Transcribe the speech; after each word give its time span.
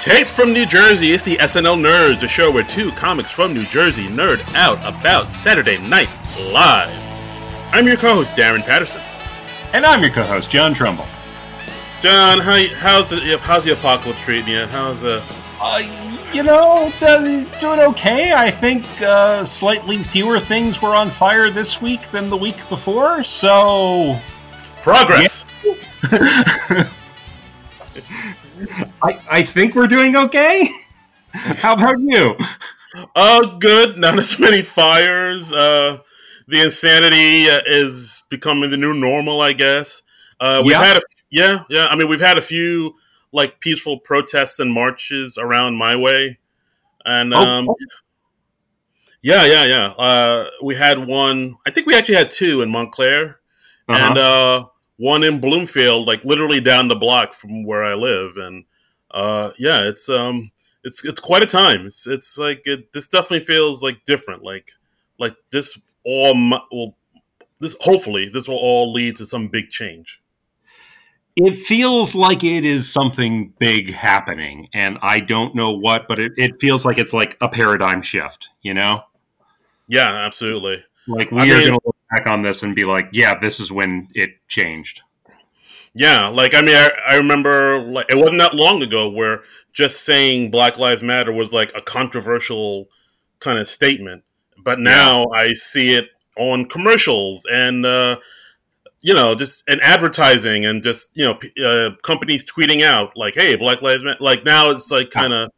Taped 0.00 0.30
from 0.30 0.54
New 0.54 0.64
Jersey, 0.64 1.12
it's 1.12 1.24
the 1.24 1.36
SNL 1.36 1.78
Nerds, 1.78 2.20
the 2.20 2.26
show 2.26 2.50
where 2.50 2.64
two 2.64 2.90
comics 2.92 3.30
from 3.30 3.52
New 3.52 3.64
Jersey 3.64 4.06
nerd 4.06 4.42
out 4.54 4.78
about 4.78 5.28
Saturday 5.28 5.76
Night 5.76 6.08
Live. 6.54 6.88
I'm 7.70 7.86
your 7.86 7.98
co-host 7.98 8.30
Darren 8.30 8.62
Patterson. 8.62 9.02
And 9.74 9.84
I'm 9.84 10.00
your 10.00 10.10
co-host 10.10 10.50
John 10.50 10.72
Trumbull. 10.72 11.04
John, 12.00 12.40
how, 12.40 12.64
how's 12.78 13.10
the 13.10 13.38
how's 13.42 13.64
the 13.64 13.74
apocalypse 13.74 14.18
treating 14.22 14.48
you? 14.48 14.64
How's 14.68 14.98
the? 15.02 15.22
Uh, 15.60 15.82
you 16.32 16.44
know, 16.44 16.90
doing 17.60 17.80
okay. 17.80 18.32
I 18.32 18.50
think 18.50 18.86
uh, 19.02 19.44
slightly 19.44 19.98
fewer 19.98 20.40
things 20.40 20.80
were 20.80 20.94
on 20.94 21.10
fire 21.10 21.50
this 21.50 21.82
week 21.82 22.10
than 22.10 22.30
the 22.30 22.38
week 22.38 22.56
before, 22.70 23.22
so 23.22 24.16
progress. 24.80 25.44
Yeah. 26.10 26.88
I, 29.02 29.20
I 29.30 29.42
think 29.42 29.74
we're 29.74 29.86
doing 29.86 30.16
okay. 30.16 30.70
How 31.32 31.74
about 31.74 32.00
you? 32.00 32.36
Uh, 33.14 33.58
good. 33.58 33.96
Not 33.96 34.18
as 34.18 34.38
many 34.38 34.62
fires. 34.62 35.52
Uh, 35.52 35.98
the 36.48 36.60
insanity 36.62 37.48
uh, 37.48 37.60
is 37.66 38.24
becoming 38.28 38.70
the 38.70 38.76
new 38.76 38.92
normal, 38.92 39.40
I 39.40 39.52
guess. 39.52 40.02
Uh, 40.40 40.62
we've 40.64 40.76
had 40.76 40.96
a, 40.96 41.00
yeah, 41.30 41.64
yeah. 41.68 41.86
I 41.86 41.96
mean, 41.96 42.08
we've 42.08 42.20
had 42.20 42.38
a 42.38 42.42
few 42.42 42.94
like 43.32 43.60
peaceful 43.60 44.00
protests 44.00 44.58
and 44.58 44.72
marches 44.72 45.38
around 45.38 45.76
my 45.76 45.94
way, 45.94 46.38
and 47.04 47.32
oh, 47.32 47.38
um, 47.38 47.68
oh. 47.68 47.76
yeah, 49.22 49.44
yeah, 49.44 49.64
yeah. 49.64 49.86
Uh, 49.96 50.50
we 50.62 50.74
had 50.74 51.06
one. 51.06 51.56
I 51.66 51.70
think 51.70 51.86
we 51.86 51.94
actually 51.94 52.16
had 52.16 52.30
two 52.30 52.62
in 52.62 52.70
Montclair, 52.70 53.38
uh-huh. 53.88 54.08
and 54.08 54.18
uh, 54.18 54.66
one 54.96 55.22
in 55.22 55.40
Bloomfield, 55.40 56.08
like 56.08 56.24
literally 56.24 56.60
down 56.60 56.88
the 56.88 56.96
block 56.96 57.34
from 57.34 57.64
where 57.64 57.84
I 57.84 57.94
live, 57.94 58.36
and 58.36 58.64
uh, 59.12 59.50
yeah, 59.58 59.88
it's 59.88 60.08
um, 60.08 60.50
it's 60.84 61.04
it's 61.04 61.20
quite 61.20 61.42
a 61.42 61.46
time. 61.46 61.86
It's 61.86 62.06
it's 62.06 62.38
like 62.38 62.62
it, 62.66 62.92
this 62.92 63.08
definitely 63.08 63.40
feels 63.40 63.82
like 63.82 64.04
different. 64.04 64.42
Like 64.42 64.72
like 65.18 65.36
this 65.50 65.78
all 66.04 66.34
will 66.70 66.96
this 67.60 67.76
hopefully 67.80 68.30
this 68.32 68.48
will 68.48 68.56
all 68.56 68.92
lead 68.92 69.16
to 69.16 69.26
some 69.26 69.48
big 69.48 69.70
change. 69.70 70.20
It 71.36 71.64
feels 71.66 72.14
like 72.14 72.42
it 72.42 72.64
is 72.64 72.92
something 72.92 73.54
big 73.58 73.92
happening, 73.92 74.68
and 74.74 74.98
I 75.00 75.20
don't 75.20 75.54
know 75.54 75.72
what, 75.72 76.06
but 76.08 76.18
it, 76.18 76.32
it 76.36 76.60
feels 76.60 76.84
like 76.84 76.98
it's 76.98 77.12
like 77.12 77.36
a 77.40 77.48
paradigm 77.48 78.02
shift. 78.02 78.48
You 78.62 78.74
know? 78.74 79.02
Yeah, 79.86 80.12
absolutely. 80.12 80.84
Like 81.06 81.30
we 81.30 81.40
I 81.40 81.44
are 81.50 81.66
going 81.66 81.80
to 81.80 81.80
look 81.84 81.96
back 82.10 82.26
on 82.26 82.42
this 82.42 82.62
and 82.62 82.74
be 82.74 82.84
like, 82.84 83.08
yeah, 83.12 83.38
this 83.38 83.58
is 83.58 83.72
when 83.72 84.08
it 84.14 84.30
changed. 84.48 85.02
Yeah, 85.94 86.28
like 86.28 86.54
I 86.54 86.62
mean, 86.62 86.76
I, 86.76 86.90
I 87.06 87.14
remember 87.16 87.80
like 87.80 88.06
it 88.08 88.16
wasn't 88.16 88.38
that 88.38 88.54
long 88.54 88.82
ago 88.82 89.10
where 89.10 89.42
just 89.72 90.04
saying 90.04 90.50
Black 90.50 90.78
Lives 90.78 91.02
Matter 91.02 91.32
was 91.32 91.52
like 91.52 91.72
a 91.74 91.82
controversial 91.82 92.88
kind 93.40 93.58
of 93.58 93.66
statement, 93.66 94.22
but 94.62 94.78
now 94.78 95.26
yeah. 95.32 95.38
I 95.38 95.52
see 95.54 95.94
it 95.94 96.10
on 96.36 96.68
commercials 96.68 97.44
and 97.50 97.84
uh, 97.84 98.18
you 99.00 99.14
know 99.14 99.34
just 99.34 99.64
in 99.68 99.80
advertising 99.80 100.64
and 100.64 100.82
just 100.82 101.10
you 101.14 101.24
know 101.24 101.66
uh, 101.66 101.90
companies 102.02 102.44
tweeting 102.44 102.82
out 102.82 103.16
like, 103.16 103.34
"Hey, 103.34 103.56
Black 103.56 103.82
Lives 103.82 104.04
Matter." 104.04 104.18
Like 104.20 104.44
now 104.44 104.70
it's 104.70 104.92
like 104.92 105.10
kind 105.10 105.32
of 105.32 105.50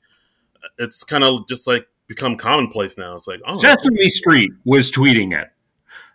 it's 0.79 1.05
kind 1.05 1.25
of 1.25 1.47
just 1.47 1.67
like 1.67 1.87
become 2.07 2.37
commonplace 2.37 2.97
now. 2.97 3.15
It's 3.17 3.27
like, 3.27 3.41
oh, 3.47 3.59
Sesame 3.59 4.09
Street 4.09 4.51
was 4.65 4.91
tweeting 4.91 5.39
it. 5.39 5.49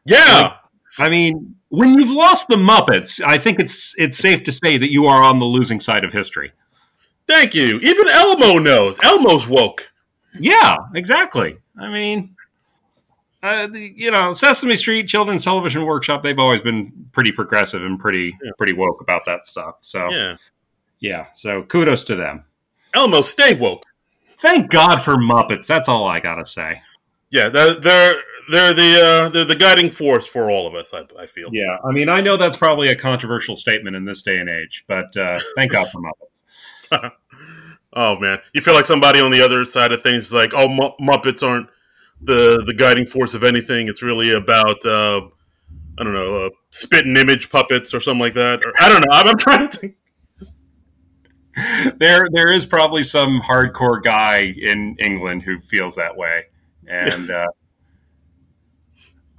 Yeah. 0.06 0.42
Like, 0.42 0.54
I 1.00 1.10
mean, 1.10 1.56
when 1.70 1.98
you've 1.98 2.12
lost 2.12 2.48
the 2.48 2.56
Muppets, 2.56 3.22
I 3.22 3.38
think 3.38 3.60
it's 3.60 3.94
it's 3.98 4.18
safe 4.18 4.44
to 4.46 4.52
say 4.52 4.78
that 4.78 4.92
you 4.92 5.06
are 5.06 5.24
on 5.24 5.40
the 5.40 5.46
losing 5.46 5.80
side 5.80 6.06
of 6.06 6.14
history. 6.14 6.52
Thank 7.28 7.54
you. 7.54 7.78
Even 7.80 8.08
Elmo 8.08 8.58
knows. 8.58 8.98
Elmo's 9.04 9.48
woke. 9.48 9.92
Yeah, 10.40 10.76
exactly. 10.96 11.58
I 11.78 11.90
mean, 11.92 12.36
uh, 13.44 13.68
the, 13.68 13.94
you 13.96 14.12
know, 14.12 14.34
Sesame 14.34 14.76
Street 14.76 15.08
Children's 15.08 15.44
Television 15.44 15.86
Workshop, 15.86 16.24
they've 16.24 16.40
always 16.40 16.62
been 16.62 17.10
pretty 17.12 17.32
progressive 17.32 17.84
and 17.84 18.00
pretty 18.00 18.36
yeah. 18.42 18.52
pretty 18.58 18.74
woke 18.74 19.02
about 19.02 19.26
that 19.26 19.46
stuff. 19.46 19.76
So, 19.82 20.10
yeah. 20.10 20.38
Yeah, 21.00 21.28
so 21.36 21.64
kudos 21.64 22.06
to 22.06 22.16
them. 22.16 22.44
Elmo, 22.94 23.22
stay 23.22 23.54
woke. 23.54 23.84
Thank 24.40 24.72
God 24.72 25.00
for 25.00 25.16
Muppets. 25.16 25.68
That's 25.68 25.90
all 25.90 26.08
I 26.08 26.20
got 26.20 26.36
to 26.36 26.46
say. 26.46 26.82
Yeah, 27.30 27.50
they're, 27.50 27.76
they're 27.76 28.22
they're 28.50 28.74
the 28.74 29.02
uh, 29.02 29.30
they're 29.30 29.46
the 29.46 29.56
guiding 29.56 29.92
force 29.92 30.28
for 30.28 30.50
all 30.50 30.68
of 30.68 30.76
us. 30.76 30.94
I, 30.94 31.06
I, 31.20 31.26
feel. 31.26 31.50
Yeah, 31.52 31.78
I 31.84 31.92
mean, 31.92 32.10
I 32.10 32.22
know 32.22 32.38
that's 32.38 32.58
probably 32.58 32.90
a 32.90 32.96
controversial 32.96 33.56
statement 33.56 33.96
in 33.96 34.06
this 34.06 34.22
day 34.22 34.40
and 34.40 34.50
age, 34.50 34.86
but 34.88 35.16
uh, 35.18 35.38
thank 35.56 35.72
God 35.72 35.90
for 35.90 36.02
Muppets. 36.02 37.12
oh 37.94 38.18
man, 38.20 38.40
you 38.54 38.62
feel 38.62 38.74
like 38.74 38.86
somebody 38.86 39.20
on 39.20 39.32
the 39.32 39.42
other 39.42 39.66
side 39.66 39.92
of 39.92 40.02
things 40.02 40.28
is 40.28 40.34
like, 40.34 40.54
oh, 40.54 40.68
Muppets 41.02 41.48
aren't 41.48 41.70
the 42.22 42.64
the 42.66 42.74
guiding 42.74 43.06
force 43.06 43.34
of 43.34 43.44
anything. 43.44 43.88
It's 43.88 44.02
really 44.02 44.34
about 44.34 44.86
uh, 44.86 45.22
I 45.98 46.04
don't 46.04 46.14
know, 46.14 46.46
uh, 46.46 46.50
spitting 46.70 47.18
image 47.18 47.50
puppets 47.50 47.94
or 47.94 48.00
something 48.00 48.22
like 48.22 48.34
that. 48.36 48.66
Or, 48.66 48.74
I 48.80 48.90
don't 48.90 49.02
know. 49.02 49.12
I'm, 49.12 49.28
I'm 49.28 49.38
trying 49.38 49.68
to 49.68 49.78
think. 49.78 49.96
There, 51.98 52.24
there 52.34 52.54
is 52.54 52.68
probably 52.68 53.04
some 53.04 53.42
hardcore 53.42 54.04
guy 54.04 54.54
in 54.62 54.96
England 55.00 55.42
who 55.42 55.60
feels 55.62 55.96
that 55.96 56.16
way, 56.16 56.44
and 56.88 57.32
uh, 57.32 57.48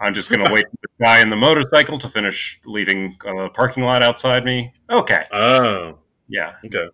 I'm 0.01 0.15
just 0.15 0.31
going 0.31 0.45
to 0.45 0.53
wait 0.53 0.65
for 0.71 0.77
the 0.83 1.05
guy 1.05 1.21
in 1.21 1.31
the 1.31 1.37
motorcycle 1.37 1.99
to 1.99 2.09
finish 2.09 2.61
leaving 2.65 3.17
the 3.23 3.51
parking 3.55 3.83
lot 3.85 4.03
outside 4.03 4.45
me. 4.45 4.73
Okay. 4.91 5.25
Oh. 5.33 5.99
Yeah. 6.29 6.55
Okay. 6.65 6.89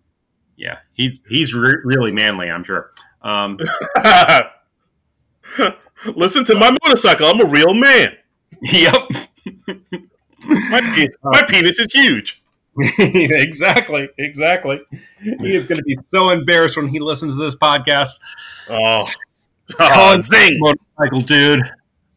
Yeah. 0.57 0.79
He's 0.93 1.21
he's 1.27 1.53
re- 1.53 1.81
really 1.83 2.11
manly, 2.11 2.49
I'm 2.49 2.63
sure. 2.63 2.91
Um, 3.21 3.59
Listen 6.15 6.43
to 6.45 6.55
my 6.55 6.75
motorcycle. 6.83 7.27
I'm 7.27 7.41
a 7.41 7.45
real 7.45 7.73
man. 7.73 8.15
Yep. 8.61 8.95
my, 10.47 10.81
pe- 10.95 11.09
my 11.23 11.43
penis 11.43 11.77
is 11.77 11.91
huge. 11.91 12.41
exactly. 12.99 14.07
Exactly. 14.17 14.79
He 15.21 15.53
is 15.55 15.67
going 15.67 15.77
to 15.77 15.83
be 15.83 15.97
so 16.09 16.29
embarrassed 16.29 16.77
when 16.77 16.87
he 16.87 16.99
listens 16.99 17.33
to 17.33 17.39
this 17.43 17.55
podcast. 17.55 18.11
Oh. 18.69 19.07
Oh, 19.79 20.21
zing. 20.21 20.57
Motorcycle 20.59 21.21
dude. 21.21 21.63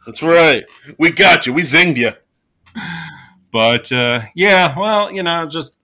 That's 0.08 0.22
right. 0.22 0.64
We 0.96 1.12
got 1.12 1.44
you. 1.46 1.52
We 1.52 1.60
zinged 1.60 1.98
you. 1.98 2.12
But 3.52 3.92
uh, 3.92 4.22
yeah, 4.34 4.74
well, 4.74 5.12
you 5.12 5.22
know, 5.22 5.46
just 5.46 5.76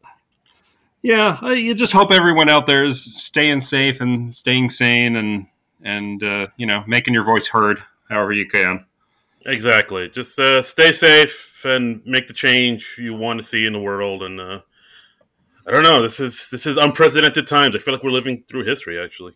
yeah, 1.03 1.53
you 1.53 1.75
just 1.75 1.93
hope 1.93 2.11
everyone 2.11 2.49
out 2.49 2.67
there 2.67 2.87
is 2.87 3.05
staying 3.23 3.61
safe 3.61 4.01
and 4.01 4.35
staying 4.35 4.71
sane 4.71 5.17
and 5.17 5.47
and 5.83 6.23
uh, 6.23 6.47
you 6.57 6.65
know 6.65 6.83
making 6.87 7.13
your 7.13 7.25
voice 7.25 7.49
heard 7.49 7.83
however 8.09 8.33
you 8.33 8.49
can. 8.49 8.87
Exactly. 9.45 10.09
Just 10.09 10.39
uh, 10.39 10.63
stay 10.63 10.91
safe 10.91 11.63
and 11.67 12.01
make 12.07 12.27
the 12.27 12.33
change 12.33 12.97
you 12.97 13.13
want 13.13 13.39
to 13.41 13.47
see 13.47 13.67
in 13.67 13.75
the 13.75 13.79
world. 13.79 14.23
And 14.23 14.41
uh, 14.41 14.61
I 15.67 15.71
don't 15.71 15.83
know. 15.83 16.01
This 16.01 16.19
is 16.19 16.49
this 16.49 16.65
is 16.65 16.79
unprecedented 16.79 17.47
times. 17.47 17.77
I 17.77 17.79
feel 17.79 17.93
like 17.93 18.03
we're 18.03 18.09
living 18.09 18.43
through 18.49 18.65
history. 18.65 18.99
Actually. 18.99 19.35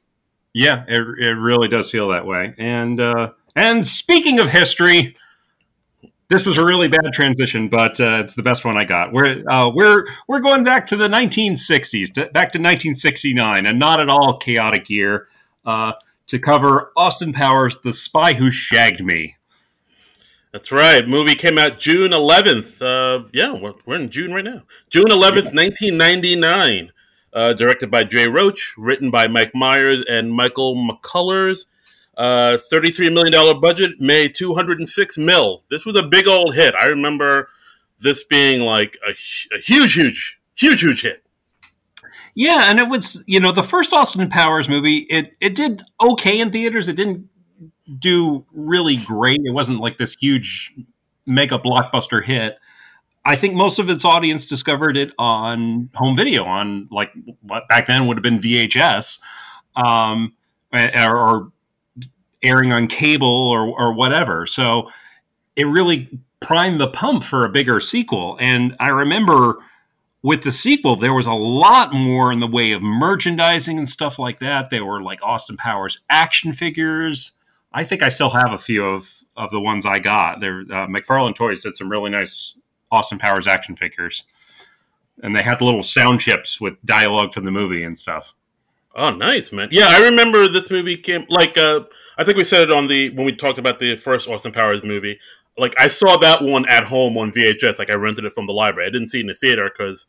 Yeah, 0.54 0.84
it, 0.88 1.02
it 1.18 1.34
really 1.34 1.68
does 1.68 1.90
feel 1.90 2.08
that 2.08 2.24
way. 2.24 2.54
And 2.56 2.98
uh, 2.98 3.32
and 3.58 3.84
speaking 3.84 4.38
of 4.38 4.48
history, 4.48 5.16
this 6.28 6.46
is 6.46 6.58
a 6.58 6.64
really 6.64 6.86
bad 6.86 7.12
transition, 7.12 7.68
but 7.68 7.98
uh, 8.00 8.22
it's 8.24 8.34
the 8.34 8.42
best 8.42 8.64
one 8.64 8.76
I 8.76 8.84
got. 8.84 9.12
We're 9.12 9.42
uh, 9.50 9.68
we're 9.70 10.06
we're 10.28 10.40
going 10.40 10.62
back 10.62 10.86
to 10.86 10.96
the 10.96 11.08
1960s, 11.08 12.14
to, 12.14 12.26
back 12.26 12.52
to 12.52 12.58
1969, 12.58 13.66
a 13.66 13.72
not 13.72 13.98
at 13.98 14.08
all 14.08 14.36
chaotic 14.36 14.88
year, 14.88 15.26
uh, 15.64 15.92
to 16.28 16.38
cover 16.38 16.92
Austin 16.96 17.32
Powers' 17.32 17.78
"The 17.82 17.92
Spy 17.92 18.34
Who 18.34 18.52
Shagged 18.52 19.04
Me." 19.04 19.34
That's 20.52 20.70
right. 20.70 21.06
Movie 21.06 21.34
came 21.34 21.58
out 21.58 21.78
June 21.78 22.12
11th. 22.12 22.80
Uh, 22.80 23.28
yeah, 23.32 23.52
we're, 23.52 23.74
we're, 23.84 23.96
in 23.96 24.08
June 24.08 24.32
right 24.32 24.44
now. 24.44 24.62
June 24.88 25.06
11th, 25.06 25.52
1999. 25.52 26.92
Uh, 27.30 27.52
directed 27.52 27.90
by 27.90 28.04
Jay 28.04 28.26
Roach, 28.26 28.74
written 28.78 29.10
by 29.10 29.28
Mike 29.28 29.54
Myers 29.54 30.02
and 30.08 30.32
Michael 30.32 30.74
McCullers 30.74 31.66
uh, 32.18 32.58
$33 32.70 33.12
million 33.12 33.60
budget, 33.60 34.00
made 34.00 34.34
206 34.34 35.18
mil. 35.18 35.62
This 35.70 35.86
was 35.86 35.96
a 35.96 36.02
big 36.02 36.26
old 36.26 36.54
hit. 36.54 36.74
I 36.74 36.86
remember 36.86 37.48
this 38.00 38.24
being 38.24 38.60
like 38.60 38.98
a, 39.06 39.12
a 39.54 39.58
huge, 39.58 39.94
huge, 39.94 40.40
huge, 40.56 40.82
huge 40.82 41.02
hit. 41.02 41.22
Yeah, 42.34 42.70
and 42.70 42.78
it 42.78 42.88
was, 42.88 43.22
you 43.26 43.40
know, 43.40 43.52
the 43.52 43.62
first 43.62 43.92
Austin 43.92 44.28
Powers 44.28 44.68
movie, 44.68 44.98
it, 45.10 45.36
it 45.40 45.54
did 45.54 45.82
okay 46.00 46.40
in 46.40 46.52
theaters. 46.52 46.88
It 46.88 46.94
didn't 46.94 47.28
do 47.98 48.44
really 48.52 48.96
great. 48.96 49.40
It 49.44 49.52
wasn't 49.52 49.80
like 49.80 49.98
this 49.98 50.16
huge 50.20 50.74
mega 51.26 51.58
blockbuster 51.58 52.22
hit. 52.22 52.58
I 53.24 53.36
think 53.36 53.54
most 53.54 53.78
of 53.78 53.90
its 53.90 54.04
audience 54.04 54.46
discovered 54.46 54.96
it 54.96 55.12
on 55.18 55.90
home 55.94 56.16
video, 56.16 56.44
on 56.44 56.88
like 56.90 57.10
what 57.42 57.68
back 57.68 57.86
then 57.86 58.06
would 58.06 58.16
have 58.16 58.22
been 58.22 58.38
VHS, 58.38 59.18
um, 59.76 60.34
or, 60.72 61.16
or 61.16 61.52
airing 62.42 62.72
on 62.72 62.86
cable 62.86 63.48
or, 63.48 63.68
or 63.68 63.92
whatever. 63.92 64.46
So 64.46 64.90
it 65.56 65.66
really 65.66 66.08
primed 66.40 66.80
the 66.80 66.88
pump 66.88 67.24
for 67.24 67.44
a 67.44 67.48
bigger 67.48 67.80
sequel. 67.80 68.36
And 68.40 68.76
I 68.78 68.88
remember 68.88 69.58
with 70.22 70.42
the 70.42 70.52
sequel, 70.52 70.96
there 70.96 71.14
was 71.14 71.26
a 71.26 71.32
lot 71.32 71.92
more 71.92 72.32
in 72.32 72.40
the 72.40 72.46
way 72.46 72.72
of 72.72 72.82
merchandising 72.82 73.78
and 73.78 73.88
stuff 73.88 74.18
like 74.18 74.40
that. 74.40 74.70
They 74.70 74.80
were 74.80 75.02
like 75.02 75.20
Austin 75.22 75.56
Powers 75.56 76.00
action 76.10 76.52
figures. 76.52 77.32
I 77.72 77.84
think 77.84 78.02
I 78.02 78.08
still 78.08 78.30
have 78.30 78.52
a 78.52 78.58
few 78.58 78.84
of, 78.84 79.12
of 79.36 79.50
the 79.50 79.60
ones 79.60 79.86
I 79.86 79.98
got. 79.98 80.40
There, 80.40 80.60
uh, 80.60 80.86
McFarlane 80.86 81.34
Toys 81.34 81.62
did 81.62 81.76
some 81.76 81.90
really 81.90 82.10
nice 82.10 82.56
Austin 82.90 83.18
Powers 83.18 83.46
action 83.46 83.76
figures, 83.76 84.24
and 85.22 85.36
they 85.36 85.42
had 85.42 85.60
little 85.60 85.82
sound 85.82 86.20
chips 86.20 86.60
with 86.60 86.74
dialogue 86.84 87.34
from 87.34 87.44
the 87.44 87.50
movie 87.50 87.84
and 87.84 87.98
stuff. 87.98 88.32
Oh, 88.94 89.10
nice, 89.10 89.52
man. 89.52 89.68
Yeah, 89.70 89.88
I 89.88 90.00
remember 90.00 90.48
this 90.48 90.70
movie 90.70 90.96
came 90.96 91.24
like 91.28 91.56
uh, 91.56 91.84
I 92.16 92.24
think 92.24 92.36
we 92.36 92.44
said 92.44 92.62
it 92.62 92.70
on 92.70 92.86
the 92.86 93.10
when 93.10 93.26
we 93.26 93.32
talked 93.32 93.58
about 93.58 93.78
the 93.78 93.96
first 93.96 94.28
Austin 94.28 94.52
Powers 94.52 94.82
movie. 94.82 95.18
Like 95.56 95.74
I 95.78 95.88
saw 95.88 96.16
that 96.18 96.42
one 96.42 96.68
at 96.68 96.84
home 96.84 97.16
on 97.18 97.32
VHS. 97.32 97.78
Like 97.78 97.90
I 97.90 97.94
rented 97.94 98.24
it 98.24 98.32
from 98.32 98.46
the 98.46 98.52
library. 98.52 98.88
I 98.88 98.90
didn't 98.90 99.08
see 99.08 99.18
it 99.18 99.22
in 99.22 99.26
the 99.28 99.34
theater 99.34 99.70
because 99.70 100.06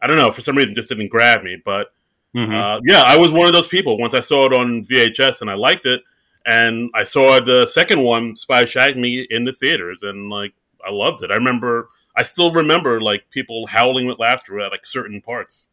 I 0.00 0.06
don't 0.06 0.16
know 0.16 0.32
for 0.32 0.40
some 0.40 0.56
reason 0.56 0.72
it 0.72 0.76
just 0.76 0.88
didn't 0.88 1.08
grab 1.08 1.42
me. 1.42 1.56
But 1.64 1.92
mm-hmm. 2.34 2.52
uh, 2.52 2.80
yeah, 2.84 3.02
I 3.02 3.16
was 3.16 3.32
one 3.32 3.46
of 3.46 3.52
those 3.52 3.68
people. 3.68 3.98
Once 3.98 4.14
I 4.14 4.20
saw 4.20 4.46
it 4.46 4.52
on 4.52 4.84
VHS 4.84 5.40
and 5.40 5.50
I 5.50 5.54
liked 5.54 5.86
it, 5.86 6.02
and 6.44 6.90
I 6.94 7.04
saw 7.04 7.40
the 7.40 7.66
second 7.66 8.02
one, 8.02 8.36
Spy 8.36 8.64
Shagged 8.64 8.96
Me, 8.96 9.26
in 9.30 9.44
the 9.44 9.52
theaters, 9.52 10.02
and 10.02 10.30
like 10.30 10.52
I 10.84 10.90
loved 10.90 11.22
it. 11.22 11.30
I 11.30 11.34
remember, 11.34 11.88
I 12.16 12.22
still 12.22 12.52
remember 12.52 13.00
like 13.00 13.30
people 13.30 13.66
howling 13.66 14.06
with 14.06 14.18
laughter 14.18 14.58
at 14.60 14.72
like 14.72 14.84
certain 14.84 15.20
parts. 15.20 15.68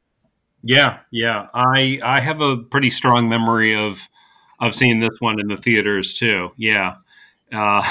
Yeah, 0.63 0.99
yeah. 1.11 1.47
I 1.53 1.99
I 2.03 2.19
have 2.19 2.41
a 2.41 2.57
pretty 2.57 2.89
strong 2.89 3.29
memory 3.29 3.75
of 3.75 3.99
of 4.59 4.75
seeing 4.75 4.99
this 4.99 5.15
one 5.19 5.39
in 5.39 5.47
the 5.47 5.57
theaters 5.57 6.15
too. 6.15 6.51
Yeah. 6.57 6.95
Uh, 7.51 7.83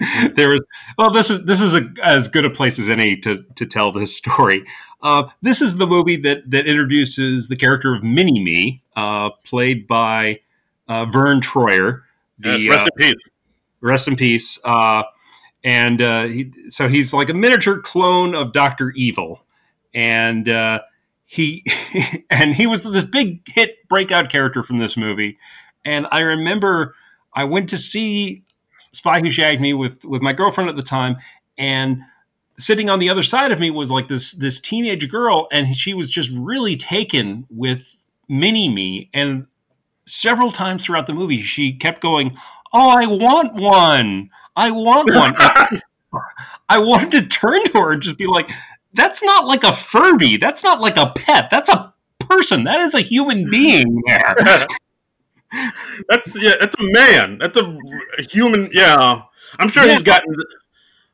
there 0.34 0.48
was 0.48 0.60
well 0.96 1.10
this 1.10 1.30
is 1.30 1.44
this 1.44 1.60
is 1.60 1.74
a, 1.74 1.82
as 2.02 2.28
good 2.28 2.44
a 2.44 2.50
place 2.50 2.78
as 2.78 2.88
any 2.88 3.16
to 3.18 3.44
to 3.56 3.66
tell 3.66 3.92
this 3.92 4.16
story. 4.16 4.64
Uh, 5.02 5.28
this 5.42 5.62
is 5.62 5.76
the 5.76 5.86
movie 5.86 6.16
that 6.16 6.50
that 6.50 6.66
introduces 6.66 7.48
the 7.48 7.56
character 7.56 7.94
of 7.94 8.02
Mini 8.02 8.42
Me, 8.42 8.82
uh, 8.96 9.30
played 9.44 9.86
by 9.86 10.40
uh, 10.88 11.06
Vern 11.06 11.40
Troyer. 11.40 12.02
The, 12.38 12.58
yes, 12.58 12.70
rest 12.70 12.86
in 12.86 12.92
uh, 12.92 13.10
peace. 13.10 13.22
Rest 13.82 14.08
in 14.08 14.16
peace. 14.16 14.58
Uh, 14.64 15.02
and 15.62 16.00
he, 16.00 16.52
so 16.68 16.88
he's 16.88 17.12
like 17.12 17.28
a 17.28 17.34
miniature 17.34 17.80
clone 17.80 18.34
of 18.34 18.54
Doctor 18.54 18.92
Evil, 18.92 19.44
and 19.92 20.48
he 21.30 21.64
and 22.30 22.56
he 22.56 22.66
was 22.66 22.82
this 22.82 23.04
big 23.04 23.40
hit 23.46 23.88
breakout 23.88 24.30
character 24.30 24.64
from 24.64 24.78
this 24.78 24.96
movie. 24.96 25.38
And 25.84 26.08
I 26.10 26.20
remember 26.20 26.96
I 27.32 27.44
went 27.44 27.70
to 27.70 27.78
see 27.78 28.42
Spy 28.92 29.20
Who 29.20 29.30
Shagged 29.30 29.60
Me 29.60 29.72
with 29.72 30.04
with 30.04 30.22
my 30.22 30.32
girlfriend 30.32 30.68
at 30.68 30.74
the 30.74 30.82
time, 30.82 31.16
and 31.56 32.02
sitting 32.58 32.90
on 32.90 32.98
the 32.98 33.08
other 33.08 33.22
side 33.22 33.52
of 33.52 33.60
me 33.60 33.70
was 33.70 33.92
like 33.92 34.08
this 34.08 34.32
this 34.32 34.60
teenage 34.60 35.08
girl, 35.08 35.46
and 35.52 35.76
she 35.76 35.94
was 35.94 36.10
just 36.10 36.30
really 36.36 36.76
taken 36.76 37.46
with 37.48 37.96
Mini 38.28 38.68
Me. 38.68 39.08
And 39.14 39.46
several 40.06 40.50
times 40.50 40.84
throughout 40.84 41.06
the 41.06 41.14
movie, 41.14 41.42
she 41.42 41.72
kept 41.72 42.02
going, 42.02 42.36
"Oh, 42.72 42.88
I 42.88 43.06
want 43.06 43.54
one! 43.54 44.30
I 44.56 44.72
want 44.72 45.14
one!" 45.14 45.80
I 46.68 46.78
wanted 46.78 47.12
to 47.12 47.26
turn 47.26 47.64
to 47.66 47.80
her 47.80 47.92
and 47.92 48.02
just 48.02 48.18
be 48.18 48.26
like, 48.26 48.50
that's 48.94 49.22
not 49.22 49.46
like 49.46 49.64
a 49.64 49.72
Furby. 49.72 50.36
That's 50.36 50.62
not 50.62 50.80
like 50.80 50.96
a 50.96 51.12
pet. 51.14 51.48
That's 51.50 51.68
a 51.68 51.94
person. 52.18 52.64
That 52.64 52.80
is 52.80 52.94
a 52.94 53.00
human 53.00 53.48
being 53.50 54.02
there. 54.06 54.34
that's 56.08 56.34
yeah. 56.40 56.54
That's 56.60 56.76
a 56.78 56.92
man. 56.92 57.38
That's 57.38 57.56
a, 57.56 57.78
a 58.18 58.22
human. 58.22 58.70
Yeah, 58.72 59.22
I'm 59.58 59.68
sure 59.68 59.84
yeah. 59.84 59.94
he's 59.94 60.02
gotten. 60.02 60.34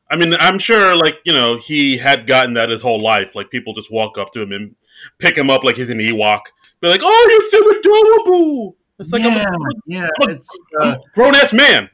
I 0.09 0.15
mean, 0.15 0.33
I'm 0.35 0.57
sure, 0.57 0.95
like 0.95 1.19
you 1.25 1.33
know, 1.33 1.57
he 1.57 1.97
had 1.97 2.27
gotten 2.27 2.53
that 2.53 2.69
his 2.69 2.81
whole 2.81 2.99
life. 2.99 3.35
Like 3.35 3.49
people 3.49 3.73
just 3.73 3.91
walk 3.91 4.17
up 4.17 4.31
to 4.31 4.41
him 4.41 4.51
and 4.51 4.75
pick 5.17 5.37
him 5.37 5.49
up 5.49 5.63
like 5.63 5.75
he's 5.75 5.89
an 5.89 5.99
Ewok. 5.99 6.41
Be 6.81 6.87
like, 6.87 7.01
"Oh, 7.03 7.27
you're 7.31 7.41
so 7.41 7.79
adorable." 7.79 8.77
It's 8.99 9.11
like 9.11 9.23
yeah, 9.23 9.29
I'm, 9.29 9.37
a, 9.37 9.69
yeah, 9.85 10.07
I'm 10.21 10.39
a, 10.81 10.83
uh, 10.83 10.97
grown 11.13 11.35
ass 11.35 11.53
man. 11.53 11.89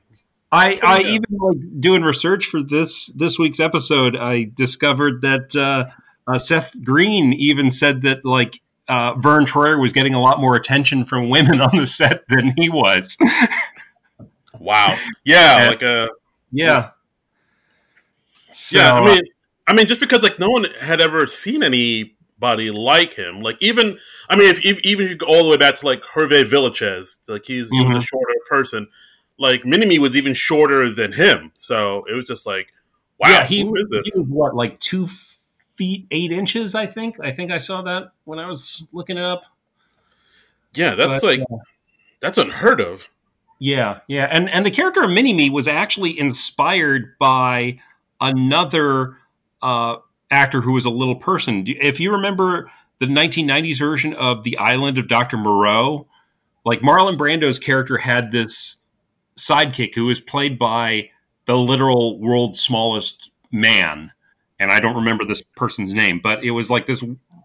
I, 0.54 0.80
I 0.84 1.00
even 1.00 1.26
like 1.32 1.82
doing 1.82 2.04
research 2.04 2.46
for 2.46 2.62
this 2.62 3.08
this 3.08 3.40
week's 3.40 3.60
episode. 3.60 4.16
I 4.16 4.52
discovered 4.56 5.24
that 5.24 5.56
uh, 5.56 5.86
uh, 6.32 6.38
Seth 6.38 6.76
Green 6.84 7.34
even 7.34 7.72
said 7.72 8.04
that 8.04 8.24
like 8.24 8.62
uh, 8.88 9.16
Vern 9.16 9.48
Troyer 9.48 9.82
was 9.82 9.94
getting 9.94 10.14
a 10.14 10.22
lot 10.22 10.40
more 10.40 10.56
attention 10.56 11.06
from 11.06 11.30
women 11.30 11.60
on 11.60 11.76
the 11.76 11.88
set 11.88 12.28
than 12.28 12.54
he 12.56 12.70
was. 12.70 13.18
wow. 14.60 14.96
Yeah, 15.26 15.70
like 15.70 15.82
a 15.82 16.04
uh, 16.04 16.08
yeah. 16.52 16.90
So, 18.54 18.78
yeah, 18.78 18.94
I 18.94 19.06
mean, 19.06 19.22
I 19.66 19.74
mean, 19.74 19.88
just 19.88 20.02
because 20.02 20.22
like 20.22 20.38
no 20.38 20.50
one 20.50 20.66
had 20.80 21.02
ever 21.02 21.26
seen 21.26 21.64
anybody 21.64 22.70
like 22.70 23.16
him, 23.16 23.40
like 23.40 23.58
even 23.60 23.98
I 24.30 24.36
mean, 24.36 24.52
if, 24.52 24.64
if 24.64 24.80
even 24.82 25.06
if 25.06 25.10
you 25.10 25.18
go 25.18 25.26
all 25.26 25.46
the 25.46 25.50
way 25.50 25.58
back 25.58 25.78
to 25.78 25.86
like 25.88 26.04
Hervé 26.04 26.48
Villechaize, 26.48 27.28
like 27.28 27.46
he's 27.46 27.72
mm-hmm. 27.72 27.90
he 27.90 27.96
was 27.96 28.04
a 28.04 28.08
shorter 28.08 28.34
person 28.48 28.88
like 29.38 29.66
Mini 29.66 29.86
Me 29.86 30.00
was 30.00 30.16
even 30.16 30.34
shorter 30.34 30.90
than 30.90 31.14
him. 31.14 31.52
So 31.56 32.06
it 32.10 32.14
was 32.14 32.26
just 32.26 32.46
like, 32.46 32.74
wow, 33.20 33.30
yeah, 33.30 33.46
he, 33.46 33.58
he 33.58 33.64
was 33.64 33.86
what, 34.28 34.56
like 34.56 34.80
two 34.80 35.08
feet 35.76 36.08
eight 36.12 36.32
inches? 36.32 36.76
I 36.76 36.88
think. 36.88 37.20
I 37.20 37.32
think 37.32 37.52
I 37.52 37.58
saw 37.58 37.82
that 37.84 38.12
when 38.26 38.40
I 38.40 38.48
was 38.48 38.84
looking 38.92 39.18
it 39.18 39.24
up. 39.24 39.44
Yeah, 40.76 40.96
that's 40.96 41.22
but, 41.22 41.24
like 41.24 41.40
uh, 41.42 41.58
that's 42.20 42.38
unheard 42.38 42.82
of. 42.82 43.10
Yeah, 43.60 44.00
yeah, 44.08 44.28
and 44.30 44.50
and 44.50 44.66
the 44.66 44.72
character 44.72 45.04
of 45.04 45.10
Mini-Me 45.10 45.50
was 45.50 45.68
actually 45.68 46.20
inspired 46.20 47.18
by 47.20 47.80
another 48.20 49.18
uh, 49.62 49.98
actor 50.32 50.62
who 50.62 50.74
was 50.74 50.86
a 50.86 50.90
little 50.90 51.16
person. 51.16 51.66
If 51.68 52.00
you 52.00 52.12
remember 52.12 52.70
the 53.00 53.06
1990s 53.06 53.80
version 53.80 54.14
of 54.16 54.44
The 54.44 54.58
Island 54.58 54.98
of 54.98 55.08
Dr. 55.08 55.38
Moreau, 55.38 56.08
like 56.66 56.82
Marlon 56.82 57.18
Brando's 57.18 57.60
character 57.60 57.98
had 57.98 58.32
this 58.32 58.78
sidekick 59.38 59.96
who 59.96 60.06
was 60.06 60.20
played 60.20 60.58
by 60.58 61.10
the 61.46 61.58
literal 61.58 62.20
world's 62.20 62.62
smallest 62.62 63.32
man, 63.52 64.12
and 64.60 64.72
I 64.72 64.80
don't 64.80 64.96
remember 64.96 65.26
this 65.26 65.42
person's 65.56 65.94
name, 65.94 66.20
but 66.22 66.44
it 66.44 66.52
was 66.52 66.70
like 66.70 66.86
this 66.86 67.04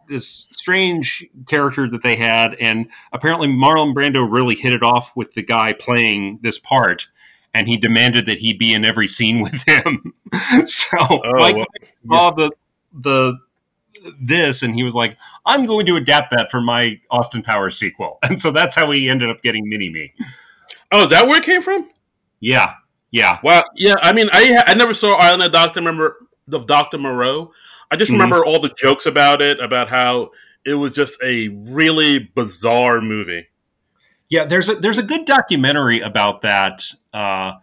this 0.08 0.46
strange 0.52 1.26
character 1.48 1.88
that 1.88 2.02
they 2.02 2.16
had, 2.16 2.54
and 2.60 2.88
apparently 3.12 3.48
Marlon 3.48 3.94
Brando 3.94 4.30
really 4.30 4.54
hit 4.54 4.72
it 4.72 4.82
off 4.82 5.14
with 5.14 5.32
the 5.32 5.42
guy 5.42 5.72
playing 5.74 6.38
this 6.42 6.58
part, 6.58 7.08
and 7.54 7.68
he 7.68 7.76
demanded 7.76 8.26
that 8.26 8.38
he 8.38 8.52
be 8.54 8.72
in 8.72 8.84
every 8.84 9.08
scene 9.08 9.42
with 9.42 9.62
him. 9.66 10.14
so 10.66 10.96
oh, 11.00 11.20
Mike 11.34 11.56
well, 11.56 11.66
saw 12.08 12.30
the 12.30 12.50
the 12.92 13.38
this, 14.20 14.62
and 14.62 14.74
he 14.74 14.82
was 14.82 14.94
like, 14.94 15.16
"I'm 15.46 15.66
going 15.66 15.86
to 15.86 15.96
adapt 15.96 16.30
that 16.30 16.50
for 16.50 16.60
my 16.60 17.00
Austin 17.10 17.42
Powers 17.42 17.78
sequel," 17.78 18.18
and 18.22 18.40
so 18.40 18.50
that's 18.50 18.74
how 18.74 18.90
he 18.90 19.08
ended 19.08 19.30
up 19.30 19.42
getting 19.42 19.68
Mini 19.68 19.90
Me. 19.90 20.14
Oh, 20.90 21.04
is 21.04 21.10
that 21.10 21.26
where 21.26 21.38
it 21.38 21.44
came 21.44 21.62
from? 21.62 21.88
Yeah, 22.40 22.74
yeah. 23.10 23.38
Well, 23.42 23.64
yeah. 23.76 23.96
I 24.00 24.12
mean, 24.12 24.28
I 24.32 24.62
I 24.66 24.74
never 24.74 24.94
saw 24.94 25.14
Island 25.14 25.42
of 25.42 25.52
Doctor 25.52 25.80
Remember 25.80 26.16
of 26.52 26.66
Doctor 26.66 26.98
Moreau. 26.98 27.52
I 27.90 27.96
just 27.96 28.10
mm-hmm. 28.10 28.20
remember 28.20 28.44
all 28.44 28.60
the 28.60 28.70
jokes 28.70 29.06
about 29.06 29.42
it, 29.42 29.60
about 29.60 29.88
how 29.88 30.30
it 30.64 30.74
was 30.74 30.94
just 30.94 31.22
a 31.22 31.48
really 31.70 32.30
bizarre 32.34 33.00
movie. 33.00 33.48
Yeah, 34.28 34.44
there's 34.44 34.68
a 34.68 34.74
there's 34.74 34.98
a 34.98 35.02
good 35.02 35.24
documentary 35.24 36.00
about 36.00 36.42
that 36.42 36.84
uh, 37.12 37.54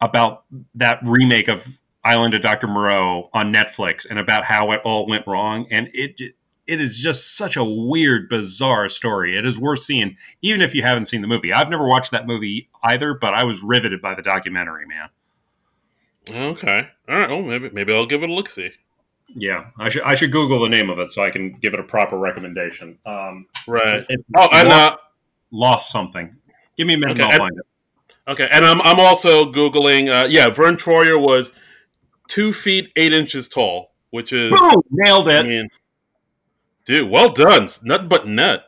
about 0.00 0.44
that 0.74 0.98
remake 1.02 1.48
of 1.48 1.64
Island 2.04 2.34
of 2.34 2.42
Doctor 2.42 2.66
Moreau 2.66 3.30
on 3.32 3.52
Netflix 3.52 4.06
and 4.08 4.18
about 4.18 4.44
how 4.44 4.72
it 4.72 4.80
all 4.84 5.06
went 5.06 5.26
wrong, 5.26 5.66
and 5.70 5.88
it 5.92 6.20
it 6.68 6.80
is 6.80 6.98
just 6.98 7.36
such 7.36 7.56
a 7.56 7.64
weird, 7.64 8.28
bizarre 8.28 8.88
story. 8.88 9.36
It 9.36 9.46
is 9.46 9.58
worth 9.58 9.80
seeing, 9.80 10.16
even 10.42 10.60
if 10.60 10.74
you 10.74 10.82
haven't 10.82 11.06
seen 11.06 11.22
the 11.22 11.26
movie. 11.26 11.52
I've 11.52 11.70
never 11.70 11.88
watched 11.88 12.10
that 12.12 12.26
movie 12.26 12.68
either, 12.82 13.14
but 13.14 13.34
I 13.34 13.44
was 13.44 13.62
riveted 13.62 14.02
by 14.02 14.14
the 14.14 14.22
documentary, 14.22 14.86
man. 14.86 15.08
Okay, 16.30 16.88
all 17.08 17.18
right. 17.18 17.28
Well, 17.30 17.42
maybe 17.42 17.70
maybe 17.70 17.94
I'll 17.94 18.06
give 18.06 18.22
it 18.22 18.28
a 18.28 18.32
look. 18.32 18.50
See. 18.50 18.70
Yeah, 19.34 19.66
I 19.78 19.88
should 19.88 20.02
I 20.02 20.14
should 20.14 20.30
Google 20.30 20.60
the 20.60 20.68
name 20.68 20.90
of 20.90 20.98
it 20.98 21.10
so 21.10 21.24
I 21.24 21.30
can 21.30 21.52
give 21.52 21.74
it 21.74 21.80
a 21.80 21.84
proper 21.84 22.18
recommendation. 22.18 22.98
Um, 23.06 23.46
right. 23.66 24.04
It, 24.08 24.24
oh, 24.36 24.48
and 24.52 24.68
lost, 24.68 24.94
uh, 24.94 25.02
lost, 25.50 25.90
something. 25.90 26.36
Give 26.76 26.86
me 26.86 26.94
a 26.94 26.98
minute, 26.98 27.18
okay, 27.18 27.24
I'll 27.24 27.30
and, 27.30 27.38
find 27.38 27.58
it. 27.58 27.66
Okay, 28.28 28.48
and 28.52 28.64
I'm 28.64 28.80
I'm 28.82 29.00
also 29.00 29.50
googling. 29.50 30.08
Uh, 30.08 30.26
yeah, 30.26 30.50
Vern 30.50 30.76
Troyer 30.76 31.20
was 31.20 31.52
two 32.28 32.52
feet 32.52 32.92
eight 32.96 33.12
inches 33.12 33.48
tall, 33.48 33.92
which 34.10 34.32
is 34.32 34.50
Boom, 34.50 34.82
nailed 34.90 35.28
it. 35.28 35.44
I 35.44 35.48
mean, 35.48 35.68
Dude, 36.88 37.10
well 37.10 37.28
done. 37.28 37.68
Nothing 37.82 38.08
but 38.08 38.26
net. 38.26 38.64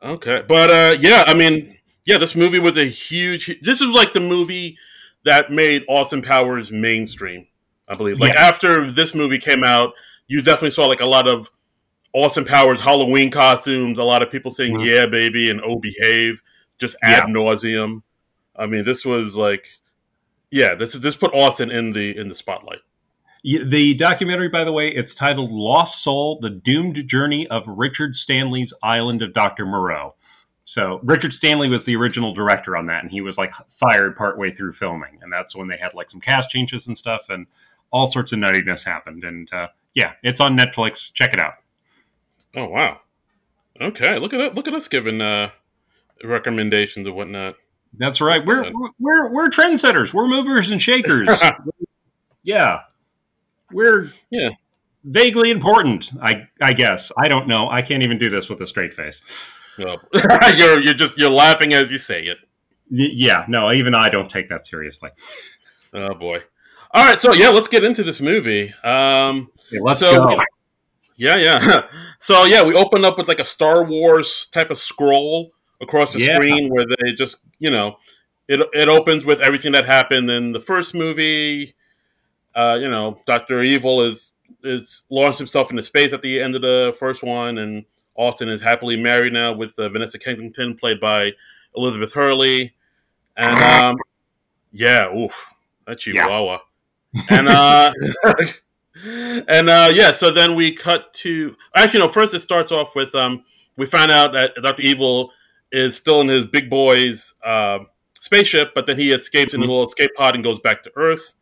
Okay, 0.00 0.44
but 0.46 0.70
uh, 0.70 0.96
yeah, 1.00 1.24
I 1.26 1.34
mean, 1.34 1.76
yeah, 2.06 2.16
this 2.16 2.36
movie 2.36 2.60
was 2.60 2.78
a 2.78 2.84
huge. 2.84 3.58
This 3.60 3.80
is 3.80 3.88
like 3.88 4.12
the 4.12 4.20
movie 4.20 4.78
that 5.24 5.50
made 5.50 5.82
Austin 5.88 6.22
Powers 6.22 6.70
mainstream. 6.70 7.48
I 7.88 7.96
believe. 7.96 8.20
Like 8.20 8.34
yeah. 8.34 8.46
after 8.46 8.88
this 8.88 9.16
movie 9.16 9.38
came 9.38 9.64
out, 9.64 9.94
you 10.28 10.40
definitely 10.40 10.70
saw 10.70 10.86
like 10.86 11.00
a 11.00 11.06
lot 11.06 11.26
of 11.26 11.50
Austin 12.12 12.44
Powers 12.44 12.78
Halloween 12.78 13.32
costumes. 13.32 13.98
A 13.98 14.04
lot 14.04 14.22
of 14.22 14.30
people 14.30 14.52
saying 14.52 14.74
mm-hmm. 14.74 14.86
"Yeah, 14.86 15.06
baby" 15.06 15.50
and 15.50 15.60
"Oh, 15.60 15.80
behave" 15.80 16.40
just 16.78 16.96
ad 17.02 17.24
yeah. 17.26 17.34
nauseum. 17.34 18.02
I 18.54 18.66
mean, 18.66 18.84
this 18.84 19.04
was 19.04 19.36
like, 19.36 19.66
yeah, 20.52 20.76
this 20.76 20.92
this 20.92 21.16
put 21.16 21.34
Austin 21.34 21.72
in 21.72 21.90
the 21.90 22.16
in 22.16 22.28
the 22.28 22.36
spotlight. 22.36 22.78
The 23.44 23.94
documentary, 23.94 24.48
by 24.48 24.64
the 24.64 24.72
way, 24.72 24.88
it's 24.88 25.14
titled 25.14 25.52
"Lost 25.52 26.02
Soul: 26.02 26.40
The 26.40 26.50
Doomed 26.50 27.06
Journey 27.06 27.46
of 27.48 27.64
Richard 27.66 28.16
Stanley's 28.16 28.72
Island 28.82 29.22
of 29.22 29.32
Doctor 29.32 29.64
Moreau." 29.64 30.14
So 30.64 31.00
Richard 31.02 31.32
Stanley 31.32 31.70
was 31.70 31.86
the 31.86 31.96
original 31.96 32.34
director 32.34 32.76
on 32.76 32.86
that, 32.86 33.02
and 33.02 33.10
he 33.10 33.22
was 33.22 33.38
like 33.38 33.54
fired 33.80 34.16
partway 34.16 34.52
through 34.52 34.74
filming, 34.74 35.18
and 35.22 35.32
that's 35.32 35.56
when 35.56 35.68
they 35.68 35.78
had 35.78 35.94
like 35.94 36.10
some 36.10 36.20
cast 36.20 36.50
changes 36.50 36.86
and 36.86 36.98
stuff, 36.98 37.22
and 37.30 37.46
all 37.90 38.06
sorts 38.06 38.32
of 38.32 38.38
nuttiness 38.38 38.84
happened. 38.84 39.24
And 39.24 39.48
uh, 39.50 39.68
yeah, 39.94 40.12
it's 40.22 40.40
on 40.40 40.58
Netflix. 40.58 41.10
Check 41.10 41.32
it 41.32 41.40
out. 41.40 41.54
Oh 42.54 42.66
wow! 42.66 43.00
Okay, 43.80 44.18
look 44.18 44.34
at 44.34 44.38
that. 44.38 44.54
Look 44.54 44.68
at 44.68 44.74
us 44.74 44.88
giving 44.88 45.20
uh, 45.20 45.50
recommendations 46.22 47.06
and 47.06 47.16
whatnot. 47.16 47.56
That's 47.96 48.20
right. 48.20 48.44
We're 48.44 48.70
we're 48.98 49.32
we're 49.32 49.48
trendsetters. 49.48 50.12
We're 50.12 50.28
movers 50.28 50.70
and 50.70 50.82
shakers. 50.82 51.28
yeah, 52.42 52.80
we're 53.72 54.12
yeah 54.30 54.50
vaguely 55.04 55.50
important. 55.50 56.10
I 56.22 56.48
I 56.60 56.72
guess 56.72 57.12
I 57.16 57.28
don't 57.28 57.48
know. 57.48 57.70
I 57.70 57.82
can't 57.82 58.02
even 58.02 58.18
do 58.18 58.28
this 58.28 58.48
with 58.48 58.60
a 58.60 58.66
straight 58.66 58.94
face. 58.94 59.22
Oh. 59.80 59.96
you're 60.56 60.80
you're 60.80 60.94
just 60.94 61.18
you're 61.18 61.30
laughing 61.30 61.72
as 61.72 61.90
you 61.90 61.98
say 61.98 62.24
it. 62.24 62.38
Yeah, 62.90 63.44
no, 63.48 63.70
even 63.72 63.94
I 63.94 64.08
don't 64.08 64.30
take 64.30 64.48
that 64.48 64.66
seriously. 64.66 65.10
Oh 65.92 66.14
boy. 66.14 66.42
All 66.92 67.04
right, 67.04 67.18
so 67.18 67.34
yeah, 67.34 67.50
let's 67.50 67.68
get 67.68 67.84
into 67.84 68.02
this 68.02 68.20
movie. 68.20 68.72
Um, 68.82 69.50
yeah, 69.70 69.80
let's 69.82 70.00
so, 70.00 70.26
go. 70.28 70.42
Yeah, 71.16 71.36
yeah. 71.36 71.82
So 72.20 72.46
yeah, 72.46 72.64
we 72.64 72.74
open 72.74 73.04
up 73.04 73.16
with 73.16 73.28
like 73.28 73.38
a 73.38 73.44
Star 73.44 73.84
Wars 73.84 74.48
type 74.50 74.70
of 74.70 74.78
scroll 74.78 75.52
across 75.80 76.14
the 76.14 76.18
yeah. 76.18 76.34
screen 76.34 76.68
where 76.68 76.84
they 76.84 77.12
just 77.12 77.42
you 77.60 77.70
know 77.70 77.96
it 78.48 78.60
it 78.72 78.88
opens 78.88 79.24
with 79.24 79.40
everything 79.40 79.70
that 79.70 79.86
happened 79.86 80.28
in 80.28 80.50
the 80.50 80.58
first 80.58 80.96
movie. 80.96 81.76
Uh, 82.54 82.78
you 82.80 82.88
know, 82.90 83.18
Doctor 83.26 83.62
Evil 83.62 84.02
is 84.02 84.32
is 84.64 85.02
launched 85.10 85.38
himself 85.38 85.70
into 85.70 85.82
space 85.82 86.12
at 86.12 86.22
the 86.22 86.40
end 86.40 86.54
of 86.54 86.62
the 86.62 86.94
first 86.98 87.22
one, 87.22 87.58
and 87.58 87.84
Austin 88.16 88.48
is 88.48 88.60
happily 88.60 88.96
married 88.96 89.32
now 89.32 89.52
with 89.52 89.78
uh, 89.78 89.88
Vanessa 89.88 90.18
Kensington, 90.18 90.74
played 90.74 91.00
by 91.00 91.32
Elizabeth 91.76 92.12
Hurley. 92.12 92.74
And 93.36 93.58
um, 93.62 93.96
yeah, 94.72 95.14
oof, 95.14 95.46
that 95.86 95.98
chihuahua. 96.00 96.58
Yeah. 97.12 97.22
and 97.30 97.48
uh, 97.48 97.92
and 99.48 99.70
uh, 99.70 99.90
yeah, 99.94 100.10
so 100.10 100.30
then 100.30 100.54
we 100.54 100.72
cut 100.72 101.12
to 101.14 101.56
actually 101.74 102.00
no. 102.00 102.08
First, 102.08 102.34
it 102.34 102.40
starts 102.40 102.72
off 102.72 102.96
with 102.96 103.14
um, 103.14 103.44
we 103.76 103.86
find 103.86 104.10
out 104.10 104.32
that 104.32 104.54
Doctor 104.60 104.82
Evil 104.82 105.30
is 105.70 105.96
still 105.96 106.20
in 106.20 106.28
his 106.28 106.44
big 106.44 106.68
boy's 106.68 107.34
uh, 107.44 107.80
spaceship, 108.20 108.72
but 108.74 108.86
then 108.86 108.98
he 108.98 109.12
escapes 109.12 109.52
mm-hmm. 109.52 109.62
in 109.62 109.68
a 109.68 109.72
little 109.72 109.86
escape 109.86 110.10
pod 110.16 110.34
and 110.34 110.42
goes 110.42 110.60
back 110.60 110.82
to 110.82 110.92
Earth. 110.96 111.34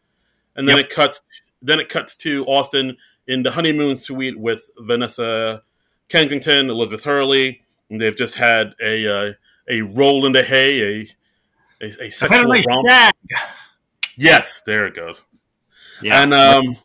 And 0.56 0.68
then 0.68 0.76
yep. 0.76 0.86
it 0.86 0.90
cuts. 0.90 1.22
Then 1.62 1.80
it 1.80 1.88
cuts 1.88 2.14
to 2.16 2.44
Austin 2.46 2.96
in 3.26 3.42
the 3.42 3.50
honeymoon 3.50 3.96
suite 3.96 4.38
with 4.38 4.62
Vanessa 4.80 5.62
Kensington, 6.08 6.70
Elizabeth 6.70 7.04
Hurley, 7.04 7.62
and 7.90 8.00
they've 8.00 8.16
just 8.16 8.34
had 8.34 8.74
a 8.82 9.28
uh, 9.28 9.32
a 9.68 9.82
roll 9.82 10.26
in 10.26 10.32
the 10.32 10.42
hay, 10.42 10.80
a 10.80 11.06
a, 11.82 12.04
a 12.04 12.10
sexual 12.10 12.48
romp. 12.48 13.14
Yes, 14.16 14.62
there 14.62 14.86
it 14.86 14.94
goes. 14.94 15.24
Yeah, 16.02 16.22
and 16.22 16.32
um, 16.32 16.76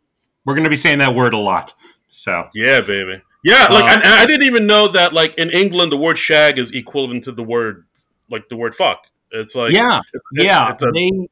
we're 0.45 0.55
going 0.55 0.63
to 0.63 0.69
be 0.69 0.77
saying 0.77 0.99
that 0.99 1.15
word 1.15 1.33
a 1.33 1.37
lot. 1.37 1.73
So 2.11 2.49
yeah, 2.53 2.81
baby. 2.81 3.21
Yeah, 3.43 3.67
like 3.69 3.85
uh, 3.85 4.01
I, 4.03 4.21
I, 4.21 4.25
didn't 4.25 4.43
even 4.43 4.67
know 4.67 4.87
that. 4.89 5.13
Like 5.13 5.35
in 5.35 5.49
England, 5.49 5.91
the 5.91 5.97
word 5.97 6.17
"shag" 6.17 6.59
is 6.59 6.73
equivalent 6.73 7.23
to 7.25 7.31
the 7.31 7.43
word 7.43 7.85
like 8.29 8.49
the 8.49 8.55
word 8.55 8.75
"fuck." 8.75 9.05
It's 9.31 9.55
like 9.55 9.71
yeah, 9.71 10.01
it's, 10.13 10.23
yeah. 10.33 10.71
It's 10.71 10.83
a, 10.83 10.91
they, 10.91 11.27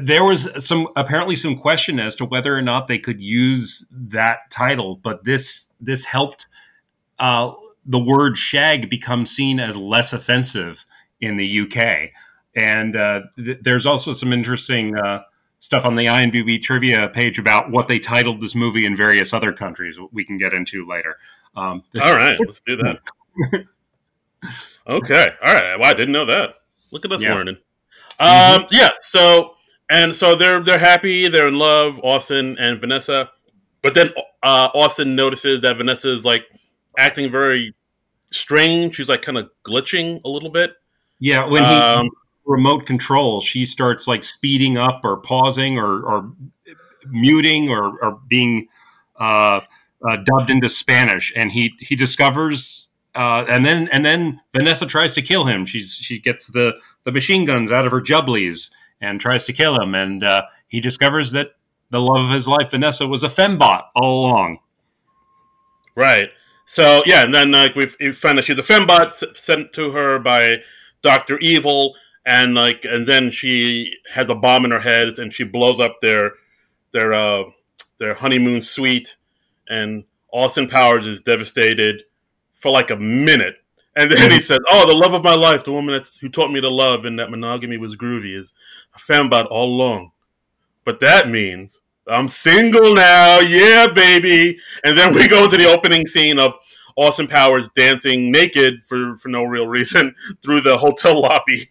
there 0.00 0.24
was 0.24 0.48
some 0.64 0.88
apparently 0.96 1.36
some 1.36 1.56
question 1.56 2.00
as 2.00 2.16
to 2.16 2.24
whether 2.24 2.56
or 2.56 2.62
not 2.62 2.88
they 2.88 2.98
could 2.98 3.20
use 3.20 3.86
that 3.90 4.50
title, 4.50 4.96
but 4.96 5.24
this 5.24 5.66
this 5.80 6.04
helped 6.04 6.46
uh, 7.18 7.52
the 7.84 7.98
word 7.98 8.38
shag 8.38 8.88
become 8.88 9.26
seen 9.26 9.60
as 9.60 9.76
less 9.76 10.12
offensive 10.12 10.84
in 11.20 11.36
the 11.36 11.60
UK. 11.60 12.10
And 12.56 12.96
uh, 12.96 13.20
th- 13.36 13.58
there's 13.62 13.86
also 13.86 14.14
some 14.14 14.32
interesting 14.32 14.96
uh, 14.96 15.22
stuff 15.60 15.84
on 15.84 15.94
the 15.94 16.06
IMDb 16.06 16.60
trivia 16.60 17.08
page 17.08 17.38
about 17.38 17.70
what 17.70 17.86
they 17.86 17.98
titled 17.98 18.40
this 18.40 18.54
movie 18.54 18.86
in 18.86 18.96
various 18.96 19.32
other 19.32 19.52
countries. 19.52 19.96
We 20.12 20.24
can 20.24 20.38
get 20.38 20.54
into 20.54 20.86
later. 20.86 21.16
Um, 21.54 21.82
all 22.00 22.12
right, 22.12 22.38
let's 22.40 22.60
do 22.60 22.76
that. 22.76 23.66
okay, 24.86 25.32
all 25.42 25.54
right. 25.54 25.76
Well, 25.76 25.90
I 25.90 25.94
didn't 25.94 26.12
know 26.12 26.26
that. 26.26 26.54
Look 26.92 27.04
at 27.04 27.12
us 27.12 27.22
yeah. 27.22 27.34
learning. 27.34 27.58
Um, 28.20 28.28
mm-hmm. 28.28 28.74
Yeah. 28.74 28.90
So 29.00 29.54
and 29.90 30.14
so 30.14 30.36
they're 30.36 30.60
they're 30.60 30.78
happy. 30.78 31.28
They're 31.28 31.48
in 31.48 31.58
love. 31.58 31.98
Austin 32.04 32.56
and 32.58 32.80
Vanessa. 32.80 33.30
But 33.82 33.94
then 33.94 34.12
uh, 34.42 34.68
Austin 34.74 35.16
notices 35.16 35.62
that 35.62 35.76
Vanessa 35.76 36.12
is 36.12 36.24
like 36.24 36.44
acting 36.98 37.30
very 37.30 37.74
strange. 38.30 38.96
She's 38.96 39.08
like 39.08 39.22
kind 39.22 39.38
of 39.38 39.50
glitching 39.64 40.20
a 40.24 40.28
little 40.28 40.50
bit. 40.50 40.74
Yeah, 41.18 41.46
when 41.46 41.64
he 41.64 41.70
um, 41.70 42.10
remote 42.46 42.86
control, 42.86 43.40
she 43.40 43.66
starts 43.66 44.06
like 44.06 44.24
speeding 44.24 44.76
up 44.76 45.00
or 45.04 45.18
pausing 45.18 45.78
or, 45.78 46.02
or 46.02 46.32
muting 47.08 47.68
or, 47.68 47.98
or 48.02 48.20
being 48.28 48.68
uh, 49.18 49.60
uh, 50.08 50.16
dubbed 50.24 50.50
into 50.50 50.68
Spanish, 50.68 51.32
and 51.36 51.50
he 51.50 51.72
he 51.80 51.96
discovers. 51.96 52.86
Uh, 53.14 53.44
and 53.48 53.66
then 53.66 53.88
and 53.92 54.04
then 54.04 54.40
Vanessa 54.54 54.86
tries 54.86 55.12
to 55.14 55.22
kill 55.22 55.44
him. 55.44 55.66
She's 55.66 55.92
she 55.92 56.20
gets 56.20 56.46
the 56.46 56.74
the 57.04 57.12
machine 57.12 57.44
guns 57.44 57.72
out 57.72 57.86
of 57.86 57.92
her 57.92 58.00
jubblies 58.00 58.70
and 59.00 59.20
tries 59.20 59.44
to 59.44 59.52
kill 59.52 59.80
him. 59.80 59.94
And 59.94 60.24
uh, 60.24 60.42
he 60.68 60.80
discovers 60.80 61.32
that 61.32 61.52
the 61.90 62.00
love 62.00 62.26
of 62.26 62.30
his 62.30 62.46
life, 62.46 62.70
Vanessa, 62.70 63.06
was 63.06 63.24
a 63.24 63.28
fembot 63.28 63.84
all 63.96 64.26
along. 64.26 64.58
Right. 65.96 66.30
So 66.66 67.02
yeah, 67.04 67.24
and 67.24 67.34
then 67.34 67.50
like 67.50 67.74
we 67.74 67.88
we 67.98 68.12
find 68.12 68.38
that 68.38 68.44
she's 68.44 68.58
a 68.58 68.62
fembot 68.62 69.36
sent 69.36 69.72
to 69.72 69.90
her 69.90 70.20
by 70.20 70.62
Doctor 71.02 71.36
Evil, 71.38 71.96
and 72.24 72.54
like 72.54 72.84
and 72.84 73.08
then 73.08 73.32
she 73.32 73.96
has 74.12 74.30
a 74.30 74.36
bomb 74.36 74.64
in 74.64 74.70
her 74.70 74.78
head, 74.78 75.18
and 75.18 75.32
she 75.32 75.42
blows 75.42 75.80
up 75.80 76.00
their 76.00 76.34
their 76.92 77.12
uh 77.12 77.42
their 77.98 78.14
honeymoon 78.14 78.60
suite, 78.60 79.16
and 79.68 80.04
Austin 80.32 80.68
Powers 80.68 81.06
is 81.06 81.20
devastated 81.22 82.04
for 82.54 82.70
like 82.70 82.92
a 82.92 82.96
minute, 82.96 83.56
and 83.96 84.10
then 84.10 84.30
he 84.30 84.40
says, 84.40 84.58
"Oh, 84.70 84.86
the 84.86 84.94
love 84.94 85.14
of 85.14 85.24
my 85.24 85.34
life, 85.34 85.64
the 85.64 85.72
woman 85.72 86.02
who 86.20 86.28
taught 86.28 86.52
me 86.52 86.60
to 86.60 86.70
love 86.70 87.04
and 87.04 87.18
that 87.18 87.30
monogamy 87.30 87.76
was 87.76 87.96
groovy, 87.96 88.36
is 88.36 88.52
a 88.94 88.98
fembot 88.98 89.46
all 89.50 89.66
along." 89.66 90.12
But 90.84 91.00
that 91.00 91.28
means 91.28 91.82
I'm 92.06 92.28
single 92.28 92.94
now, 92.94 93.40
yeah, 93.40 93.86
baby. 93.92 94.58
And 94.84 94.96
then 94.96 95.14
we 95.14 95.28
go 95.28 95.48
to 95.48 95.56
the 95.56 95.66
opening 95.66 96.06
scene 96.06 96.38
of 96.38 96.54
Austin 96.96 97.26
Powers 97.26 97.68
dancing 97.70 98.30
naked 98.30 98.82
for 98.82 99.16
for 99.16 99.28
no 99.28 99.44
real 99.44 99.66
reason 99.66 100.14
through 100.42 100.62
the 100.62 100.76
hotel 100.76 101.20
lobby. 101.20 101.70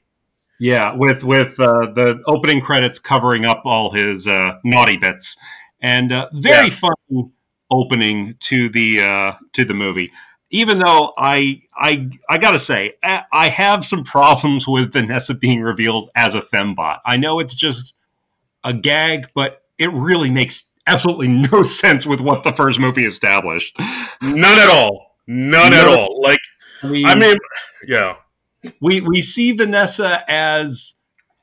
Yeah, 0.59 0.93
with 0.93 1.23
with 1.23 1.59
uh, 1.59 1.91
the 1.93 2.21
opening 2.27 2.61
credits 2.61 2.99
covering 2.99 3.45
up 3.45 3.61
all 3.65 3.91
his 3.91 4.27
uh, 4.27 4.57
naughty 4.63 4.97
bits, 4.97 5.37
and 5.81 6.11
uh, 6.11 6.27
very 6.33 6.67
yeah. 6.67 6.73
fun 6.75 7.31
opening 7.71 8.35
to 8.41 8.69
the 8.69 9.01
uh, 9.01 9.31
to 9.53 9.63
the 9.63 9.73
movie. 9.73 10.11
Even 10.51 10.79
though 10.79 11.13
I 11.17 11.61
I 11.75 12.09
I 12.29 12.37
gotta 12.37 12.59
say 12.59 12.93
I 13.03 13.49
have 13.49 13.85
some 13.85 14.03
problems 14.03 14.67
with 14.67 14.93
Vanessa 14.93 15.35
being 15.35 15.61
revealed 15.61 16.09
as 16.15 16.35
a 16.35 16.41
fembot. 16.41 16.99
I 17.05 17.17
know 17.17 17.39
it's 17.39 17.53
just 17.53 17.93
a 18.63 18.73
gag, 18.73 19.27
but 19.35 19.63
it 19.77 19.91
really 19.93 20.31
makes 20.31 20.71
absolutely 20.87 21.27
no 21.51 21.63
sense 21.63 22.05
with 22.05 22.19
what 22.19 22.43
the 22.43 22.53
first 22.53 22.79
movie 22.79 23.05
established. 23.05 23.77
None 24.21 24.59
at 24.59 24.69
all. 24.69 25.15
None, 25.27 25.71
None 25.71 25.73
at 25.73 25.87
all. 25.87 26.21
Like 26.21 26.39
we, 26.83 27.05
I 27.05 27.15
mean, 27.15 27.37
yeah. 27.87 28.15
We 28.81 29.01
we 29.01 29.21
see 29.21 29.51
Vanessa 29.51 30.23
as 30.29 30.95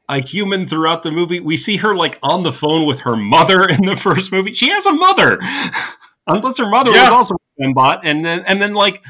a 0.09 0.21
human 0.21 0.69
throughout 0.69 1.03
the 1.03 1.11
movie. 1.11 1.41
We 1.41 1.57
see 1.57 1.77
her 1.77 1.95
like 1.95 2.19
on 2.23 2.43
the 2.43 2.53
phone 2.53 2.87
with 2.87 3.01
her 3.01 3.17
mother 3.17 3.65
in 3.65 3.85
the 3.85 3.97
first 4.01 4.33
movie. 4.33 4.55
She 4.55 4.69
has 4.69 4.87
a 4.87 4.93
mother, 4.93 5.39
unless 6.27 6.59
her 6.59 6.69
mother 6.69 6.91
yeah. 6.91 7.05
was 7.05 7.31
also 7.31 7.37
fembot. 7.61 8.01
And 8.05 8.25
then 8.25 8.45
and 8.47 8.61
then 8.61 8.75
like 8.75 9.03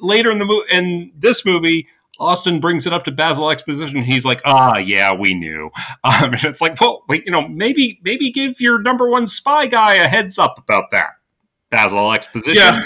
later 0.00 0.30
in 0.30 0.38
the 0.38 0.44
movie 0.44 0.66
in 0.70 1.12
this 1.16 1.44
movie, 1.44 1.88
Austin 2.18 2.60
brings 2.60 2.86
it 2.86 2.92
up 2.92 3.04
to 3.04 3.10
Basil 3.10 3.50
Exposition. 3.50 4.02
He's 4.02 4.24
like, 4.24 4.40
"Ah, 4.44 4.78
yeah, 4.78 5.12
we 5.12 5.34
knew." 5.34 5.70
Um, 6.04 6.34
and 6.34 6.44
it's 6.44 6.60
like, 6.60 6.80
well, 6.80 7.02
wait, 7.08 7.24
you 7.26 7.32
know, 7.32 7.48
maybe 7.48 7.98
maybe 8.04 8.30
give 8.30 8.60
your 8.60 8.80
number 8.80 9.08
one 9.08 9.26
spy 9.26 9.66
guy 9.66 9.94
a 9.94 10.06
heads 10.06 10.38
up 10.38 10.56
about 10.56 10.92
that, 10.92 11.14
Basil 11.70 12.12
Exposition. 12.12 12.62
Yeah. 12.62 12.80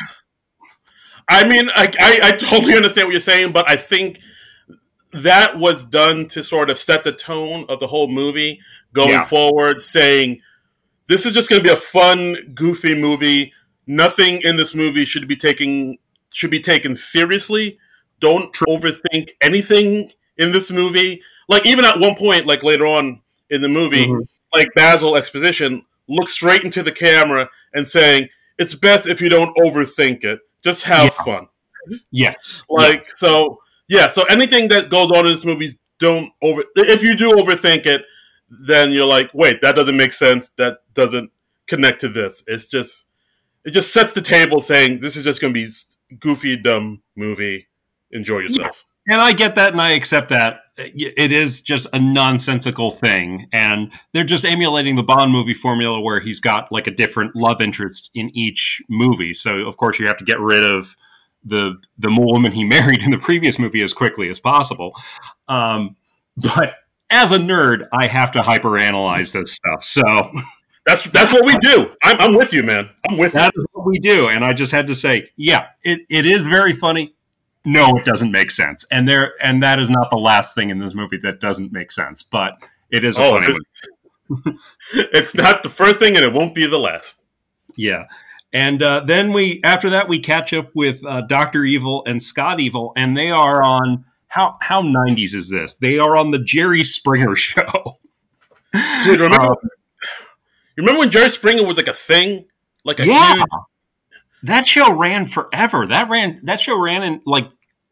I 1.29 1.47
mean, 1.47 1.69
I, 1.77 1.93
I, 2.01 2.29
I 2.29 2.31
totally 2.33 2.75
understand 2.75 3.07
what 3.07 3.13
you're 3.13 3.21
saying, 3.21 3.53
but 3.53 3.69
I 3.69 3.77
think 3.77 4.21
that 5.13 5.59
was 5.59 5.85
done 5.85 6.27
to 6.29 6.43
sort 6.43 6.71
of 6.71 6.79
set 6.79 7.05
the 7.05 7.13
tone 7.13 7.67
of 7.69 7.79
the 7.79 7.87
whole 7.87 8.09
movie 8.09 8.61
going 8.93 9.11
yeah. 9.11 9.25
forward, 9.25 9.81
saying 9.81 10.41
this 11.09 11.27
is 11.27 11.33
just 11.33 11.49
going 11.49 11.61
to 11.61 11.69
be 11.69 11.73
a 11.73 11.77
fun, 11.77 12.37
goofy 12.55 12.95
movie. 12.95 13.53
Nothing 13.91 14.41
in 14.43 14.57
this 14.57 14.75
movie 14.75 15.05
should 15.05 15.27
be 15.27 15.37
taken 15.37 15.99
should 16.33 16.51
be 16.51 16.61
taken 16.61 16.95
seriously 16.95 17.79
don't 18.21 18.53
overthink 18.69 19.31
anything 19.41 20.13
in 20.37 20.53
this 20.53 20.71
movie. 20.71 21.23
Like 21.49 21.67
even 21.67 21.85
at 21.85 21.99
one 21.99 22.15
point, 22.15 22.47
like 22.47 22.63
later 22.63 22.87
on 22.87 23.21
in 23.49 23.61
the 23.63 23.69
movie, 23.69 24.07
mm-hmm. 24.07 24.23
like 24.55 24.69
Basil 24.75 25.17
exposition 25.17 25.85
look 26.09 26.29
straight 26.29 26.65
into 26.65 26.83
the 26.83 26.93
camera 26.93 27.49
and 27.75 27.87
saying, 27.87 28.29
"It's 28.59 28.75
best 28.75 29.09
if 29.09 29.21
you 29.21 29.29
don't 29.29 29.57
overthink 29.57 30.25
it. 30.25 30.41
Just 30.63 30.85
have 30.85 31.15
yeah. 31.19 31.25
fun." 31.25 31.49
Yes. 32.11 32.63
Like 32.69 33.03
yes. 33.07 33.19
so, 33.19 33.59
yeah. 33.89 34.07
So 34.07 34.23
anything 34.25 34.69
that 34.69 34.91
goes 34.91 35.11
on 35.11 35.27
in 35.27 35.33
this 35.33 35.45
movie, 35.45 35.73
don't 35.99 36.31
over. 36.43 36.63
If 36.77 37.03
you 37.03 37.17
do 37.17 37.33
overthink 37.33 37.87
it, 37.87 38.03
then 38.51 38.93
you're 38.93 39.07
like, 39.07 39.31
"Wait, 39.35 39.61
that 39.63 39.75
doesn't 39.75 39.97
make 39.97 40.13
sense. 40.13 40.51
That 40.51 40.79
doesn't 40.95 41.31
connect 41.67 42.03
to 42.03 42.09
this." 42.09 42.45
It's 42.47 42.69
just, 42.69 43.07
it 43.65 43.71
just 43.71 43.93
sets 43.93 44.13
the 44.13 44.23
table, 44.23 44.61
saying 44.61 45.01
this 45.01 45.17
is 45.17 45.25
just 45.25 45.41
going 45.41 45.53
to 45.53 45.61
be 45.61 45.71
goofy, 46.19 46.57
dumb 46.57 47.03
movie. 47.17 47.67
Enjoy 48.13 48.39
yourself. 48.39 48.85
Yeah. 49.07 49.15
And 49.15 49.23
I 49.23 49.33
get 49.33 49.55
that, 49.55 49.73
and 49.73 49.81
I 49.81 49.93
accept 49.93 50.29
that 50.31 50.61
it 50.95 51.33
is 51.33 51.61
just 51.61 51.87
a 51.93 51.99
nonsensical 51.99 52.91
thing 52.91 53.49
and 53.53 53.91
they're 54.13 54.25
just 54.25 54.45
emulating 54.45 54.97
the 54.97 55.03
bond 55.03 55.33
movie 55.33 55.55
formula 55.55 56.01
where 56.01 56.21
he's 56.21 56.41
got 56.41 56.71
like 56.73 56.87
a 56.87 56.91
different 56.91 57.35
love 57.37 57.61
interest 57.61 58.11
in 58.15 58.31
each 58.31 58.81
movie 58.89 59.35
so 59.35 59.57
of 59.67 59.77
course 59.77 59.99
you 59.99 60.07
have 60.07 60.17
to 60.17 60.25
get 60.25 60.41
rid 60.41 60.65
of 60.65 60.95
the 61.45 61.75
the 61.99 62.11
woman 62.11 62.53
he 62.53 62.65
married 62.77 63.03
in 63.03 63.11
the 63.11 63.19
previous 63.19 63.59
movie 63.59 63.83
as 63.83 63.93
quickly 63.93 64.31
as 64.31 64.39
possible 64.39 64.93
um, 65.49 65.97
but 66.37 66.75
as 67.11 67.33
a 67.33 67.39
nerd 67.39 67.87
i 67.93 68.07
have 68.07 68.31
to 68.31 68.41
hyperanalyze 68.41 69.33
this 69.33 69.53
stuff 69.53 69.85
so 69.85 70.03
that's 70.91 71.05
that's 71.11 71.33
what 71.33 71.45
we 71.45 71.57
do 71.59 71.91
i'm, 72.03 72.21
I'm 72.21 72.35
with 72.35 72.53
you 72.53 72.63
man 72.63 72.89
i'm 73.09 73.17
with 73.17 73.33
that 73.33 73.53
you. 73.55 73.63
is 73.63 73.67
what 73.73 73.87
we 73.87 73.99
do 73.99 74.29
and 74.29 74.45
i 74.45 74.53
just 74.53 74.73
had 74.73 74.87
to 74.89 74.95
say 74.95 75.31
yeah 75.37 75.69
it, 75.83 76.01
it 76.09 76.27
is 76.27 76.47
very 76.47 76.75
funny 76.75 77.15
no, 77.65 77.97
it 77.97 78.05
doesn't 78.05 78.31
make 78.31 78.51
sense. 78.51 78.85
And 78.91 79.07
there 79.07 79.35
and 79.43 79.63
that 79.63 79.79
is 79.79 79.91
not 79.91 80.11
the 80.11 80.17
last 80.17 80.55
thing 80.55 80.71
in 80.71 80.79
this 80.79 80.95
movie 80.95 81.19
that 81.19 81.41
doesn't 81.41 81.73
make 81.73 81.93
sense, 81.93 82.23
but 82.23 82.57
it 82.91 83.05
is 83.05 83.19
a 83.19 83.23
oh, 83.23 83.41
funny 83.41 83.55
it's, 83.55 84.61
it's 85.13 85.35
not 85.35 85.63
the 85.63 85.69
first 85.69 85.99
thing 85.99 86.17
and 86.17 86.25
it 86.25 86.33
won't 86.33 86.55
be 86.55 86.67
the 86.67 86.79
last. 86.79 87.23
Yeah. 87.77 88.07
And 88.53 88.83
uh, 88.83 89.01
then 89.01 89.33
we 89.33 89.61
after 89.63 89.91
that 89.91 90.09
we 90.09 90.21
catch 90.21 90.53
up 90.53 90.71
with 90.75 91.05
uh, 91.05 91.21
Doctor 91.23 91.65
Evil 91.65 92.03
and 92.07 92.23
Scott 92.23 92.61
Evil, 92.61 92.93
and 92.97 93.17
they 93.17 93.31
are 93.31 93.63
on 93.63 94.05
how 94.29 94.57
how 94.61 94.81
nineties 94.81 95.35
is 95.35 95.49
this? 95.49 95.75
They 95.75 95.99
are 95.99 96.17
on 96.17 96.31
the 96.31 96.39
Jerry 96.39 96.83
Springer 96.83 97.37
show. 97.37 97.99
Dude, 99.05 99.21
remember? 99.21 99.51
Um, 99.51 99.57
remember 100.77 101.01
when 101.01 101.11
Jerry 101.11 101.31
Springer 101.31 101.65
was 101.65 101.77
like 101.77 101.89
a 101.89 101.93
thing, 101.93 102.47
like 102.85 103.01
a 103.01 103.07
yeah. 103.07 103.37
huge 103.37 103.47
that 104.43 104.67
show 104.67 104.93
ran 104.93 105.27
forever. 105.27 105.87
That 105.87 106.09
ran 106.09 106.41
that 106.45 106.61
show 106.61 106.79
ran 106.79 107.03
in 107.03 107.21
like 107.27 107.49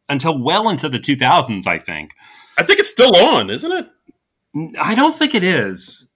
until 0.09 0.43
well 0.43 0.71
into 0.71 0.89
the 0.89 0.99
2000s, 0.99 1.67
I 1.67 1.79
think. 1.79 2.13
I 2.57 2.63
think 2.63 2.79
it's 2.79 2.89
still 2.89 3.15
on, 3.17 3.51
isn't 3.51 3.71
it? 3.73 4.77
I 4.79 4.95
don't 4.95 5.17
think 5.17 5.35
it 5.35 5.45
is. 5.45 6.09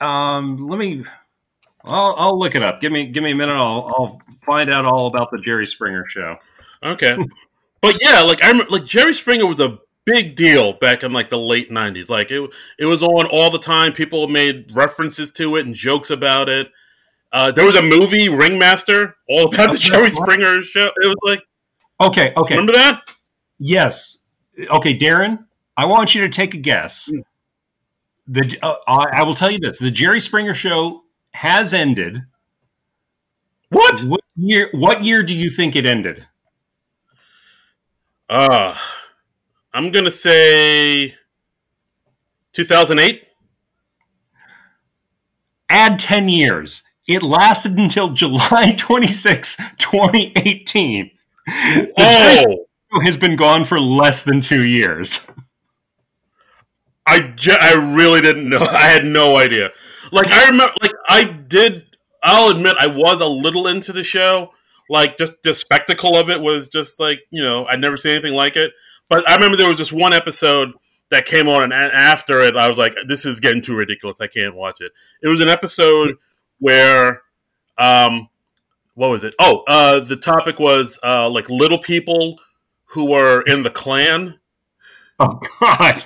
Um, 0.00 0.66
let 0.66 0.78
me. 0.78 1.04
I'll, 1.84 2.14
I'll 2.18 2.38
look 2.38 2.56
it 2.56 2.62
up. 2.62 2.80
Give 2.80 2.90
me 2.90 3.06
give 3.06 3.22
me 3.22 3.30
a 3.30 3.34
minute. 3.34 3.54
I'll, 3.54 3.86
I'll 3.96 4.20
find 4.44 4.70
out 4.70 4.86
all 4.86 5.06
about 5.06 5.30
the 5.30 5.38
Jerry 5.38 5.66
Springer 5.66 6.04
show. 6.08 6.36
Okay, 6.82 7.16
but 7.80 7.96
yeah, 8.02 8.22
like 8.22 8.42
I 8.42 8.48
remember, 8.48 8.70
like 8.70 8.84
Jerry 8.84 9.14
Springer 9.14 9.46
was 9.46 9.60
a 9.60 9.78
big 10.06 10.36
deal 10.36 10.72
back 10.74 11.02
in 11.02 11.12
like 11.12 11.28
the 11.28 11.38
late 11.38 11.70
'90s. 11.70 12.08
Like 12.08 12.30
it 12.30 12.50
it 12.78 12.86
was 12.86 13.02
on 13.02 13.26
all 13.26 13.50
the 13.50 13.58
time. 13.58 13.92
People 13.92 14.28
made 14.28 14.74
references 14.74 15.30
to 15.32 15.56
it 15.56 15.66
and 15.66 15.74
jokes 15.74 16.10
about 16.10 16.48
it. 16.48 16.70
Uh, 17.32 17.52
there 17.52 17.66
was 17.66 17.76
a 17.76 17.82
movie, 17.82 18.28
Ringmaster, 18.28 19.16
all 19.28 19.48
about 19.54 19.72
the 19.72 19.78
Jerry 19.78 20.10
Springer 20.10 20.62
show. 20.62 20.86
It 21.02 21.08
was 21.08 21.16
like, 21.24 21.42
okay, 22.00 22.32
okay, 22.36 22.54
remember 22.54 22.72
that? 22.72 23.02
Yes. 23.58 24.24
Okay, 24.58 24.96
Darren, 24.96 25.44
I 25.76 25.84
want 25.84 26.14
you 26.14 26.22
to 26.22 26.30
take 26.30 26.54
a 26.54 26.58
guess. 26.58 27.10
Hmm. 27.10 27.20
The 28.28 28.58
uh, 28.62 28.74
I 28.88 29.22
will 29.22 29.34
tell 29.34 29.50
you 29.50 29.58
this: 29.58 29.78
the 29.78 29.90
Jerry 29.90 30.20
Springer 30.20 30.54
show 30.54 31.02
has 31.32 31.74
ended. 31.74 32.22
What? 33.68 34.00
What 34.02 34.22
year? 34.36 34.70
What 34.72 35.04
year 35.04 35.22
do 35.22 35.34
you 35.34 35.50
think 35.50 35.76
it 35.76 35.84
ended? 35.84 36.26
Uh 38.28 38.76
I'm 39.76 39.90
gonna 39.90 40.10
say 40.10 41.14
2008. 42.54 43.24
Add 45.68 45.98
10 45.98 46.30
years. 46.30 46.82
It 47.06 47.22
lasted 47.22 47.76
until 47.76 48.08
July 48.08 48.74
26, 48.78 49.58
2018. 49.78 51.10
Oh! 51.98 52.66
has 53.02 53.18
been 53.18 53.36
gone 53.36 53.66
for 53.66 53.78
less 53.78 54.22
than 54.22 54.40
two 54.40 54.62
years. 54.64 55.30
I, 57.06 57.20
ju- 57.20 57.52
I 57.60 57.74
really 57.94 58.22
didn't 58.22 58.48
know. 58.48 58.64
I 58.70 58.88
had 58.88 59.04
no 59.04 59.36
idea. 59.36 59.72
Like 60.10 60.30
I 60.30 60.46
remember, 60.46 60.72
like 60.80 60.92
I 61.06 61.24
did. 61.24 61.84
I'll 62.22 62.48
admit 62.48 62.76
I 62.80 62.86
was 62.86 63.20
a 63.20 63.26
little 63.26 63.66
into 63.66 63.92
the 63.92 64.02
show. 64.04 64.52
Like 64.88 65.18
just 65.18 65.34
the 65.42 65.52
spectacle 65.52 66.16
of 66.16 66.30
it 66.30 66.40
was 66.40 66.70
just 66.70 66.98
like 66.98 67.20
you 67.28 67.42
know 67.42 67.66
I'd 67.66 67.80
never 67.82 67.98
seen 67.98 68.12
anything 68.12 68.32
like 68.32 68.56
it. 68.56 68.72
But 69.08 69.28
I 69.28 69.34
remember 69.34 69.56
there 69.56 69.68
was 69.68 69.78
this 69.78 69.92
one 69.92 70.12
episode 70.12 70.72
that 71.10 71.26
came 71.26 71.48
on, 71.48 71.62
and 71.62 71.74
after 71.74 72.42
it, 72.42 72.56
I 72.56 72.68
was 72.68 72.78
like, 72.78 72.94
"This 73.06 73.24
is 73.24 73.40
getting 73.40 73.62
too 73.62 73.76
ridiculous. 73.76 74.20
I 74.20 74.26
can't 74.26 74.54
watch 74.54 74.80
it." 74.80 74.92
It 75.22 75.28
was 75.28 75.40
an 75.40 75.48
episode 75.48 76.16
where 76.58 77.22
um 77.78 78.28
what 78.94 79.08
was 79.08 79.24
it? 79.24 79.34
Oh, 79.38 79.62
uh 79.66 80.00
the 80.00 80.16
topic 80.16 80.58
was 80.58 80.98
uh 81.04 81.28
like 81.28 81.50
little 81.50 81.78
people 81.78 82.40
who 82.86 83.04
were 83.06 83.42
in 83.42 83.62
the 83.62 83.70
Klan. 83.70 84.38
Oh 85.18 85.40
god. 85.60 86.04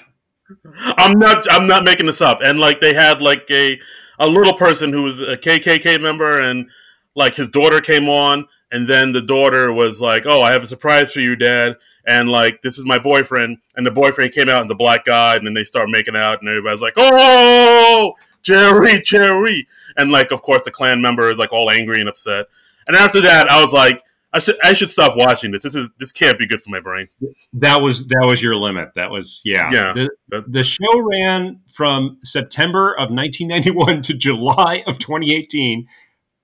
I'm 0.96 1.18
not 1.18 1.44
I'm 1.50 1.66
not 1.66 1.82
making 1.82 2.06
this 2.06 2.20
up. 2.20 2.40
And 2.44 2.60
like 2.60 2.80
they 2.80 2.94
had 2.94 3.20
like 3.20 3.50
a 3.50 3.80
a 4.20 4.28
little 4.28 4.54
person 4.54 4.92
who 4.92 5.02
was 5.02 5.20
a 5.20 5.36
KKK 5.36 6.00
member 6.00 6.40
and 6.40 6.70
like 7.16 7.34
his 7.34 7.48
daughter 7.48 7.80
came 7.80 8.08
on 8.08 8.46
and 8.72 8.87
then 8.87 9.12
the 9.12 9.22
daughter 9.22 9.72
was 9.72 10.00
like, 10.00 10.26
"Oh, 10.26 10.42
I 10.42 10.52
have 10.52 10.62
a 10.62 10.66
surprise 10.66 11.12
for 11.12 11.20
you, 11.20 11.37
dad." 11.37 11.76
And 12.06 12.28
like, 12.28 12.62
"This 12.62 12.78
is 12.78 12.85
my 12.85 12.98
boyfriend." 12.98 13.59
And 13.76 13.87
the 13.87 13.90
boyfriend 13.90 14.33
came 14.33 14.48
out 14.48 14.62
in 14.62 14.68
the 14.68 14.74
black 14.74 15.04
guy 15.04 15.37
and 15.37 15.46
then 15.46 15.54
they 15.54 15.64
start 15.64 15.88
making 15.90 16.16
out 16.16 16.40
and 16.40 16.48
everybody's 16.48 16.80
like, 16.80 16.94
"Oh, 16.96 18.14
Jerry, 18.42 19.00
Jerry!" 19.02 19.66
And 19.96 20.11
like, 20.12 20.33
of 20.33 20.42
course, 20.42 20.62
the 20.64 20.70
Klan 20.70 21.02
member 21.02 21.30
is 21.30 21.38
like 21.38 21.52
all 21.52 21.70
angry 21.70 22.00
and 22.00 22.09
upset. 22.09 22.46
And 22.87 22.96
after 22.96 23.20
that, 23.20 23.48
I 23.48 23.61
was 23.61 23.72
like, 23.72 24.02
I 24.33 24.38
should 24.38 24.64
I 24.64 24.72
should 24.74 24.92
stop 24.92 25.16
watching 25.16 25.50
this. 25.50 25.62
This 25.62 25.74
is 25.74 25.90
this 25.98 26.12
can't 26.12 26.38
be 26.38 26.46
good 26.46 26.61
for 26.61 26.70
my 26.70 26.78
brain. 26.78 27.09
That 27.54 27.83
was 27.83 28.06
that 28.09 28.24
was 28.24 28.40
your 28.40 28.54
limit. 28.54 28.90
That 28.94 29.11
was 29.11 29.40
yeah. 29.44 29.68
Yeah. 29.72 29.92
The, 30.28 30.44
the 30.46 30.62
show 30.62 31.00
ran 31.00 31.61
from 31.66 32.18
September 32.22 32.92
of 32.92 33.11
1991 33.11 34.02
to 34.02 34.14
July 34.14 34.85
of 34.87 34.98
2018. 35.00 35.87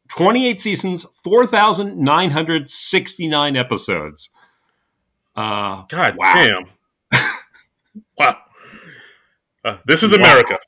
28 0.09 0.61
seasons, 0.61 1.07
4,969 1.25 3.57
episodes. 3.57 4.29
Uh, 5.35 5.85
God 5.89 6.17
wow. 6.17 6.35
damn. 6.35 6.67
wow. 8.19 8.37
Uh, 9.65 9.79
this 9.87 10.03
is 10.03 10.13
America. 10.13 10.59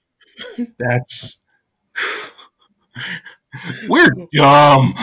That's 0.78 1.42
we're 3.88 4.10
dumb. 4.32 4.94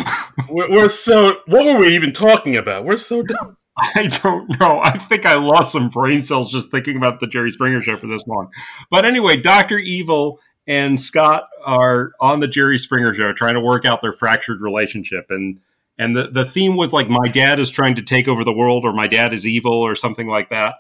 We're, 0.50 0.70
we're, 0.70 0.90
so. 0.90 1.42
What 1.48 1.66
were 1.66 1.80
we 1.80 1.96
even 1.96 2.12
talking 2.12 2.58
about? 2.58 2.86
We're 2.86 2.98
so 2.98 3.24
dumb. 3.24 3.58
I 3.78 4.08
don't 4.24 4.60
know. 4.60 4.80
I 4.82 4.98
think 4.98 5.26
I 5.26 5.36
lost 5.36 5.74
some 5.74 5.90
brain 5.90 6.24
cells 6.24 6.52
just 6.52 6.72
thinking 6.72 6.96
about 6.96 7.20
the 7.20 7.28
Jerry 7.28 7.52
Springer 7.52 7.82
show 7.82 7.98
for 7.98 8.08
this 8.08 8.26
long. 8.28 8.50
But 8.90 9.06
anyway, 9.06 9.38
Doctor 9.38 9.78
Evil 9.78 10.40
and 10.68 11.00
Scott 11.00 11.48
are 11.64 12.12
on 12.20 12.40
the 12.40 12.48
Jerry 12.48 12.78
Springer 12.78 13.14
show 13.14 13.34
trying 13.34 13.56
to 13.56 13.62
work 13.62 13.86
out 13.86 14.02
their 14.02 14.14
fractured 14.14 14.62
relationship 14.62 15.28
and 15.30 15.60
and 15.98 16.16
the, 16.16 16.28
the 16.28 16.44
theme 16.44 16.76
was 16.76 16.92
like 16.92 17.08
my 17.08 17.28
dad 17.28 17.60
is 17.60 17.72
trying 17.72 17.96
to 17.96 18.02
take 18.02 18.28
over 18.28 18.44
the 18.44 18.54
world 18.54 18.84
or 18.84 18.92
my 18.92 19.08
dad 19.08 19.34
is 19.34 19.48
evil 19.48 19.74
or 19.74 19.96
something 19.96 20.28
like 20.28 20.50
that 20.50 20.76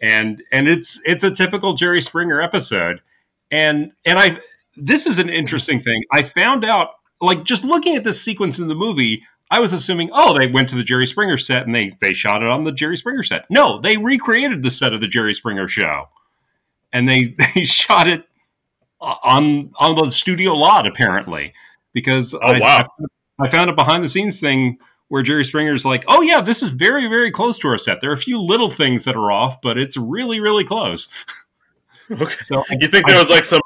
and 0.00 0.42
and 0.52 0.68
it's 0.68 1.00
it's 1.04 1.24
a 1.24 1.30
typical 1.30 1.74
Jerry 1.74 2.02
Springer 2.02 2.40
episode 2.40 3.00
and 3.50 3.92
and 4.04 4.18
I 4.18 4.40
this 4.78 5.06
is 5.06 5.18
an 5.18 5.28
interesting 5.28 5.80
thing. 5.80 6.02
I 6.12 6.22
found 6.22 6.64
out 6.64 6.90
like 7.20 7.44
just 7.44 7.64
looking 7.64 7.96
at 7.96 8.04
this 8.04 8.22
sequence 8.22 8.58
in 8.58 8.68
the 8.68 8.74
movie, 8.74 9.24
I 9.50 9.60
was 9.60 9.72
assuming, 9.72 10.10
oh, 10.12 10.38
they 10.38 10.46
went 10.46 10.68
to 10.68 10.76
the 10.76 10.84
Jerry 10.84 11.06
Springer 11.06 11.38
set 11.38 11.66
and 11.66 11.74
they 11.74 11.96
they 12.00 12.14
shot 12.14 12.42
it 12.42 12.50
on 12.50 12.64
the 12.64 12.72
Jerry 12.72 12.96
Springer 12.96 13.22
set. 13.22 13.46
No, 13.50 13.80
they 13.80 13.96
recreated 13.96 14.62
the 14.62 14.70
set 14.70 14.92
of 14.92 15.00
the 15.00 15.08
Jerry 15.08 15.34
Springer 15.34 15.68
show, 15.68 16.08
and 16.92 17.08
they 17.08 17.34
they 17.54 17.64
shot 17.64 18.06
it 18.06 18.24
Uh, 19.00 19.14
on 19.22 19.70
on 19.78 19.94
the 19.94 20.10
studio 20.10 20.52
lot 20.52 20.84
apparently 20.84 21.52
because 21.92 22.34
oh, 22.34 22.40
I, 22.40 22.58
wow. 22.58 22.88
I, 23.38 23.46
I 23.46 23.48
found 23.48 23.70
a 23.70 23.72
behind 23.72 24.02
the 24.02 24.08
scenes 24.08 24.40
thing 24.40 24.78
where 25.06 25.22
Jerry 25.22 25.44
Springer's 25.44 25.84
like, 25.84 26.04
oh 26.08 26.20
yeah, 26.20 26.40
this 26.40 26.62
is 26.62 26.70
very 26.70 27.06
very 27.06 27.30
close 27.30 27.58
to 27.58 27.68
our 27.68 27.78
set. 27.78 28.00
There 28.00 28.10
are 28.10 28.14
a 28.14 28.18
few 28.18 28.40
little 28.40 28.70
things 28.70 29.04
that 29.04 29.14
are 29.14 29.30
off, 29.30 29.60
but 29.62 29.78
it's 29.78 29.96
really 29.96 30.40
really 30.40 30.64
close. 30.64 31.08
Okay. 32.10 32.42
So 32.44 32.64
you 32.70 32.88
think 32.88 33.06
there 33.06 33.18
was 33.18 33.28
like 33.28 33.44
some 33.44 33.60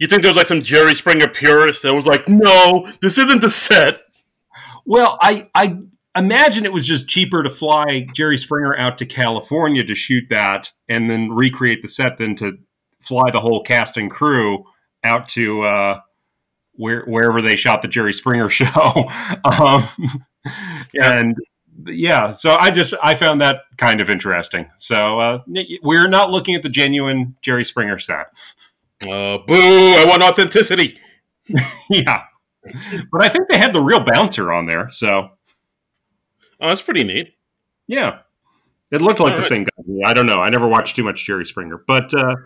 you 0.00 0.08
think 0.08 0.22
there 0.22 0.30
was 0.30 0.36
like 0.36 0.48
some 0.48 0.62
Jerry 0.62 0.92
Springer 0.92 1.28
purist 1.28 1.84
that 1.84 1.94
was 1.94 2.04
like, 2.04 2.28
no, 2.28 2.84
this 3.00 3.16
isn't 3.16 3.40
the 3.40 3.48
set. 3.48 4.02
Well, 4.84 5.16
I 5.22 5.48
I 5.54 5.78
imagine 6.16 6.64
it 6.64 6.72
was 6.72 6.84
just 6.84 7.06
cheaper 7.06 7.44
to 7.44 7.48
fly 7.48 8.08
Jerry 8.12 8.38
Springer 8.38 8.76
out 8.76 8.98
to 8.98 9.06
California 9.06 9.84
to 9.84 9.94
shoot 9.94 10.24
that 10.30 10.72
and 10.88 11.08
then 11.08 11.30
recreate 11.30 11.82
the 11.82 11.88
set 11.88 12.18
than 12.18 12.34
to 12.36 12.58
fly 13.02 13.30
the 13.30 13.40
whole 13.40 13.62
cast 13.62 13.96
and 13.96 14.10
crew 14.10 14.64
out 15.04 15.28
to 15.30 15.62
uh, 15.62 16.00
where 16.74 17.04
wherever 17.04 17.42
they 17.42 17.56
shot 17.56 17.82
the 17.82 17.88
Jerry 17.88 18.12
Springer 18.12 18.48
show. 18.50 19.10
um, 19.44 19.88
and 21.00 21.36
yeah, 21.86 22.32
so 22.32 22.56
I 22.58 22.70
just 22.70 22.94
I 23.02 23.14
found 23.14 23.40
that 23.40 23.62
kind 23.76 24.00
of 24.00 24.10
interesting. 24.10 24.68
So 24.76 25.18
uh, 25.18 25.42
we're 25.82 26.08
not 26.08 26.30
looking 26.30 26.54
at 26.54 26.62
the 26.62 26.68
genuine 26.68 27.36
Jerry 27.42 27.64
Springer 27.64 27.98
set. 27.98 28.26
Uh, 29.02 29.38
boo! 29.38 29.54
I 29.56 30.04
want 30.06 30.22
authenticity. 30.22 30.98
yeah, 31.90 32.22
but 33.10 33.22
I 33.22 33.28
think 33.28 33.48
they 33.48 33.58
had 33.58 33.72
the 33.72 33.82
real 33.82 34.00
bouncer 34.00 34.52
on 34.52 34.66
there. 34.66 34.90
So 34.90 35.30
oh, 36.60 36.68
that's 36.68 36.82
pretty 36.82 37.04
neat. 37.04 37.34
Yeah, 37.88 38.20
it 38.90 39.02
looked 39.02 39.20
like 39.20 39.32
All 39.32 39.38
the 39.38 39.42
right. 39.42 39.48
same 39.48 39.64
guy. 39.64 40.10
I 40.10 40.14
don't 40.14 40.26
know. 40.26 40.36
I 40.36 40.50
never 40.50 40.68
watched 40.68 40.96
too 40.96 41.04
much 41.04 41.24
Jerry 41.24 41.46
Springer, 41.46 41.82
but 41.86 42.14
uh, 42.14 42.36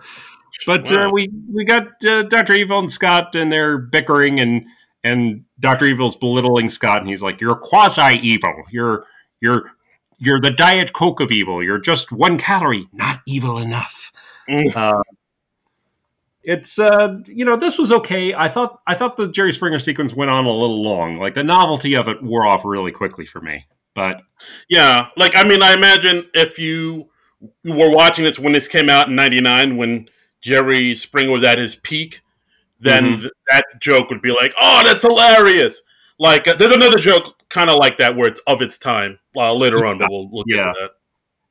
but 0.67 0.91
uh, 0.91 0.97
wow. 0.97 1.09
uh, 1.09 1.11
we 1.13 1.31
we 1.53 1.65
got 1.65 2.05
uh, 2.05 2.23
Doctor 2.25 2.55
Evil 2.55 2.79
and 2.79 2.91
Scott, 2.91 3.35
and 3.35 3.53
they're 3.53 3.79
bickering, 3.79 4.41
and 4.41 4.65
and 5.05 5.45
Doctor 5.61 5.87
Evil's 5.87 6.17
belittling 6.17 6.69
Scott, 6.69 7.01
and 7.01 7.09
he's 7.09 7.23
like, 7.23 7.41
"You're 7.41 7.57
quasi 7.57 8.19
evil. 8.23 8.55
You're 8.71 9.05
you're 9.41 9.73
you're 10.19 10.41
the 10.41 10.51
diet 10.51 10.93
coke 10.93 11.21
of 11.21 11.31
evil. 11.31 11.63
You're 11.63 11.79
just 11.79 12.13
one 12.13 12.39
calorie, 12.39 12.89
not 12.93 13.21
evil 13.27 13.59
enough." 13.59 14.13
Mm. 14.49 14.75
Uh, 14.75 15.03
it's 16.47 16.79
uh, 16.79 17.19
you 17.27 17.45
know 17.45 17.57
this 17.57 17.77
was 17.77 17.91
okay. 17.91 18.33
I 18.33 18.49
thought 18.49 18.81
I 18.87 18.95
thought 18.95 19.17
the 19.17 19.29
Jerry 19.29 19.53
Springer 19.53 19.81
sequence 19.81 20.15
went 20.15 20.31
on 20.31 20.47
a 20.47 20.51
little 20.51 20.83
long. 20.83 21.17
Like 21.17 21.35
the 21.35 21.43
novelty 21.45 21.95
of 21.95 22.09
it 22.09 22.23
wore 22.23 22.47
off 22.47 22.65
really 22.65 22.93
quickly 22.93 23.27
for 23.27 23.41
me. 23.41 23.67
But 23.95 24.23
yeah, 24.69 25.09
like 25.17 25.35
I 25.35 25.43
mean, 25.43 25.61
I 25.61 25.75
imagine 25.75 26.31
if 26.35 26.59
you 26.59 27.11
were 27.65 27.91
watching 27.91 28.25
this 28.25 28.39
when 28.39 28.53
this 28.53 28.69
came 28.69 28.89
out 28.89 29.09
in 29.09 29.17
'99, 29.17 29.77
when 29.77 30.09
Jerry 30.47 30.95
Springer 30.95 31.33
was 31.33 31.43
at 31.43 31.59
his 31.59 31.75
peak, 31.75 32.23
then 32.79 33.05
mm-hmm. 33.05 33.23
th- 33.23 33.33
that 33.51 33.65
joke 33.81 34.11
would 34.11 34.23
be 34.23 34.31
like, 34.31 34.55
"Oh, 34.57 34.83
that's 34.85 35.03
hilarious!" 35.03 35.83
Like, 36.21 36.47
uh, 36.47 36.55
there's 36.55 36.71
another 36.71 36.99
joke 36.99 37.43
kind 37.49 37.69
of 37.69 37.79
like 37.79 37.99
that 37.99 38.15
where 38.15 38.29
it's 38.29 38.41
of 38.47 38.63
its 38.63 38.79
time 38.79 39.19
uh, 39.37 39.53
later 39.53 39.85
on, 39.85 39.99
but 39.99 40.09
we'll, 40.09 40.29
we'll 40.31 40.45
get 40.45 40.59
yeah. 40.59 40.63
to 40.63 40.73
that. 40.81 40.91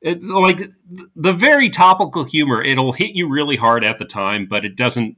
It, 0.00 0.24
like 0.24 0.70
the 1.14 1.34
very 1.34 1.68
topical 1.68 2.24
humor, 2.24 2.62
it'll 2.62 2.92
hit 2.92 3.14
you 3.14 3.28
really 3.28 3.56
hard 3.56 3.84
at 3.84 3.98
the 3.98 4.06
time, 4.06 4.46
but 4.48 4.64
it 4.64 4.76
doesn't 4.76 5.16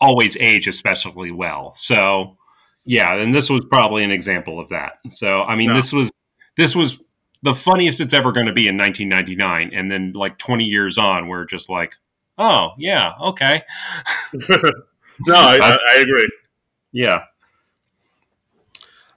always 0.00 0.34
age 0.38 0.66
especially 0.66 1.32
well. 1.32 1.74
So, 1.76 2.38
yeah, 2.86 3.16
and 3.16 3.34
this 3.34 3.50
was 3.50 3.66
probably 3.68 4.02
an 4.02 4.10
example 4.10 4.58
of 4.58 4.70
that. 4.70 4.94
So, 5.10 5.42
I 5.42 5.56
mean, 5.56 5.68
no. 5.68 5.74
this 5.74 5.92
was 5.92 6.10
this 6.56 6.74
was 6.74 7.00
the 7.42 7.54
funniest 7.54 8.00
it's 8.00 8.14
ever 8.14 8.32
going 8.32 8.46
to 8.46 8.52
be 8.54 8.66
in 8.66 8.78
1999, 8.78 9.72
and 9.74 9.90
then 9.90 10.12
like 10.14 10.38
20 10.38 10.64
years 10.64 10.96
on, 10.96 11.28
we're 11.28 11.44
just 11.44 11.68
like, 11.68 11.92
oh 12.38 12.70
yeah, 12.78 13.12
okay. 13.20 13.62
no, 14.48 15.34
I, 15.34 15.76
I, 15.88 16.00
agree. 16.00 16.30
Yeah. 16.92 17.24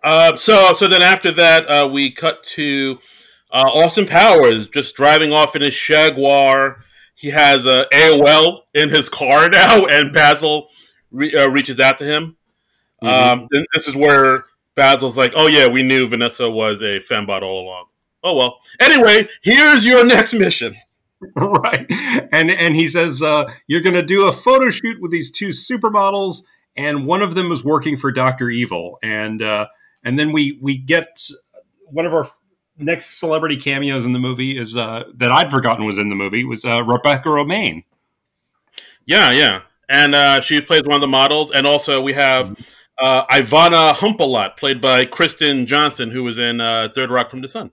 Uh, 0.04 0.36
so 0.36 0.74
so 0.74 0.88
then 0.88 1.02
after 1.02 1.32
that, 1.32 1.66
uh, 1.68 1.88
we 1.88 2.12
cut 2.12 2.44
to 2.44 3.00
uh, 3.52 3.70
Austin 3.74 4.06
Powers 4.06 4.68
just 4.68 4.96
driving 4.96 5.32
off 5.32 5.56
in 5.56 5.62
his 5.62 5.76
Jaguar. 5.76 6.84
He 7.16 7.30
has 7.30 7.66
a 7.66 7.86
AOL 7.94 8.62
in 8.74 8.90
his 8.90 9.08
car 9.10 9.48
now, 9.50 9.86
and 9.86 10.12
Basil 10.14 10.70
re- 11.12 11.34
uh, 11.34 11.48
reaches 11.48 11.80
out 11.80 11.98
to 12.00 12.06
him. 12.06 12.36
Mm-hmm. 13.02 13.42
Um, 13.42 13.66
this 13.74 13.88
is 13.88 13.96
where 13.96 14.46
Basil's 14.76 15.18
like, 15.18 15.34
"Oh 15.36 15.48
yeah, 15.48 15.68
we 15.68 15.84
knew 15.84 16.08
Vanessa 16.08 16.50
was 16.50 16.82
a 16.82 17.00
fembot 17.00 17.42
all 17.42 17.64
along." 17.64 17.86
Oh 18.24 18.36
well. 18.36 18.60
Anyway, 18.80 19.28
here's 19.42 19.86
your 19.86 20.06
next 20.06 20.34
mission. 20.34 20.76
right. 21.36 21.86
And 22.32 22.52
and 22.52 22.76
he 22.76 22.88
says 22.88 23.22
uh, 23.22 23.52
you're 23.68 23.82
going 23.82 23.96
to 23.96 24.06
do 24.06 24.28
a 24.28 24.34
photo 24.34 24.70
shoot 24.70 25.02
with 25.02 25.12
these 25.12 25.32
two 25.32 25.50
supermodels, 25.50 26.44
and 26.76 27.06
one 27.06 27.22
of 27.22 27.36
them 27.36 27.52
is 27.52 27.64
working 27.64 27.98
for 27.98 28.12
Doctor 28.12 28.50
Evil, 28.50 29.00
and 29.04 29.42
uh, 29.42 29.68
and 30.04 30.18
then 30.18 30.32
we 30.32 30.58
we 30.62 30.78
get 30.78 31.22
one 31.86 32.06
of 32.06 32.14
our 32.14 32.30
next 32.78 33.20
celebrity 33.20 33.58
cameos 33.58 34.06
in 34.06 34.14
the 34.14 34.20
movie 34.20 34.58
is 34.58 34.76
uh, 34.76 35.04
that 35.16 35.32
I'd 35.32 35.52
forgotten 35.52 35.86
was 35.86 35.98
in 35.98 36.10
the 36.10 36.16
movie 36.16 36.44
was 36.44 36.66
uh, 36.66 36.84
Rebecca 36.84 37.30
Romijn. 37.30 37.84
Yeah, 39.06 39.32
yeah, 39.32 39.62
and 39.90 40.16
uh, 40.16 40.42
she 40.42 40.62
plays 40.62 40.84
one 40.84 40.96
of 40.96 41.02
the 41.02 41.08
models, 41.08 41.52
and 41.52 41.68
also 41.68 42.02
we 42.02 42.14
have 42.14 42.56
uh, 43.00 43.26
Ivana 43.28 43.94
Humpalot, 43.94 44.58
played 44.58 44.82
by 44.82 45.06
Kristen 45.06 45.66
Johnston, 45.66 46.12
who 46.12 46.24
was 46.24 46.40
in 46.40 46.62
uh, 46.62 46.90
Third 46.94 47.12
Rock 47.12 47.30
from 47.30 47.42
the 47.42 47.48
Sun 47.48 47.72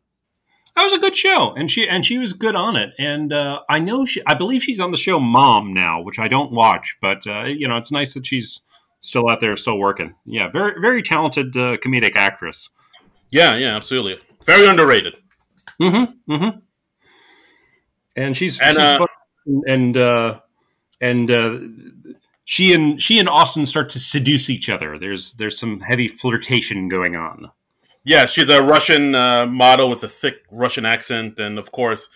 that 0.77 0.85
was 0.85 0.93
a 0.93 0.99
good 0.99 1.17
show, 1.17 1.53
and 1.55 1.71
she 1.71 1.89
and 1.89 2.05
she 2.05 2.19
was 2.19 2.33
good 2.33 2.55
on 2.55 2.77
it. 2.77 2.93
And 2.99 3.33
uh, 3.33 3.61
I 3.69 3.79
know 3.79 4.05
she, 4.05 4.23
I 4.27 4.35
believe 4.35 4.63
she's 4.63 4.81
on 4.81 4.91
the 4.91 4.97
show 4.97 5.19
Mom 5.19 5.75
now, 5.75 6.03
which 6.03 6.19
I 6.19 6.29
don't 6.29 6.53
watch, 6.53 6.97
but 7.01 7.27
uh, 7.27 7.45
you 7.45 7.69
know, 7.69 7.77
it's 7.77 7.91
nice 7.91 8.15
that 8.15 8.27
she's 8.27 8.61
still 9.01 9.29
out 9.29 9.41
there, 9.41 9.57
still 9.57 9.79
working. 9.79 10.15
Yeah, 10.25 10.49
very 10.51 10.81
very 10.81 11.03
talented 11.03 11.57
uh, 11.57 11.77
comedic 11.79 12.17
actress. 12.17 12.71
Yeah, 13.31 13.57
yeah, 13.57 13.77
absolutely, 13.77 14.19
very 14.45 14.69
underrated. 14.69 15.19
Mm-hmm. 15.81 16.33
Mm-hmm. 16.33 16.59
And 18.17 18.37
she's 18.37 18.61
and 18.61 18.77
she's 18.77 18.85
uh, 18.85 19.07
and 19.67 19.97
uh, 19.97 20.41
and 21.01 21.31
uh, 21.31 21.59
she 22.45 22.73
and 22.73 23.03
she 23.03 23.19
and 23.19 23.29
Austin 23.29 23.67
start 23.67 23.91
to 23.91 24.01
seduce 24.01 24.51
each 24.51 24.69
other. 24.69 24.99
There's 24.99 25.35
there's 25.35 25.59
some 25.59 25.81
heavy 25.81 26.09
flirtation 26.09 26.89
going 26.89 27.17
on. 27.17 27.51
Yeah, 28.05 28.27
she's 28.27 28.49
a 28.49 28.63
Russian 28.63 29.15
uh, 29.15 29.47
model 29.47 29.91
with 29.91 30.03
a 30.03 30.09
thick 30.09 30.37
Russian 30.51 30.87
accent, 30.87 31.39
and 31.39 31.59
of 31.59 31.71
course, 31.71 32.09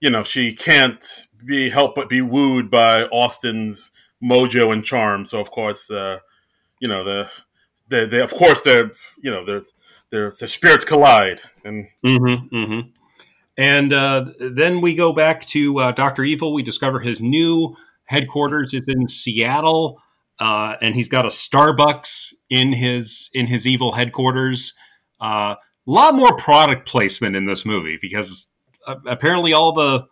you 0.00 0.10
know 0.10 0.24
she 0.24 0.54
can't 0.54 1.26
be 1.44 1.70
helped 1.70 1.96
but 1.96 2.08
be 2.08 2.22
wooed 2.22 2.70
by 2.70 3.04
Austin's 3.04 3.90
mojo 4.22 4.72
and 4.72 4.84
charm. 4.84 5.26
So 5.26 5.40
of 5.40 5.50
course, 5.50 5.90
uh, 5.90 6.20
you 6.80 6.88
know 6.88 7.04
the 7.04 7.30
they, 7.88 8.06
they 8.06 8.20
of 8.20 8.32
course 8.32 8.60
they're 8.60 8.92
you 9.22 9.30
know 9.30 9.44
their 9.44 9.62
their 10.10 10.30
their 10.30 10.48
spirits 10.48 10.84
collide 10.84 11.40
and. 11.64 11.88
Mm-hmm, 12.04 12.56
mm-hmm. 12.56 12.88
And 13.58 13.92
uh, 13.92 14.26
then 14.38 14.82
we 14.82 14.94
go 14.94 15.14
back 15.14 15.46
to 15.46 15.78
uh, 15.78 15.92
Doctor 15.92 16.24
Evil. 16.24 16.52
We 16.52 16.62
discover 16.62 17.00
his 17.00 17.20
new 17.20 17.74
headquarters 18.04 18.74
is 18.74 18.84
in 18.86 19.08
Seattle, 19.08 20.00
uh, 20.38 20.74
and 20.82 20.94
he's 20.94 21.08
got 21.08 21.24
a 21.24 21.30
Starbucks 21.30 22.34
in 22.50 22.72
his 22.72 23.30
in 23.32 23.46
his 23.46 23.66
evil 23.66 23.92
headquarters. 23.92 24.74
A 25.20 25.24
uh, 25.24 25.56
lot 25.86 26.14
more 26.14 26.36
product 26.36 26.88
placement 26.88 27.36
in 27.36 27.46
this 27.46 27.64
movie 27.64 27.98
because 28.00 28.48
uh, 28.86 28.96
apparently 29.06 29.52
all 29.52 29.72
the 29.72 30.06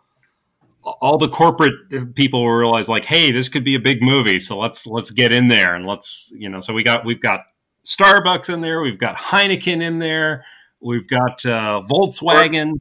all 1.01 1.17
the 1.17 1.29
corporate 1.29 2.15
people 2.15 2.47
realize 2.47 2.87
like, 2.87 3.05
hey, 3.05 3.31
this 3.31 3.49
could 3.49 3.63
be 3.63 3.75
a 3.75 3.79
big 3.79 4.01
movie, 4.01 4.39
so 4.39 4.57
let's 4.57 4.85
let's 4.85 5.11
get 5.11 5.31
in 5.31 5.47
there 5.47 5.75
and 5.75 5.85
let's 5.85 6.31
you 6.35 6.49
know. 6.49 6.61
So 6.61 6.73
we 6.73 6.83
got 6.83 7.05
we've 7.05 7.21
got 7.21 7.41
Starbucks 7.85 8.53
in 8.53 8.61
there, 8.61 8.81
we've 8.81 8.99
got 8.99 9.15
Heineken 9.15 9.81
in 9.81 9.99
there, 9.99 10.45
we've 10.81 11.07
got 11.07 11.45
uh, 11.45 11.81
Volkswagen, 11.89 12.73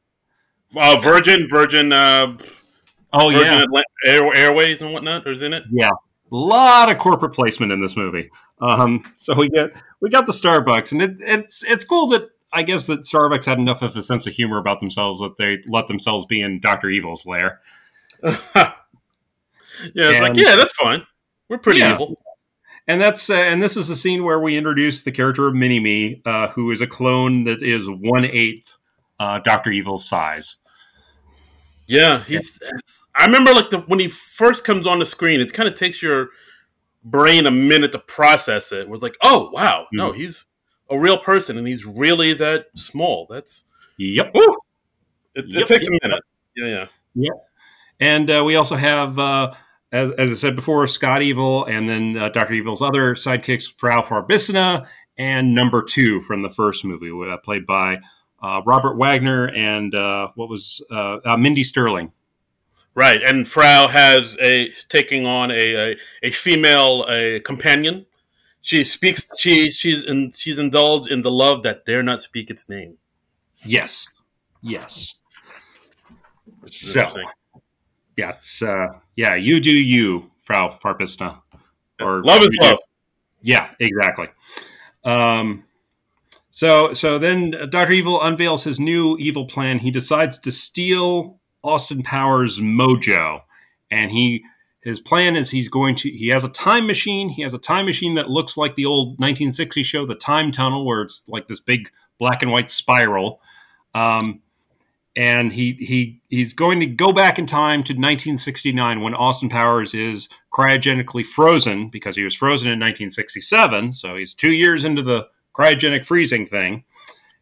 uh, 0.77 1.01
Virgin, 1.01 1.47
Virgin. 1.49 1.93
Uh, 1.93 2.37
oh 3.13 3.31
Virgin 3.31 3.65
yeah, 3.73 3.83
Air, 4.07 4.35
Airways 4.35 4.83
and 4.83 4.93
whatnot 4.93 5.27
is 5.27 5.43
in 5.43 5.53
it. 5.53 5.65
Yeah, 5.71 5.91
a 5.91 5.93
lot 6.31 6.91
of 6.91 6.99
corporate 6.99 7.33
placement 7.33 7.73
in 7.73 7.81
this 7.81 7.97
movie. 7.97 8.31
Um, 8.61 9.05
so 9.17 9.35
we 9.35 9.49
get 9.49 9.73
we 10.05 10.11
got 10.11 10.27
the 10.27 10.33
Starbucks, 10.33 10.93
and 10.93 11.01
it, 11.01 11.17
it's 11.21 11.65
it's 11.65 11.83
cool 11.83 12.09
that 12.09 12.29
I 12.53 12.63
guess 12.63 12.85
that 12.87 13.05
Starbucks 13.05 13.47
had 13.47 13.59
enough 13.59 13.81
of 13.81 13.97
a 13.97 14.03
sense 14.03 14.27
of 14.27 14.35
humor 14.35 14.59
about 14.59 14.79
themselves 14.79 15.19
that 15.21 15.39
they 15.39 15.63
let 15.67 15.89
themselves 15.89 16.27
be 16.27 16.43
in 16.43 16.61
Doctor 16.61 16.91
Evil's 16.91 17.25
lair. 17.25 17.63
yeah, 18.23 18.75
it's 19.95 19.97
and, 19.97 20.21
like 20.21 20.37
yeah, 20.37 20.57
that's 20.57 20.75
fine. 20.75 21.07
We're 21.49 21.57
pretty 21.57 21.81
yeah. 21.81 21.95
evil. 21.95 22.21
And 22.87 23.01
that's 23.01 23.31
uh, 23.31 23.35
and 23.35 23.63
this 23.63 23.79
is 23.79 23.89
the 23.89 23.97
scene 23.97 24.25
where 24.25 24.39
we 24.39 24.59
introduce 24.59 25.05
the 25.05 25.11
character 25.11 25.49
of 25.49 25.55
Mini 25.55 25.81
Me, 25.81 26.21
uh, 26.27 26.49
who 26.49 26.71
is 26.71 26.83
a 26.83 26.87
clone 26.87 27.45
that 27.45 27.63
is 27.63 27.89
one 27.89 28.27
eighth 28.27 28.77
uh, 29.19 29.39
Doctor 29.39 29.71
Evil's 29.73 30.07
size. 30.07 30.57
Yeah, 31.87 32.25
he's. 32.25 32.61
I 33.15 33.25
remember 33.25 33.55
like 33.55 33.71
the 33.71 33.79
when 33.81 34.01
he 34.01 34.09
first 34.09 34.65
comes 34.65 34.87
on 34.87 34.99
the 34.99 35.07
screen, 35.07 35.41
it 35.41 35.51
kind 35.55 35.67
of 35.67 35.77
takes 35.77 36.03
your 36.03 36.29
brain 37.05 37.47
a 37.47 37.51
minute 37.51 37.93
to 37.93 37.99
process 37.99 38.73
it. 38.73 38.89
was 38.89 39.03
like, 39.03 39.17
oh 39.23 39.51
wow, 39.53 39.83
mm-hmm. 39.83 39.97
no, 39.97 40.13
he's 40.13 40.47
a 40.91 40.99
real 40.99 41.19
person 41.19 41.59
and 41.59 41.67
he's 41.67 41.85
really 41.85 42.35
that 42.35 42.67
small. 42.75 43.27
That's 43.31 43.65
yep. 43.99 44.31
It, 44.35 45.47
yep, 45.49 45.63
it, 45.63 45.67
takes 45.67 45.89
yep. 45.91 46.01
a 46.03 46.09
minute. 46.09 46.25
Yeah, 46.57 46.67
yeah, 46.67 46.87
yeah. 47.15 47.31
And 48.01 48.31
uh, 48.31 48.43
we 48.45 48.57
also 48.57 48.77
have, 48.77 49.19
uh, 49.19 49.53
as, 49.93 50.11
as 50.13 50.31
I 50.31 50.35
said 50.35 50.57
before, 50.57 50.87
Scott 50.87 51.23
Evil, 51.23 51.65
and 51.65 51.89
then 51.89 52.17
uh, 52.17 52.29
Doctor 52.29 52.55
Evil's 52.55 52.83
other 52.83 53.15
sidekicks, 53.15 53.73
Frau 53.73 54.03
Farbissina, 54.03 54.87
and 55.17 55.55
Number 55.55 55.83
Two 55.83 56.21
from 56.23 56.43
the 56.43 56.51
first 56.51 56.85
movie, 56.85 57.11
uh, 57.11 57.37
played 57.39 57.67
by 57.67 57.99
uh, 58.43 58.61
Robert 58.67 58.97
Wagner 58.97 59.47
and 59.47 59.95
uh, 59.95 60.29
what 60.35 60.49
was 60.49 60.83
Mindy 61.39 61.65
Sterling. 61.65 62.13
Right, 62.97 63.21
and 63.23 63.47
Frau 63.47 63.89
has 63.89 64.39
a 64.41 64.71
taking 64.89 65.27
on 65.27 65.51
a 65.51 65.93
a, 65.93 65.97
a 66.23 66.31
female 66.31 67.05
a 67.09 67.41
companion. 67.41 68.07
She 68.63 68.85
speaks. 68.85 69.29
She 69.37 69.73
she's 69.73 70.05
in, 70.05 70.31
she's 70.31 70.59
indulged 70.59 71.11
in 71.11 71.23
the 71.23 71.31
love 71.31 71.65
that 71.65 71.85
dare 71.85 72.05
not 72.05 72.21
speak 72.21 72.51
its 72.51 72.69
name. 72.69 72.97
Yes, 73.65 74.07
yes. 74.63 75.17
So, 76.67 77.11
yeah, 78.17 78.31
it's 78.31 78.63
uh, 78.63 78.89
yeah. 79.17 79.35
You 79.35 79.61
do 79.61 79.73
you, 79.73 80.31
Frau 80.45 80.79
Farbissina. 80.83 81.41
Or 82.01 82.23
love 82.23 82.43
is 82.43 82.57
love. 82.61 82.79
Yeah, 83.43 83.71
exactly. 83.81 84.29
Um, 85.05 85.65
so 86.51 86.95
so 86.95 87.19
then 87.19 87.51
Doctor 87.71 87.93
Evil 87.93 88.23
unveils 88.23 88.65
his 88.65 88.79
new 88.79 89.17
evil 89.19 89.47
plan. 89.47 89.79
He 89.79 89.91
decides 89.91 90.39
to 90.39 90.53
steal 90.53 91.41
Austin 91.65 92.03
Powers' 92.03 92.61
mojo, 92.61 93.43
and 93.91 94.11
he 94.11 94.45
his 94.83 95.01
plan 95.01 95.35
is 95.35 95.51
he's 95.51 95.69
going 95.69 95.97
to 95.97 96.11
he 96.11 96.29
has 96.29 96.45
a 96.45 96.49
time 96.51 96.87
machine. 96.87 97.31
He 97.31 97.43
has 97.43 97.55
a 97.55 97.59
time 97.59 97.87
machine 97.87 98.15
that 98.15 98.31
looks 98.31 98.57
like 98.57 98.75
the 98.75 98.85
old 98.85 99.19
1960 99.19 99.83
show, 99.83 100.07
The 100.07 100.15
Time 100.15 100.53
Tunnel, 100.53 100.85
where 100.85 101.03
it's 101.03 101.25
like 101.27 101.49
this 101.49 101.61
big 101.61 101.91
black 102.19 102.43
and 102.43 102.53
white 102.53 102.71
spiral. 102.71 103.41
Um, 103.95 104.43
and 105.17 105.53
he 105.53 105.73
he 105.81 106.21
he's 106.29 106.53
going 106.53 106.81
to 106.81 106.87
go 106.87 107.13
back 107.13 107.39
in 107.39 107.47
time 107.47 107.83
to 107.85 107.93
1969 107.93 109.01
when 109.01 109.15
Austin 109.15 109.49
Powers 109.49 109.95
is 109.95 110.29
cryogenically 110.53 111.25
frozen 111.25 111.89
because 111.89 112.17
he 112.17 112.25
was 112.25 112.35
frozen 112.35 112.69
in 112.69 112.79
1967. 112.79 113.93
So 113.95 114.17
he's 114.17 114.35
two 114.35 114.53
years 114.53 114.85
into 114.85 115.03
the 115.03 115.29
cryogenic 115.57 116.05
freezing 116.05 116.47
thing, 116.47 116.85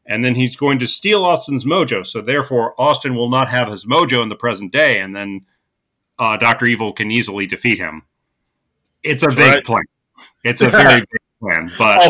and 0.07 0.25
then 0.25 0.35
he's 0.35 0.57
going 0.57 0.79
to 0.81 0.87
steal 0.87 1.25
Austin's 1.25 1.65
mojo. 1.65 2.07
So 2.07 2.21
therefore, 2.21 2.75
Austin 2.81 3.15
will 3.15 3.31
not 3.31 3.49
have 3.49 3.71
his 3.71 3.85
mojo 3.85 4.23
in 4.23 4.29
the 4.29 4.37
present 4.37 4.73
day, 4.73 5.01
and 5.01 5.15
then 5.15 5.47
uh, 6.19 6.37
Doctor 6.37 6.67
Evil 6.67 6.93
can 6.93 7.11
easily 7.11 7.47
defeat 7.47 7.79
him. 7.79 8.03
It's 9.03 9.23
a 9.23 9.27
That's 9.27 9.37
big 9.37 9.55
right. 9.55 9.65
plan. 9.65 9.85
It's 10.45 10.63
a 10.63 10.69
very 10.69 11.01
big 11.01 11.21
plan, 11.41 11.73
but 11.79 12.07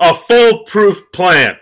a, 0.00 0.10
a 0.10 0.14
foolproof 0.14 1.10
plan. 1.12 1.56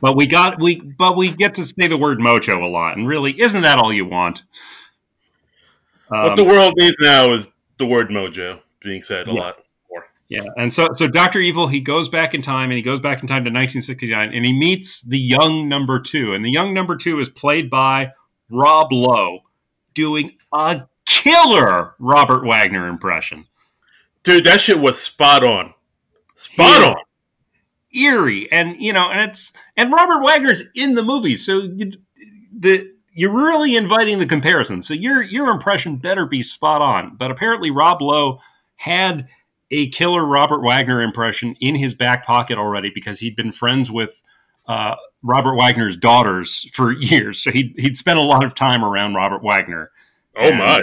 But 0.00 0.16
we 0.16 0.26
got 0.26 0.60
we 0.60 0.80
but 0.80 1.16
we 1.16 1.30
get 1.30 1.54
to 1.54 1.64
say 1.64 1.86
the 1.88 1.96
word 1.96 2.18
mojo 2.18 2.62
a 2.62 2.66
lot, 2.66 2.96
and 2.96 3.08
really, 3.08 3.40
isn't 3.40 3.62
that 3.62 3.78
all 3.78 3.92
you 3.92 4.04
want? 4.04 4.42
Um, 6.10 6.24
what 6.24 6.36
the 6.36 6.44
world 6.44 6.74
needs 6.76 6.96
now 7.00 7.32
is 7.32 7.50
the 7.78 7.86
word 7.86 8.10
mojo 8.10 8.60
being 8.80 9.00
said 9.00 9.28
a 9.28 9.32
yeah. 9.32 9.40
lot. 9.40 9.63
Yeah, 10.28 10.44
and 10.56 10.72
so 10.72 10.88
so 10.94 11.06
Doctor 11.06 11.38
Evil 11.38 11.66
he 11.66 11.80
goes 11.80 12.08
back 12.08 12.34
in 12.34 12.42
time, 12.42 12.70
and 12.70 12.76
he 12.76 12.82
goes 12.82 13.00
back 13.00 13.22
in 13.22 13.28
time 13.28 13.44
to 13.44 13.50
1969, 13.50 14.32
and 14.32 14.44
he 14.44 14.52
meets 14.52 15.02
the 15.02 15.18
young 15.18 15.68
number 15.68 16.00
two, 16.00 16.32
and 16.32 16.44
the 16.44 16.50
young 16.50 16.72
number 16.72 16.96
two 16.96 17.20
is 17.20 17.28
played 17.28 17.68
by 17.68 18.10
Rob 18.48 18.92
Lowe, 18.92 19.40
doing 19.94 20.32
a 20.52 20.86
killer 21.06 21.94
Robert 21.98 22.46
Wagner 22.46 22.88
impression. 22.88 23.46
Dude, 24.22 24.44
that 24.44 24.60
shit 24.60 24.80
was 24.80 24.98
spot 24.98 25.44
on. 25.44 25.74
Spot 26.34 26.80
yeah. 26.80 26.88
on 26.88 26.96
eerie, 27.94 28.50
and 28.50 28.76
you 28.80 28.92
know, 28.92 29.08
and 29.10 29.30
it's 29.30 29.52
and 29.76 29.92
Robert 29.92 30.22
Wagner's 30.22 30.62
in 30.74 30.94
the 30.94 31.02
movie, 31.02 31.36
so 31.36 31.60
you, 31.60 31.92
the 32.58 32.92
you're 33.12 33.32
really 33.32 33.76
inviting 33.76 34.18
the 34.18 34.26
comparison. 34.26 34.82
So 34.82 34.94
your 34.94 35.22
your 35.22 35.50
impression 35.50 35.96
better 35.96 36.26
be 36.26 36.42
spot 36.42 36.82
on. 36.82 37.16
But 37.16 37.30
apparently, 37.30 37.70
Rob 37.70 38.02
Lowe 38.02 38.40
had 38.76 39.28
a 39.74 39.88
killer 39.88 40.24
Robert 40.24 40.62
Wagner 40.62 41.02
impression 41.02 41.56
in 41.60 41.74
his 41.74 41.94
back 41.94 42.24
pocket 42.24 42.58
already 42.58 42.90
because 42.94 43.18
he'd 43.18 43.34
been 43.34 43.50
friends 43.50 43.90
with 43.90 44.22
uh, 44.68 44.94
Robert 45.22 45.56
Wagner's 45.56 45.96
daughters 45.96 46.70
for 46.72 46.92
years. 47.00 47.42
So 47.42 47.50
he'd 47.50 47.74
he'd 47.76 47.96
spent 47.96 48.18
a 48.18 48.22
lot 48.22 48.44
of 48.44 48.54
time 48.54 48.84
around 48.84 49.14
Robert 49.14 49.42
Wagner. 49.42 49.90
Oh 50.36 50.48
and, 50.48 50.58
my! 50.58 50.80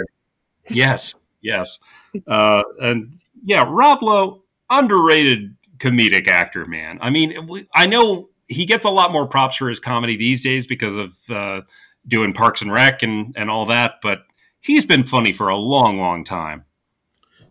Yes, 0.68 1.14
yes, 1.40 1.78
uh, 2.26 2.62
and 2.80 3.12
yeah, 3.44 3.64
Rob 3.66 4.02
Lowe 4.02 4.42
underrated 4.70 5.56
comedic 5.78 6.28
actor, 6.28 6.66
man. 6.66 6.98
I 7.00 7.10
mean, 7.10 7.66
I 7.74 7.86
know 7.86 8.28
he 8.48 8.66
gets 8.66 8.84
a 8.84 8.90
lot 8.90 9.10
more 9.10 9.26
props 9.26 9.56
for 9.56 9.68
his 9.68 9.80
comedy 9.80 10.16
these 10.16 10.42
days 10.42 10.66
because 10.66 10.96
of 10.96 11.18
uh, 11.30 11.62
doing 12.06 12.32
Parks 12.34 12.60
and 12.60 12.70
Rec 12.70 13.02
and 13.02 13.34
and 13.36 13.50
all 13.50 13.66
that, 13.66 13.94
but 14.02 14.24
he's 14.60 14.84
been 14.84 15.04
funny 15.04 15.32
for 15.32 15.48
a 15.48 15.56
long, 15.56 15.98
long 15.98 16.24
time. 16.24 16.64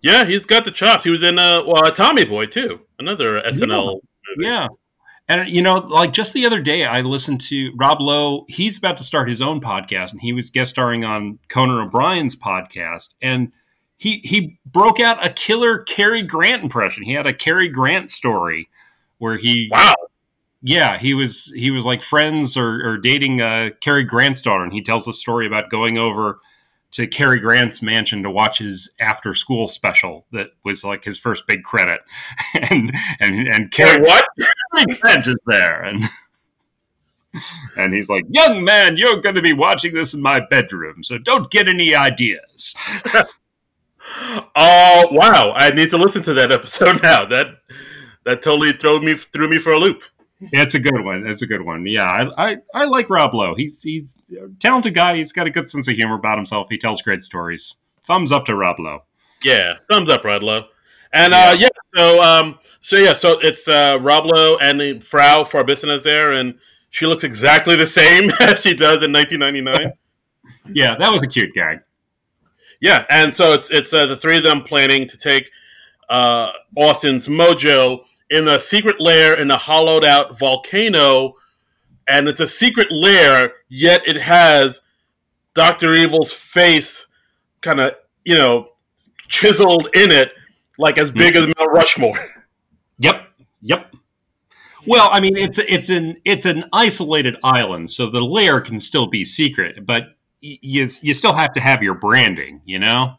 Yeah, 0.02 0.26
he's 0.26 0.46
got 0.46 0.66
the 0.66 0.72
chops. 0.72 1.04
He 1.04 1.10
was 1.10 1.24
in 1.24 1.38
uh, 1.38 1.64
well, 1.66 1.92
Tommy 1.92 2.26
Boy 2.26 2.48
too, 2.48 2.82
another 2.98 3.42
SNL. 3.42 4.00
Yeah. 4.38 4.50
yeah. 4.50 4.68
And 5.28 5.50
you 5.50 5.62
know, 5.62 5.76
like 5.76 6.12
just 6.12 6.34
the 6.34 6.46
other 6.46 6.60
day, 6.60 6.86
I 6.86 7.02
listened 7.02 7.42
to 7.42 7.72
Rob 7.78 8.02
Lowe. 8.02 8.46
He's 8.50 8.78
about 8.78 8.98
to 8.98 9.04
start 9.04 9.30
his 9.30 9.42
own 9.42 9.62
podcast, 9.62 10.12
and 10.12 10.20
he 10.20 10.34
was 10.34 10.50
guest 10.50 10.72
starring 10.72 11.06
on 11.06 11.40
Conan 11.48 11.88
O'Brien's 11.88 12.36
podcast. 12.36 13.14
And 13.22 13.52
he 13.98 14.18
he 14.18 14.60
broke 14.66 15.00
out 15.00 15.26
a 15.26 15.30
killer 15.30 15.84
Cary 15.84 16.24
Grant 16.24 16.64
impression. 16.64 17.04
He 17.04 17.14
had 17.14 17.28
a 17.28 17.34
Cary 17.34 17.70
Grant 17.70 18.10
story 18.12 18.68
where 19.20 19.38
he 19.38 19.70
wow 19.72 19.94
yeah 20.64 20.98
he 20.98 21.14
was 21.14 21.52
he 21.56 21.72
was 21.72 21.86
like 21.86 22.04
friends 22.04 22.58
or, 22.58 22.84
or 22.84 22.98
dating 22.98 23.42
uh, 23.42 23.70
Cary 23.80 24.04
Grant's 24.04 24.42
daughter, 24.42 24.64
and 24.64 24.74
he 24.74 24.82
tells 24.82 25.06
the 25.06 25.14
story 25.14 25.46
about 25.46 25.70
going 25.70 25.98
over 25.98 26.40
to 26.92 27.08
Cary 27.08 27.40
Grant's 27.40 27.82
mansion 27.82 28.22
to 28.24 28.30
watch 28.30 28.60
his 28.60 28.90
after 29.00 29.34
school 29.34 29.68
special 29.68 30.26
that 30.32 30.50
was 30.64 30.84
like 30.84 31.04
his 31.04 31.18
first 31.18 31.48
big 31.48 31.64
credit, 31.64 32.02
and 32.70 32.92
and 33.20 33.48
and 33.48 33.72
Cary 33.72 34.02
what 34.02 34.26
Grant 35.02 35.28
is 35.28 35.38
there 35.46 35.84
and. 35.84 36.04
And 37.78 37.94
he's 37.94 38.10
like, 38.10 38.26
Young 38.28 38.62
man, 38.62 38.98
you're 38.98 39.22
going 39.22 39.36
to 39.36 39.42
be 39.42 39.54
watching 39.54 39.94
this 39.94 40.14
in 40.14 40.22
my 40.22 40.42
bedroom, 40.50 41.02
so 41.02 41.18
don't 41.18 41.50
get 41.50 41.70
any 41.70 41.96
ideas. 41.96 42.76
Oh 44.56 45.08
wow! 45.12 45.54
I 45.56 45.70
need 45.72 45.90
to 45.92 45.98
listen 45.98 46.24
to 46.24 46.34
that 46.34 46.52
episode 46.52 47.02
now. 47.04 47.26
That 47.26 47.48
that 48.26 48.42
totally 48.42 48.74
threw 48.74 49.02
me 49.02 49.16
threw 49.16 49.48
me 49.48 49.60
for 49.60 49.72
a 49.72 49.80
loop. 49.80 50.04
It's 50.52 50.74
a 50.74 50.80
good 50.80 51.04
one. 51.04 51.26
It's 51.28 51.42
a 51.42 51.48
good 51.48 51.62
one. 51.62 51.86
Yeah, 51.86 52.04
I, 52.04 52.52
I, 52.52 52.58
I 52.74 52.86
like 52.86 53.10
Rob 53.10 53.34
Lowe. 53.34 53.54
He's 53.56 53.82
he's 53.82 54.16
a 54.32 54.50
talented 54.60 54.96
guy. 54.96 55.18
He's 55.18 55.32
got 55.32 55.48
a 55.48 55.52
good 55.52 55.70
sense 55.70 55.88
of 55.88 55.96
humor 55.96 56.16
about 56.16 56.38
himself. 56.38 56.68
He 56.70 56.78
tells 56.78 57.02
great 57.02 57.24
stories. 57.24 57.76
Thumbs 58.06 58.32
up 58.32 58.46
to 58.46 58.56
Rob 58.56 58.80
Lowe. 58.80 59.04
Yeah, 59.44 59.76
thumbs 59.90 60.10
up, 60.10 60.24
Rob 60.24 60.44
Lowe. 60.44 60.66
And 61.14 61.32
yeah. 61.32 61.50
Uh, 61.50 61.54
yeah, 61.54 61.70
so 61.96 62.22
um, 62.24 62.60
so 62.80 62.98
yeah, 62.98 63.14
so 63.14 63.40
it's 63.40 63.68
uh, 63.68 64.00
Rob 64.02 64.26
Lowe 64.26 64.58
and 64.58 65.04
Frau 65.04 65.44
Farbissina 65.44 65.94
is 65.94 66.04
there, 66.04 66.32
and 66.32 66.56
she 66.90 67.06
looks 67.06 67.24
exactly 67.24 67.76
the 67.76 67.88
same 67.88 68.30
as 68.40 68.62
she 68.62 68.74
does 68.74 69.04
in 69.04 69.12
1999. 69.12 69.94
yeah, 70.74 70.96
that 70.98 71.12
was 71.12 71.22
a 71.22 71.28
cute 71.28 71.54
gag. 71.54 71.80
Yeah, 72.80 73.06
and 73.10 73.36
so 73.36 73.54
it's 73.54 73.70
it's 73.70 73.94
uh, 73.94 74.08
the 74.08 74.18
three 74.18 74.38
of 74.38 74.44
them 74.44 74.64
planning 74.64 75.08
to 75.08 75.18
take 75.18 75.52
uh, 76.10 76.52
Austin's 76.76 77.28
mojo 77.28 78.04
in 78.32 78.48
a 78.48 78.60
secret 78.60 79.00
lair 79.00 79.40
in 79.40 79.52
a 79.52 79.58
hollowed 79.58 80.04
out 80.04 80.40
volcano, 80.40 81.36
and 82.08 82.28
it's 82.28 82.42
a 82.42 82.48
secret 82.48 82.92
lair, 82.92 83.54
yet 83.70 84.02
it 84.08 84.20
has 84.20 84.82
Doctor 85.54 85.94
Evil's 85.94 86.34
face, 86.34 87.08
kind 87.62 87.80
of 87.80 87.94
you 88.26 88.36
know 88.36 88.70
chiseled 89.28 89.90
in 89.94 90.12
it, 90.12 90.32
like 90.80 90.98
as 90.98 91.12
big 91.12 91.36
mm-hmm. 91.36 91.50
as 91.50 91.56
Mount 91.60 91.72
Rushmore. 91.72 92.20
Yep, 93.04 93.30
yep. 93.64 93.96
Well, 94.86 95.10
I 95.12 95.20
mean, 95.20 95.36
it's 95.36 95.58
it's 95.58 95.90
an 95.90 96.18
it's 96.24 96.46
an 96.46 96.66
isolated 96.72 97.36
island, 97.44 97.90
so 97.90 98.12
the 98.12 98.20
lair 98.20 98.62
can 98.62 98.80
still 98.80 99.08
be 99.08 99.26
secret, 99.26 99.88
but 99.88 100.04
you 100.42 100.88
you 101.02 101.14
still 101.16 101.34
have 101.34 101.52
to 101.54 101.60
have 101.60 101.82
your 101.82 101.96
branding, 101.96 102.62
you 102.64 102.78
know. 102.78 103.18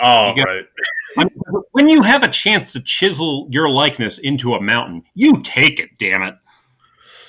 Oh, 0.00 0.34
you 0.36 0.42
right. 0.42 0.64
I 1.18 1.24
mean, 1.24 1.62
when 1.72 1.88
you 1.88 2.02
have 2.02 2.22
a 2.22 2.28
chance 2.28 2.72
to 2.72 2.80
chisel 2.80 3.48
your 3.50 3.68
likeness 3.68 4.18
into 4.18 4.54
a 4.54 4.60
mountain, 4.60 5.02
you 5.14 5.42
take 5.42 5.80
it. 5.80 5.90
Damn 5.98 6.22
it. 6.22 6.34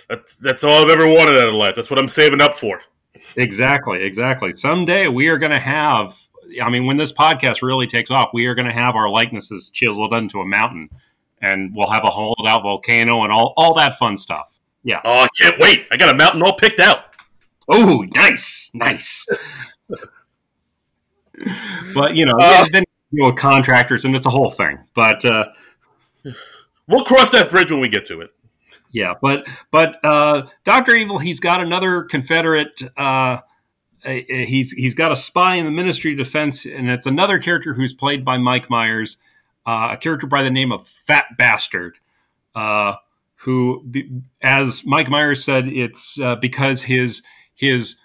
That's 0.10 0.36
that's 0.38 0.63
all 0.63 0.84
I've 0.84 0.89
ever 0.89 1.08
wanted 1.08 1.36
out 1.36 1.47
of 1.49 1.53
life. 1.53 1.75
That's 1.75 1.89
what 1.89 1.99
I'm 1.99 2.08
saving 2.08 2.41
up 2.41 2.56
for. 2.56 2.82
Exactly, 3.36 4.03
exactly. 4.03 4.53
Someday 4.53 5.08
we 5.08 5.30
are 5.30 5.38
going 5.38 5.51
to 5.51 5.60
have. 5.60 6.15
I 6.63 6.69
mean, 6.69 6.86
when 6.86 6.95
this 6.95 7.12
podcast 7.12 7.62
really 7.62 7.88
takes 7.88 8.10
off, 8.10 8.30
we 8.34 8.45
are 8.47 8.56
going 8.56 8.67
to 8.67 8.73
have 8.73 8.95
our 8.95 9.10
likenesses 9.10 9.69
chiseled 9.69 10.13
into 10.13 10.39
a 10.39 10.45
mountain, 10.45 10.89
and 11.41 11.75
we'll 11.75 11.89
have 11.89 12.06
a 12.06 12.10
hollowed 12.10 12.47
out 12.47 12.63
volcano 12.63 13.23
and 13.23 13.34
all 13.34 13.53
all 13.58 13.73
that 13.75 13.97
fun 13.97 14.17
stuff. 14.17 14.58
Yeah. 14.84 15.01
Oh, 15.03 15.25
I 15.25 15.27
can't 15.39 15.60
wait! 15.60 15.88
I 15.91 15.97
got 15.97 16.10
a 16.10 16.17
mountain 16.17 16.41
all 16.41 16.56
picked 16.56 16.80
out. 16.80 17.15
Oh, 17.67 18.06
nice, 18.13 18.71
nice. 18.73 19.27
but 21.93 22.15
you 22.15 22.26
know, 22.26 22.38
uh, 22.39 22.65
then 22.71 22.84
you 23.12 23.23
know, 23.23 23.32
contractors, 23.32 24.06
and 24.06 24.15
it's 24.15 24.26
a 24.26 24.30
whole 24.30 24.52
thing. 24.52 24.80
But 24.93 25.23
uh, 25.23 25.50
we'll 26.88 27.06
cross 27.06 27.32
that 27.32 27.50
bridge 27.50 27.71
when 27.71 27.80
we 27.80 27.88
get 27.88 28.06
to 28.06 28.21
it. 28.21 28.32
Yeah, 28.91 29.13
but 29.21 29.47
but 29.71 30.00
uh, 30.04 30.47
Doctor 30.63 30.95
Evil, 30.95 31.19
he's 31.19 31.39
got 31.39 31.62
another 31.62 32.04
Confederate. 32.04 32.82
Uh, 32.97 33.39
he's 34.04 34.71
he's 34.71 34.95
got 34.95 35.12
a 35.12 35.15
spy 35.15 35.56
in 35.56 35.65
the 35.65 35.71
Ministry 35.71 36.13
of 36.13 36.17
Defense, 36.17 36.65
and 36.65 36.89
it's 36.89 37.06
another 37.06 37.39
character 37.39 37.73
who's 37.73 37.93
played 37.93 38.23
by 38.23 38.38
Mike 38.38 38.69
Myers, 38.69 39.17
uh, 39.65 39.89
a 39.91 39.97
character 39.97 40.28
by 40.28 40.43
the 40.43 40.52
name 40.52 40.71
of 40.71 40.88
Fat 40.88 41.26
Bastard. 41.38 41.97
Uh, 42.56 42.95
who, 43.41 43.86
as 44.41 44.84
Mike 44.86 45.10
Myers 45.10 45.43
said, 45.43 45.67
it's 45.67 46.19
uh, 46.19 46.36
because 46.38 46.84
his 46.84 47.21
his 47.56 47.97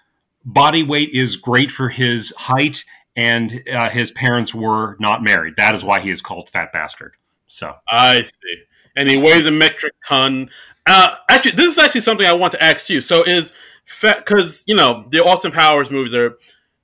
body 0.45 0.83
weight 0.83 1.09
is 1.11 1.35
great 1.35 1.71
for 1.71 1.89
his 1.89 2.33
height, 2.35 2.83
and 3.15 3.63
uh, 3.71 3.89
his 3.89 4.11
parents 4.11 4.53
were 4.53 4.97
not 4.99 5.23
married. 5.23 5.55
That 5.57 5.75
is 5.75 5.83
why 5.83 5.99
he 5.99 6.09
is 6.09 6.21
called 6.21 6.49
Fat 6.49 6.73
Bastard. 6.73 7.15
So 7.47 7.75
I 7.89 8.23
see, 8.23 8.63
and 8.95 9.09
he 9.09 9.17
weighs 9.17 9.45
a 9.45 9.51
metric 9.51 9.93
ton. 10.07 10.49
Uh, 10.85 11.15
actually, 11.29 11.51
this 11.51 11.69
is 11.69 11.79
actually 11.79 12.01
something 12.01 12.25
I 12.25 12.33
want 12.33 12.53
to 12.53 12.63
ask 12.63 12.89
you. 12.89 13.01
So 13.01 13.23
is 13.23 13.53
fat 13.85 14.25
because 14.25 14.63
you 14.65 14.75
know 14.75 15.05
the 15.09 15.23
Austin 15.23 15.51
Powers 15.51 15.91
movies 15.91 16.13
are 16.13 16.37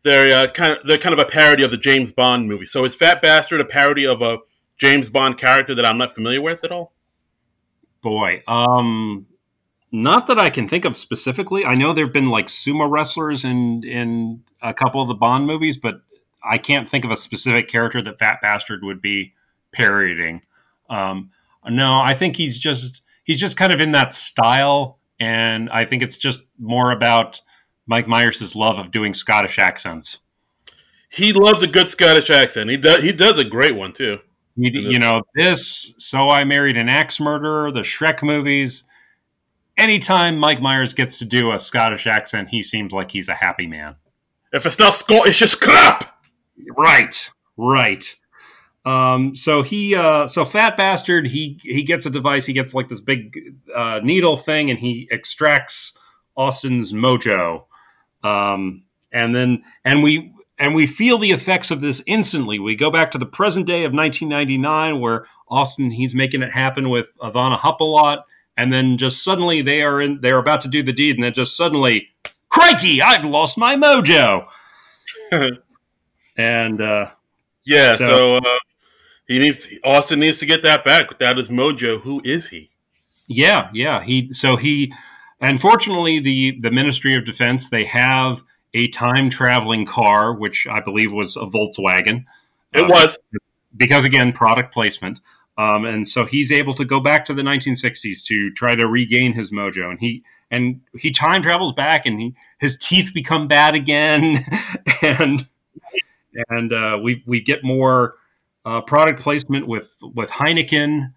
they're 0.03 0.43
uh, 0.43 0.51
kind 0.51 0.77
of 0.77 0.85
they're 0.85 0.97
kind 0.97 1.13
of 1.13 1.19
a 1.19 1.25
parody 1.25 1.63
of 1.63 1.71
the 1.71 1.77
James 1.77 2.11
Bond 2.11 2.47
movie. 2.47 2.65
So 2.65 2.85
is 2.85 2.95
Fat 2.95 3.21
Bastard 3.21 3.61
a 3.61 3.65
parody 3.65 4.05
of 4.05 4.21
a 4.21 4.39
James 4.77 5.09
Bond 5.09 5.37
character 5.37 5.75
that 5.75 5.85
I'm 5.85 5.97
not 5.97 6.11
familiar 6.11 6.41
with 6.41 6.63
at 6.63 6.71
all? 6.71 6.93
Boy, 8.01 8.43
um, 8.47 9.25
not 9.91 10.27
that 10.27 10.39
I 10.39 10.49
can 10.49 10.69
think 10.69 10.85
of 10.85 10.95
specifically. 10.95 11.65
I 11.65 11.75
know 11.75 11.93
there've 11.93 12.13
been 12.13 12.29
like 12.29 12.47
sumo 12.47 12.89
wrestlers 12.89 13.43
in 13.43 13.83
in 13.83 14.43
a 14.61 14.73
couple 14.73 15.01
of 15.01 15.07
the 15.07 15.15
Bond 15.15 15.47
movies, 15.47 15.77
but 15.77 16.01
I 16.43 16.57
can't 16.57 16.89
think 16.89 17.05
of 17.05 17.11
a 17.11 17.17
specific 17.17 17.67
character 17.67 18.01
that 18.01 18.19
Fat 18.19 18.39
Bastard 18.41 18.83
would 18.83 19.01
be 19.01 19.33
parodying. 19.71 20.41
Um, 20.89 21.31
no, 21.67 21.93
I 21.93 22.13
think 22.13 22.35
he's 22.35 22.57
just 22.57 23.01
he's 23.23 23.39
just 23.39 23.57
kind 23.57 23.73
of 23.73 23.79
in 23.81 23.91
that 23.91 24.13
style, 24.13 24.99
and 25.19 25.69
I 25.69 25.85
think 25.85 26.03
it's 26.03 26.17
just 26.17 26.41
more 26.57 26.91
about 26.91 27.41
Mike 27.87 28.07
Myers' 28.07 28.55
love 28.55 28.79
of 28.79 28.91
doing 28.91 29.13
Scottish 29.13 29.59
accents. 29.59 30.19
He 31.09 31.33
loves 31.33 31.63
a 31.63 31.67
good 31.67 31.89
Scottish 31.89 32.29
accent. 32.29 32.69
He 32.69 32.77
does. 32.77 33.03
He 33.03 33.11
does 33.11 33.39
a 33.39 33.43
great 33.43 33.75
one 33.75 33.93
too. 33.93 34.19
You, 34.55 34.91
you 34.91 34.99
know 34.99 35.23
this. 35.35 35.93
So 35.97 36.29
I 36.29 36.43
married 36.43 36.77
an 36.77 36.89
axe 36.89 37.19
murderer. 37.19 37.71
The 37.71 37.81
Shrek 37.81 38.21
movies. 38.21 38.83
Anytime 39.77 40.37
Mike 40.37 40.61
Myers 40.61 40.93
gets 40.93 41.17
to 41.19 41.25
do 41.25 41.53
a 41.53 41.59
Scottish 41.59 42.05
accent, 42.05 42.49
he 42.49 42.61
seems 42.61 42.91
like 42.91 43.11
he's 43.11 43.29
a 43.29 43.33
happy 43.33 43.65
man. 43.65 43.95
If 44.51 44.65
it's 44.65 44.77
not 44.77 44.93
Scottish, 44.93 45.41
it's 45.41 45.55
crap. 45.55 46.18
Right, 46.77 47.29
right. 47.57 48.15
Um, 48.85 49.35
so 49.35 49.61
he, 49.61 49.95
uh, 49.95 50.27
so 50.27 50.45
fat 50.45 50.77
bastard, 50.77 51.27
he 51.27 51.59
he 51.61 51.83
gets 51.83 52.05
a 52.05 52.09
device. 52.09 52.45
He 52.45 52.53
gets 52.53 52.73
like 52.73 52.89
this 52.89 52.99
big 52.99 53.37
uh, 53.75 53.99
needle 54.03 54.37
thing, 54.37 54.69
and 54.69 54.79
he 54.79 55.07
extracts 55.11 55.97
Austin's 56.35 56.93
mojo. 56.93 57.65
Um, 58.23 58.83
and 59.11 59.35
then, 59.35 59.63
and 59.83 60.01
we 60.01 60.33
and 60.57 60.75
we 60.75 60.87
feel 60.87 61.17
the 61.17 61.31
effects 61.31 61.71
of 61.71 61.81
this 61.81 62.01
instantly. 62.05 62.59
We 62.59 62.75
go 62.75 62.89
back 62.89 63.11
to 63.11 63.17
the 63.17 63.25
present 63.25 63.65
day 63.65 63.83
of 63.83 63.93
1999, 63.93 64.99
where 64.99 65.25
Austin 65.49 65.91
he's 65.91 66.15
making 66.15 66.41
it 66.41 66.51
happen 66.51 66.89
with 66.89 67.07
Ivana 67.21 67.59
Humpalot, 67.59 68.23
and 68.57 68.71
then 68.71 68.97
just 68.97 69.23
suddenly 69.23 69.61
they 69.61 69.81
are 69.81 70.01
in, 70.01 70.19
they're 70.21 70.37
about 70.37 70.61
to 70.61 70.67
do 70.67 70.83
the 70.83 70.93
deed, 70.93 71.15
and 71.15 71.23
then 71.23 71.33
just 71.33 71.55
suddenly, 71.55 72.07
crikey, 72.49 73.01
I've 73.01 73.25
lost 73.25 73.57
my 73.57 73.75
mojo. 73.75 74.47
and 76.39 76.81
uh, 76.81 77.09
yeah, 77.65 77.97
so, 77.97 78.05
so 78.05 78.37
uh, 78.37 78.59
he 79.27 79.39
needs 79.39 79.73
Austin 79.83 80.21
needs 80.21 80.39
to 80.39 80.45
get 80.45 80.61
that 80.63 80.85
back. 80.85 81.09
Without 81.09 81.37
his 81.37 81.49
mojo, 81.49 81.99
who 81.99 82.21
is 82.23 82.47
he? 82.47 82.69
Yeah, 83.27 83.69
yeah. 83.73 84.01
He 84.01 84.33
so 84.33 84.55
he, 84.55 84.93
unfortunately, 85.41 86.19
the 86.19 86.57
the 86.61 86.71
Ministry 86.71 87.13
of 87.15 87.25
Defense 87.25 87.69
they 87.69 87.83
have 87.85 88.41
a 88.73 88.87
time 88.87 89.29
traveling 89.29 89.85
car, 89.85 90.33
which 90.33 90.65
I 90.65 90.79
believe 90.79 91.11
was 91.11 91.35
a 91.35 91.41
Volkswagen. 91.41 92.23
It 92.73 92.83
uh, 92.83 92.87
was 92.87 93.17
because 93.75 94.05
again, 94.05 94.31
product 94.31 94.73
placement. 94.73 95.19
Um, 95.57 95.83
and 95.83 96.07
so 96.07 96.23
he's 96.23 96.53
able 96.53 96.73
to 96.75 96.85
go 96.85 97.01
back 97.01 97.25
to 97.25 97.33
the 97.33 97.41
1960s 97.41 98.23
to 98.27 98.49
try 98.53 98.75
to 98.75 98.87
regain 98.87 99.33
his 99.33 99.51
mojo, 99.51 99.89
and 99.89 99.99
he 99.99 100.23
and 100.49 100.79
he 100.97 101.11
time 101.11 101.41
travels 101.41 101.73
back, 101.73 102.05
and 102.05 102.21
he 102.21 102.33
his 102.59 102.77
teeth 102.77 103.11
become 103.13 103.49
bad 103.49 103.75
again, 103.75 104.45
and 105.01 105.45
and 106.49 106.73
uh, 106.73 106.99
we 107.01 107.23
we 107.25 107.41
get 107.41 107.63
more 107.63 108.15
uh, 108.65 108.81
product 108.81 109.19
placement 109.19 109.67
with 109.67 109.95
with 110.01 110.29
Heineken. 110.29 111.13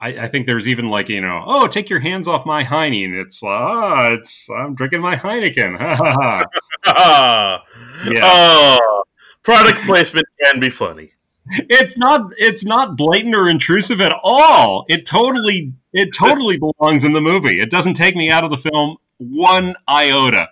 I, 0.00 0.08
I, 0.24 0.28
think 0.28 0.46
there's 0.46 0.66
even 0.66 0.88
like 0.88 1.08
you 1.08 1.20
know, 1.20 1.44
oh, 1.46 1.68
take 1.68 1.88
your 1.88 2.00
hands 2.00 2.26
off 2.26 2.44
my 2.44 2.64
Heine, 2.64 3.04
and 3.04 3.14
it's 3.14 3.40
ah, 3.42 4.12
it's 4.12 4.48
I'm 4.50 4.74
drinking 4.74 5.00
my 5.00 5.16
Heineken. 5.16 5.78
yeah. 6.86 8.20
Oh, 8.22 9.02
product 9.42 9.78
placement 9.84 10.26
can 10.42 10.60
be 10.60 10.70
funny. 10.70 11.12
It's 11.50 11.96
not 11.96 12.32
it's 12.36 12.64
not 12.64 12.96
blatant 12.96 13.34
or 13.34 13.48
intrusive 13.48 14.00
at 14.00 14.14
all. 14.22 14.84
It 14.88 15.06
totally 15.06 15.72
it 15.92 16.14
totally 16.14 16.58
belongs 16.58 17.04
in 17.04 17.12
the 17.12 17.20
movie. 17.20 17.60
It 17.60 17.70
doesn't 17.70 17.94
take 17.94 18.16
me 18.16 18.30
out 18.30 18.44
of 18.44 18.50
the 18.50 18.56
film 18.56 18.96
one 19.18 19.76
iota. 19.88 20.48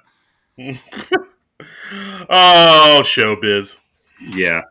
oh, 2.28 3.00
showbiz. 3.02 3.78
Yeah 4.20 4.62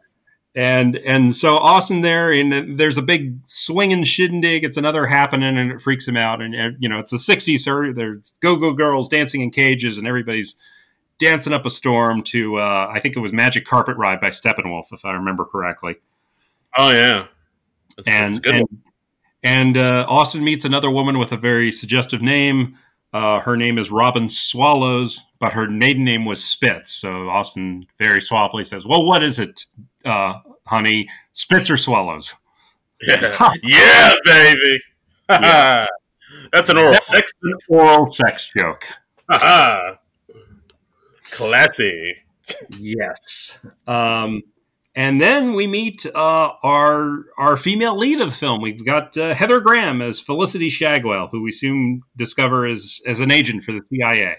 and 0.55 0.97
and 0.97 1.35
so 1.35 1.57
Austin 1.57 2.01
there, 2.01 2.31
and 2.31 2.77
there's 2.77 2.97
a 2.97 3.01
big 3.01 3.39
swinging 3.45 4.03
shindig. 4.03 4.63
It's 4.63 4.77
another 4.77 5.05
happening, 5.05 5.57
and 5.57 5.71
it 5.71 5.81
freaks 5.81 6.07
him 6.07 6.17
out. 6.17 6.41
And, 6.41 6.55
and 6.55 6.75
you 6.79 6.89
know, 6.89 6.99
it's 6.99 7.11
the 7.11 7.17
'60s, 7.17 7.59
sir. 7.59 7.93
There's 7.93 8.33
go-go 8.41 8.73
girls 8.73 9.07
dancing 9.07 9.41
in 9.41 9.51
cages, 9.51 9.97
and 9.97 10.07
everybody's 10.07 10.55
dancing 11.19 11.53
up 11.53 11.65
a 11.65 11.69
storm 11.69 12.23
to 12.23 12.57
uh, 12.57 12.91
I 12.93 12.99
think 12.99 13.15
it 13.15 13.19
was 13.19 13.31
Magic 13.31 13.65
Carpet 13.65 13.95
Ride 13.97 14.19
by 14.19 14.29
Steppenwolf, 14.31 14.85
if 14.91 15.05
I 15.05 15.11
remember 15.11 15.45
correctly. 15.45 15.97
Oh 16.77 16.91
yeah, 16.91 17.27
that's, 17.95 18.07
and 18.07 18.35
that's 18.43 18.57
and, 18.57 18.67
and 19.43 19.77
uh, 19.77 20.05
Austin 20.09 20.43
meets 20.43 20.65
another 20.65 20.89
woman 20.89 21.19
with 21.19 21.31
a 21.31 21.37
very 21.37 21.71
suggestive 21.71 22.21
name. 22.21 22.75
Uh, 23.11 23.39
her 23.39 23.57
name 23.57 23.77
is 23.79 23.89
Robin 23.89 24.29
Swallows, 24.29 25.19
but 25.39 25.53
her 25.53 25.67
maiden 25.69 26.03
name 26.03 26.25
was 26.25 26.43
Spitz. 26.43 26.93
So 26.93 27.29
Austin 27.29 27.87
very 27.97 28.21
suavely 28.21 28.63
says, 28.63 28.85
"Well, 28.85 29.05
what 29.05 29.23
is 29.23 29.39
it, 29.39 29.65
uh, 30.05 30.35
honey? 30.65 31.09
Spitz 31.33 31.69
or 31.69 31.77
swallows?" 31.77 32.35
Yeah, 33.01 33.53
yeah 33.63 34.13
baby. 34.23 34.79
yeah. 35.29 35.87
That's 36.53 36.69
an 36.69 36.77
oral 36.77 36.91
That's 36.93 37.07
sex. 37.07 37.31
An 37.41 37.53
oral 37.67 38.07
sex 38.07 38.51
joke. 38.55 38.83
Classy. 41.31 42.15
yes. 42.77 43.59
Um, 43.87 44.43
and 44.95 45.21
then 45.21 45.53
we 45.53 45.67
meet 45.67 46.05
uh, 46.05 46.51
our 46.63 47.25
our 47.37 47.57
female 47.57 47.97
lead 47.97 48.21
of 48.21 48.29
the 48.29 48.35
film. 48.35 48.61
We've 48.61 48.85
got 48.85 49.17
uh, 49.17 49.33
Heather 49.33 49.59
Graham 49.59 50.01
as 50.01 50.19
Felicity 50.19 50.69
Shagwell, 50.69 51.29
who 51.29 51.41
we 51.41 51.51
soon 51.51 52.01
discover 52.15 52.65
is 52.65 53.01
as 53.05 53.19
an 53.19 53.31
agent 53.31 53.63
for 53.63 53.71
the 53.71 53.81
CIA. 53.89 54.35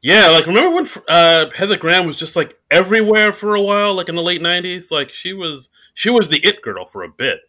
Yeah, 0.00 0.28
like 0.30 0.46
remember 0.46 0.74
when 0.74 0.86
uh, 1.08 1.50
Heather 1.54 1.76
Graham 1.76 2.06
was 2.06 2.16
just 2.16 2.34
like 2.34 2.58
everywhere 2.70 3.32
for 3.32 3.54
a 3.54 3.60
while, 3.60 3.94
like 3.94 4.08
in 4.08 4.16
the 4.16 4.22
late 4.22 4.40
'90s. 4.40 4.90
Like 4.90 5.10
she 5.10 5.32
was 5.32 5.68
she 5.94 6.10
was 6.10 6.28
the 6.28 6.44
it 6.44 6.62
girl 6.62 6.84
for 6.84 7.04
a 7.04 7.08
bit. 7.08 7.40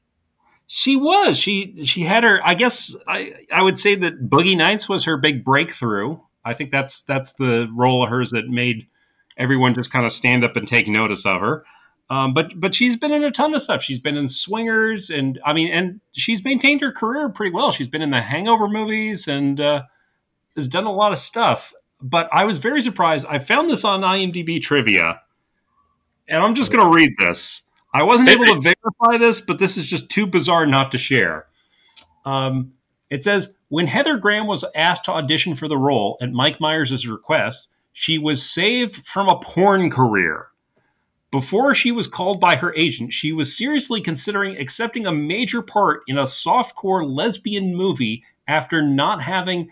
She 0.68 0.96
was. 0.96 1.38
She 1.38 1.86
she 1.86 2.02
had 2.02 2.24
her. 2.24 2.40
I 2.44 2.54
guess 2.54 2.96
I 3.08 3.34
I 3.52 3.64
would 3.64 3.80
say 3.80 3.96
that 3.96 4.30
Boogie 4.30 4.58
Nights 4.58 4.88
was 4.88 5.06
her 5.06 5.18
big 5.18 5.44
breakthrough. 5.44 6.20
I 6.46 6.54
think 6.54 6.72
that's 6.72 7.02
that's 7.04 7.34
the 7.34 7.68
role 7.76 8.04
of 8.04 8.10
hers 8.10 8.32
that 8.32 8.48
made 8.48 8.88
everyone 9.38 9.74
just 9.74 9.92
kind 9.92 10.06
of 10.06 10.12
stand 10.12 10.44
up 10.44 10.56
and 10.56 10.68
take 10.68 10.88
notice 10.88 11.26
of 11.26 11.42
her. 11.42 11.66
Um, 12.10 12.34
but 12.34 12.60
but 12.60 12.76
she's 12.76 12.96
been 12.96 13.12
in 13.12 13.24
a 13.24 13.32
ton 13.32 13.54
of 13.56 13.62
stuff. 13.62 13.82
She's 13.82 14.00
been 14.00 14.18
in 14.18 14.30
Swingers, 14.30 15.10
and 15.10 15.40
I 15.46 15.54
mean, 15.54 15.72
and 15.72 16.02
she's 16.12 16.44
maintained 16.44 16.82
her 16.82 16.92
career 16.92 17.30
pretty 17.30 17.54
well. 17.54 17.72
She's 17.72 17.88
been 17.88 18.02
in 18.02 18.12
the 18.12 18.22
Hangover 18.22 18.68
movies 18.68 19.28
and 19.28 19.60
uh, 19.60 19.84
has 20.56 20.68
done 20.68 20.86
a 20.86 20.92
lot 20.92 21.14
of 21.14 21.20
stuff. 21.20 21.74
But 22.02 22.30
I 22.34 22.44
was 22.44 22.58
very 22.58 22.82
surprised. 22.82 23.26
I 23.28 23.40
found 23.40 23.70
this 23.70 23.86
on 23.86 24.02
IMDb 24.02 24.62
trivia, 24.62 25.22
and 26.28 26.44
I'm 26.44 26.56
just 26.56 26.72
going 26.72 26.84
to 26.84 26.94
read 26.94 27.14
this. 27.18 27.62
I 27.94 28.04
wasn't 28.04 28.30
able 28.30 28.46
to 28.46 28.60
verify 28.60 29.18
this, 29.18 29.40
but 29.40 29.60
this 29.60 29.78
is 29.78 29.86
just 29.86 30.10
too 30.10 30.26
bizarre 30.26 30.66
not 30.66 30.92
to 30.92 30.98
share. 30.98 31.46
Um, 32.26 32.74
it 33.10 33.24
says 33.24 33.54
when 33.70 33.88
Heather 33.88 34.18
Graham 34.18 34.48
was 34.48 34.66
asked 34.76 35.06
to 35.06 35.12
audition 35.12 35.56
for 35.56 35.68
the 35.68 35.78
role 35.78 36.18
at 36.22 36.32
Mike 36.32 36.60
Myers' 36.60 37.08
request, 37.08 37.70
she 37.94 38.18
was 38.18 38.48
saved 38.48 39.06
from 39.06 39.30
a 39.30 39.40
porn 39.40 39.92
career. 39.92 40.48
Before 41.34 41.74
she 41.74 41.92
was 41.92 42.06
called 42.06 42.40
by 42.40 42.58
her 42.58 42.76
agent, 42.76 43.12
she 43.12 43.34
was 43.34 43.58
seriously 43.58 44.02
considering 44.02 44.56
accepting 44.56 45.08
a 45.08 45.12
major 45.12 45.64
part 45.64 46.04
in 46.08 46.20
a 46.20 46.26
softcore 46.26 47.04
lesbian 47.04 47.76
movie 47.76 48.24
after 48.48 48.84
not 48.84 49.20
having 49.20 49.72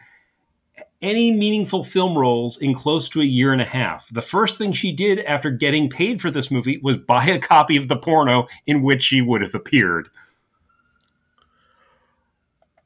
any 1.04 1.32
meaningful 1.32 1.84
film 1.84 2.18
roles 2.18 2.60
in 2.64 2.74
close 2.74 3.08
to 3.10 3.22
a 3.22 3.26
year 3.26 3.54
and 3.54 3.62
a 3.62 3.66
half. 3.66 4.08
The 4.12 4.24
first 4.24 4.58
thing 4.58 4.74
she 4.74 4.92
did 4.92 5.20
after 5.20 5.52
getting 5.52 5.88
paid 5.88 6.20
for 6.20 6.32
this 6.32 6.50
movie 6.50 6.80
was 6.82 6.98
buy 7.08 7.26
a 7.26 7.38
copy 7.38 7.78
of 7.78 7.88
the 7.88 7.96
porno 7.96 8.48
in 8.66 8.82
which 8.82 9.04
she 9.04 9.22
would 9.22 9.44
have 9.44 9.54
appeared. 9.54 10.10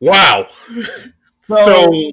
Wow. 0.01 0.47
so, 1.43 1.63
so 1.63 2.11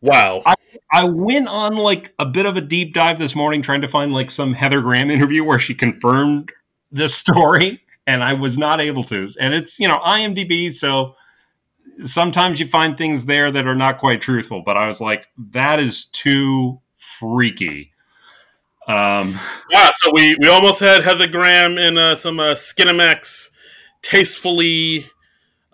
wow. 0.00 0.42
I, 0.44 0.55
I 0.92 1.04
went 1.04 1.48
on 1.48 1.76
like 1.76 2.12
a 2.18 2.26
bit 2.26 2.46
of 2.46 2.56
a 2.56 2.60
deep 2.60 2.94
dive 2.94 3.18
this 3.18 3.34
morning 3.34 3.62
trying 3.62 3.82
to 3.82 3.88
find 3.88 4.12
like 4.12 4.30
some 4.30 4.54
Heather 4.54 4.80
Graham 4.80 5.10
interview 5.10 5.44
where 5.44 5.58
she 5.58 5.74
confirmed 5.74 6.50
this 6.90 7.14
story, 7.24 7.82
and 8.06 8.22
I 8.22 8.32
was 8.34 8.56
not 8.56 8.80
able 8.80 9.04
to. 9.04 9.28
And 9.40 9.54
it's 9.54 9.78
you 9.78 9.88
know 9.88 9.98
IMDb, 9.98 10.72
so 10.72 11.16
sometimes 12.04 12.60
you 12.60 12.66
find 12.66 12.96
things 12.96 13.24
there 13.24 13.50
that 13.50 13.66
are 13.66 13.74
not 13.74 13.98
quite 13.98 14.20
truthful. 14.20 14.62
But 14.62 14.76
I 14.76 14.86
was 14.86 15.00
like, 15.00 15.26
that 15.52 15.80
is 15.80 16.06
too 16.06 16.80
freaky. 16.96 17.92
Um, 18.88 19.38
yeah, 19.70 19.90
so 19.92 20.10
we 20.12 20.36
we 20.40 20.48
almost 20.48 20.80
had 20.80 21.02
Heather 21.02 21.26
Graham 21.26 21.76
in 21.78 21.98
uh, 21.98 22.14
some 22.14 22.38
uh, 22.38 22.54
Skinamax 22.54 23.50
tastefully 24.02 25.06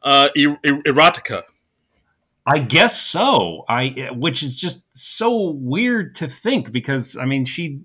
uh, 0.03 0.31
er- 0.37 0.59
erotica. 0.65 1.43
I 2.47 2.59
guess 2.59 3.01
so. 3.01 3.65
I 3.69 4.09
which 4.13 4.43
is 4.43 4.59
just 4.59 4.82
so 4.95 5.51
weird 5.51 6.15
to 6.17 6.29
think 6.29 6.73
because 6.73 7.17
I 7.17 7.25
mean 7.25 7.45
she 7.45 7.81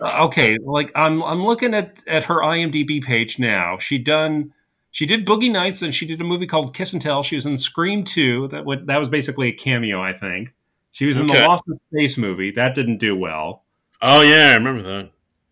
okay, 0.00 0.56
like 0.62 0.90
I'm 0.94 1.22
I'm 1.22 1.44
looking 1.44 1.74
at 1.74 1.96
at 2.06 2.24
her 2.24 2.36
IMDb 2.36 3.02
page 3.02 3.38
now. 3.38 3.78
She 3.78 3.98
done 3.98 4.52
she 4.96 5.04
did 5.04 5.26
Boogie 5.26 5.52
Nights, 5.52 5.82
and 5.82 5.94
she 5.94 6.06
did 6.06 6.22
a 6.22 6.24
movie 6.24 6.46
called 6.46 6.74
Kiss 6.74 6.94
and 6.94 7.02
Tell. 7.02 7.22
She 7.22 7.36
was 7.36 7.44
in 7.44 7.58
Scream 7.58 8.02
Two. 8.02 8.48
That 8.48 8.64
would, 8.64 8.86
that 8.86 8.98
was 8.98 9.10
basically 9.10 9.48
a 9.48 9.52
cameo, 9.52 10.00
I 10.00 10.14
think. 10.14 10.54
She 10.92 11.04
was 11.04 11.18
in 11.18 11.24
okay. 11.24 11.42
the 11.42 11.46
Lost 11.46 11.64
in 11.68 11.78
Space 11.92 12.16
movie. 12.16 12.50
That 12.52 12.74
didn't 12.74 12.96
do 12.96 13.14
well. 13.14 13.64
Oh 14.00 14.22
yeah, 14.22 14.52
I 14.52 14.54
remember 14.54 14.80
that. 14.80 15.10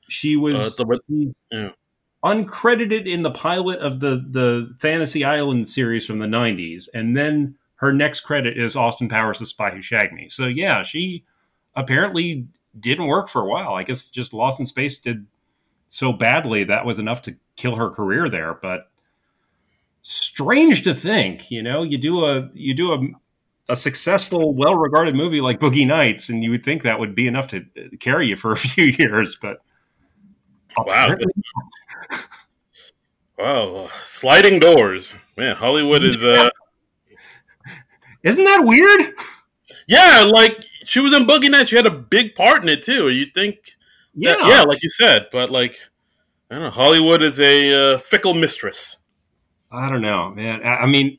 She 0.09 0.37
was 0.37 0.55
uh, 0.55 0.71
the, 0.79 1.35
yeah. 1.51 1.71
uncredited 2.25 3.07
in 3.07 3.23
the 3.23 3.33
pilot 3.33 3.81
of 3.81 4.01
the 4.01 4.25
the 4.31 4.75
Fantasy 4.79 5.25
Island 5.25 5.69
series 5.69 6.07
from 6.07 6.21
the 6.21 6.27
'90s, 6.27 6.89
and 6.95 7.15
then 7.15 7.57
her 7.77 7.93
next 7.93 8.21
credit 8.21 8.59
is 8.59 8.77
Austin 8.77 9.09
Powers, 9.09 9.39
The 9.39 9.47
Spy 9.47 9.71
Who 9.71 9.83
Shagged 9.83 10.13
Me. 10.13 10.29
So 10.29 10.47
yeah, 10.47 10.83
she 10.83 11.25
apparently 11.75 12.47
didn't 12.81 13.07
work 13.07 13.29
for 13.29 13.43
a 13.43 13.49
while. 13.49 13.75
I 13.75 13.83
guess 13.83 14.11
just 14.11 14.33
Lost 14.33 14.61
in 14.61 14.67
Space 14.67 15.01
did 15.01 15.27
so 15.89 16.13
badly 16.13 16.65
that 16.65 16.85
was 16.85 16.99
enough 16.99 17.23
to 17.23 17.37
kill 17.57 17.77
her 17.77 17.91
career 17.91 18.29
there. 18.29 18.55
But 18.55 18.91
strange 20.03 20.83
to 20.85 20.95
think, 20.95 21.51
you 21.51 21.63
know, 21.63 21.83
you 21.83 21.99
do 21.99 22.25
a 22.25 22.51
you 22.55 22.75
do 22.75 22.93
a 22.93 22.99
a 23.71 23.77
successful, 23.77 24.53
well-regarded 24.55 25.15
movie 25.15 25.41
like 25.41 25.59
Boogie 25.59 25.87
Nights, 25.87 26.29
and 26.29 26.45
you 26.45 26.51
would 26.51 26.65
think 26.65 26.83
that 26.83 26.99
would 26.99 27.15
be 27.15 27.27
enough 27.27 27.49
to 27.49 27.65
carry 27.99 28.27
you 28.27 28.37
for 28.37 28.53
a 28.53 28.57
few 28.59 28.85
years, 28.85 29.37
but 29.41 29.63
wow, 30.77 31.17
wow, 33.39 33.87
sliding 33.87 34.59
doors, 34.59 35.15
man. 35.37 35.57
Hollywood 35.57 36.05
is 36.05 36.23
uh, 36.25 36.51
isn't 38.25 38.45
that 38.45 38.65
weird? 38.65 39.15
Yeah, 39.87 40.25
like 40.27 40.65
she 40.85 41.01
was 41.01 41.13
in 41.13 41.27
Boogie 41.27 41.51
Nights. 41.51 41.71
She 41.71 41.77
had 41.77 41.87
a 41.87 41.91
big 41.91 42.35
part 42.35 42.63
in 42.63 42.69
it 42.69 42.83
too. 42.83 43.11
You 43.11 43.27
think, 43.35 43.77
yeah, 44.15 44.33
that, 44.33 44.49
yeah, 44.49 44.63
like 44.63 44.83
you 44.83 44.89
said, 44.89 45.27
but 45.31 45.51
like, 45.51 45.79
I 46.51 46.55
don't 46.55 46.65
know. 46.65 46.71
Hollywood 46.71 47.23
is 47.23 47.41
a 47.41 47.95
uh, 47.95 47.99
fickle 47.99 48.35
mistress. 48.35 48.99
I 49.71 49.89
don't 49.89 50.03
know, 50.03 50.31
man. 50.31 50.63
I, 50.65 50.77
I 50.77 50.87
mean, 50.87 51.19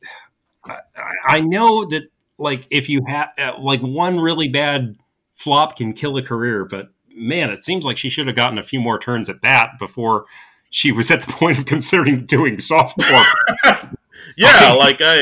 I, 0.64 0.78
I, 1.26 1.40
know 1.40 1.84
that 1.86 2.04
like 2.38 2.66
if 2.70 2.88
you 2.88 3.02
have 3.06 3.28
uh, 3.38 3.52
like 3.58 3.80
one 3.80 4.18
really 4.18 4.48
bad 4.48 4.96
flop 5.34 5.76
can 5.76 5.92
kill 5.92 6.16
a 6.16 6.22
career, 6.22 6.64
but 6.64 6.88
man, 7.14 7.50
it 7.50 7.64
seems 7.64 7.84
like 7.84 7.98
she 7.98 8.08
should 8.08 8.26
have 8.26 8.36
gotten 8.36 8.58
a 8.58 8.62
few 8.62 8.80
more 8.80 8.98
turns 8.98 9.28
at 9.28 9.42
that 9.42 9.70
before 9.78 10.24
she 10.70 10.92
was 10.92 11.10
at 11.10 11.20
the 11.20 11.32
point 11.32 11.58
of 11.58 11.66
considering 11.66 12.26
doing 12.26 12.60
soft 12.60 12.98
yeah, 14.36 14.72
like 14.72 15.00
I. 15.00 15.20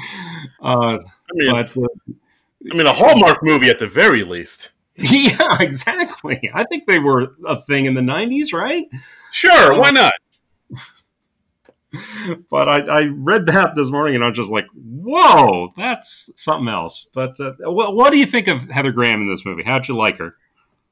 Uh, 0.62 0.98
I 0.98 1.32
mean, 1.34 1.52
but, 1.52 1.76
uh, 1.76 2.12
I 2.70 2.74
mean, 2.76 2.86
a 2.86 2.92
Hallmark 2.92 3.42
movie 3.42 3.68
at 3.68 3.78
the 3.78 3.86
very 3.86 4.24
least. 4.24 4.72
Yeah, 4.98 5.60
exactly. 5.60 6.50
I 6.54 6.64
think 6.64 6.86
they 6.86 6.98
were 6.98 7.36
a 7.46 7.60
thing 7.60 7.84
in 7.84 7.92
the 7.92 8.00
'90s, 8.00 8.54
right? 8.54 8.86
Sure, 9.30 9.74
uh, 9.74 9.78
why 9.78 9.90
not? 9.90 10.14
but 12.50 12.68
I, 12.68 12.80
I, 12.80 13.06
read 13.08 13.46
that 13.46 13.74
this 13.76 13.90
morning 13.90 14.14
and 14.14 14.24
I 14.24 14.28
was 14.28 14.36
just 14.36 14.50
like, 14.50 14.66
whoa, 14.74 15.72
that's 15.76 16.30
something 16.36 16.68
else. 16.68 17.08
But 17.14 17.38
uh, 17.40 17.52
what, 17.60 17.94
what, 17.94 18.10
do 18.10 18.18
you 18.18 18.26
think 18.26 18.48
of 18.48 18.68
Heather 18.70 18.92
Graham 18.92 19.22
in 19.22 19.28
this 19.28 19.44
movie? 19.44 19.62
How'd 19.62 19.88
you 19.88 19.96
like 19.96 20.18
her? 20.18 20.34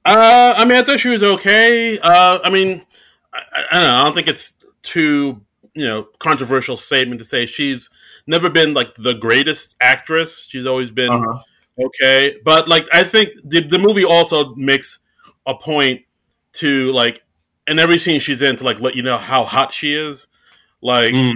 Uh, 0.04 0.54
I 0.56 0.64
mean, 0.64 0.76
I 0.76 0.82
thought 0.82 1.00
she 1.00 1.08
was 1.08 1.22
okay. 1.22 1.98
Uh, 1.98 2.38
I 2.44 2.50
mean, 2.50 2.82
I, 3.32 3.64
I, 3.70 3.80
don't 3.80 3.82
know. 3.82 3.96
I 3.96 4.04
don't 4.04 4.14
think 4.14 4.28
it's 4.28 4.54
too, 4.82 5.42
you 5.74 5.86
know, 5.86 6.04
controversial 6.18 6.76
statement 6.76 7.20
to 7.20 7.24
say 7.24 7.46
she's 7.46 7.88
never 8.26 8.50
been 8.50 8.74
like 8.74 8.94
the 8.94 9.14
greatest 9.14 9.76
actress. 9.80 10.46
She's 10.48 10.66
always 10.66 10.90
been 10.90 11.12
uh-huh. 11.12 11.86
okay. 11.86 12.36
But 12.44 12.68
like, 12.68 12.86
I 12.92 13.04
think 13.04 13.30
the, 13.44 13.60
the 13.60 13.78
movie 13.78 14.04
also 14.04 14.54
makes 14.54 15.00
a 15.46 15.54
point 15.54 16.02
to 16.54 16.92
like, 16.92 17.22
in 17.66 17.78
every 17.78 17.98
scene 17.98 18.20
she's 18.20 18.42
in 18.42 18.56
to 18.56 18.64
like 18.64 18.80
let 18.80 18.94
you 18.94 19.02
know 19.02 19.16
how 19.16 19.42
hot 19.42 19.72
she 19.72 19.94
is 19.94 20.28
like 20.84 21.14
mm. 21.14 21.32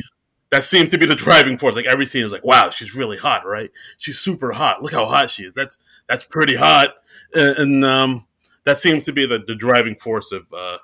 that 0.51 0.62
seems 0.62 0.91
to 0.91 0.99
be 0.99 1.07
the 1.07 1.16
driving 1.16 1.59
force. 1.59 1.74
Like 1.74 1.86
every 1.86 2.07
scene 2.07 2.24
is 2.24 2.30
like, 2.30 2.45
wow, 2.45 2.70
she's 2.70 2.95
really 2.95 3.16
hot, 3.16 3.47
right? 3.47 3.70
She's 3.97 4.18
super 4.18 4.53
hot. 4.53 4.82
Look 4.82 4.93
how 4.93 5.07
hot 5.07 5.30
she 5.30 5.45
is. 5.45 5.55
That's 5.57 5.78
that's 6.07 6.22
pretty 6.22 6.55
hot, 6.55 6.91
and, 7.34 7.59
and 7.59 7.84
um, 7.84 8.26
that 8.64 8.76
seems 8.76 9.05
to 9.05 9.12
be 9.12 9.26
the, 9.26 9.43
the 9.47 9.55
driving 9.55 9.97
force 9.97 10.30
of 10.30 10.43
uh, 10.53 10.76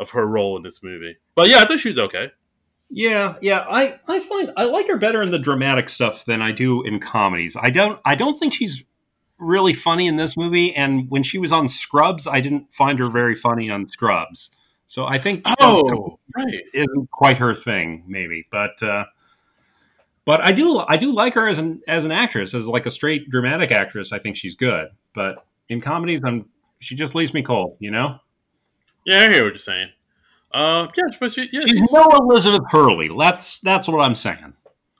of 0.00 0.10
her 0.10 0.26
role 0.26 0.56
in 0.56 0.62
this 0.62 0.82
movie. 0.82 1.18
But 1.34 1.48
yeah, 1.48 1.58
I 1.58 1.66
think 1.66 1.80
she's 1.80 1.98
okay. 1.98 2.32
Yeah, 2.90 3.34
yeah. 3.42 3.66
I, 3.68 4.00
I 4.08 4.20
find 4.20 4.52
I 4.56 4.64
like 4.64 4.88
her 4.88 4.96
better 4.96 5.22
in 5.22 5.30
the 5.30 5.38
dramatic 5.38 5.88
stuff 5.88 6.24
than 6.24 6.40
I 6.40 6.52
do 6.52 6.82
in 6.82 7.00
comedies. 7.00 7.56
I 7.60 7.70
don't 7.70 8.00
I 8.04 8.14
don't 8.14 8.38
think 8.38 8.54
she's 8.54 8.84
really 9.38 9.72
funny 9.72 10.06
in 10.06 10.16
this 10.16 10.36
movie. 10.36 10.74
And 10.74 11.08
when 11.10 11.22
she 11.22 11.38
was 11.38 11.52
on 11.52 11.68
Scrubs, 11.68 12.26
I 12.26 12.40
didn't 12.40 12.66
find 12.74 12.98
her 12.98 13.08
very 13.08 13.34
funny 13.34 13.70
on 13.70 13.86
Scrubs. 13.88 14.50
So 14.86 15.06
I 15.06 15.18
think 15.18 15.42
oh 15.60 16.18
right 16.34 16.62
isn't 16.72 17.10
quite 17.10 17.36
her 17.36 17.54
thing, 17.54 18.04
maybe, 18.06 18.46
but 18.50 18.82
uh, 18.82 19.04
but 20.24 20.40
I 20.40 20.52
do 20.52 20.78
I 20.78 20.96
do 20.96 21.12
like 21.12 21.34
her 21.34 21.46
as 21.46 21.58
an 21.58 21.82
as 21.86 22.06
an 22.06 22.12
actress, 22.12 22.54
as 22.54 22.66
like 22.66 22.86
a 22.86 22.90
straight 22.90 23.28
dramatic 23.28 23.70
actress. 23.70 24.12
I 24.12 24.18
think 24.18 24.38
she's 24.38 24.56
good, 24.56 24.88
but 25.14 25.44
in 25.68 25.82
comedies, 25.82 26.20
I'm 26.24 26.46
she 26.80 26.94
just 26.94 27.14
leaves 27.14 27.34
me 27.34 27.42
cold, 27.42 27.76
you 27.80 27.90
know. 27.90 28.18
Yeah, 29.04 29.20
I 29.20 29.32
hear 29.32 29.44
what 29.44 29.52
you're 29.52 29.58
saying. 29.58 29.90
Uh, 30.52 30.88
yes, 30.96 31.16
but 31.20 31.32
she, 31.32 31.48
yeah, 31.52 31.60
she's, 31.66 31.78
she's 31.78 31.92
no 31.92 32.08
Elizabeth 32.12 32.62
Hurley. 32.70 33.10
That's 33.18 33.60
that's 33.60 33.86
what 33.88 34.00
I'm 34.00 34.16
saying. 34.16 34.54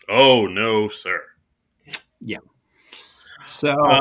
Oh 0.09 0.47
no, 0.47 0.89
sir. 0.89 1.23
Yeah. 2.21 2.39
So, 3.47 3.71
uh, 3.71 4.01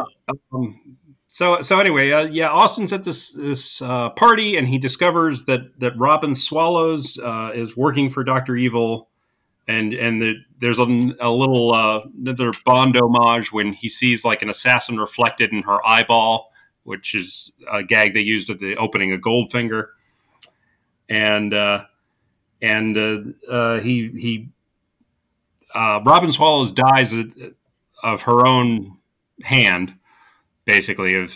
um, 0.53 0.97
so 1.27 1.61
so 1.61 1.79
anyway, 1.79 2.11
uh, 2.11 2.27
yeah, 2.27 2.49
Austin's 2.49 2.91
at 2.91 3.03
this 3.03 3.31
this 3.31 3.81
uh, 3.81 4.09
party, 4.09 4.57
and 4.57 4.67
he 4.67 4.77
discovers 4.77 5.45
that 5.45 5.79
that 5.79 5.97
Robin 5.97 6.35
Swallows 6.35 7.17
uh, 7.19 7.51
is 7.53 7.77
working 7.77 8.11
for 8.11 8.23
Doctor 8.23 8.57
Evil, 8.57 9.09
and 9.67 9.93
and 9.93 10.21
the, 10.21 10.35
there's 10.59 10.79
a, 10.79 10.83
a 11.21 11.31
little 11.31 11.73
uh, 11.73 12.01
another 12.19 12.51
Bond 12.65 12.97
homage 12.97 13.53
when 13.53 13.71
he 13.71 13.87
sees 13.87 14.25
like 14.25 14.41
an 14.41 14.49
assassin 14.49 14.99
reflected 14.99 15.53
in 15.53 15.61
her 15.63 15.85
eyeball, 15.87 16.51
which 16.83 17.15
is 17.15 17.51
a 17.71 17.83
gag 17.83 18.13
they 18.13 18.21
used 18.21 18.49
at 18.49 18.59
the 18.59 18.75
opening 18.75 19.13
of 19.13 19.21
Goldfinger, 19.21 19.87
and 21.09 21.53
uh, 21.53 21.85
and 22.61 23.35
uh, 23.49 23.79
he 23.79 24.09
he 24.09 24.49
Robin 25.75 26.31
Swallows 26.31 26.71
dies 26.71 27.13
of 28.03 28.21
her 28.21 28.45
own 28.45 28.97
hand 29.43 29.93
basically 30.65 31.15
of 31.15 31.33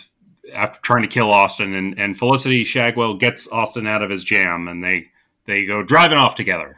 after 0.54 0.80
trying 0.80 1.02
to 1.02 1.08
kill 1.08 1.32
Austin, 1.32 1.74
and, 1.74 1.98
and 1.98 2.16
Felicity 2.16 2.64
Shagwell 2.64 3.18
gets 3.18 3.48
Austin 3.48 3.86
out 3.86 4.02
of 4.02 4.10
his 4.10 4.22
jam, 4.22 4.68
and 4.68 4.84
they 4.84 5.08
they 5.46 5.66
go 5.66 5.82
driving 5.82 6.18
off 6.18 6.36
together. 6.36 6.76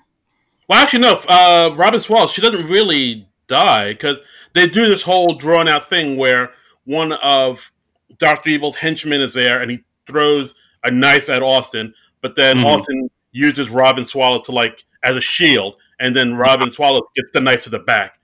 Well, 0.68 0.80
actually, 0.80 1.00
no. 1.00 1.18
Uh, 1.28 1.74
Robin 1.76 2.00
Swallows 2.00 2.32
she 2.32 2.40
doesn't 2.40 2.68
really 2.68 3.28
die 3.46 3.88
because 3.88 4.20
they 4.54 4.68
do 4.68 4.88
this 4.88 5.02
whole 5.02 5.34
drawn 5.34 5.68
out 5.68 5.86
thing 5.88 6.16
where 6.16 6.52
one 6.84 7.12
of 7.12 7.70
Doctor 8.18 8.50
Evil's 8.50 8.76
henchmen 8.76 9.20
is 9.20 9.34
there, 9.34 9.60
and 9.60 9.70
he 9.70 9.84
throws 10.06 10.54
a 10.84 10.90
knife 10.90 11.28
at 11.28 11.42
Austin, 11.42 11.94
but 12.24 12.36
then 12.36 12.56
mm-hmm. 12.56 12.66
Austin 12.66 13.10
uses 13.32 13.68
Robin 13.68 14.04
Swallow 14.04 14.38
to 14.38 14.52
like 14.52 14.82
as 15.02 15.14
a 15.14 15.20
shield, 15.20 15.76
and 16.00 16.16
then 16.16 16.34
Robin 16.34 16.70
Swallow 16.70 17.02
gets 17.14 17.30
the 17.32 17.40
knife 17.40 17.64
to 17.64 17.70
the 17.70 17.78
back, 17.78 18.18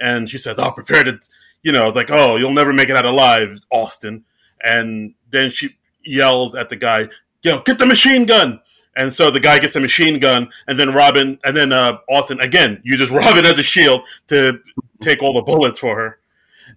and 0.00 0.28
she 0.28 0.36
says, 0.36 0.56
"Oh, 0.58 0.72
prepare 0.72 1.04
to." 1.04 1.18
you 1.66 1.72
know, 1.72 1.88
it's 1.88 1.96
like, 1.96 2.12
oh, 2.12 2.36
you'll 2.36 2.52
never 2.52 2.72
make 2.72 2.90
it 2.90 2.96
out 2.96 3.04
alive, 3.04 3.58
Austin. 3.70 4.24
And 4.62 5.14
then 5.30 5.50
she 5.50 5.70
yells 6.04 6.54
at 6.54 6.68
the 6.68 6.76
guy, 6.76 7.08
yo, 7.42 7.60
get 7.62 7.80
the 7.80 7.86
machine 7.86 8.24
gun. 8.24 8.60
And 8.96 9.12
so 9.12 9.32
the 9.32 9.40
guy 9.40 9.58
gets 9.58 9.74
a 9.74 9.80
machine 9.80 10.20
gun, 10.20 10.48
and 10.68 10.78
then 10.78 10.94
Robin, 10.94 11.40
and 11.42 11.56
then 11.56 11.72
uh, 11.72 11.98
Austin 12.08 12.38
again 12.38 12.80
uses 12.84 13.10
Robin 13.22 13.44
as 13.44 13.58
a 13.58 13.64
shield 13.64 14.06
to 14.28 14.60
take 15.02 15.24
all 15.24 15.34
the 15.34 15.42
bullets 15.42 15.80
for 15.80 15.96
her. 15.96 16.18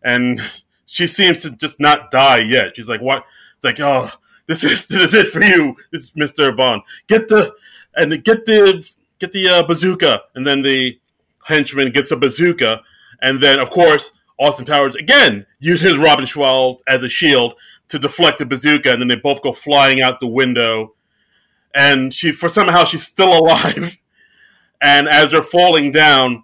And 0.03 0.41
she 0.87 1.05
seems 1.05 1.43
to 1.43 1.51
just 1.51 1.79
not 1.79 2.09
die 2.09 2.39
yet. 2.39 2.75
She's 2.75 2.89
like, 2.89 3.01
what? 3.01 3.23
It's 3.57 3.65
like, 3.65 3.79
oh, 3.79 4.09
this 4.49 4.63
is 4.65 4.87
this 4.87 4.99
is 4.99 5.13
it 5.13 5.29
for 5.29 5.41
you, 5.41 5.75
this 5.93 6.03
is 6.03 6.15
Mister 6.15 6.51
Bond. 6.51 6.81
Get 7.07 7.29
the 7.29 7.53
and 7.95 8.11
get 8.23 8.45
the 8.45 8.85
get 9.19 9.31
the 9.31 9.47
uh, 9.47 9.63
bazooka, 9.63 10.23
and 10.35 10.45
then 10.45 10.61
the 10.61 10.99
henchman 11.45 11.91
gets 11.91 12.11
a 12.11 12.17
bazooka, 12.17 12.81
and 13.21 13.41
then 13.41 13.61
of 13.61 13.69
course 13.69 14.11
Austin 14.39 14.65
Powers 14.65 14.95
again 14.95 15.45
uses 15.59 15.97
Robin 15.97 16.25
Schwell 16.25 16.81
as 16.87 17.03
a 17.03 17.09
shield 17.09 17.55
to 17.89 17.99
deflect 17.99 18.39
the 18.39 18.45
bazooka, 18.45 18.91
and 18.91 19.01
then 19.01 19.07
they 19.07 19.15
both 19.15 19.41
go 19.41 19.53
flying 19.53 20.01
out 20.01 20.19
the 20.19 20.27
window. 20.27 20.95
And 21.75 22.13
she, 22.13 22.31
for 22.31 22.49
somehow, 22.49 22.83
she's 22.83 23.03
still 23.03 23.37
alive. 23.39 23.97
And 24.81 25.07
as 25.07 25.31
they're 25.31 25.41
falling 25.41 25.91
down, 25.91 26.43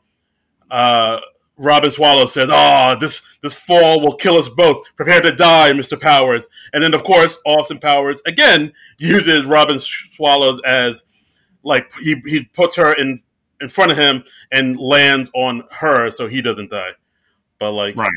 uh, 0.70 1.20
Robin 1.58 1.90
Swallow 1.90 2.26
says, 2.26 2.50
"Oh, 2.52 2.98
this 3.00 3.26
this 3.42 3.54
fall 3.54 4.02
will 4.02 4.16
kill 4.16 4.38
us 4.38 4.50
both. 4.50 4.84
Prepare 4.96 5.22
to 5.22 5.32
die, 5.32 5.72
Mister 5.74 5.96
Powers." 5.96 6.48
And 6.74 6.84
then, 6.84 6.94
of 6.94 7.04
course, 7.04 7.38
Austin 7.46 7.80
Powers 7.80 8.22
again 8.26 8.74
uses 8.98 9.46
Robin 9.46 9.80
Swallows 9.80 10.62
as 10.66 11.06
like 11.64 11.94
he 11.96 12.22
he 12.26 12.44
puts 12.44 12.76
her 12.76 12.94
in 12.94 13.18
in 13.62 13.70
front 13.70 13.92
of 13.92 13.98
him 13.98 14.24
and 14.52 14.78
lands 14.78 15.32
on 15.34 15.64
her 15.72 16.12
so 16.12 16.28
he 16.28 16.42
doesn't 16.42 16.70
die. 16.70 16.92
But 17.60 17.72
like, 17.72 17.96
right? 17.96 18.12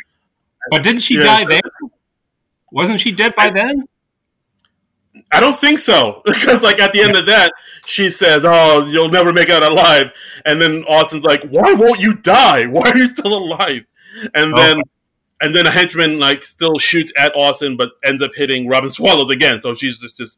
But 0.70 0.82
didn't 0.82 1.00
she 1.00 1.16
yeah, 1.16 1.24
die 1.24 1.44
then? 1.44 1.90
Wasn't 2.72 3.00
she 3.00 3.12
dead 3.12 3.34
by 3.36 3.44
I, 3.44 3.50
then? 3.50 3.84
I 5.32 5.40
don't 5.40 5.58
think 5.58 5.78
so 5.78 6.22
because 6.26 6.62
like 6.62 6.80
at 6.80 6.92
the 6.92 7.00
end 7.00 7.14
yeah. 7.14 7.20
of 7.20 7.26
that, 7.26 7.52
she 7.86 8.10
says, 8.10 8.44
"Oh, 8.46 8.86
you'll 8.86 9.10
never 9.10 9.32
make 9.32 9.48
it 9.48 9.62
alive," 9.62 10.12
and 10.44 10.60
then 10.60 10.84
Austin's 10.84 11.24
like, 11.24 11.44
"Why 11.50 11.72
won't 11.72 12.00
you 12.00 12.14
die? 12.14 12.66
Why 12.66 12.90
are 12.90 12.96
you 12.96 13.06
still 13.06 13.36
alive?" 13.36 13.84
And 14.34 14.54
oh. 14.54 14.56
then. 14.56 14.78
Oh. 14.78 14.90
And 15.40 15.54
then 15.54 15.68
a 15.68 15.70
henchman 15.70 16.18
like 16.18 16.42
still 16.42 16.80
shoots 16.80 17.12
at 17.16 17.32
Austin, 17.36 17.76
but 17.76 17.90
ends 18.02 18.24
up 18.24 18.32
hitting 18.34 18.66
Robin 18.66 18.90
Swallows 18.90 19.30
again. 19.30 19.60
So 19.60 19.72
she's 19.72 19.96
just 19.96 20.18
this, 20.18 20.36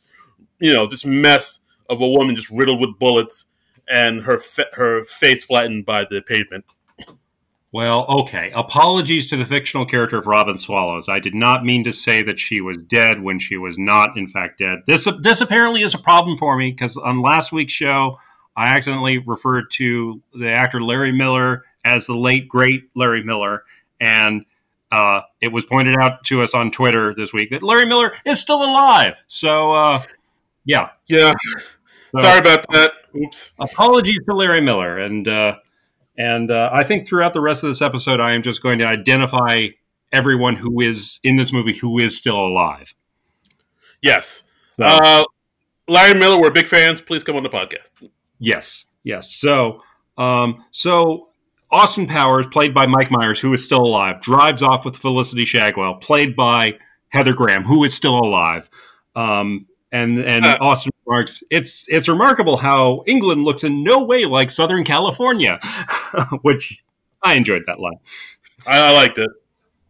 you 0.59 0.74
know, 0.74 0.87
this 0.87 1.07
mess 1.07 1.61
of 1.89 2.03
a 2.03 2.07
woman 2.07 2.37
just 2.37 2.51
riddled 2.51 2.83
with 2.83 2.99
bullets, 2.99 3.47
and 3.89 4.20
her 4.20 4.39
fa- 4.39 4.68
her 4.74 5.03
face 5.05 5.43
flattened 5.43 5.87
by 5.87 6.05
the 6.05 6.20
pavement. 6.20 6.66
Well, 7.72 8.04
okay. 8.08 8.50
Apologies 8.52 9.28
to 9.30 9.36
the 9.36 9.44
fictional 9.44 9.86
character 9.86 10.18
of 10.18 10.26
Robin 10.26 10.58
Swallows. 10.58 11.08
I 11.08 11.20
did 11.20 11.34
not 11.34 11.64
mean 11.64 11.84
to 11.84 11.92
say 11.92 12.22
that 12.22 12.40
she 12.40 12.60
was 12.60 12.82
dead 12.82 13.22
when 13.22 13.38
she 13.38 13.56
was 13.56 13.78
not, 13.78 14.16
in 14.16 14.26
fact, 14.26 14.58
dead. 14.58 14.80
This 14.88 15.06
this 15.22 15.40
apparently 15.40 15.82
is 15.82 15.94
a 15.94 15.98
problem 15.98 16.36
for 16.36 16.56
me 16.56 16.72
because 16.72 16.96
on 16.96 17.22
last 17.22 17.52
week's 17.52 17.72
show, 17.72 18.18
I 18.56 18.76
accidentally 18.76 19.18
referred 19.18 19.70
to 19.72 20.20
the 20.34 20.50
actor 20.50 20.82
Larry 20.82 21.12
Miller 21.12 21.64
as 21.84 22.06
the 22.06 22.16
late 22.16 22.48
great 22.48 22.90
Larry 22.96 23.22
Miller, 23.22 23.62
and 24.00 24.44
uh, 24.90 25.20
it 25.40 25.52
was 25.52 25.64
pointed 25.64 25.96
out 25.96 26.24
to 26.24 26.42
us 26.42 26.54
on 26.54 26.72
Twitter 26.72 27.14
this 27.14 27.32
week 27.32 27.50
that 27.50 27.62
Larry 27.62 27.86
Miller 27.86 28.14
is 28.26 28.40
still 28.40 28.64
alive. 28.64 29.14
So, 29.28 29.72
uh, 29.72 30.02
yeah, 30.64 30.90
yeah. 31.06 31.34
So, 32.16 32.20
Sorry 32.20 32.40
about 32.40 32.66
that. 32.72 32.94
Oops. 33.14 33.54
Apologies 33.60 34.18
to 34.26 34.34
Larry 34.34 34.60
Miller, 34.60 34.98
and. 34.98 35.28
Uh, 35.28 35.54
and 36.20 36.50
uh, 36.50 36.68
I 36.70 36.84
think 36.84 37.08
throughout 37.08 37.32
the 37.32 37.40
rest 37.40 37.62
of 37.62 37.70
this 37.70 37.80
episode, 37.80 38.20
I 38.20 38.32
am 38.32 38.42
just 38.42 38.62
going 38.62 38.78
to 38.80 38.84
identify 38.84 39.68
everyone 40.12 40.54
who 40.54 40.82
is 40.82 41.18
in 41.24 41.36
this 41.36 41.50
movie 41.50 41.74
who 41.74 41.98
is 41.98 42.14
still 42.14 42.38
alive. 42.38 42.92
Yes. 44.02 44.42
So, 44.78 44.84
uh, 44.84 45.24
Larry 45.88 46.18
Miller, 46.20 46.38
we're 46.38 46.50
big 46.50 46.66
fans. 46.66 47.00
Please 47.00 47.24
come 47.24 47.36
on 47.36 47.42
the 47.42 47.48
podcast. 47.48 47.92
Yes. 48.38 48.84
Yes. 49.02 49.34
So, 49.34 49.82
um, 50.18 50.62
so 50.72 51.28
Austin 51.70 52.06
Powers, 52.06 52.46
played 52.48 52.74
by 52.74 52.86
Mike 52.86 53.10
Myers, 53.10 53.40
who 53.40 53.54
is 53.54 53.64
still 53.64 53.80
alive, 53.80 54.20
drives 54.20 54.62
off 54.62 54.84
with 54.84 54.98
Felicity 54.98 55.46
Shagwell, 55.46 56.02
played 56.02 56.36
by 56.36 56.76
Heather 57.08 57.32
Graham, 57.32 57.64
who 57.64 57.82
is 57.84 57.94
still 57.94 58.18
alive. 58.18 58.68
Um, 59.16 59.66
and 59.90 60.18
and 60.18 60.44
uh, 60.44 60.58
Austin 60.60 60.92
"It's 61.50 61.84
it's 61.88 62.08
remarkable 62.08 62.56
how 62.56 63.02
England 63.06 63.44
looks 63.44 63.64
in 63.64 63.82
no 63.82 64.02
way 64.02 64.24
like 64.24 64.50
Southern 64.50 64.84
California," 64.84 65.58
which 66.42 66.82
I 67.22 67.34
enjoyed 67.34 67.62
that 67.66 67.80
line. 67.80 67.98
I, 68.66 68.78
I 68.78 68.92
liked 68.92 69.18
it. 69.18 69.30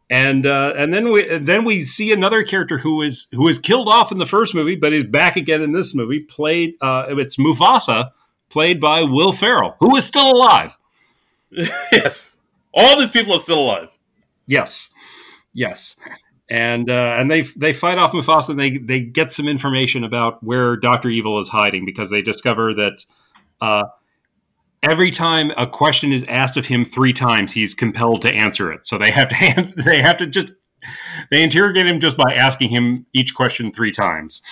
And 0.09 0.45
uh, 0.45 0.73
and 0.77 0.93
then 0.93 1.13
we 1.13 1.39
then 1.39 1.65
we 1.65 1.85
see 1.85 2.13
another 2.13 2.43
character 2.43 2.79
who 2.79 3.03
is 3.03 3.29
who 3.33 3.47
is 3.49 3.59
killed 3.59 3.89
off 3.89 4.11
in 4.11 4.19
the 4.19 4.27
first 4.27 4.55
movie, 4.55 4.75
but 4.75 4.93
is 4.93 5.05
back 5.05 5.37
again 5.37 5.63
in 5.63 5.73
this 5.73 5.95
movie. 5.95 6.21
Played 6.21 6.75
uh, 6.81 7.07
it's 7.11 7.39
Mustafa, 7.39 8.13
played 8.49 8.81
by 8.81 9.03
Will 9.03 9.33
Ferrell, 9.33 9.77
who 9.79 9.95
is 9.97 10.05
still 10.05 10.33
alive. 10.33 10.77
yes, 11.93 12.39
all 12.75 12.99
these 12.99 13.11
people 13.11 13.35
are 13.35 13.39
still 13.39 13.61
alive. 13.61 13.89
Yes, 14.47 14.91
yes 15.53 15.97
and 16.51 16.91
uh, 16.91 17.15
and 17.17 17.31
they 17.31 17.43
they 17.43 17.73
fight 17.73 17.97
off 17.97 18.13
Mustafa. 18.13 18.51
and 18.51 18.61
They 18.61 18.77
they 18.77 19.01
get 19.01 19.33
some 19.33 19.47
information 19.47 20.03
about 20.03 20.43
where 20.43 20.77
Doctor 20.77 21.09
Evil 21.09 21.39
is 21.39 21.49
hiding 21.49 21.85
because 21.85 22.11
they 22.11 22.23
discover 22.23 22.75
that 22.75 23.05
uh, 23.61 23.85
every 24.83 25.13
time 25.13 25.53
a 25.57 25.67
question 25.67 26.13
is 26.13 26.25
asked 26.25 26.57
of 26.57 26.67
him 26.67 26.85
three 26.85 27.13
times, 27.13 27.53
he's 27.53 27.73
compelled 27.73 28.23
to 28.23 28.35
answer 28.35 28.73
it. 28.73 28.87
So 28.87 28.99
they 28.99 29.13
have 29.13 29.29
to 29.29 29.73
they 29.85 30.03
have 30.03 30.17
to 30.17 30.27
just 30.27 30.53
they 31.31 31.43
interrogate 31.43 31.87
him 31.87 32.01
just 32.01 32.17
by 32.17 32.35
asking 32.35 32.71
him 32.71 33.07
each 33.15 33.35
question 33.35 33.73
three 33.73 33.93
times. 33.93 34.43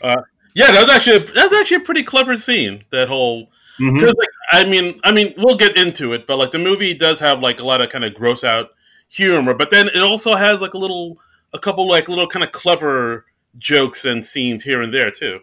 Uh, 0.00 0.22
yeah, 0.54 0.72
that 0.72 0.80
was 0.80 0.90
actually 0.90 1.16
a, 1.16 1.20
that 1.20 1.50
was 1.50 1.52
actually 1.52 1.82
a 1.82 1.84
pretty 1.84 2.02
clever 2.02 2.36
scene. 2.36 2.84
That 2.90 3.08
whole. 3.08 3.50
Mm-hmm. 3.78 4.06
Like, 4.06 4.28
I 4.50 4.64
mean, 4.64 4.98
I 5.04 5.12
mean, 5.12 5.34
we'll 5.36 5.56
get 5.56 5.76
into 5.76 6.12
it, 6.12 6.26
but 6.26 6.36
like 6.36 6.50
the 6.50 6.58
movie 6.58 6.94
does 6.94 7.20
have 7.20 7.38
like 7.38 7.60
a 7.60 7.64
lot 7.64 7.80
of 7.80 7.90
kind 7.90 8.04
of 8.04 8.12
gross 8.12 8.42
out 8.42 8.70
humor, 9.08 9.54
but 9.54 9.70
then 9.70 9.88
it 9.88 10.02
also 10.02 10.34
has 10.34 10.60
like 10.60 10.74
a 10.74 10.78
little, 10.78 11.18
a 11.52 11.58
couple 11.58 11.86
like 11.88 12.08
little 12.08 12.26
kind 12.26 12.44
of 12.44 12.52
clever 12.52 13.26
jokes 13.56 14.04
and 14.04 14.24
scenes 14.24 14.62
here 14.62 14.82
and 14.82 14.92
there 14.92 15.10
too. 15.10 15.40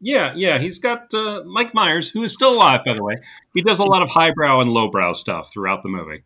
Yeah, 0.00 0.34
yeah, 0.34 0.58
he's 0.58 0.78
got 0.78 1.12
uh, 1.14 1.42
Mike 1.44 1.72
Myers, 1.72 2.10
who 2.10 2.22
is 2.22 2.32
still 2.32 2.52
alive, 2.52 2.82
by 2.84 2.92
the 2.92 3.02
way. 3.02 3.14
He 3.54 3.62
does 3.62 3.78
a 3.78 3.84
lot 3.84 4.02
of 4.02 4.10
highbrow 4.10 4.60
and 4.60 4.70
lowbrow 4.70 5.14
stuff 5.14 5.50
throughout 5.52 5.82
the 5.82 5.88
movie. 5.88 6.22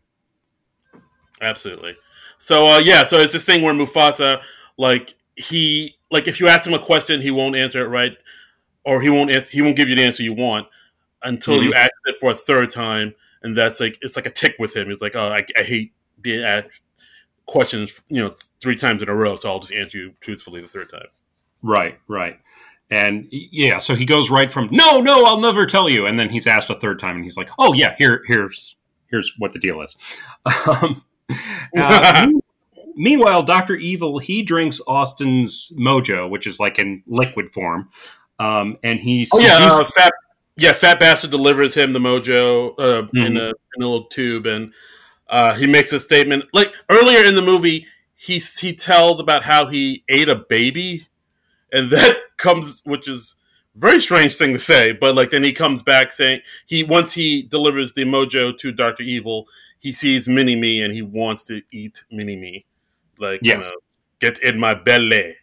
Absolutely. 1.40 1.96
So 2.38 2.66
uh, 2.66 2.78
yeah, 2.78 3.04
so 3.04 3.18
it's 3.18 3.32
this 3.32 3.44
thing 3.44 3.62
where 3.62 3.74
Mustafa, 3.74 4.40
like 4.76 5.14
he, 5.36 5.94
like 6.10 6.26
if 6.26 6.40
you 6.40 6.48
ask 6.48 6.66
him 6.66 6.74
a 6.74 6.78
question, 6.78 7.20
he 7.20 7.30
won't 7.30 7.54
answer 7.54 7.84
it 7.84 7.88
right, 7.88 8.16
or 8.84 9.00
he 9.00 9.08
won't 9.08 9.30
answer, 9.30 9.50
he 9.52 9.62
won't 9.62 9.76
give 9.76 9.88
you 9.88 9.94
the 9.94 10.04
answer 10.04 10.22
you 10.22 10.32
want 10.32 10.66
until 11.22 11.56
mm-hmm. 11.56 11.68
you 11.68 11.74
ask 11.74 11.92
it 12.06 12.16
for 12.16 12.30
a 12.30 12.34
third 12.34 12.70
time, 12.70 13.14
and 13.42 13.54
that's 13.54 13.78
like 13.78 13.98
it's 14.00 14.16
like 14.16 14.26
a 14.26 14.30
tick 14.30 14.56
with 14.58 14.74
him. 14.74 14.88
He's 14.88 15.00
like, 15.00 15.14
oh, 15.14 15.28
I, 15.28 15.44
I 15.56 15.62
hate 15.62 15.92
being 16.22 16.44
asked 16.44 16.84
questions, 17.46 18.00
you 18.08 18.22
know, 18.22 18.32
three 18.60 18.76
times 18.76 19.02
in 19.02 19.08
a 19.08 19.14
row. 19.14 19.36
So 19.36 19.50
I'll 19.50 19.60
just 19.60 19.74
answer 19.74 19.98
you 19.98 20.14
truthfully 20.20 20.60
the 20.60 20.68
third 20.68 20.88
time. 20.90 21.08
Right, 21.62 21.98
right. 22.08 22.38
And 22.90 23.28
yeah, 23.30 23.78
so 23.78 23.94
he 23.94 24.04
goes 24.04 24.30
right 24.30 24.52
from 24.52 24.68
no, 24.72 25.00
no, 25.00 25.24
I'll 25.24 25.40
never 25.40 25.64
tell 25.64 25.88
you, 25.88 26.06
and 26.06 26.18
then 26.18 26.28
he's 26.28 26.48
asked 26.48 26.70
a 26.70 26.80
third 26.80 26.98
time, 26.98 27.16
and 27.16 27.24
he's 27.24 27.36
like, 27.36 27.48
oh 27.58 27.72
yeah, 27.72 27.94
here, 27.98 28.24
here's 28.26 28.74
here's 29.10 29.32
what 29.38 29.52
the 29.52 29.58
deal 29.58 29.82
is. 29.82 29.96
Um, 30.66 31.04
uh, 31.78 32.26
meanwhile, 32.96 33.44
Doctor 33.44 33.76
Evil 33.76 34.18
he 34.18 34.42
drinks 34.42 34.80
Austin's 34.88 35.72
mojo, 35.78 36.28
which 36.28 36.48
is 36.48 36.58
like 36.58 36.80
in 36.80 37.04
liquid 37.06 37.52
form, 37.52 37.88
um, 38.40 38.76
and 38.82 38.98
he 38.98 39.28
oh 39.32 39.38
yeah, 39.38 39.58
uh, 39.60 39.84
fat 39.84 40.12
yeah, 40.56 40.72
fat 40.72 40.98
bastard 40.98 41.30
delivers 41.30 41.74
him 41.74 41.92
the 41.92 42.00
mojo 42.00 42.74
uh, 42.78 43.02
mm-hmm. 43.02 43.18
in 43.18 43.36
a 43.36 43.48
in 43.48 43.82
a 43.82 43.86
little 43.86 44.06
tube, 44.06 44.46
and 44.46 44.72
uh, 45.30 45.54
he 45.54 45.66
makes 45.66 45.92
a 45.92 46.00
statement 46.00 46.44
like 46.52 46.74
earlier 46.90 47.24
in 47.24 47.34
the 47.34 47.42
movie. 47.42 47.86
He 48.16 48.38
he 48.38 48.74
tells 48.74 49.20
about 49.20 49.44
how 49.44 49.66
he 49.66 50.04
ate 50.08 50.28
a 50.28 50.34
baby, 50.34 51.06
and 51.72 51.88
that 51.90 52.18
comes, 52.36 52.82
which 52.84 53.08
is 53.08 53.36
very 53.76 54.00
strange 54.00 54.34
thing 54.34 54.52
to 54.52 54.58
say. 54.58 54.92
But 54.92 55.14
like 55.14 55.30
then 55.30 55.44
he 55.44 55.52
comes 55.52 55.82
back 55.82 56.12
saying 56.12 56.40
he 56.66 56.82
once 56.82 57.12
he 57.12 57.42
delivers 57.42 57.94
the 57.94 58.04
mojo 58.04 58.56
to 58.58 58.72
Doctor 58.72 59.04
Evil, 59.04 59.46
he 59.78 59.92
sees 59.92 60.28
Mini 60.28 60.56
Me 60.56 60.82
and 60.82 60.92
he 60.92 61.02
wants 61.02 61.44
to 61.44 61.62
eat 61.72 62.02
Mini 62.10 62.36
Me, 62.36 62.66
like 63.18 63.40
yes. 63.42 63.56
you 63.56 63.62
know, 63.62 63.76
get 64.18 64.42
in 64.42 64.58
my 64.58 64.74
belly. 64.74 65.36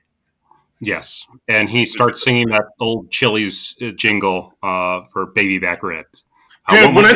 Yes, 0.79 1.25
and 1.47 1.67
he 1.67 1.85
starts 1.85 2.23
singing 2.23 2.49
that 2.49 2.65
old 2.79 3.09
Chili's 3.09 3.75
uh, 3.81 3.91
jingle 3.95 4.53
uh, 4.61 5.01
for 5.11 5.27
baby 5.27 5.57
back 5.57 5.81
ribs. 5.81 6.25
Dude, 6.69 6.93
when 6.93 7.05
I. 7.05 7.13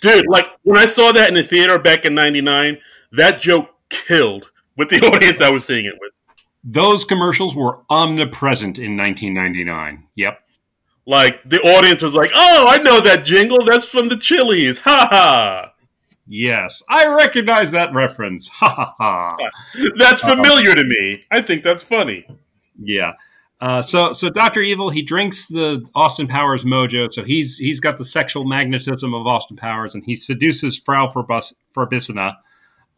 Dude, 0.00 0.24
like 0.28 0.46
when 0.62 0.78
I 0.78 0.84
saw 0.84 1.12
that 1.12 1.28
in 1.28 1.34
the 1.34 1.42
theater 1.42 1.78
back 1.78 2.04
in 2.04 2.14
'99, 2.14 2.78
that 3.12 3.40
joke 3.40 3.70
killed 3.88 4.50
with 4.76 4.88
the 4.88 4.96
audience 5.14 5.40
I 5.40 5.50
was 5.50 5.64
seeing 5.64 5.84
it 5.84 5.94
with. 6.00 6.12
Those 6.64 7.04
commercials 7.04 7.54
were 7.54 7.78
omnipresent 7.88 8.78
in 8.78 8.96
1999. 8.96 10.06
Yep. 10.16 10.40
Like 11.06 11.42
the 11.44 11.60
audience 11.60 12.02
was 12.02 12.14
like, 12.14 12.30
"Oh, 12.34 12.66
I 12.68 12.78
know 12.78 13.00
that 13.00 13.24
jingle. 13.24 13.64
That's 13.64 13.86
from 13.86 14.08
the 14.08 14.16
Chili's." 14.16 14.78
Ha 14.80 15.08
ha. 15.10 15.72
Yes, 16.26 16.82
I 16.90 17.06
recognize 17.06 17.70
that 17.70 17.94
reference. 17.94 18.48
Ha 18.48 18.68
ha 18.68 18.94
ha. 18.98 19.36
That's 19.96 20.20
familiar 20.20 20.72
uh 20.72 20.74
to 20.74 20.84
me. 20.84 21.22
I 21.30 21.40
think 21.40 21.62
that's 21.62 21.82
funny. 21.82 22.26
Yeah. 22.78 23.12
Uh, 23.60 23.82
so 23.82 24.12
so 24.12 24.30
Doctor 24.30 24.60
Evil 24.60 24.88
he 24.88 25.02
drinks 25.02 25.46
the 25.46 25.84
Austin 25.94 26.28
Powers 26.28 26.64
mojo, 26.64 27.12
so 27.12 27.24
he's 27.24 27.58
he's 27.58 27.80
got 27.80 27.98
the 27.98 28.04
sexual 28.04 28.44
magnetism 28.44 29.12
of 29.12 29.26
Austin 29.26 29.56
Powers, 29.56 29.94
and 29.94 30.04
he 30.04 30.14
seduces 30.14 30.78
Frau 30.78 31.08
Farbissina, 31.08 32.36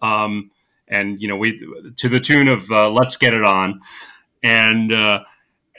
um, 0.03 0.51
and 0.87 1.21
you 1.21 1.29
know 1.29 1.37
we 1.37 1.59
to 1.97 2.09
the 2.11 2.21
tune 2.21 2.49
of 2.49 2.71
uh, 2.71 2.91
"Let's 2.91 3.17
Get 3.17 3.33
It 3.33 3.43
On," 3.43 3.81
and 4.43 4.93
uh, 4.93 5.21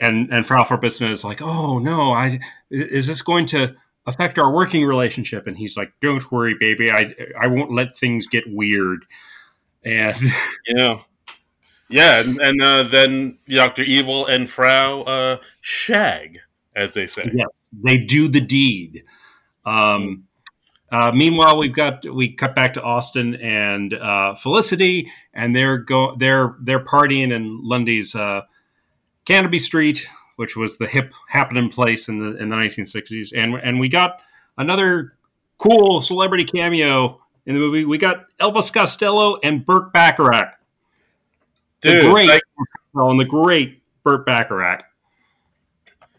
and 0.00 0.32
and 0.32 0.46
Frau 0.46 0.64
Farbissina 0.64 1.10
is 1.10 1.22
like, 1.22 1.40
"Oh 1.40 1.78
no, 1.78 2.12
I 2.12 2.40
is 2.68 3.06
this 3.06 3.22
going 3.22 3.46
to 3.46 3.76
affect 4.06 4.36
our 4.36 4.52
working 4.52 4.84
relationship?" 4.84 5.46
And 5.46 5.56
he's 5.56 5.76
like, 5.76 5.92
"Don't 6.00 6.28
worry, 6.32 6.56
baby, 6.58 6.90
I 6.90 7.14
I 7.40 7.46
won't 7.46 7.70
let 7.70 7.96
things 7.96 8.26
get 8.26 8.44
weird." 8.48 9.04
And 9.84 10.16
yeah 10.66 11.02
yeah, 11.92 12.20
and, 12.20 12.40
and 12.40 12.62
uh, 12.62 12.82
then 12.84 13.38
Doctor 13.48 13.82
Evil 13.82 14.26
and 14.26 14.48
Frau 14.48 15.02
uh, 15.02 15.36
shag, 15.60 16.38
as 16.74 16.94
they 16.94 17.06
say. 17.06 17.30
Yeah, 17.32 17.44
they 17.84 17.98
do 17.98 18.28
the 18.28 18.40
deed. 18.40 19.04
Um, 19.64 20.24
uh, 20.90 21.12
meanwhile, 21.12 21.58
we've 21.58 21.74
got 21.74 22.04
we 22.12 22.32
cut 22.32 22.54
back 22.54 22.74
to 22.74 22.82
Austin 22.82 23.34
and 23.36 23.94
uh, 23.94 24.34
Felicity, 24.34 25.10
and 25.34 25.54
they're 25.54 25.78
go 25.78 26.16
they're 26.18 26.56
they're 26.60 26.84
partying 26.84 27.32
in 27.32 27.60
London's 27.62 28.14
uh, 28.14 28.42
Carnaby 29.26 29.58
Street, 29.58 30.06
which 30.36 30.56
was 30.56 30.78
the 30.78 30.86
hip 30.86 31.14
happening 31.28 31.70
place 31.70 32.08
in 32.08 32.18
the 32.18 32.36
in 32.36 32.48
the 32.48 32.56
1960s, 32.56 33.32
and 33.34 33.54
and 33.54 33.78
we 33.78 33.88
got 33.88 34.20
another 34.58 35.14
cool 35.58 36.02
celebrity 36.02 36.44
cameo 36.44 37.20
in 37.46 37.54
the 37.54 37.60
movie. 37.60 37.84
We 37.84 37.98
got 37.98 38.26
Elvis 38.38 38.72
Costello 38.72 39.38
and 39.42 39.64
Burt 39.64 39.92
Bacharach 39.92 40.54
Dude, 41.82 42.04
the 42.04 42.10
great 42.10 42.28
like, 42.28 42.42
and 42.94 43.20
the 43.20 43.24
great 43.24 43.82
Burt 44.04 44.24
Bacharach. 44.24 44.84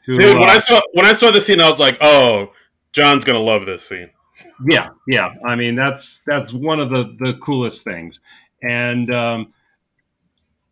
Who, 0.05 0.15
dude, 0.15 0.37
when 0.37 0.49
uh, 0.49 0.53
I 0.53 0.57
saw 0.57 0.81
when 0.93 1.05
I 1.05 1.13
saw 1.13 1.31
the 1.31 1.41
scene, 1.41 1.61
I 1.61 1.69
was 1.69 1.79
like, 1.79 1.97
"Oh, 2.01 2.51
John's 2.91 3.23
gonna 3.23 3.39
love 3.39 3.65
this 3.65 3.87
scene." 3.87 4.09
Yeah, 4.69 4.89
yeah. 5.07 5.33
I 5.47 5.55
mean, 5.55 5.75
that's 5.75 6.21
that's 6.25 6.53
one 6.53 6.79
of 6.79 6.89
the 6.89 7.15
the 7.19 7.35
coolest 7.41 7.83
things. 7.83 8.19
And 8.61 9.09
um, 9.13 9.53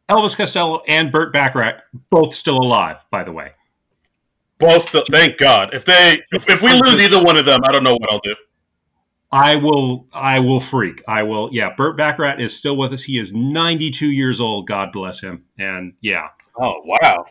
Elvis 0.09 0.35
Costello 0.35 0.83
and 0.87 1.11
Burt 1.11 1.31
Bacharach 1.31 1.83
both 2.09 2.35
still 2.35 2.57
alive, 2.57 2.97
by 3.09 3.23
the 3.23 3.31
way. 3.31 3.51
Both 4.59 4.89
still. 4.89 5.05
Thank 5.09 5.37
God. 5.37 5.73
If 5.73 5.85
they 5.85 6.21
if, 6.31 6.49
if 6.49 6.61
we 6.61 6.73
lose 6.73 6.99
either 6.99 7.23
one 7.23 7.37
of 7.37 7.45
them, 7.45 7.61
I 7.63 7.71
don't 7.71 7.83
know 7.83 7.93
what 7.93 8.11
I'll 8.11 8.19
do. 8.19 8.35
I 9.31 9.55
will 9.55 10.07
I 10.11 10.39
will 10.39 10.59
freak. 10.59 11.03
I 11.07 11.23
will 11.23 11.49
yeah, 11.51 11.73
Burt 11.75 11.97
Bacharach 11.97 12.39
is 12.39 12.55
still 12.55 12.75
with 12.75 12.91
us. 12.91 13.03
He 13.03 13.17
is 13.17 13.31
92 13.33 14.07
years 14.07 14.39
old, 14.39 14.67
God 14.67 14.91
bless 14.91 15.21
him. 15.21 15.45
And 15.57 15.93
yeah. 16.01 16.29
Oh, 16.59 16.81
wow. 16.85 17.25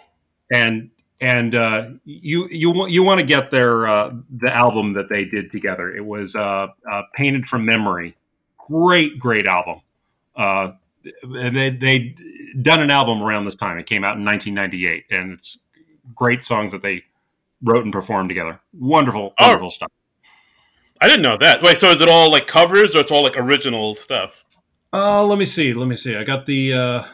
And 0.53 0.91
and 1.21 1.55
uh, 1.55 1.89
you 2.05 2.49
you 2.49 2.87
you 2.87 3.03
want 3.03 3.21
to 3.21 3.27
get 3.27 3.51
their 3.51 3.87
uh, 3.87 4.15
the 4.31 4.55
album 4.55 4.95
that 4.95 5.11
they 5.11 5.27
did 5.27 5.53
together. 5.53 5.95
It 5.95 6.05
was 6.05 6.35
uh, 6.35 6.69
uh 6.91 7.03
Painted 7.15 7.47
from 7.47 7.67
Memory. 7.67 8.17
Great 8.57 9.19
great 9.19 9.47
album. 9.47 9.83
Uh, 10.35 10.73
they 11.23 11.71
they 11.71 12.17
done 12.63 12.81
an 12.81 12.91
album 12.91 13.23
around 13.23 13.45
this 13.45 13.57
time. 13.57 13.79
It 13.79 13.87
came 13.87 14.05
out 14.05 14.17
in 14.17 14.25
1998 14.25 15.05
and 15.11 15.33
it's 15.33 15.59
great 16.15 16.45
songs 16.45 16.73
that 16.73 16.83
they 16.83 17.05
wrote 17.63 17.85
and 17.85 17.93
performed 17.93 18.31
together. 18.31 18.59
Wonderful 18.73 19.35
oh. 19.39 19.47
wonderful 19.47 19.69
oh. 19.69 19.71
stuff. 19.71 19.91
I 21.01 21.07
didn't 21.07 21.23
know 21.23 21.37
that. 21.39 21.63
Wait, 21.63 21.79
so 21.79 21.91
is 21.91 22.01
it 22.01 22.09
all 22.09 22.31
like 22.31 22.47
covers 22.47 22.95
or 22.95 23.01
it's 23.01 23.11
all 23.11 23.23
like 23.23 23.37
original 23.37 23.95
stuff? 23.95 24.45
Uh, 24.93 25.25
let 25.25 25.39
me 25.39 25.47
see. 25.47 25.73
Let 25.73 25.89
me 25.89 25.97
see. 25.97 26.17
I 26.17 26.25
got 26.25 26.47
the. 26.47 26.73
Uh, 26.75 27.05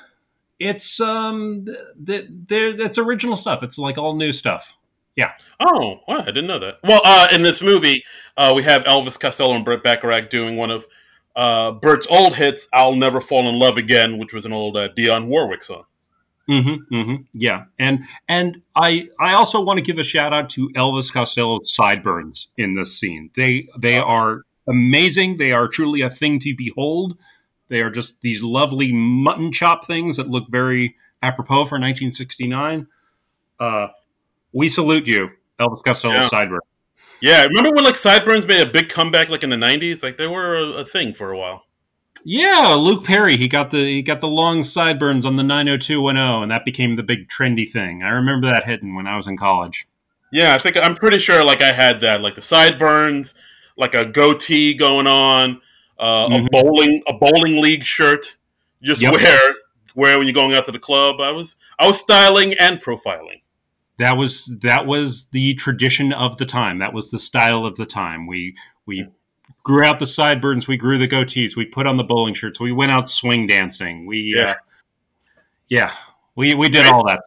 it's 0.59 1.01
um, 1.01 1.65
the, 1.65 2.27
there. 2.49 2.81
It's 2.81 2.99
original 2.99 3.37
stuff. 3.37 3.63
It's 3.63 3.79
like 3.79 3.99
all 3.99 4.17
new 4.17 4.33
stuff. 4.33 4.73
Yeah. 5.15 5.33
Oh, 5.61 6.01
wow, 6.07 6.21
I 6.21 6.27
didn't 6.27 6.47
know 6.47 6.59
that. 6.59 6.77
Well, 6.85 7.01
uh, 7.05 7.29
in 7.33 7.43
this 7.43 7.63
movie, 7.63 8.05
uh, 8.37 8.53
we 8.55 8.63
have 8.65 8.85
Elvis 8.85 9.19
Costello 9.19 9.55
and 9.55 9.65
Burt 9.65 9.83
Bacharach 9.83 10.29
doing 10.29 10.57
one 10.57 10.71
of 10.71 10.87
uh, 11.35 11.73
Burt's 11.73 12.07
old 12.09 12.35
hits, 12.35 12.69
"I'll 12.73 12.97
Never 12.97 13.21
Fall 13.21 13.49
in 13.49 13.59
Love 13.59 13.77
Again," 13.77 14.19
which 14.19 14.33
was 14.33 14.45
an 14.45 14.53
old 14.53 14.77
uh, 14.77 14.89
Dionne 14.91 15.27
Warwick 15.27 15.63
song. 15.63 15.85
Mm-hmm, 16.49 16.95
mm-hmm, 16.95 17.23
yeah, 17.33 17.65
and 17.79 18.05
and 18.29 18.63
I 18.77 19.09
I 19.19 19.35
also 19.35 19.61
want 19.61 19.79
to 19.79 19.83
give 19.83 19.99
a 19.99 20.05
shout 20.05 20.33
out 20.33 20.49
to 20.51 20.69
Elvis 20.71 21.13
Costello's 21.13 21.75
sideburns 21.75 22.49
in 22.57 22.77
this 22.77 22.97
scene. 22.97 23.31
They 23.35 23.69
they 23.77 23.99
are 23.99 24.43
amazing. 24.69 25.39
They 25.39 25.53
are 25.53 25.67
truly 25.67 26.03
a 26.03 26.11
thing 26.11 26.39
to 26.41 26.55
behold. 26.57 27.19
They 27.69 27.81
are 27.81 27.91
just 27.91 28.21
these 28.21 28.45
lovely 28.45 28.93
mutton 28.93 29.51
chop 29.51 29.87
things 29.87 30.19
that 30.19 30.29
look 30.29 30.49
very 30.49 30.95
apropos 31.21 31.65
for 31.65 31.81
1969. 31.81 32.87
Uh, 33.59 33.89
we 34.53 34.69
salute 34.69 35.09
you, 35.09 35.31
Elvis 35.59 35.83
Costello 35.83 36.15
yeah. 36.15 36.29
sideburns. 36.29 36.63
Yeah, 37.21 37.45
remember 37.45 37.71
when 37.75 37.85
like 37.85 37.97
sideburns 37.97 38.47
made 38.47 38.67
a 38.67 38.71
big 38.71 38.89
comeback 38.89 39.31
like 39.31 39.43
in 39.43 39.51
the 39.51 39.57
90s? 39.57 40.03
Like 40.03 40.17
they 40.17 40.27
were 40.27 40.57
a, 40.57 40.65
a 40.79 40.85
thing 40.85 41.13
for 41.13 41.33
a 41.33 41.39
while. 41.39 41.66
Yeah, 42.25 42.75
Luke 42.79 43.05
Perry. 43.05 43.37
He 43.37 43.49
got 43.49 43.71
the 43.71 43.79
he 43.79 44.03
got 44.03 44.21
the 44.21 44.29
long 44.29 44.65
sideburns 44.65 45.25
on 45.25 45.37
the 45.37 45.43
90210, 45.43 46.43
and 46.43 46.51
that 46.51 46.65
became 46.65 46.97
the 46.97 47.03
big 47.03 47.29
trendy 47.29 47.71
thing. 47.71 48.03
I 48.03 48.11
remember 48.11 48.49
that 48.51 48.65
hitting 48.65 48.95
when 48.95 49.07
I 49.07 49.17
was 49.17 49.27
in 49.27 49.37
college. 49.37 49.87
Yeah, 50.33 50.55
I 50.55 50.59
think 50.59 50.77
I'm 50.77 50.95
pretty 50.95 51.19
sure. 51.19 51.45
Like 51.45 51.63
I 51.63 51.73
had 51.73 52.01
that, 52.01 52.21
like 52.21 52.35
the 52.35 52.43
sideburns, 52.43 53.35
like 53.77 53.95
a 53.95 54.05
goatee 54.05 54.75
going 54.75 55.07
on, 55.07 55.61
uh, 55.99 56.29
mm-hmm. 56.29 56.47
a 56.47 56.49
bowling 56.51 57.03
a 57.07 57.13
bowling 57.13 57.61
league 57.61 57.85
shirt. 57.85 58.37
Just 58.83 59.03
yep. 59.03 59.15
wear 59.15 59.55
wear 59.95 60.19
when 60.19 60.27
you're 60.27 60.35
going 60.35 60.55
out 60.55 60.65
to 60.67 60.73
the 60.73 60.79
club. 60.79 61.21
I 61.21 61.31
was 61.31 61.57
I 61.79 61.87
was 61.87 61.99
styling 61.99 62.55
and 62.55 62.81
profiling. 62.81 63.43
That 63.99 64.17
was 64.17 64.47
that 64.63 64.87
was 64.87 65.29
the 65.33 65.55
tradition 65.55 66.13
of 66.13 66.37
the 66.39 66.47
time. 66.47 66.79
That 66.79 66.93
was 66.93 67.11
the 67.11 67.19
style 67.19 67.65
of 67.65 67.77
the 67.77 67.87
time. 67.87 68.27
We 68.27 68.55
we 68.85 69.09
grew 69.67 69.83
out 69.83 69.99
the 69.99 70.07
sideburns, 70.07 70.69
we 70.69 70.77
grew 70.77 70.97
the 70.97 71.09
goatees, 71.09 71.57
we 71.57 71.65
put 71.65 71.89
on 71.89 71.97
the 71.97 72.05
bowling 72.05 72.35
shirts, 72.35 72.61
we 72.61 72.71
went 72.71 72.93
out 72.93 73.11
swing 73.11 73.49
dancing. 73.49 74.07
We, 74.07 74.33
yeah, 74.37 74.51
uh, 74.51 74.55
yeah 75.69 75.93
we 76.37 76.55
we 76.55 76.69
did 76.69 76.87
all 76.87 77.05
that. 77.09 77.23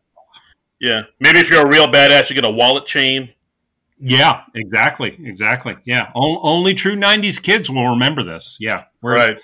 Yeah, 0.80 1.02
maybe 1.20 1.40
if 1.40 1.50
you're 1.50 1.66
a 1.66 1.70
real 1.70 1.88
badass, 1.88 2.30
you 2.30 2.36
get 2.36 2.46
a 2.46 2.50
wallet 2.50 2.86
chain. 2.86 3.34
Yeah, 4.00 4.44
exactly, 4.56 5.20
exactly. 5.22 5.76
Yeah, 5.84 6.12
o- 6.16 6.40
only 6.42 6.74
true 6.74 6.96
'90s 6.96 7.44
kids 7.44 7.70
will 7.70 7.90
remember 7.90 8.24
this. 8.24 8.56
Yeah, 8.58 8.86
right. 9.02 9.38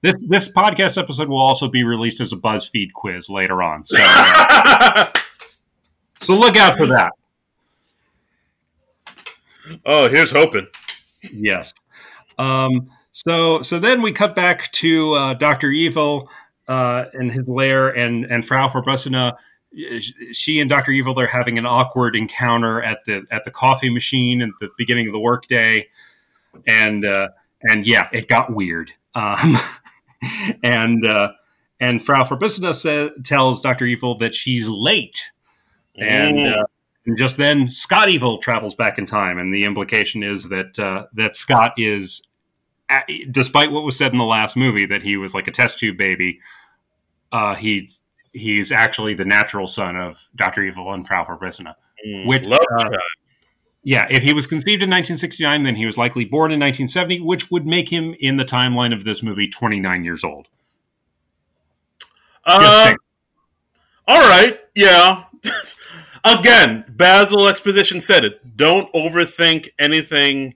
This 0.00 0.16
this 0.28 0.52
podcast 0.52 1.00
episode 1.00 1.28
will 1.28 1.38
also 1.40 1.68
be 1.68 1.84
released 1.84 2.20
as 2.20 2.32
a 2.32 2.36
BuzzFeed 2.36 2.92
quiz 2.92 3.30
later 3.30 3.62
on. 3.62 3.86
So, 3.86 3.98
uh, 4.00 5.12
so 6.22 6.34
look 6.34 6.56
out 6.56 6.76
for 6.76 6.86
that. 6.88 7.12
Oh, 9.86 10.08
here's 10.08 10.32
hoping. 10.32 10.66
Yes. 11.32 11.72
Um, 12.42 12.90
so 13.12 13.62
so 13.62 13.78
then 13.78 14.02
we 14.02 14.12
cut 14.12 14.34
back 14.34 14.72
to 14.72 15.14
uh, 15.14 15.34
Doctor 15.34 15.70
Evil 15.70 16.28
uh, 16.68 17.04
in 17.14 17.28
his 17.28 17.46
lair, 17.48 17.88
and 17.88 18.24
and 18.24 18.46
Frau 18.46 18.68
Farbissina. 18.68 19.36
She 20.32 20.60
and 20.60 20.68
Doctor 20.68 20.92
Evil 20.92 21.14
they're 21.14 21.26
having 21.26 21.58
an 21.58 21.66
awkward 21.66 22.16
encounter 22.16 22.82
at 22.82 22.98
the 23.06 23.22
at 23.30 23.44
the 23.44 23.50
coffee 23.50 23.90
machine 23.90 24.42
at 24.42 24.50
the 24.60 24.68
beginning 24.76 25.06
of 25.06 25.12
the 25.12 25.20
workday, 25.20 25.88
and 26.66 27.04
uh, 27.04 27.28
and 27.62 27.86
yeah, 27.86 28.08
it 28.12 28.28
got 28.28 28.54
weird. 28.54 28.92
Um, 29.14 29.58
and 30.62 31.06
uh, 31.06 31.32
and 31.80 32.04
Frau 32.04 32.24
Farbissina 32.24 32.74
says 32.74 33.10
tells 33.24 33.60
Doctor 33.60 33.84
Evil 33.84 34.16
that 34.18 34.34
she's 34.34 34.68
late, 34.68 35.30
and. 35.96 36.36
Mm. 36.38 36.60
Uh, 36.60 36.64
and 37.04 37.18
just 37.18 37.36
then, 37.36 37.66
Scott 37.66 38.08
Evil 38.10 38.38
travels 38.38 38.74
back 38.74 38.96
in 38.96 39.06
time, 39.06 39.38
and 39.38 39.52
the 39.52 39.64
implication 39.64 40.22
is 40.22 40.48
that 40.50 40.78
uh, 40.78 41.06
that 41.14 41.36
Scott 41.36 41.72
is, 41.76 42.22
despite 43.30 43.70
what 43.70 43.84
was 43.84 43.96
said 43.96 44.12
in 44.12 44.18
the 44.18 44.24
last 44.24 44.56
movie, 44.56 44.86
that 44.86 45.02
he 45.02 45.16
was 45.16 45.34
like 45.34 45.48
a 45.48 45.52
test 45.52 45.78
tube 45.78 45.96
baby. 45.96 46.40
Uh, 47.30 47.54
he's 47.54 48.02
he's 48.32 48.72
actually 48.72 49.14
the 49.14 49.24
natural 49.24 49.66
son 49.66 49.96
of 49.96 50.18
Doctor 50.36 50.62
Evil 50.62 50.92
and 50.92 51.06
Frau 51.06 51.24
Farbissina. 51.24 51.74
Mm, 52.06 52.26
which, 52.26 52.44
uh, 52.46 52.90
yeah, 53.84 54.06
if 54.10 54.22
he 54.22 54.32
was 54.32 54.46
conceived 54.46 54.82
in 54.82 54.90
1969, 54.90 55.64
then 55.64 55.76
he 55.76 55.86
was 55.86 55.96
likely 55.96 56.24
born 56.24 56.50
in 56.52 56.60
1970, 56.60 57.20
which 57.20 57.50
would 57.50 57.66
make 57.66 57.88
him 57.88 58.14
in 58.20 58.36
the 58.36 58.44
timeline 58.44 58.94
of 58.94 59.04
this 59.04 59.22
movie 59.22 59.48
29 59.48 60.04
years 60.04 60.24
old. 60.24 60.48
Uh, 62.44 62.94
all 64.08 64.20
right, 64.20 64.60
yeah. 64.74 65.24
Again, 66.24 66.84
Basil 66.88 67.48
Exposition 67.48 68.00
said 68.00 68.24
it. 68.24 68.56
Don't 68.56 68.92
overthink 68.92 69.70
anything 69.78 70.54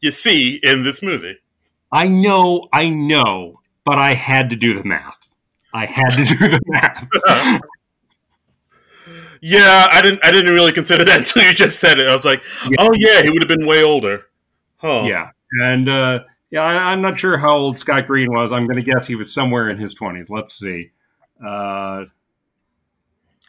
you 0.00 0.10
see 0.10 0.60
in 0.62 0.84
this 0.84 1.02
movie. 1.02 1.38
I 1.90 2.08
know, 2.08 2.68
I 2.72 2.88
know, 2.88 3.60
but 3.84 3.98
I 3.98 4.14
had 4.14 4.50
to 4.50 4.56
do 4.56 4.74
the 4.74 4.84
math. 4.84 5.18
I 5.72 5.86
had 5.86 6.10
to 6.10 6.24
do 6.38 6.48
the 6.48 6.60
math. 6.66 7.60
yeah, 9.40 9.88
I 9.90 10.02
didn't. 10.02 10.24
I 10.24 10.30
didn't 10.30 10.52
really 10.52 10.72
consider 10.72 11.04
that 11.04 11.18
until 11.18 11.44
you 11.44 11.54
just 11.54 11.78
said 11.78 11.98
it. 11.98 12.08
I 12.08 12.12
was 12.12 12.24
like, 12.24 12.42
yeah. 12.68 12.76
oh 12.78 12.90
yeah, 12.94 13.22
he 13.22 13.30
would 13.30 13.42
have 13.42 13.48
been 13.48 13.66
way 13.66 13.82
older. 13.82 14.26
Huh. 14.76 15.04
Yeah, 15.06 15.30
and 15.62 15.88
uh, 15.88 16.20
yeah, 16.50 16.62
I, 16.62 16.92
am 16.92 17.02
not 17.02 17.18
sure 17.18 17.36
how 17.36 17.56
old 17.56 17.78
Scott 17.78 18.06
Green 18.06 18.32
was. 18.32 18.52
I'm 18.52 18.66
going 18.66 18.82
to 18.82 18.90
guess 18.90 19.06
he 19.06 19.16
was 19.16 19.32
somewhere 19.32 19.68
in 19.68 19.76
his 19.76 19.94
20s. 19.98 20.30
Let's 20.30 20.58
see. 20.58 20.90
Uh, 21.44 22.04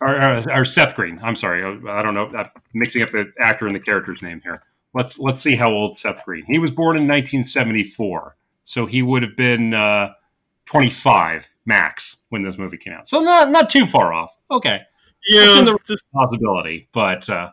or, 0.01 0.43
or, 0.51 0.65
Seth 0.65 0.95
Green. 0.95 1.19
I'm 1.21 1.35
sorry, 1.35 1.63
I, 1.63 1.99
I 1.99 2.01
don't 2.01 2.13
know. 2.13 2.27
I'm 2.35 2.49
mixing 2.73 3.01
up 3.01 3.11
the 3.11 3.31
actor 3.39 3.67
and 3.67 3.75
the 3.75 3.79
character's 3.79 4.21
name 4.21 4.41
here. 4.41 4.63
Let's 4.93 5.19
let's 5.19 5.43
see 5.43 5.55
how 5.55 5.71
old 5.71 5.97
Seth 5.99 6.23
Green. 6.25 6.45
He 6.45 6.57
was 6.57 6.71
born 6.71 6.97
in 6.97 7.03
1974, 7.03 8.35
so 8.63 8.85
he 8.85 9.01
would 9.01 9.21
have 9.21 9.37
been 9.37 9.73
uh, 9.73 10.13
25 10.65 11.47
max 11.65 12.23
when 12.29 12.43
this 12.43 12.57
movie 12.57 12.77
came 12.77 12.93
out. 12.93 13.07
So 13.07 13.21
not 13.21 13.51
not 13.51 13.69
too 13.69 13.85
far 13.85 14.13
off. 14.13 14.31
Okay, 14.49 14.81
yeah, 15.29 15.61
the 15.61 15.77
just 15.85 16.11
possibility, 16.11 16.87
but 16.91 17.29
uh, 17.29 17.51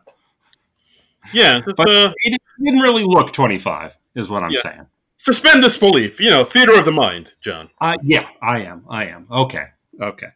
yeah, 1.32 1.60
just, 1.60 1.76
but 1.76 1.88
uh, 1.88 2.12
he 2.20 2.36
didn't 2.64 2.80
really 2.80 3.04
look 3.04 3.32
25, 3.32 3.92
is 4.14 4.28
what 4.28 4.42
I'm 4.42 4.50
yeah. 4.50 4.62
saying. 4.62 4.86
Suspend 5.18 5.62
disbelief. 5.62 6.20
You 6.20 6.30
know, 6.30 6.44
theater 6.44 6.74
of 6.74 6.84
the 6.84 6.92
mind, 6.92 7.32
John. 7.40 7.70
Uh, 7.80 7.96
yeah, 8.02 8.28
I 8.42 8.60
am. 8.60 8.84
I 8.88 9.06
am. 9.06 9.26
Okay. 9.30 9.66
Okay. 10.00 10.28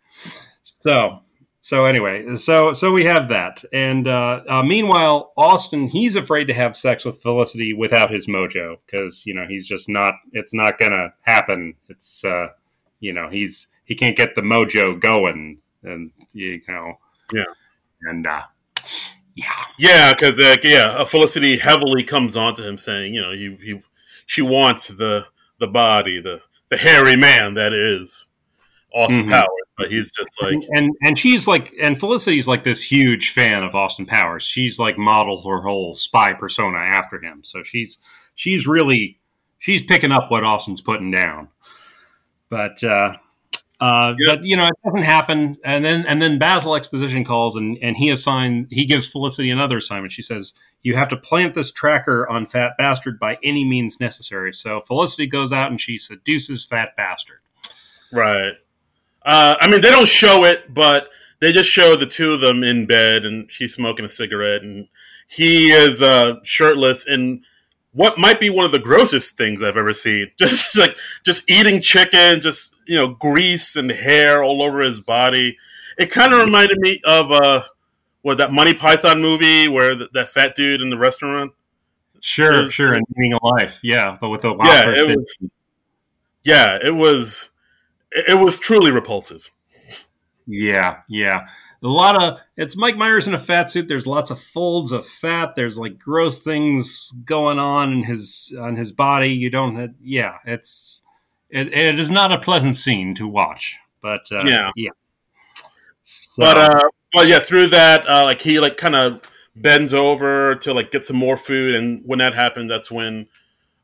So 0.62 1.20
so 1.62 1.84
anyway, 1.84 2.36
so 2.36 2.72
so 2.72 2.90
we 2.90 3.04
have 3.04 3.28
that, 3.28 3.62
and 3.70 4.08
uh, 4.08 4.40
uh, 4.48 4.62
meanwhile, 4.62 5.32
Austin 5.36 5.88
he's 5.88 6.16
afraid 6.16 6.46
to 6.46 6.54
have 6.54 6.74
sex 6.74 7.04
with 7.04 7.20
Felicity 7.20 7.74
without 7.74 8.10
his 8.10 8.26
mojo 8.26 8.76
because 8.86 9.24
you 9.26 9.34
know 9.34 9.44
he's 9.46 9.66
just 9.66 9.86
not. 9.86 10.14
It's 10.32 10.54
not 10.54 10.78
gonna 10.78 11.12
happen. 11.20 11.74
It's 11.90 12.24
uh, 12.24 12.48
you 13.00 13.12
know 13.12 13.28
he's 13.28 13.66
he 13.84 13.94
can't 13.94 14.16
get 14.16 14.34
the 14.34 14.40
mojo 14.40 14.98
going, 14.98 15.58
and 15.82 16.10
you 16.32 16.62
know. 16.66 16.94
Yeah, 17.30 17.44
and 18.04 18.26
uh, 18.26 18.42
yeah, 19.34 19.64
yeah, 19.78 20.12
because 20.14 20.40
uh, 20.40 20.56
yeah, 20.62 21.04
Felicity 21.04 21.58
heavily 21.58 22.04
comes 22.04 22.36
onto 22.36 22.62
him 22.62 22.78
saying 22.78 23.12
you 23.12 23.20
know 23.20 23.32
he, 23.32 23.58
he 23.62 23.82
she 24.24 24.40
wants 24.40 24.88
the 24.88 25.26
the 25.58 25.68
body 25.68 26.22
the 26.22 26.40
the 26.70 26.78
hairy 26.78 27.16
man 27.16 27.52
that 27.54 27.74
is 27.74 28.28
Austin 28.92 29.22
mm-hmm. 29.22 29.30
Powers, 29.30 29.48
but 29.76 29.90
he's 29.90 30.10
just 30.10 30.30
like 30.42 30.58
and, 30.70 30.94
and, 31.02 31.18
she's 31.18 31.46
like 31.46 31.72
and 31.80 31.98
Felicity's 31.98 32.46
like 32.46 32.64
this 32.64 32.82
huge 32.82 33.32
fan 33.32 33.62
of 33.62 33.74
Austin 33.74 34.06
Powers. 34.06 34.42
She's 34.42 34.78
like 34.78 34.98
modeled 34.98 35.44
her 35.44 35.60
whole 35.62 35.94
spy 35.94 36.32
persona 36.32 36.78
after 36.78 37.22
him. 37.22 37.40
So 37.44 37.62
she's 37.62 37.98
she's 38.34 38.66
really 38.66 39.18
she's 39.58 39.82
picking 39.82 40.12
up 40.12 40.30
what 40.30 40.44
Austin's 40.44 40.80
putting 40.80 41.10
down. 41.10 41.48
But 42.48 42.82
uh 42.82 43.16
uh, 43.80 44.14
yep. 44.18 44.38
But 44.38 44.44
you 44.44 44.56
know, 44.56 44.66
it 44.66 44.74
doesn't 44.84 45.04
happen, 45.04 45.56
and 45.64 45.82
then 45.82 46.04
and 46.06 46.20
then 46.20 46.38
Basil 46.38 46.76
Exposition 46.76 47.24
calls, 47.24 47.56
and 47.56 47.78
and 47.80 47.96
he 47.96 48.10
assigns 48.10 48.66
he 48.70 48.84
gives 48.84 49.08
Felicity 49.08 49.50
another 49.50 49.78
assignment. 49.78 50.12
She 50.12 50.20
says, 50.20 50.52
"You 50.82 50.96
have 50.96 51.08
to 51.08 51.16
plant 51.16 51.54
this 51.54 51.72
tracker 51.72 52.28
on 52.28 52.44
Fat 52.44 52.72
Bastard 52.76 53.18
by 53.18 53.38
any 53.42 53.64
means 53.64 53.98
necessary." 53.98 54.52
So 54.52 54.80
Felicity 54.80 55.26
goes 55.26 55.50
out 55.50 55.70
and 55.70 55.80
she 55.80 55.96
seduces 55.96 56.64
Fat 56.66 56.94
Bastard. 56.94 57.40
Right. 58.12 58.52
Uh, 59.22 59.56
I 59.60 59.68
mean, 59.68 59.80
they 59.80 59.90
don't 59.90 60.08
show 60.08 60.44
it, 60.44 60.72
but 60.72 61.10
they 61.40 61.52
just 61.52 61.70
show 61.70 61.96
the 61.96 62.06
two 62.06 62.32
of 62.32 62.40
them 62.40 62.62
in 62.62 62.86
bed, 62.86 63.24
and 63.24 63.50
she's 63.50 63.74
smoking 63.74 64.04
a 64.04 64.08
cigarette, 64.08 64.62
and 64.62 64.88
he 65.26 65.70
is 65.70 66.02
uh, 66.02 66.36
shirtless 66.42 67.06
in 67.06 67.42
what 67.92 68.18
might 68.18 68.40
be 68.40 68.50
one 68.50 68.64
of 68.64 68.72
the 68.72 68.78
grossest 68.78 69.36
things 69.36 69.62
I've 69.62 69.76
ever 69.76 69.92
seen. 69.92 70.30
Just 70.38 70.78
like 70.78 70.96
just 71.24 71.50
eating 71.50 71.80
chicken, 71.80 72.40
just 72.40 72.76
you 72.86 72.96
know, 72.96 73.08
grease 73.08 73.76
and 73.76 73.90
hair 73.90 74.42
all 74.42 74.62
over 74.62 74.80
his 74.80 75.00
body. 75.00 75.56
It 75.98 76.10
kind 76.10 76.32
of 76.32 76.40
reminded 76.40 76.78
me 76.78 77.00
of 77.04 77.30
uh, 77.32 77.62
what 78.22 78.38
that 78.38 78.52
Monty 78.52 78.74
Python 78.74 79.20
movie 79.20 79.68
where 79.68 79.94
the, 79.94 80.08
that 80.14 80.28
fat 80.28 80.54
dude 80.54 80.80
in 80.80 80.90
the 80.90 80.98
restaurant. 80.98 81.52
Sure, 82.20 82.62
was, 82.62 82.72
sure, 82.72 82.92
and 82.92 83.04
meaning 83.16 83.32
a 83.32 83.46
life, 83.46 83.80
yeah, 83.82 84.16
but 84.20 84.28
with 84.28 84.44
a 84.44 84.54
yeah, 84.62 84.90
it 84.90 85.16
was, 85.16 85.38
yeah, 86.42 86.78
it 86.82 86.94
was 86.94 87.50
it 88.12 88.38
was 88.38 88.58
truly 88.58 88.90
repulsive. 88.90 89.50
Yeah, 90.46 90.98
yeah. 91.08 91.46
A 91.82 91.88
lot 91.88 92.22
of 92.22 92.38
it's 92.56 92.76
Mike 92.76 92.96
Myers 92.96 93.26
in 93.26 93.34
a 93.34 93.38
fat 93.38 93.70
suit. 93.70 93.88
There's 93.88 94.06
lots 94.06 94.30
of 94.30 94.38
folds 94.38 94.92
of 94.92 95.06
fat. 95.06 95.54
There's 95.56 95.78
like 95.78 95.98
gross 95.98 96.42
things 96.42 97.10
going 97.24 97.58
on 97.58 97.92
in 97.92 98.04
his 98.04 98.54
on 98.60 98.76
his 98.76 98.92
body. 98.92 99.30
You 99.30 99.48
don't. 99.48 99.94
Yeah, 100.02 100.36
it's 100.44 101.02
it, 101.48 101.72
it 101.72 101.98
is 101.98 102.10
not 102.10 102.32
a 102.32 102.38
pleasant 102.38 102.76
scene 102.76 103.14
to 103.14 103.26
watch. 103.26 103.78
But 104.02 104.30
uh, 104.30 104.44
yeah, 104.44 104.70
yeah. 104.76 104.90
So. 106.04 106.42
But 106.42 106.58
uh, 106.58 106.90
but 107.12 107.26
yeah, 107.28 107.38
through 107.38 107.68
that, 107.68 108.06
uh, 108.06 108.24
like 108.24 108.42
he 108.42 108.60
like 108.60 108.76
kind 108.76 108.94
of 108.94 109.22
bends 109.56 109.94
over 109.94 110.56
to 110.56 110.74
like 110.74 110.90
get 110.90 111.06
some 111.06 111.16
more 111.16 111.38
food, 111.38 111.74
and 111.74 112.02
when 112.04 112.18
that 112.18 112.34
happens, 112.34 112.68
that's 112.68 112.90
when 112.90 113.26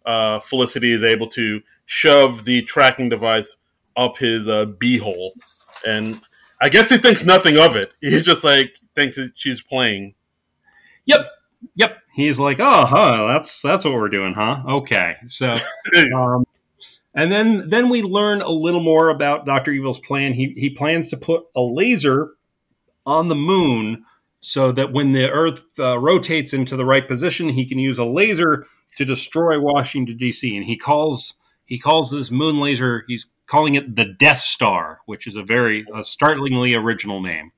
uh, 0.05 0.41
Felicity 0.41 0.93
is 0.93 1.03
able 1.03 1.29
to 1.29 1.63
shove 1.87 2.45
the 2.45 2.63
tracking 2.63 3.09
device 3.09 3.57
up 3.97 4.19
his 4.19 4.47
uh, 4.47 4.67
beehole, 4.67 5.31
and 5.87 6.21
I 6.61 6.69
guess 6.69 6.91
he 6.91 6.99
thinks 6.99 7.25
nothing 7.25 7.59
of 7.59 7.77
it. 7.77 7.93
He's 8.01 8.25
just 8.25 8.45
like 8.45 8.79
thinks 8.95 9.17
that 9.17 9.33
she's 9.35 9.63
playing. 9.63 10.15
Yep, 11.07 11.27
yep. 11.75 11.99
He's 12.15 12.39
like, 12.39 12.61
oh, 12.61 12.87
huh, 12.87 13.27
that's 13.29 13.61
that's 13.61 13.85
what 13.85 13.95
we're 13.95 14.09
doing, 14.09 14.35
huh? 14.35 14.63
Okay, 14.67 15.17
so, 15.29 15.53
um, 16.15 16.47
and 17.15 17.31
then 17.31 17.69
then 17.69 17.89
we 17.89 18.03
learn 18.03 18.43
a 18.43 18.51
little 18.51 18.81
more 18.81 19.11
about 19.11 19.47
Doctor 19.47 19.73
Evil's 19.73 20.01
plan. 20.01 20.33
He 20.33 20.55
he 20.57 20.71
plans 20.71 21.11
to 21.11 21.17
put 21.17 21.45
a 21.55 21.61
laser 21.61 22.33
on 23.05 23.29
the 23.29 23.37
moon 23.37 24.05
so 24.41 24.73
that 24.73 24.93
when 24.93 25.13
the 25.13 25.31
Earth 25.31 25.63
uh, 25.79 25.99
rotates 25.99 26.53
into 26.53 26.77
the 26.77 26.85
right 26.85 27.07
position, 27.07 27.49
he 27.49 27.67
can 27.67 27.79
use 27.79 27.99
a 27.99 28.05
laser 28.05 28.67
to 28.97 29.05
destroy 29.05 29.61
Washington 29.61 30.17
D.C. 30.17 30.57
And 30.57 30.65
he 30.65 30.77
calls 30.77 31.35
he 31.67 31.79
calls 31.79 32.11
this 32.11 32.31
moon 32.31 32.59
laser. 32.59 33.05
He's 33.07 33.27
calling 33.47 33.75
it 33.75 33.95
the 33.95 34.05
Death 34.05 34.41
Star, 34.41 35.01
which 35.07 35.27
is 35.27 35.37
a 35.37 35.43
very 35.43 35.85
a 35.95 36.03
startlingly 36.03 36.75
original 36.75 37.21
name. 37.21 37.53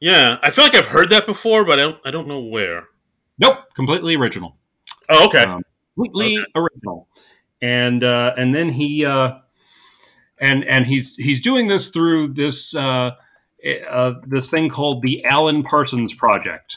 Yeah, 0.00 0.38
I 0.42 0.50
feel 0.50 0.64
like 0.64 0.74
I've 0.74 0.86
heard 0.86 1.08
that 1.08 1.26
before, 1.26 1.64
but 1.64 1.80
I 1.80 1.82
don't, 1.82 2.00
I 2.04 2.10
don't 2.10 2.28
know 2.28 2.40
where. 2.40 2.84
Nope, 3.38 3.58
completely 3.74 4.14
original. 4.16 4.56
Oh, 5.08 5.26
okay. 5.26 5.44
Um, 5.44 5.62
completely 5.94 6.38
okay. 6.38 6.46
original. 6.54 7.08
And 7.62 8.04
uh, 8.04 8.34
and 8.36 8.54
then 8.54 8.68
he 8.68 9.04
uh, 9.04 9.38
and 10.38 10.64
and 10.64 10.86
he's 10.86 11.16
he's 11.16 11.40
doing 11.40 11.66
this 11.66 11.88
through 11.88 12.28
this 12.28 12.74
uh, 12.74 13.12
uh, 13.88 14.12
this 14.26 14.50
thing 14.50 14.68
called 14.68 15.02
the 15.02 15.24
Alan 15.24 15.62
Parsons 15.62 16.14
Project. 16.14 16.76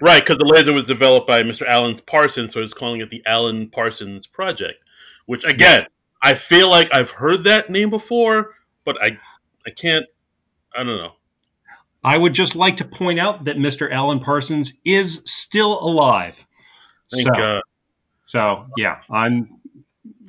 Right, 0.00 0.22
because 0.22 0.38
the 0.38 0.46
laser 0.46 0.72
was 0.72 0.84
developed 0.84 1.26
by 1.26 1.42
Mr. 1.42 1.66
Alan 1.66 1.96
Parsons, 2.06 2.52
so 2.52 2.60
he's 2.60 2.72
calling 2.72 3.00
it 3.00 3.10
the 3.10 3.22
Alan 3.26 3.68
Parsons 3.68 4.26
Project. 4.26 4.82
Which 5.26 5.44
again, 5.44 5.82
yes. 5.82 5.86
I 6.22 6.34
feel 6.34 6.70
like 6.70 6.92
I've 6.92 7.10
heard 7.10 7.44
that 7.44 7.70
name 7.70 7.90
before, 7.90 8.54
but 8.84 9.02
I 9.02 9.18
I 9.66 9.70
can't 9.70 10.06
I 10.74 10.78
don't 10.82 10.96
know. 10.96 11.12
I 12.02 12.16
would 12.16 12.32
just 12.32 12.56
like 12.56 12.78
to 12.78 12.84
point 12.84 13.20
out 13.20 13.44
that 13.44 13.56
Mr. 13.56 13.92
Alan 13.92 14.20
Parsons 14.20 14.80
is 14.84 15.22
still 15.26 15.80
alive. 15.80 16.34
Thank 17.12 17.26
so, 17.26 17.32
God. 17.34 17.62
So 18.24 18.66
yeah, 18.76 19.02
I'm 19.10 19.60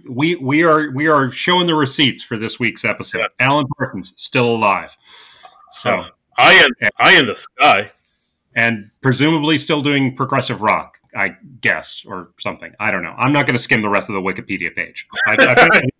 we 0.10 0.36
we 0.36 0.64
are 0.64 0.92
we 0.92 1.08
are 1.08 1.32
showing 1.32 1.68
the 1.68 1.76
receipts 1.76 2.24
for 2.24 2.38
this 2.38 2.60
week's 2.60 2.84
episode. 2.84 3.20
Yeah. 3.20 3.48
Alan 3.48 3.66
Parsons 3.78 4.14
still 4.18 4.56
alive. 4.56 4.92
So 5.72 6.06
I 6.38 6.54
am 6.54 6.90
Eye 7.00 7.18
in 7.18 7.26
the 7.26 7.36
Sky. 7.36 7.92
And 8.56 8.92
presumably 9.02 9.58
still 9.58 9.82
doing 9.82 10.16
progressive 10.16 10.62
rock. 10.62 10.98
I 11.14 11.36
guess, 11.60 12.06
or 12.08 12.30
something. 12.40 12.72
I 12.80 12.90
don't 12.90 13.04
know. 13.04 13.14
I'm 13.18 13.34
not 13.34 13.46
going 13.46 13.58
to 13.58 13.62
skim 13.62 13.82
the 13.82 13.90
rest 13.90 14.08
of 14.08 14.14
the 14.14 14.22
Wikipedia 14.22 14.74
page. 14.74 15.10
I, 15.28 15.36
I 15.38 15.80
think 15.80 15.92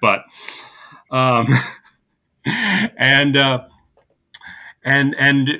but 0.00 0.24
um, 1.10 1.46
and 2.44 3.36
uh, 3.36 3.64
and 4.84 5.14
and 5.18 5.50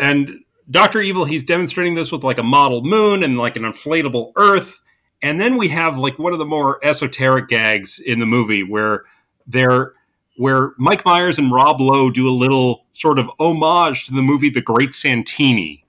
and 0.00 0.30
Doctor 0.70 1.00
Evil, 1.00 1.24
he's 1.24 1.44
demonstrating 1.44 1.94
this 1.94 2.12
with 2.12 2.24
like 2.24 2.38
a 2.38 2.42
model 2.42 2.82
moon 2.82 3.22
and 3.22 3.38
like 3.38 3.56
an 3.56 3.62
inflatable 3.62 4.32
Earth, 4.36 4.80
and 5.22 5.40
then 5.40 5.56
we 5.56 5.68
have 5.68 5.98
like 5.98 6.18
one 6.18 6.32
of 6.32 6.38
the 6.38 6.46
more 6.46 6.84
esoteric 6.84 7.48
gags 7.48 7.98
in 7.98 8.20
the 8.20 8.26
movie 8.26 8.62
where 8.62 9.04
they're 9.46 9.94
where 10.38 10.72
Mike 10.78 11.04
Myers 11.04 11.38
and 11.38 11.52
Rob 11.52 11.80
Lowe 11.80 12.10
do 12.10 12.28
a 12.28 12.30
little 12.30 12.86
sort 12.92 13.18
of 13.18 13.30
homage 13.38 14.06
to 14.06 14.14
the 14.14 14.22
movie 14.22 14.50
The 14.50 14.62
Great 14.62 14.94
Santini 14.94 15.84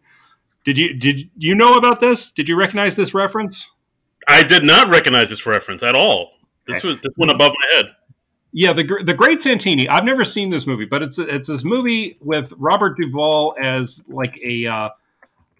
did 0.70 0.78
you 0.78 0.94
did 0.94 1.30
you 1.38 1.56
know 1.56 1.74
about 1.74 2.00
this? 2.00 2.32
Did 2.32 2.50
you 2.50 2.56
recognize 2.56 2.96
this 2.96 3.14
reference? 3.14 3.72
I 4.28 4.44
did 4.44 4.64
not 4.64 4.90
recognize 4.90 5.30
this 5.30 5.46
reference 5.46 5.82
at 5.84 5.96
all. 5.96 6.34
This 6.68 6.84
was 6.84 6.98
this 6.98 7.12
went 7.18 7.32
above 7.32 7.54
my 7.60 7.76
head. 7.76 7.96
Yeah, 8.52 8.74
the 8.74 8.84
the 9.06 9.14
Great 9.14 9.42
Santini. 9.42 9.88
I've 9.90 10.04
never 10.04 10.26
seen 10.26 10.50
this 10.50 10.68
movie, 10.68 10.86
but 10.86 11.02
it's 11.02 11.18
it's 11.18 11.48
this 11.48 11.64
movie 11.64 12.18
with 12.22 12.54
Robert 12.58 12.98
Duvall 13.00 13.56
as 13.60 14.04
like 14.08 14.38
a 14.44 14.68
uh, 14.68 14.90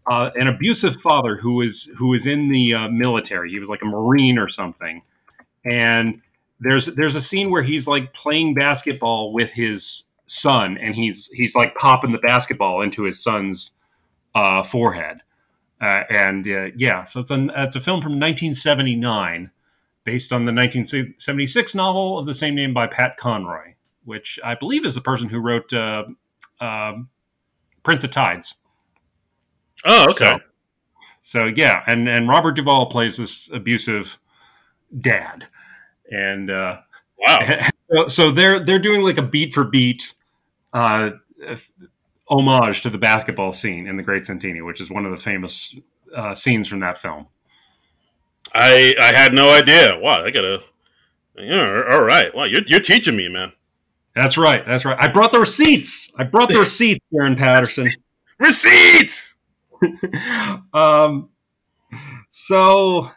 uh, 0.08 0.30
an 0.36 0.48
abusive 0.48 1.02
father 1.02 1.38
who 1.38 1.62
is 1.62 1.90
who 1.98 2.14
is 2.14 2.28
in 2.28 2.50
the 2.50 2.74
uh, 2.74 2.90
military. 2.90 3.50
He 3.50 3.60
was 3.60 3.70
like 3.70 3.82
a 3.82 3.86
marine 3.86 4.38
or 4.38 4.50
something, 4.50 5.02
and 5.66 6.22
there's 6.60 6.88
there's 6.88 7.16
a 7.16 7.22
scene 7.22 7.52
where 7.52 7.64
he's 7.64 7.88
like 7.88 8.14
playing 8.14 8.54
basketball 8.54 9.34
with 9.34 9.52
his 9.52 10.04
son, 10.28 10.78
and 10.78 10.96
he's 10.96 11.28
he's 11.34 11.56
like 11.56 11.76
popping 11.76 12.12
the 12.12 12.18
basketball 12.20 12.82
into 12.82 13.04
his 13.04 13.22
son's 13.22 13.72
uh, 14.36 14.64
forehead. 14.64 15.22
Uh, 15.82 16.04
and 16.10 16.46
uh, 16.48 16.66
yeah, 16.76 17.06
so 17.06 17.22
it's 17.22 17.32
a, 17.32 17.48
it's 17.56 17.76
a 17.76 17.80
film 17.80 18.02
from 18.02 18.14
1979 18.14 19.50
based 20.04 20.34
on 20.34 20.46
the 20.46 20.52
1976 20.52 21.76
novel 21.76 22.20
of 22.20 22.26
the 22.26 22.34
same 22.34 22.56
name 22.56 22.74
by 22.74 22.88
Pat 22.88 23.16
Conroy, 23.18 23.74
which 24.04 24.40
I 24.44 24.56
believe 24.56 24.86
is 24.86 24.96
the 24.96 25.02
person 25.02 25.30
who 25.30 25.40
wrote 25.40 25.72
uh, 25.72 26.04
um, 26.60 27.10
Prince 27.84 28.04
of 28.04 28.12
Tides. 28.12 28.56
Oh, 29.86 30.10
okay. 30.10 30.40
So, 31.24 31.42
so, 31.42 31.46
yeah, 31.46 31.84
and, 31.88 32.10
and 32.10 32.28
Robert 32.28 32.54
Duvall 32.54 32.88
plays 32.88 33.18
this 33.18 33.50
abusive 33.54 34.18
dad. 35.00 35.48
And 36.12 36.50
uh, 36.50 36.78
wow. 37.18 37.60
So, 37.92 38.08
so, 38.08 38.30
they're 38.30 38.64
they're 38.64 38.78
doing 38.78 39.02
like 39.02 39.18
a 39.18 39.24
beat 39.24 39.52
for 39.52 39.64
beat 39.64 40.14
uh, 40.74 41.10
homage 42.28 42.84
to 42.84 42.92
the 42.92 43.00
basketball 43.00 43.52
scene 43.52 43.88
in 43.88 43.98
The 43.98 44.04
Great 44.04 44.28
Santini, 44.28 44.62
which 44.62 44.80
is 44.80 44.92
one 44.92 45.06
of 45.06 45.12
the 45.12 45.18
famous 45.18 45.76
uh, 46.16 46.36
scenes 46.36 46.68
from 46.68 46.82
that 46.82 47.00
film. 47.00 47.26
I 48.54 48.96
I 49.00 49.12
had 49.12 49.34
no 49.34 49.50
idea. 49.50 49.98
Wow, 50.00 50.24
I 50.24 50.32
gotta. 50.32 50.62
Yeah, 51.36 51.84
all 51.90 52.04
right. 52.04 52.34
Wow, 52.36 52.44
you're 52.46 52.64
you're 52.68 52.80
teaching 52.80 53.16
me, 53.16 53.28
man. 53.28 53.54
That's 54.16 54.38
right. 54.38 54.66
That's 54.66 54.86
right. 54.86 54.98
I 55.00 55.08
brought 55.08 55.32
the 55.32 55.40
receipts. 55.40 56.12
I 56.18 56.24
brought 56.24 56.50
the 56.50 56.60
receipts, 56.62 57.04
Aaron 57.14 57.36
Patterson. 57.36 57.90
receipts. 58.40 59.36
um. 60.74 61.30
So 62.32 63.10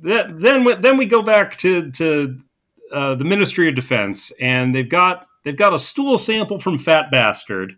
that, 0.00 0.40
then 0.40 0.66
then 0.80 0.96
we 0.96 1.06
go 1.06 1.22
back 1.22 1.56
to 1.58 1.90
to 1.92 2.38
uh, 2.92 3.14
the 3.14 3.24
Ministry 3.24 3.68
of 3.68 3.74
Defense, 3.74 4.32
and 4.40 4.74
they've 4.74 4.88
got 4.88 5.26
they've 5.44 5.56
got 5.56 5.74
a 5.74 5.78
stool 5.78 6.18
sample 6.18 6.60
from 6.60 6.78
Fat 6.78 7.10
Bastard. 7.10 7.76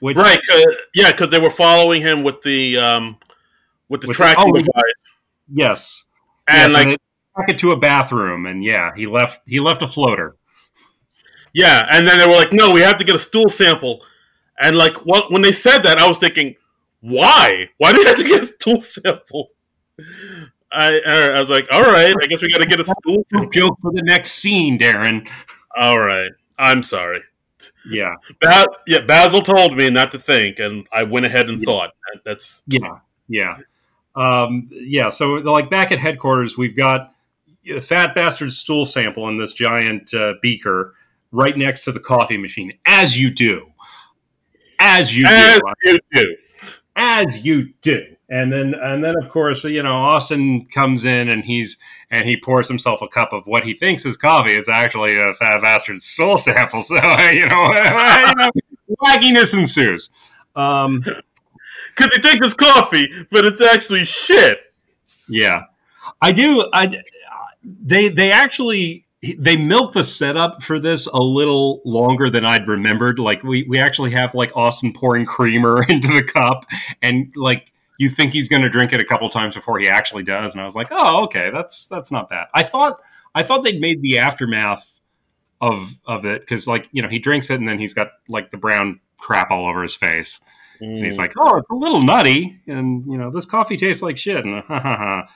Which, 0.00 0.16
right, 0.16 0.40
cause, 0.48 0.76
yeah, 0.94 1.10
because 1.10 1.28
they 1.30 1.40
were 1.40 1.50
following 1.50 2.00
him 2.00 2.22
with 2.22 2.40
the 2.42 2.78
um, 2.78 3.18
with 3.88 4.00
the 4.00 4.08
with 4.08 4.16
tracking 4.16 4.44
oh, 4.48 4.52
device. 4.52 5.04
Yes, 5.52 6.04
and 6.48 6.72
yes, 6.72 6.78
like 6.78 6.86
and 6.88 6.98
took 7.36 7.48
it 7.48 7.58
to 7.60 7.72
a 7.72 7.76
bathroom, 7.76 8.46
and 8.46 8.64
yeah, 8.64 8.90
he 8.96 9.06
left 9.06 9.42
he 9.46 9.60
left 9.60 9.82
a 9.82 9.88
floater. 9.88 10.36
Yeah, 11.52 11.86
and 11.90 12.06
then 12.06 12.18
they 12.18 12.26
were 12.26 12.34
like, 12.34 12.52
"No, 12.52 12.70
we 12.70 12.80
have 12.80 12.96
to 12.98 13.04
get 13.04 13.14
a 13.14 13.18
stool 13.18 13.48
sample." 13.48 14.02
And 14.58 14.76
like, 14.76 15.04
what 15.04 15.30
when 15.30 15.42
they 15.42 15.52
said 15.52 15.78
that, 15.80 15.98
I 15.98 16.06
was 16.06 16.18
thinking, 16.18 16.54
"Why? 17.00 17.68
Why 17.78 17.92
do 17.92 17.98
we 17.98 18.06
have 18.06 18.16
to 18.16 18.24
get 18.24 18.42
a 18.42 18.46
stool 18.46 18.80
sample?" 18.80 19.50
I 20.72 21.00
I 21.00 21.40
was 21.40 21.50
like, 21.50 21.66
"All 21.70 21.82
right, 21.82 22.14
I 22.22 22.26
guess 22.26 22.42
we 22.42 22.48
got 22.48 22.58
to 22.58 22.66
get 22.66 22.80
a 22.80 22.84
stool. 22.84 23.22
Joke 23.50 23.78
for 23.82 23.92
the 23.92 24.02
next 24.02 24.32
scene, 24.32 24.78
Darren. 24.78 25.28
All 25.76 25.98
right, 25.98 26.30
I'm 26.58 26.82
sorry. 26.82 27.22
Yeah, 27.86 28.14
ba- 28.40 28.68
yeah. 28.86 29.00
Basil 29.00 29.42
told 29.42 29.76
me 29.76 29.90
not 29.90 30.10
to 30.12 30.18
think, 30.18 30.58
and 30.58 30.86
I 30.92 31.02
went 31.02 31.26
ahead 31.26 31.48
and 31.48 31.58
yeah. 31.58 31.64
thought. 31.64 31.90
That's 32.24 32.62
yeah, 32.66 32.98
yeah, 33.28 33.56
um, 34.14 34.68
yeah. 34.72 35.10
So, 35.10 35.34
like 35.34 35.70
back 35.70 35.92
at 35.92 35.98
headquarters, 35.98 36.56
we've 36.56 36.76
got 36.76 37.14
the 37.64 37.80
fat 37.80 38.14
bastard 38.14 38.52
stool 38.52 38.86
sample 38.86 39.28
in 39.28 39.38
this 39.38 39.52
giant 39.52 40.12
uh, 40.14 40.34
beaker 40.40 40.94
right 41.32 41.56
next 41.56 41.84
to 41.84 41.92
the 41.92 42.00
coffee 42.00 42.38
machine, 42.38 42.72
as 42.86 43.18
you 43.18 43.30
do, 43.30 43.70
as 44.78 45.14
you 45.14 45.26
as 45.26 45.60
do, 45.60 45.92
you 45.92 45.98
do, 46.12 46.36
as 46.96 47.44
you 47.44 47.72
do. 47.82 48.16
And 48.30 48.52
then, 48.52 48.74
and 48.74 49.02
then, 49.02 49.16
of 49.20 49.28
course, 49.30 49.64
you 49.64 49.82
know, 49.82 49.96
Austin 49.96 50.66
comes 50.66 51.04
in 51.04 51.28
and 51.28 51.44
he's 51.44 51.76
and 52.12 52.28
he 52.28 52.36
pours 52.36 52.68
himself 52.68 53.02
a 53.02 53.08
cup 53.08 53.32
of 53.32 53.46
what 53.46 53.64
he 53.64 53.74
thinks 53.74 54.06
is 54.06 54.16
coffee. 54.16 54.52
It's 54.52 54.68
actually 54.68 55.18
a 55.18 55.34
fat 55.34 55.60
bastard 55.60 56.02
stool 56.02 56.38
sample. 56.38 56.82
So, 56.90 56.94
you 56.94 57.46
know, 57.46 57.72
you 57.72 58.34
know 58.36 58.50
wackiness 59.02 59.56
ensues. 59.56 60.10
Um, 60.56 61.00
because 61.96 62.12
they 62.14 62.22
think 62.22 62.42
it's 62.44 62.54
coffee, 62.54 63.08
but 63.30 63.44
it's 63.44 63.60
actually 63.60 64.04
shit. 64.04 64.60
Yeah, 65.28 65.64
I 66.20 66.32
do. 66.32 66.68
I 66.72 67.02
they 67.62 68.08
they 68.08 68.32
actually 68.32 69.06
they 69.38 69.56
milk 69.56 69.92
the 69.92 70.02
setup 70.02 70.62
for 70.62 70.80
this 70.80 71.06
a 71.06 71.18
little 71.18 71.82
longer 71.84 72.30
than 72.30 72.44
I'd 72.44 72.66
remembered. 72.66 73.18
Like 73.18 73.42
we 73.42 73.64
we 73.68 73.78
actually 73.78 74.10
have 74.12 74.34
like 74.34 74.50
Austin 74.56 74.92
pouring 74.92 75.26
creamer 75.26 75.82
into 75.88 76.08
the 76.08 76.22
cup, 76.22 76.66
and 77.02 77.32
like 77.36 77.69
you 78.00 78.08
think 78.08 78.32
he's 78.32 78.48
going 78.48 78.62
to 78.62 78.70
drink 78.70 78.94
it 78.94 79.00
a 79.00 79.04
couple 79.04 79.28
times 79.28 79.54
before 79.54 79.78
he 79.78 79.86
actually 79.86 80.22
does. 80.22 80.54
And 80.54 80.62
I 80.62 80.64
was 80.64 80.74
like, 80.74 80.88
oh, 80.90 81.24
okay, 81.24 81.50
that's 81.52 81.86
that's 81.86 82.10
not 82.10 82.30
bad. 82.30 82.46
I 82.54 82.62
thought 82.62 82.98
I 83.34 83.42
thought 83.42 83.62
they'd 83.62 83.78
made 83.78 84.00
the 84.00 84.16
aftermath 84.16 84.86
of 85.60 85.90
of 86.06 86.24
it 86.24 86.40
because 86.40 86.66
like 86.66 86.88
you 86.92 87.02
know 87.02 87.10
he 87.10 87.18
drinks 87.18 87.50
it 87.50 87.60
and 87.60 87.68
then 87.68 87.78
he's 87.78 87.92
got 87.92 88.08
like 88.26 88.50
the 88.50 88.56
brown 88.56 89.00
crap 89.18 89.50
all 89.50 89.68
over 89.68 89.82
his 89.82 89.94
face. 89.94 90.40
Mm. 90.80 90.96
And 90.96 91.04
he's 91.04 91.16
mm. 91.16 91.18
like, 91.18 91.34
oh, 91.38 91.58
it's 91.58 91.68
a 91.68 91.74
little 91.74 92.02
nutty, 92.02 92.58
and 92.66 93.04
you 93.04 93.18
know 93.18 93.30
this 93.30 93.44
coffee 93.44 93.76
tastes 93.76 94.02
like 94.02 94.16
shit. 94.16 94.46
And 94.46 94.64
ha 94.68 94.80
ha 94.80 94.96
ha. 94.96 95.28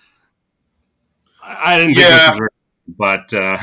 I 1.43 1.77
didn't 1.77 1.97
yeah. 1.97 2.39
but 2.89 3.31
uh, 3.35 3.59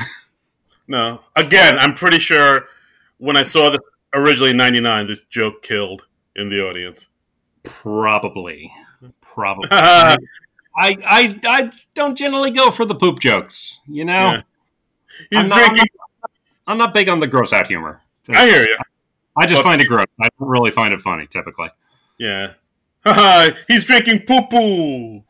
no. 0.88 1.22
Again, 1.36 1.80
I'm 1.80 1.96
pretty 1.96 2.20
sure 2.20 2.66
when 3.18 3.36
I 3.36 3.42
saw 3.42 3.72
this 3.72 3.82
originally 4.14 4.52
in 4.52 4.58
'99, 4.58 5.08
this 5.08 5.24
joke 5.24 5.64
killed 5.64 6.06
in 6.36 6.50
the 6.50 6.64
audience. 6.64 7.08
Probably, 7.64 8.72
probably. 9.34 9.68
I, 9.72 10.18
I 10.78 11.40
I 11.44 11.72
don't 11.94 12.16
generally 12.16 12.52
go 12.52 12.72
for 12.72 12.86
the 12.86 12.96
poop 12.96 13.20
jokes. 13.20 13.82
You 13.88 14.06
know, 14.06 14.14
yeah. 14.14 14.42
he's 15.30 15.40
I'm 15.40 15.50
not, 15.50 15.58
drinking. 15.58 15.80
I'm 15.80 16.22
not, 16.22 16.32
I'm 16.68 16.78
not, 16.78 16.94
big 16.94 17.10
on 17.10 17.20
the 17.20 17.28
gross 17.28 17.54
out 17.54 17.68
humor. 17.68 18.02
I 18.30 18.46
hear 18.46 18.64
you. 18.64 18.78
I 19.38 19.46
just 19.46 19.64
find 19.64 19.82
it 19.82 19.88
gross. 19.88 20.06
I 20.22 20.30
don't 20.40 20.50
really 20.50 20.72
find 20.72 20.94
it 20.94 21.02
funny 21.02 21.28
typically. 21.28 21.70
Yeah. 22.18 22.54
he's 23.68 23.84
drinking 23.84 24.22
poo 24.28 24.48
poo. 24.48 25.24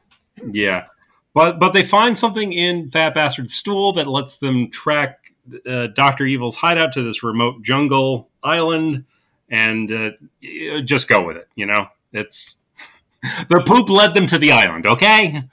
Yeah. 0.51 0.85
But 1.33 1.59
but 1.59 1.71
they 1.71 1.83
find 1.83 2.17
something 2.17 2.51
in 2.51 2.91
Fat 2.91 3.13
Bastard's 3.13 3.53
stool 3.53 3.93
that 3.93 4.07
lets 4.07 4.37
them 4.37 4.69
track 4.69 5.33
uh, 5.65 5.87
Doctor 5.87 6.25
Evil's 6.25 6.55
hideout 6.55 6.93
to 6.93 7.03
this 7.03 7.23
remote 7.23 7.61
jungle 7.61 8.29
island, 8.43 9.05
and 9.49 9.91
uh, 9.91 10.11
just 10.83 11.07
go 11.07 11.25
with 11.25 11.37
it. 11.37 11.47
You 11.55 11.67
know, 11.67 11.87
it's 12.11 12.57
the 13.49 13.63
poop 13.65 13.89
led 13.89 14.13
them 14.13 14.27
to 14.27 14.37
the 14.37 14.51
island. 14.51 14.87
Okay. 14.87 15.43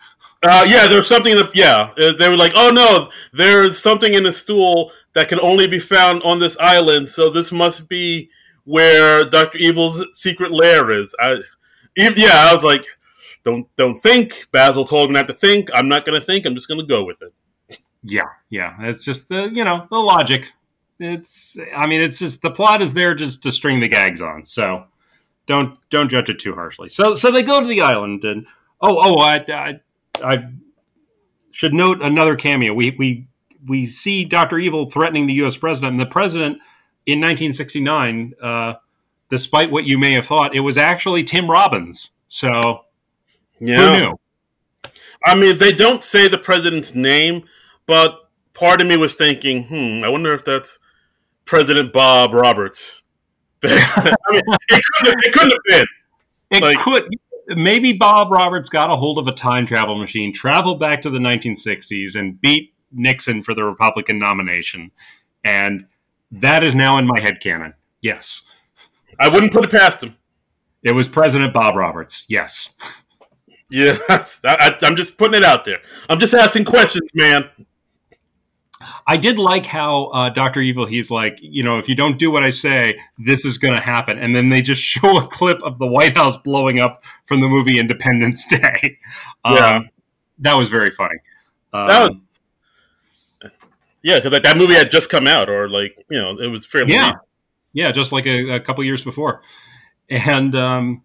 Uh, 0.43 0.65
yeah, 0.69 0.87
there's 0.87 1.07
something 1.07 1.35
that 1.35 1.55
yeah 1.55 1.91
uh, 2.01 2.13
they 2.13 2.29
were 2.29 2.37
like, 2.37 2.53
oh 2.55 2.71
no, 2.71 3.11
there's 3.33 3.79
something 3.79 4.15
in 4.15 4.23
the 4.23 4.33
stool 4.33 4.93
that 5.15 5.29
can 5.29 5.41
only 5.41 5.67
be 5.67 5.81
found 5.81 6.23
on 6.23 6.39
this 6.39 6.57
island, 6.59 7.09
so 7.09 7.29
this 7.29 7.51
must 7.51 7.89
be 7.89 8.31
where 8.65 9.29
Doctor 9.29 9.59
Evil's 9.59 10.05
secret 10.13 10.53
lair 10.53 10.93
is. 10.93 11.15
I, 11.19 11.41
yeah, 11.97 12.47
I 12.49 12.53
was 12.53 12.63
like, 12.63 12.85
don't 13.43 13.67
don't 13.77 13.99
think. 13.99 14.47
Basil 14.53 14.85
told 14.85 15.11
me 15.11 15.15
not 15.15 15.27
to 15.27 15.35
think. 15.35 15.71
I'm 15.75 15.89
not 15.89 16.05
going 16.05 16.19
to 16.19 16.25
think. 16.25 16.47
I'm 16.47 16.55
just 16.55 16.69
going 16.69 16.81
to 16.81 16.87
go 16.87 17.03
with 17.03 17.21
it. 17.23 17.81
Yeah, 18.03 18.29
yeah. 18.51 18.77
It's 18.81 19.05
just 19.05 19.29
the 19.29 19.51
you 19.53 19.65
know 19.65 19.87
the 19.91 19.99
logic. 19.99 20.53
It's 21.01 21.57
I 21.75 21.87
mean 21.87 22.01
it's 22.01 22.19
just 22.19 22.43
the 22.43 22.51
plot 22.51 22.83
is 22.83 22.93
there 22.93 23.15
just 23.15 23.43
to 23.43 23.53
string 23.53 23.81
the 23.81 23.89
gags 23.89 24.21
on. 24.21 24.47
So 24.47 24.85
don't 25.49 25.77
don't 25.91 26.09
judge 26.09 26.29
it 26.29 26.39
too 26.39 26.55
harshly. 26.55 26.89
So 26.89 27.17
so 27.17 27.33
they 27.33 27.43
go 27.43 27.61
to 27.61 27.67
the 27.67 27.81
island 27.81 28.25
and 28.25 28.47
oh 28.81 28.99
oh 29.03 29.19
I 29.19 29.45
I, 29.49 29.81
I 30.23 30.49
should 31.51 31.75
note 31.75 32.01
another 32.01 32.37
cameo. 32.37 32.73
We 32.73 32.93
we 32.93 33.27
we 33.67 33.87
see 33.87 34.25
Doctor 34.25 34.59
Evil 34.59 34.91
threatening 34.91 35.27
the 35.27 35.35
U.S. 35.35 35.57
president, 35.57 35.93
and 35.93 36.01
the 36.01 36.07
president 36.07 36.59
in 37.07 37.19
1969. 37.19 38.35
Uh, 38.41 38.75
despite 39.31 39.71
what 39.71 39.85
you 39.85 39.99
may 39.99 40.13
have 40.13 40.27
thought, 40.27 40.55
it 40.55 40.61
was 40.61 40.79
actually 40.79 41.25
Tim 41.25 41.51
Robbins. 41.51 42.11
So 42.29 42.85
yeah. 43.59 43.93
Who 43.93 43.99
knew? 43.99 44.21
I 45.25 45.35
mean, 45.35 45.59
they 45.59 45.73
don't 45.73 46.05
say 46.05 46.29
the 46.29 46.39
president's 46.39 46.95
name, 46.95 47.45
but 47.87 48.31
part 48.55 48.81
of 48.81 48.87
me 48.87 48.97
was 48.97 49.15
thinking, 49.15 49.65
hmm, 49.65 50.05
I 50.05 50.09
wonder 50.09 50.33
if 50.33 50.45
that's 50.45 50.79
President 51.45 51.93
Bob 51.93 52.33
Roberts. 52.33 52.98
I 53.65 54.17
mean, 54.31 54.43
it, 54.69 54.85
couldn't, 54.95 55.25
it 55.25 55.33
couldn't 55.33 55.51
have 55.51 55.63
been. 55.67 55.87
It 56.51 56.63
like, 56.63 56.79
could. 56.79 57.09
Maybe 57.49 57.95
Bob 57.95 58.31
Roberts 58.31 58.69
got 58.69 58.91
a 58.91 58.97
hold 58.97 59.19
of 59.19 59.27
a 59.27 59.33
time 59.33 59.67
travel 59.67 59.99
machine, 59.99 60.35
traveled 60.35 60.79
back 60.79 61.01
to 61.03 61.11
the 61.11 61.19
1960s, 61.19 62.15
and 62.15 62.41
beat 62.41 62.75
Nixon 62.93 63.43
for 63.43 63.55
the 63.55 63.65
Republican 63.65 64.19
nomination. 64.19 64.91
And 65.45 65.87
that 66.31 66.63
is 66.63 66.75
now 66.75 66.99
in 66.99 67.07
my 67.07 67.21
head 67.21 67.41
canon. 67.41 67.75
Yes. 68.03 68.43
I 69.19 69.29
wouldn't 69.29 69.53
put 69.53 69.65
it 69.65 69.71
past 69.71 70.03
him. 70.03 70.17
It 70.83 70.93
was 70.93 71.09
President 71.09 71.53
Bob 71.53 71.75
Roberts. 71.75 72.25
Yes. 72.29 72.77
Yeah, 73.71 73.99
I, 74.09 74.77
am 74.83 74.97
just 74.97 75.19
putting 75.19 75.35
it 75.35 75.45
out 75.45 75.65
there. 75.65 75.79
I'm 76.09 76.19
just 76.19 76.35
asking 76.35 76.65
questions, 76.65 77.11
man. 77.15 77.49
I 79.07 79.17
did 79.17 79.39
like 79.39 79.67
how 79.67 80.07
uh, 80.07 80.31
Doctor 80.31 80.61
Evil. 80.61 80.87
He's 80.87 81.11
like, 81.11 81.39
you 81.41 81.63
know, 81.63 81.79
if 81.79 81.89
you 81.89 81.95
don't 81.95 82.19
do 82.19 82.31
what 82.31 82.45
I 82.45 82.51
say, 82.51 82.99
this 83.19 83.45
is 83.45 83.59
going 83.59 83.75
to 83.75 83.81
happen, 83.81 84.19
and 84.19 84.35
then 84.35 84.49
they 84.49 84.63
just 84.63 84.83
show 84.95 85.19
a 85.19 85.27
clip 85.27 85.61
of 85.63 85.79
the 85.79 85.87
White 85.87 86.17
House 86.17 86.37
blowing 86.37 86.79
up 86.79 87.03
from 87.27 87.41
the 87.41 87.49
movie 87.49 87.79
Independence 87.79 88.47
Day. 88.51 88.99
Um, 89.45 89.55
yeah, 89.55 89.81
that 90.41 90.55
was 90.55 90.69
very 90.69 90.91
funny. 90.91 91.19
Um, 91.73 91.89
that 91.89 92.11
was, 92.11 93.51
yeah, 94.03 94.21
because 94.21 94.41
that 94.43 94.57
movie 94.57 94.75
had 94.75 94.91
just 94.91 95.11
come 95.11 95.27
out, 95.27 95.49
or 95.49 95.69
like 95.69 96.05
you 96.11 96.21
know, 96.21 96.39
it 96.39 96.47
was 96.47 96.65
fairly 96.65 96.93
yeah, 96.93 97.07
recent. 97.07 97.25
yeah, 97.73 97.91
just 97.91 98.13
like 98.13 98.27
a, 98.27 98.55
a 98.55 98.61
couple 98.61 98.85
years 98.85 99.03
before, 99.03 99.43
and 100.09 100.55
um, 100.55 101.03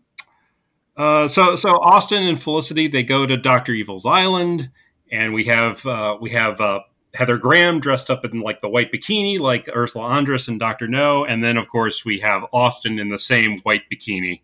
uh, 0.96 1.28
so 1.28 1.56
so 1.56 1.70
Austin 1.82 2.24
and 2.24 2.40
Felicity 2.40 2.88
they 2.88 3.04
go 3.04 3.26
to 3.26 3.36
Doctor 3.36 3.74
Evil's 3.74 4.06
island, 4.06 4.70
and 5.12 5.34
we 5.34 5.46
have 5.46 5.84
uh, 5.86 6.18
we 6.22 6.30
have 6.30 6.62
uh, 6.62 6.82
Heather 7.14 7.38
Graham 7.38 7.80
dressed 7.80 8.10
up 8.10 8.26
in 8.26 8.42
like 8.42 8.60
the 8.62 8.70
white 8.70 8.92
bikini, 8.92 9.40
like 9.40 9.70
Ursula 9.76 10.10
Andress 10.10 10.48
and 10.48 10.60
Doctor 10.60 10.88
No, 10.88 11.26
and 11.26 11.44
then 11.44 11.58
of 11.58 11.70
course 11.70 12.04
we 12.04 12.20
have 12.20 12.46
Austin 12.52 13.00
in 13.00 13.10
the 13.10 13.20
same 13.20 13.60
white 13.60 13.84
bikini 13.92 14.42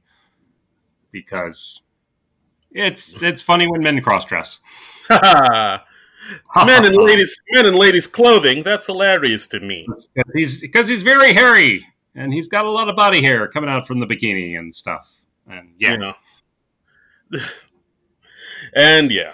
because 1.11 1.81
it's 2.71 3.23
it's 3.23 3.41
funny 3.41 3.67
when 3.67 3.81
men 3.81 3.99
cross 4.01 4.25
dress. 4.25 4.59
men 5.09 5.79
and 6.85 6.95
ladies, 6.97 7.39
men 7.51 7.65
and 7.65 7.75
ladies 7.75 8.05
clothing. 8.05 8.61
That's 8.61 8.85
hilarious 8.85 9.47
to 9.47 9.59
me. 9.59 9.87
He's 10.35 10.61
because 10.61 10.87
he's 10.87 11.03
very 11.03 11.33
hairy 11.33 11.85
and 12.15 12.33
he's 12.33 12.47
got 12.47 12.65
a 12.65 12.69
lot 12.69 12.89
of 12.89 12.95
body 12.95 13.21
hair 13.23 13.47
coming 13.47 13.69
out 13.69 13.87
from 13.87 13.99
the 13.99 14.05
bikini 14.05 14.57
and 14.57 14.73
stuff. 14.73 15.11
And 15.47 15.73
yeah. 15.79 15.91
You 15.91 15.97
know. 15.97 16.13
and 18.75 19.11
yeah. 19.11 19.33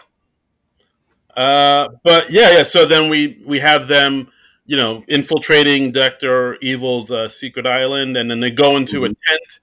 Uh, 1.35 1.89
but 2.03 2.29
yeah, 2.31 2.57
yeah. 2.57 2.63
So 2.63 2.85
then 2.85 3.09
we 3.09 3.41
we 3.45 3.59
have 3.59 3.87
them, 3.87 4.29
you 4.65 4.77
know, 4.77 5.03
infiltrating 5.07 5.91
Doctor 5.91 6.55
Evil's 6.61 7.11
uh, 7.11 7.29
secret 7.29 7.67
island, 7.67 8.17
and 8.17 8.29
then 8.29 8.39
they 8.39 8.51
go 8.51 8.77
into 8.77 9.01
mm-hmm. 9.01 9.05
a 9.05 9.07
tent, 9.07 9.59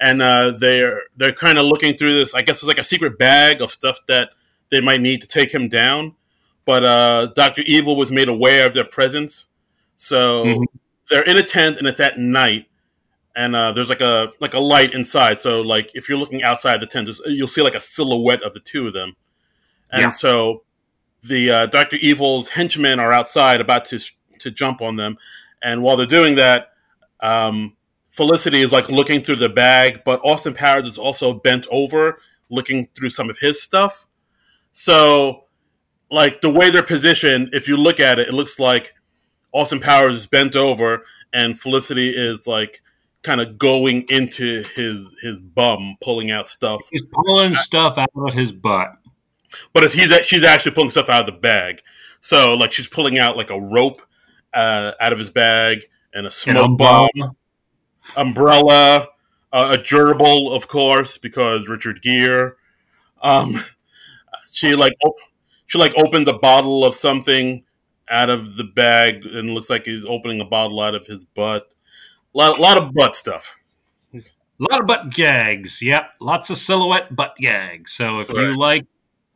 and 0.00 0.22
uh, 0.22 0.50
they're 0.58 1.02
they're 1.16 1.32
kind 1.32 1.58
of 1.58 1.66
looking 1.66 1.96
through 1.96 2.14
this. 2.14 2.34
I 2.34 2.42
guess 2.42 2.58
it's 2.58 2.68
like 2.68 2.78
a 2.78 2.84
secret 2.84 3.18
bag 3.18 3.60
of 3.60 3.70
stuff 3.70 3.98
that 4.06 4.30
they 4.70 4.80
might 4.80 5.00
need 5.00 5.20
to 5.22 5.28
take 5.28 5.52
him 5.52 5.68
down. 5.68 6.14
But 6.64 6.84
uh, 6.84 7.26
Doctor 7.34 7.62
Evil 7.62 7.96
was 7.96 8.12
made 8.12 8.28
aware 8.28 8.66
of 8.66 8.74
their 8.74 8.84
presence, 8.84 9.48
so 9.96 10.44
mm-hmm. 10.44 10.62
they're 11.10 11.24
in 11.24 11.38
a 11.38 11.42
tent, 11.42 11.78
and 11.78 11.86
it's 11.86 12.00
at 12.00 12.18
night 12.18 12.68
and 13.38 13.54
uh, 13.54 13.70
there's 13.70 13.88
like 13.88 14.00
a 14.00 14.32
like 14.40 14.54
a 14.54 14.58
light 14.58 14.92
inside. 14.94 15.38
So 15.38 15.60
like 15.60 15.92
if 15.94 16.08
you're 16.08 16.18
looking 16.18 16.42
outside 16.42 16.80
the 16.80 16.86
tent, 16.86 17.08
you'll 17.26 17.46
see 17.46 17.62
like 17.62 17.76
a 17.76 17.80
silhouette 17.80 18.42
of 18.42 18.52
the 18.52 18.58
two 18.58 18.88
of 18.88 18.92
them. 18.92 19.14
And 19.90 20.02
yeah. 20.02 20.08
so 20.10 20.64
the 21.22 21.50
uh, 21.50 21.66
Doctor 21.66 21.96
Evil's 21.96 22.48
henchmen 22.48 23.00
are 23.00 23.12
outside 23.12 23.60
about 23.60 23.84
to 23.86 23.98
to 24.40 24.50
jump 24.50 24.80
on 24.80 24.96
them, 24.96 25.16
And 25.62 25.82
while 25.82 25.96
they're 25.96 26.06
doing 26.06 26.36
that, 26.36 26.70
um, 27.20 27.76
Felicity 28.10 28.62
is 28.62 28.72
like 28.72 28.88
looking 28.88 29.20
through 29.20 29.36
the 29.36 29.48
bag, 29.48 30.02
but 30.04 30.20
Austin 30.24 30.54
Powers 30.54 30.86
is 30.86 30.98
also 30.98 31.34
bent 31.34 31.66
over 31.70 32.20
looking 32.50 32.88
through 32.96 33.10
some 33.10 33.30
of 33.30 33.38
his 33.38 33.62
stuff. 33.62 34.06
So, 34.72 35.44
like 36.10 36.40
the 36.40 36.50
way 36.50 36.70
they're 36.70 36.82
positioned, 36.82 37.50
if 37.52 37.68
you 37.68 37.76
look 37.76 38.00
at 38.00 38.18
it, 38.18 38.28
it 38.28 38.34
looks 38.34 38.58
like 38.58 38.94
Austin 39.52 39.80
Powers 39.80 40.14
is 40.14 40.26
bent 40.26 40.56
over 40.56 41.04
and 41.32 41.58
Felicity 41.58 42.10
is 42.10 42.46
like 42.46 42.82
kind 43.22 43.40
of 43.40 43.58
going 43.58 44.04
into 44.08 44.62
his 44.74 45.14
his 45.20 45.40
bum, 45.40 45.96
pulling 46.00 46.30
out 46.30 46.48
stuff. 46.48 46.82
He's 46.90 47.02
pulling 47.02 47.54
stuff 47.54 47.98
out 47.98 48.10
of 48.14 48.34
his 48.34 48.52
butt. 48.52 48.92
But 49.72 49.84
as 49.84 49.92
he's 49.92 50.12
she's 50.26 50.44
actually 50.44 50.72
pulling 50.72 50.90
stuff 50.90 51.08
out 51.08 51.20
of 51.20 51.26
the 51.26 51.40
bag. 51.40 51.82
So 52.20 52.54
like 52.54 52.72
she's 52.72 52.88
pulling 52.88 53.18
out 53.18 53.36
like 53.36 53.50
a 53.50 53.60
rope 53.60 54.02
uh, 54.54 54.92
out 55.00 55.12
of 55.12 55.18
his 55.18 55.30
bag 55.30 55.84
and 56.12 56.26
a 56.26 56.30
smoke 56.30 56.78
bomb, 56.78 57.36
umbrella, 58.16 59.08
uh, 59.52 59.76
a 59.78 59.82
gerbil, 59.82 60.54
of 60.54 60.68
course, 60.68 61.18
because 61.18 61.68
Richard 61.68 62.02
Gere. 62.02 62.52
Um, 63.22 63.60
she 64.50 64.74
like 64.74 64.94
op- 65.04 65.18
she 65.66 65.78
like 65.78 65.96
opened 65.96 66.28
a 66.28 66.38
bottle 66.38 66.84
of 66.84 66.94
something 66.94 67.64
out 68.10 68.30
of 68.30 68.56
the 68.56 68.64
bag 68.64 69.24
and 69.26 69.50
looks 69.50 69.70
like 69.70 69.84
he's 69.84 70.04
opening 70.04 70.40
a 70.40 70.44
bottle 70.44 70.80
out 70.80 70.94
of 70.94 71.06
his 71.06 71.24
butt. 71.24 71.74
A 72.34 72.38
lot, 72.38 72.58
lot 72.58 72.78
of 72.78 72.94
butt 72.94 73.16
stuff. 73.16 73.56
A 74.14 74.20
lot 74.58 74.80
of 74.80 74.86
butt 74.86 75.10
gags. 75.10 75.80
Yep, 75.80 76.10
lots 76.20 76.50
of 76.50 76.58
silhouette 76.58 77.14
butt 77.14 77.34
gags. 77.38 77.92
So 77.92 78.20
if 78.20 78.28
right. 78.30 78.46
you 78.46 78.52
like 78.52 78.86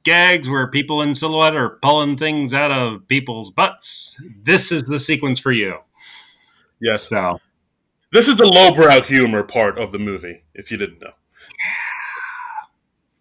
gags 0.04 0.48
where 0.48 0.66
people 0.68 1.02
in 1.02 1.14
silhouette 1.14 1.56
are 1.56 1.78
pulling 1.82 2.16
things 2.16 2.52
out 2.54 2.70
of 2.70 3.06
people's 3.08 3.50
butts, 3.50 4.16
this 4.42 4.72
is 4.72 4.84
the 4.84 5.00
sequence 5.00 5.38
for 5.38 5.52
you. 5.52 5.78
Yes. 6.80 7.08
So 7.08 7.40
this 8.12 8.28
is 8.28 8.36
the 8.36 8.46
lowbrow 8.46 9.02
humor 9.02 9.42
part 9.42 9.78
of 9.78 9.92
the 9.92 9.98
movie, 9.98 10.44
if 10.54 10.70
you 10.70 10.76
didn't 10.76 11.00
know. 11.00 11.12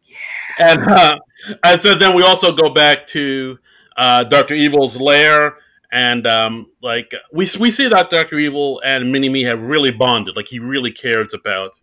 Yeah. 0.08 0.16
yeah. 0.60 0.72
And 0.72 0.88
uh, 0.88 1.20
I 1.64 1.78
said 1.78 2.00
then 2.00 2.16
we 2.16 2.24
also 2.24 2.54
go 2.54 2.70
back 2.70 3.08
to 3.08 3.58
uh, 3.98 4.24
Doctor 4.26 4.54
Evil's 4.54 5.00
lair, 5.00 5.58
and 5.92 6.26
um, 6.26 6.68
like 6.82 7.14
we 7.32 7.48
we 7.60 7.70
see 7.70 7.88
that 7.88 8.10
Doctor 8.10 8.40
Evil 8.40 8.82
and 8.84 9.12
Mini 9.12 9.30
Me 9.30 9.44
have 9.44 9.62
really 9.62 9.92
bonded. 9.92 10.36
Like 10.36 10.48
he 10.48 10.60
really 10.60 10.92
cares 10.92 11.34
about, 11.34 11.80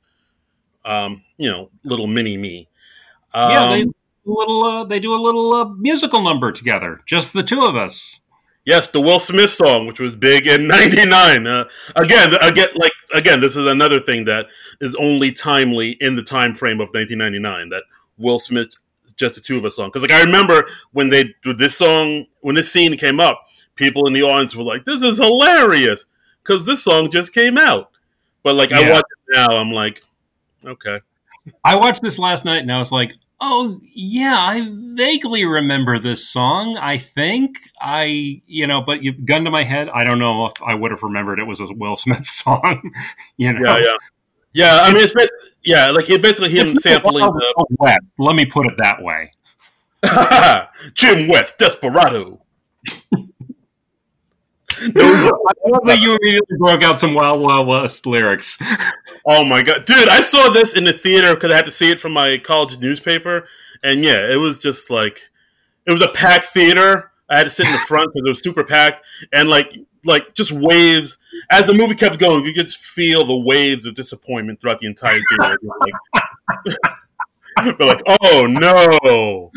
um, 0.84 1.22
you 1.36 1.50
know, 1.50 1.70
little 1.84 2.06
Mini 2.06 2.36
Me. 2.36 2.68
Um, 3.34 3.50
yeah, 3.50 3.84
little 4.32 4.64
uh, 4.64 4.84
they 4.84 5.00
do 5.00 5.14
a 5.14 5.20
little 5.20 5.54
uh, 5.54 5.64
musical 5.64 6.22
number 6.22 6.52
together, 6.52 7.02
just 7.06 7.32
the 7.32 7.42
two 7.42 7.62
of 7.62 7.76
us. 7.76 8.20
Yes, 8.64 8.88
the 8.88 9.00
Will 9.00 9.18
Smith 9.18 9.50
song, 9.50 9.86
which 9.86 10.00
was 10.00 10.14
big 10.14 10.46
in 10.46 10.66
'99. 10.66 11.46
Uh, 11.46 11.64
again, 11.96 12.34
again, 12.34 12.68
like 12.74 12.92
again, 13.14 13.40
this 13.40 13.56
is 13.56 13.66
another 13.66 13.98
thing 13.98 14.24
that 14.24 14.46
is 14.80 14.94
only 14.96 15.32
timely 15.32 15.96
in 16.00 16.16
the 16.16 16.22
time 16.22 16.54
frame 16.54 16.80
of 16.80 16.88
1999. 16.88 17.70
That 17.70 17.84
Will 18.18 18.38
Smith 18.38 18.68
just 19.16 19.34
the 19.34 19.40
two 19.40 19.58
of 19.58 19.64
us 19.64 19.76
song. 19.76 19.88
Because 19.88 20.02
like 20.02 20.12
I 20.12 20.22
remember 20.22 20.66
when 20.92 21.08
they 21.08 21.34
this 21.44 21.76
song 21.76 22.26
when 22.40 22.54
this 22.54 22.70
scene 22.70 22.96
came 22.96 23.20
up, 23.20 23.42
people 23.74 24.06
in 24.06 24.12
the 24.12 24.22
audience 24.22 24.54
were 24.54 24.64
like, 24.64 24.84
"This 24.84 25.02
is 25.02 25.18
hilarious," 25.18 26.06
because 26.42 26.64
this 26.64 26.82
song 26.82 27.10
just 27.10 27.34
came 27.34 27.58
out. 27.58 27.90
But 28.42 28.54
like 28.54 28.70
yeah. 28.70 28.80
I 28.80 28.90
watch 28.92 29.04
it 29.04 29.36
now, 29.36 29.56
I'm 29.56 29.72
like, 29.72 30.02
okay. 30.64 31.00
I 31.64 31.76
watched 31.76 32.02
this 32.02 32.18
last 32.18 32.44
night 32.44 32.62
and 32.62 32.72
I 32.72 32.78
was 32.78 32.92
like, 32.92 33.14
oh 33.40 33.80
yeah, 33.82 34.36
I 34.36 34.68
vaguely 34.94 35.44
remember 35.44 35.98
this 35.98 36.28
song. 36.28 36.76
I 36.76 36.98
think 36.98 37.56
I, 37.80 38.42
you 38.46 38.66
know, 38.66 38.82
but 38.82 39.02
you 39.02 39.12
gun 39.12 39.44
to 39.44 39.50
my 39.50 39.64
head, 39.64 39.88
I 39.88 40.04
don't 40.04 40.18
know 40.18 40.46
if 40.46 40.62
I 40.62 40.74
would 40.74 40.90
have 40.90 41.02
remembered 41.02 41.38
it 41.38 41.44
was 41.44 41.60
a 41.60 41.66
Will 41.72 41.96
Smith 41.96 42.26
song. 42.28 42.92
you 43.36 43.52
know, 43.52 43.76
yeah, 43.76 43.84
yeah. 43.84 43.96
Yeah, 44.54 44.80
I 44.82 44.92
mean, 44.92 45.02
it's 45.02 45.12
basically, 45.12 45.50
yeah, 45.62 45.90
like 45.90 46.08
it 46.10 46.22
basically 46.22 46.50
him 46.50 46.74
sampling 46.76 47.24
the 47.24 47.66
West. 47.78 48.00
Let 48.18 48.34
me 48.34 48.46
put 48.46 48.66
it 48.66 48.74
that 48.78 49.02
way. 49.02 49.32
Jim 50.94 51.28
West, 51.28 51.58
Desperado. 51.58 52.40
no, 54.94 55.04
I 55.04 55.68
love 55.68 55.82
that 55.86 56.00
you 56.00 56.16
immediately 56.16 56.56
broke 56.58 56.82
out 56.82 57.00
some 57.00 57.14
Wild 57.14 57.40
Wild 57.40 57.66
West 57.66 58.06
lyrics. 58.06 58.58
Oh 59.26 59.44
my 59.44 59.62
god, 59.62 59.84
dude! 59.84 60.08
I 60.08 60.20
saw 60.20 60.48
this 60.50 60.74
in 60.74 60.84
the 60.84 60.92
theater 60.92 61.34
because 61.34 61.50
I 61.50 61.56
had 61.56 61.64
to 61.64 61.70
see 61.70 61.90
it 61.90 62.00
from 62.00 62.12
my 62.12 62.38
college 62.38 62.78
newspaper, 62.78 63.46
and 63.82 64.02
yeah, 64.02 64.30
it 64.30 64.36
was 64.36 64.60
just 64.60 64.90
like 64.90 65.30
it 65.86 65.92
was 65.92 66.02
a 66.02 66.08
packed 66.08 66.46
theater. 66.46 67.12
I 67.28 67.38
had 67.38 67.44
to 67.44 67.50
sit 67.50 67.66
in 67.66 67.72
the 67.72 67.78
front 67.78 68.12
because 68.12 68.26
it 68.26 68.28
was 68.28 68.42
super 68.42 68.64
packed, 68.64 69.04
and 69.32 69.48
like 69.48 69.76
like 70.04 70.34
just 70.34 70.52
waves 70.52 71.18
as 71.50 71.66
the 71.66 71.74
movie 71.74 71.94
kept 71.94 72.18
going. 72.18 72.44
You 72.44 72.54
could 72.54 72.66
just 72.66 72.78
feel 72.78 73.24
the 73.24 73.36
waves 73.36 73.86
of 73.86 73.94
disappointment 73.94 74.60
throughout 74.60 74.78
the 74.80 74.86
entire 74.86 75.18
theater. 75.28 75.56
like, 77.56 77.80
like, 77.80 78.02
oh 78.22 78.46
no, 78.46 79.50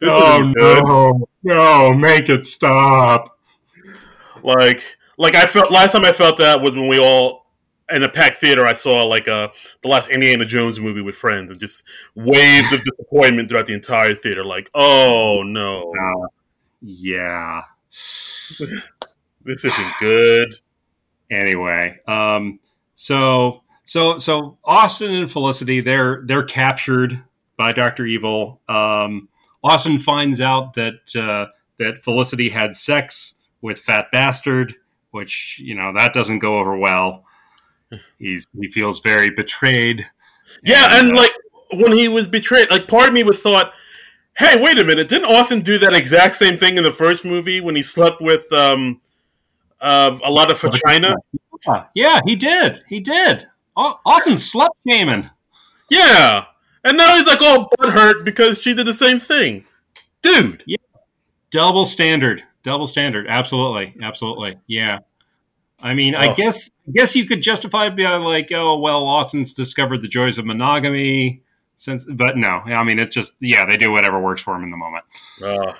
this 0.00 0.10
oh 0.10 0.52
no, 0.56 1.28
no, 1.42 1.94
make 1.94 2.28
it 2.28 2.46
stop. 2.46 3.35
Like, 4.46 4.96
like 5.18 5.34
I 5.34 5.46
felt 5.46 5.70
last 5.70 5.92
time 5.92 6.04
I 6.04 6.12
felt 6.12 6.38
that 6.38 6.60
was 6.62 6.74
when 6.74 6.88
we 6.88 6.98
all 6.98 7.46
in 7.90 8.02
a 8.02 8.08
packed 8.08 8.36
theater. 8.36 8.64
I 8.66 8.72
saw 8.72 9.04
like 9.04 9.28
uh 9.28 9.48
the 9.82 9.88
last 9.88 10.10
Indiana 10.10 10.44
Jones 10.44 10.80
movie 10.80 11.02
with 11.02 11.16
friends, 11.16 11.50
and 11.50 11.60
just 11.60 11.84
waves 12.14 12.72
of 12.72 12.82
disappointment 12.82 13.48
throughout 13.48 13.66
the 13.66 13.74
entire 13.74 14.14
theater. 14.14 14.44
Like, 14.44 14.70
oh 14.74 15.42
no, 15.44 15.92
uh, 15.92 16.28
yeah 16.80 17.62
this 19.44 19.64
isn't 19.64 19.92
good. 20.00 20.54
Anyway, 21.30 21.98
um, 22.06 22.60
so 22.96 23.62
so 23.84 24.18
so 24.18 24.58
Austin 24.64 25.14
and 25.14 25.30
Felicity 25.30 25.80
they're 25.80 26.22
they're 26.26 26.44
captured 26.44 27.22
by 27.56 27.72
Doctor 27.72 28.04
Evil. 28.06 28.60
Um, 28.68 29.28
Austin 29.64 29.98
finds 29.98 30.40
out 30.40 30.74
that 30.74 31.16
uh, 31.16 31.50
that 31.78 32.04
Felicity 32.04 32.48
had 32.48 32.76
sex 32.76 33.35
with 33.66 33.80
Fat 33.80 34.06
Bastard, 34.12 34.74
which 35.10 35.58
you 35.58 35.74
know 35.74 35.92
that 35.92 36.14
doesn't 36.14 36.38
go 36.38 36.58
over 36.58 36.78
well. 36.78 37.24
He's 38.18 38.46
he 38.58 38.70
feels 38.70 39.00
very 39.00 39.28
betrayed. 39.30 40.06
Yeah, 40.62 40.98
and, 40.98 41.08
and 41.08 41.18
uh, 41.18 41.22
like 41.22 41.32
when 41.74 41.92
he 41.92 42.08
was 42.08 42.28
betrayed, 42.28 42.70
like 42.70 42.86
part 42.86 43.08
of 43.08 43.12
me 43.12 43.24
was 43.24 43.42
thought, 43.42 43.74
"Hey, 44.38 44.62
wait 44.62 44.78
a 44.78 44.84
minute! 44.84 45.08
Didn't 45.08 45.30
Austin 45.30 45.60
do 45.60 45.78
that 45.78 45.92
exact 45.92 46.36
same 46.36 46.56
thing 46.56 46.78
in 46.78 46.84
the 46.84 46.92
first 46.92 47.24
movie 47.24 47.60
when 47.60 47.74
he 47.74 47.82
slept 47.82 48.22
with 48.22 48.50
um, 48.52 49.00
uh, 49.80 50.16
a 50.24 50.30
lot 50.30 50.50
of 50.50 50.60
vagina. 50.60 51.14
Yeah, 51.94 52.20
he 52.24 52.36
did. 52.36 52.84
He 52.88 53.00
did. 53.00 53.48
Austin 53.76 54.38
slept 54.38 54.76
shaming. 54.88 55.28
Yeah, 55.90 56.44
and 56.84 56.96
now 56.96 57.16
he's 57.16 57.26
like 57.26 57.42
all 57.42 57.68
hurt 57.80 58.24
because 58.24 58.60
she 58.60 58.74
did 58.74 58.86
the 58.86 58.94
same 58.94 59.18
thing, 59.18 59.64
dude. 60.22 60.62
Yeah, 60.66 60.76
double 61.50 61.84
standard. 61.84 62.44
Double 62.66 62.88
standard. 62.88 63.28
Absolutely, 63.28 63.94
absolutely. 64.02 64.56
Yeah. 64.66 64.98
I 65.80 65.94
mean, 65.94 66.16
oh. 66.16 66.18
I 66.18 66.34
guess 66.34 66.68
I 66.88 66.90
guess 66.92 67.14
you 67.14 67.24
could 67.24 67.40
justify 67.40 67.86
it 67.86 67.96
by 67.96 68.16
like, 68.16 68.50
oh 68.52 68.80
well, 68.80 69.06
Austin's 69.06 69.54
discovered 69.54 70.02
the 70.02 70.08
joys 70.08 70.36
of 70.36 70.46
monogamy 70.46 71.44
since, 71.76 72.04
but 72.10 72.36
no, 72.36 72.48
I 72.48 72.82
mean, 72.82 72.98
it's 72.98 73.14
just 73.14 73.36
yeah, 73.38 73.64
they 73.66 73.76
do 73.76 73.92
whatever 73.92 74.18
works 74.18 74.42
for 74.42 74.54
them 74.54 74.64
in 74.64 74.72
the 74.72 74.76
moment. 74.76 75.04
Uh. 75.42 75.74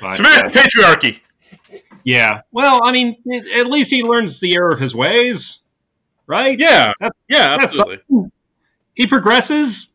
But, 0.00 0.14
Smash 0.14 0.44
uh, 0.44 0.48
patriarchy. 0.50 1.20
Yeah. 2.04 2.42
Well, 2.52 2.80
I 2.84 2.92
mean, 2.92 3.16
at 3.56 3.66
least 3.66 3.90
he 3.90 4.04
learns 4.04 4.38
the 4.38 4.54
error 4.54 4.70
of 4.70 4.78
his 4.78 4.94
ways, 4.94 5.62
right? 6.28 6.56
Yeah. 6.56 6.92
That's, 7.00 7.16
yeah, 7.28 7.56
absolutely. 7.60 8.30
he 8.94 9.08
progresses. 9.08 9.94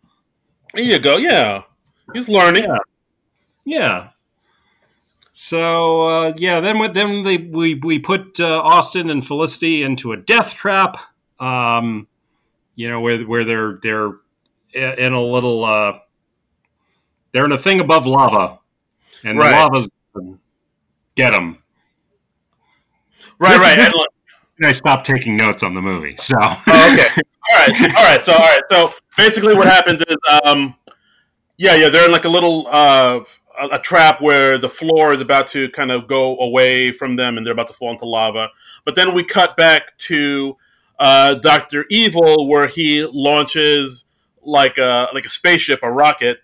There 0.74 0.84
you 0.84 1.00
go. 1.00 1.16
Yeah. 1.16 1.64
He's 2.14 2.28
learning. 2.28 2.64
Yeah. 2.64 2.78
yeah. 3.64 4.08
So 5.40 6.02
uh, 6.02 6.34
yeah, 6.36 6.62
then 6.62 6.80
then 6.96 7.24
they, 7.24 7.38
we 7.38 7.76
we 7.76 8.00
put 8.00 8.40
uh, 8.40 8.60
Austin 8.60 9.12
and 9.12 9.26
Felicity 9.26 9.84
into 9.84 10.12
a 10.12 10.18
death 10.18 10.56
trap. 10.56 10.98
Um, 11.40 12.08
you 12.74 12.90
know 12.90 13.02
where 13.02 13.22
where 13.24 13.46
they're 13.46 13.80
they're 13.84 14.14
in 14.74 15.14
a 15.14 15.22
little 15.22 15.64
uh, 15.64 16.00
they're 17.34 17.46
in 17.46 17.52
a 17.52 17.60
thing 17.60 17.80
above 17.80 18.08
lava, 18.08 18.58
and 19.24 19.38
right. 19.38 19.52
the 19.52 19.56
lava's 19.56 19.90
get 21.14 21.34
them. 21.34 21.60
Right, 23.38 23.60
this 23.60 23.94
right. 23.94 24.08
I 24.64 24.72
stopped 24.72 25.06
taking 25.06 25.38
notes 25.38 25.62
on 25.62 25.76
the 25.76 25.84
movie. 25.84 26.16
So 26.18 26.36
oh, 26.40 26.94
okay, 26.94 27.22
all 27.52 27.58
right, 27.60 27.96
all 27.96 28.04
right. 28.04 28.22
So 28.24 28.34
all 28.34 28.40
right. 28.40 28.62
So 28.72 28.92
basically, 29.16 29.54
what 29.56 29.68
happens 29.68 30.02
is, 30.02 30.18
um, 30.44 30.74
yeah, 31.58 31.76
yeah, 31.76 31.90
they're 31.90 32.06
in 32.06 32.12
like 32.12 32.26
a 32.26 32.30
little 32.30 32.66
uh, 32.72 33.20
a, 33.60 33.76
a 33.76 33.80
trap 33.80 34.22
where 34.22 34.58
the 34.58 34.70
floor 34.70 35.14
is 35.14 35.22
about 35.22 35.48
to 35.48 35.70
kind 35.70 35.92
of 35.92 36.08
go 36.08 36.38
away 36.40 36.92
from 36.92 37.16
them, 37.16 37.38
and 37.38 37.46
they're 37.46 37.54
about 37.54 37.68
to 37.70 37.74
fall 37.74 37.92
into 37.92 38.06
lava. 38.06 38.50
But 38.86 38.96
then 38.96 39.14
we 39.14 39.24
cut 39.24 39.58
back 39.58 39.98
to 40.00 40.58
uh, 41.00 41.36
Doctor 41.36 41.86
Evil, 41.90 42.48
where 42.48 42.68
he 42.68 43.06
launches 43.06 44.06
like 44.44 44.78
a 44.78 45.10
like 45.14 45.26
a 45.26 45.30
spaceship, 45.30 45.80
a 45.84 45.92
rocket, 45.92 46.40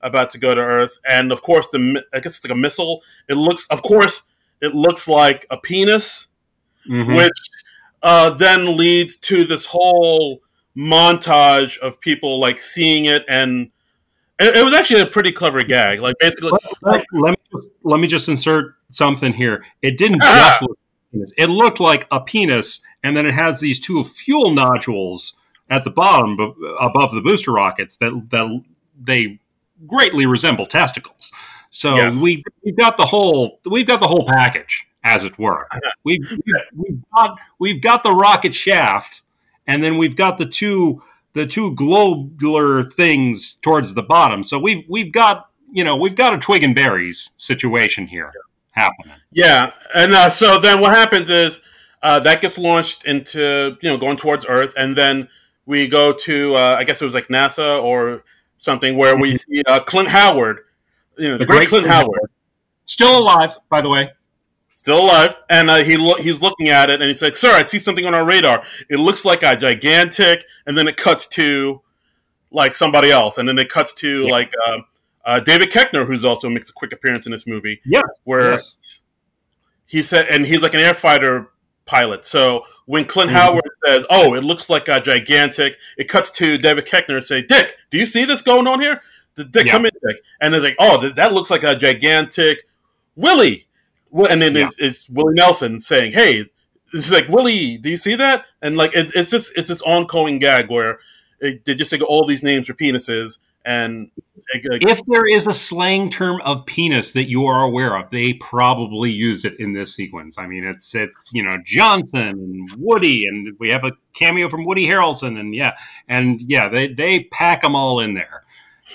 about 0.00 0.30
to 0.30 0.38
go 0.38 0.54
to 0.54 0.60
Earth, 0.60 0.98
and 1.04 1.32
of 1.32 1.42
course 1.42 1.68
the 1.68 2.04
I 2.12 2.20
guess 2.20 2.36
it's 2.36 2.44
like 2.44 2.52
a 2.52 2.56
missile. 2.56 3.02
It 3.28 3.34
looks, 3.34 3.66
of 3.68 3.82
course, 3.82 4.22
it 4.60 4.74
looks 4.74 5.08
like 5.08 5.46
a 5.50 5.58
penis, 5.58 6.28
mm-hmm. 6.88 7.14
which 7.14 7.32
uh, 8.02 8.30
then 8.30 8.76
leads 8.76 9.16
to 9.16 9.44
this 9.44 9.66
whole 9.66 10.40
montage 10.76 11.76
of 11.78 12.00
people 12.00 12.38
like 12.38 12.60
seeing 12.60 13.04
it 13.04 13.24
and 13.28 13.70
it, 14.40 14.56
it 14.56 14.64
was 14.64 14.74
actually 14.74 15.00
a 15.00 15.06
pretty 15.06 15.32
clever 15.32 15.62
gag 15.62 16.00
like 16.00 16.16
basically 16.18 16.50
let, 16.82 17.04
let, 17.12 17.30
me, 17.30 17.36
just, 17.52 17.68
let 17.82 18.00
me 18.00 18.08
just 18.08 18.28
insert 18.28 18.74
something 18.90 19.32
here 19.32 19.64
it 19.82 19.96
didn't 19.98 20.22
ah. 20.22 20.48
just 20.50 20.62
look 20.62 20.78
it 21.36 21.50
looked 21.50 21.80
like 21.80 22.06
a 22.10 22.20
penis 22.20 22.80
and 23.02 23.16
then 23.16 23.26
it 23.26 23.34
has 23.34 23.60
these 23.60 23.80
two 23.80 24.02
fuel 24.04 24.50
nodules 24.50 25.34
at 25.68 25.84
the 25.84 25.90
bottom 25.90 26.36
above 26.80 27.12
the 27.12 27.20
booster 27.20 27.52
rockets 27.52 27.96
that 27.96 28.12
that 28.30 28.62
they 29.00 29.38
greatly 29.86 30.26
resemble 30.26 30.66
testicles 30.66 31.32
so 31.70 31.94
yes. 31.94 32.16
we 32.16 32.42
we've 32.64 32.76
got 32.76 32.96
the 32.96 33.06
whole 33.06 33.60
we've 33.66 33.86
got 33.86 34.00
the 34.00 34.08
whole 34.08 34.26
package 34.26 34.86
as 35.04 35.24
it 35.24 35.38
were. 35.38 35.66
We've, 36.04 36.38
we've, 36.74 37.02
got 37.14 37.38
we've 37.58 37.80
got 37.80 38.02
the 38.02 38.12
rocket 38.12 38.54
shaft, 38.54 39.22
and 39.66 39.82
then 39.82 39.98
we've 39.98 40.16
got 40.16 40.38
the 40.38 40.46
two 40.46 41.02
the 41.32 41.46
two 41.46 41.74
globular 41.74 42.84
things 42.84 43.54
towards 43.62 43.94
the 43.94 44.02
bottom. 44.02 44.42
So 44.44 44.58
we've 44.58 44.84
we've 44.88 45.12
got 45.12 45.50
you 45.72 45.84
know 45.84 45.96
we've 45.96 46.16
got 46.16 46.34
a 46.34 46.38
twig 46.38 46.62
and 46.62 46.74
berries 46.74 47.30
situation 47.36 48.06
here 48.06 48.32
happening. 48.72 49.16
Yeah, 49.30 49.72
and 49.94 50.14
uh, 50.14 50.30
so 50.30 50.58
then 50.58 50.80
what 50.80 50.94
happens 50.94 51.30
is 51.30 51.60
uh, 52.02 52.20
that 52.20 52.40
gets 52.40 52.58
launched 52.58 53.04
into 53.04 53.76
you 53.80 53.88
know 53.88 53.96
going 53.96 54.16
towards 54.16 54.44
Earth, 54.48 54.74
and 54.76 54.96
then 54.96 55.28
we 55.66 55.88
go 55.88 56.12
to 56.12 56.54
uh, 56.54 56.76
I 56.78 56.84
guess 56.84 57.00
it 57.00 57.04
was 57.04 57.14
like 57.14 57.28
NASA 57.28 57.82
or 57.82 58.24
something 58.58 58.96
where 58.96 59.16
we 59.16 59.30
mm-hmm. 59.30 59.52
see 59.54 59.62
uh, 59.66 59.80
Clint 59.80 60.08
Howard, 60.08 60.60
you 61.16 61.28
know 61.28 61.34
the, 61.34 61.38
the 61.38 61.46
great, 61.46 61.68
great, 61.68 61.68
Clint. 61.68 61.86
Howard, 61.86 62.30
still 62.86 63.18
alive 63.18 63.56
by 63.68 63.80
the 63.80 63.88
way 63.88 64.10
still 64.80 65.04
alive, 65.04 65.36
and 65.50 65.68
uh, 65.68 65.76
he 65.76 65.98
lo- 65.98 66.14
he's 66.14 66.40
looking 66.40 66.70
at 66.70 66.88
it, 66.88 67.02
and 67.02 67.08
he's 67.08 67.20
like, 67.20 67.36
"Sir, 67.36 67.52
I 67.52 67.60
see 67.60 67.78
something 67.78 68.06
on 68.06 68.14
our 68.14 68.24
radar. 68.24 68.64
It 68.88 68.96
looks 68.96 69.26
like 69.26 69.42
a 69.42 69.54
gigantic," 69.54 70.46
and 70.66 70.76
then 70.76 70.88
it 70.88 70.96
cuts 70.96 71.26
to 71.28 71.82
like 72.50 72.74
somebody 72.74 73.10
else, 73.10 73.36
and 73.36 73.46
then 73.46 73.58
it 73.58 73.68
cuts 73.68 73.92
to 73.94 74.22
yeah. 74.22 74.30
like 74.30 74.52
uh, 74.66 74.78
uh, 75.26 75.40
David 75.40 75.70
Koechner, 75.70 76.06
who's 76.06 76.24
also 76.24 76.48
makes 76.48 76.70
a 76.70 76.72
quick 76.72 76.92
appearance 76.94 77.26
in 77.26 77.32
this 77.32 77.46
movie. 77.46 77.78
Yeah, 77.84 78.00
where 78.24 78.52
yes. 78.52 79.00
he 79.84 80.00
said, 80.02 80.28
and 80.28 80.46
he's 80.46 80.62
like 80.62 80.72
an 80.72 80.80
air 80.80 80.94
fighter 80.94 81.50
pilot. 81.84 82.24
So 82.24 82.64
when 82.86 83.04
Clint 83.04 83.28
mm-hmm. 83.28 83.38
Howard 83.38 83.70
says, 83.86 84.06
"Oh, 84.08 84.32
it 84.32 84.44
looks 84.44 84.70
like 84.70 84.88
a 84.88 84.98
gigantic," 84.98 85.76
it 85.98 86.08
cuts 86.08 86.30
to 86.32 86.56
David 86.56 86.86
Koechner 86.86 87.16
and 87.16 87.24
say, 87.24 87.42
"Dick, 87.42 87.76
do 87.90 87.98
you 87.98 88.06
see 88.06 88.24
this 88.24 88.40
going 88.40 88.66
on 88.66 88.80
here?" 88.80 89.02
The 89.34 89.44
Dick, 89.44 89.66
yeah. 89.66 89.72
come 89.72 89.84
in, 89.84 89.92
Dick, 90.08 90.22
and 90.40 90.54
it's 90.54 90.64
like, 90.64 90.76
"Oh, 90.78 91.10
that 91.10 91.34
looks 91.34 91.50
like 91.50 91.64
a 91.64 91.76
gigantic." 91.76 92.64
Willie, 93.16 93.66
and 94.12 94.42
then 94.42 94.54
yeah. 94.54 94.66
it's, 94.66 94.76
it's, 94.78 95.10
Willie 95.10 95.34
Nelson 95.34 95.80
saying, 95.80 96.12
"Hey." 96.12 96.46
It's 96.92 97.08
like 97.08 97.28
Willie, 97.28 97.78
do 97.78 97.88
you 97.88 97.96
see 97.96 98.16
that? 98.16 98.46
And 98.62 98.76
like 98.76 98.96
it, 98.96 99.12
it's 99.14 99.30
just 99.30 99.52
it's 99.56 99.68
this 99.68 99.80
ongoing 99.82 100.40
gag 100.40 100.68
where 100.68 100.98
it, 101.38 101.64
they 101.64 101.76
just 101.76 101.92
take 101.92 102.02
all 102.02 102.26
these 102.26 102.42
names 102.42 102.66
for 102.66 102.74
penises, 102.74 103.38
and 103.64 104.10
like, 104.54 104.82
if 104.82 105.00
there 105.06 105.26
is 105.26 105.46
a 105.46 105.54
slang 105.54 106.10
term 106.10 106.40
of 106.42 106.64
penis 106.66 107.12
that 107.12 107.28
you 107.28 107.46
are 107.46 107.62
aware 107.62 107.96
of, 107.96 108.10
they 108.10 108.34
probably 108.34 109.10
use 109.10 109.44
it 109.44 109.58
in 109.60 109.72
this 109.72 109.94
sequence. 109.94 110.38
I 110.38 110.46
mean, 110.46 110.66
it's 110.66 110.94
it's 110.94 111.30
you 111.32 111.42
know 111.42 111.56
Johnson 111.64 112.28
and 112.28 112.68
Woody, 112.78 113.24
and 113.26 113.54
we 113.58 113.70
have 113.70 113.84
a 113.84 113.92
cameo 114.14 114.48
from 114.48 114.64
Woody 114.64 114.86
Harrelson, 114.86 115.38
and 115.38 115.54
yeah, 115.54 115.76
and 116.08 116.40
yeah, 116.42 116.68
they 116.68 116.88
they 116.88 117.24
pack 117.24 117.62
them 117.62 117.76
all 117.76 118.00
in 118.00 118.14
there. 118.14 118.44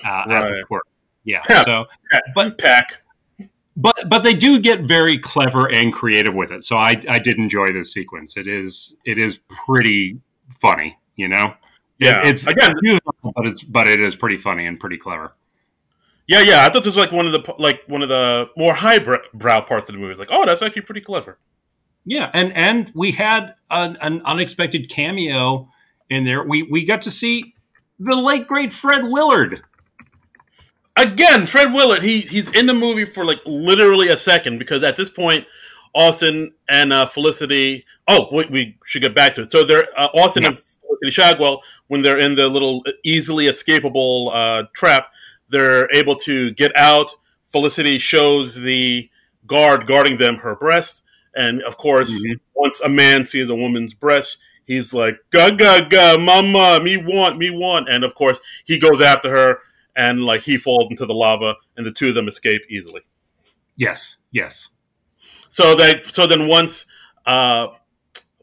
Uh, 0.04 0.24
right. 0.28 0.82
Yeah. 1.24 1.42
So, 1.64 1.86
but 2.36 2.58
pack 2.58 3.02
but 3.76 4.10
but 4.10 4.24
they 4.24 4.34
do 4.34 4.60
get 4.60 4.82
very 4.82 5.18
clever 5.18 5.72
and 5.72 5.92
creative 5.94 6.34
with 6.34 6.52
it. 6.52 6.64
So 6.64 6.78
I 6.78 7.02
I 7.10 7.20
did 7.20 7.38
enjoy 7.38 7.72
this 7.72 7.92
sequence. 7.92 8.38
It 8.38 8.48
is 8.48 8.96
it 9.06 9.18
is 9.18 9.40
pretty 9.66 10.20
funny, 10.50 10.98
you 11.16 11.28
know. 11.28 11.54
Yeah, 12.00 12.22
it, 12.22 12.28
it's 12.28 12.48
again, 12.48 12.76
but 13.24 13.48
it's 13.48 13.64
but 13.64 13.88
it 13.88 14.00
is 14.00 14.16
pretty 14.16 14.38
funny 14.38 14.66
and 14.66 14.80
pretty 14.80 14.98
clever. 14.98 15.34
Yeah, 16.28 16.42
yeah. 16.42 16.66
I 16.66 16.70
thought 16.70 16.84
this 16.84 16.96
was 16.96 16.98
like 16.98 17.12
one 17.12 17.26
of 17.28 17.34
the 17.34 17.56
like 17.60 17.84
one 17.88 18.02
of 18.02 18.10
the 18.10 18.50
more 18.58 18.74
highbrow 18.74 19.62
parts 19.62 19.90
of 19.90 19.94
the 19.94 20.00
movie. 20.00 20.12
It's 20.12 20.20
like, 20.20 20.30
oh, 20.32 20.46
that's 20.46 20.62
actually 20.62 20.82
pretty 20.82 21.02
clever. 21.02 21.38
Yeah, 22.06 22.30
and 22.34 22.54
and 22.54 22.92
we 22.96 23.12
had 23.12 23.56
an, 23.70 23.98
an 24.02 24.22
unexpected 24.26 24.90
cameo 24.90 25.70
in 26.10 26.26
there. 26.26 26.44
We 26.44 26.64
we 26.64 26.86
got 26.86 27.02
to 27.04 27.12
see 27.12 27.56
the 28.00 28.16
late 28.16 28.48
great 28.48 28.74
Fred 28.74 29.04
Willard 29.04 29.62
again, 30.96 31.46
Fred 31.46 31.74
Willard, 31.74 32.04
he 32.04 32.20
he's 32.22 32.50
in 32.50 32.66
the 32.66 32.74
movie 32.74 33.06
for 33.06 33.26
like 33.26 33.40
literally 33.46 34.10
a 34.10 34.18
second 34.18 34.58
because 34.58 34.84
at 34.84 34.96
this 34.96 35.10
point, 35.10 35.46
Austin 35.94 36.54
and 36.70 36.94
uh, 36.94 37.06
Felicity. 37.06 37.86
Oh, 38.08 38.28
we, 38.32 38.46
we, 38.48 38.78
should 38.86 39.02
get 39.02 39.16
back 39.16 39.34
to 39.36 39.44
it. 39.44 39.52
So 39.52 39.64
they're 39.64 39.88
uh, 39.98 40.10
Austin 40.14 40.44
yeah. 40.44 40.50
and 40.50 40.60
Felicity 40.60 41.22
Shagwell 41.22 41.62
when 41.88 42.02
they're 42.02 42.20
in 42.20 42.36
the 42.36 42.48
little 42.48 42.84
easily 43.04 43.46
escapable 43.46 44.32
uh, 44.34 44.64
trap. 44.76 45.12
They're 45.50 45.92
able 45.94 46.16
to 46.18 46.52
get 46.52 46.76
out. 46.76 47.16
Felicity 47.52 47.98
shows 47.98 48.56
the 48.56 49.10
guard 49.48 49.88
guarding 49.88 50.18
them 50.18 50.38
her 50.38 50.56
breast, 50.56 51.04
and 51.36 51.62
of 51.64 51.78
course, 51.78 52.12
mm-hmm. 52.12 52.34
once 52.54 52.82
a 52.82 52.90
man 52.90 53.26
sees 53.26 53.50
a 53.50 53.56
woman's 53.56 53.94
breast, 53.94 54.38
he's 54.66 54.94
like, 54.94 55.18
"Ga 55.30 55.52
ga 55.52 55.88
ga, 55.88 56.18
mama, 56.18 56.84
me 56.84 56.98
want, 56.98 57.38
me 57.38 57.52
want," 57.52 57.88
and 57.88 58.04
of 58.04 58.16
course, 58.16 58.40
he 58.66 58.78
goes 58.78 59.00
after 59.00 59.30
her 59.30 59.60
and 59.96 60.24
like 60.24 60.42
he 60.42 60.58
falls 60.58 60.88
into 60.90 61.06
the 61.06 61.14
lava, 61.14 61.56
and 61.78 61.86
the 61.86 61.92
two 61.92 62.10
of 62.10 62.16
them 62.16 62.28
escape 62.28 62.62
easily. 62.70 63.02
Yes, 63.78 64.18
yes. 64.32 64.70
So 65.50 65.76
they 65.76 66.02
so 66.04 66.28
then 66.28 66.48
once 66.48 66.86
uh, 67.26 67.68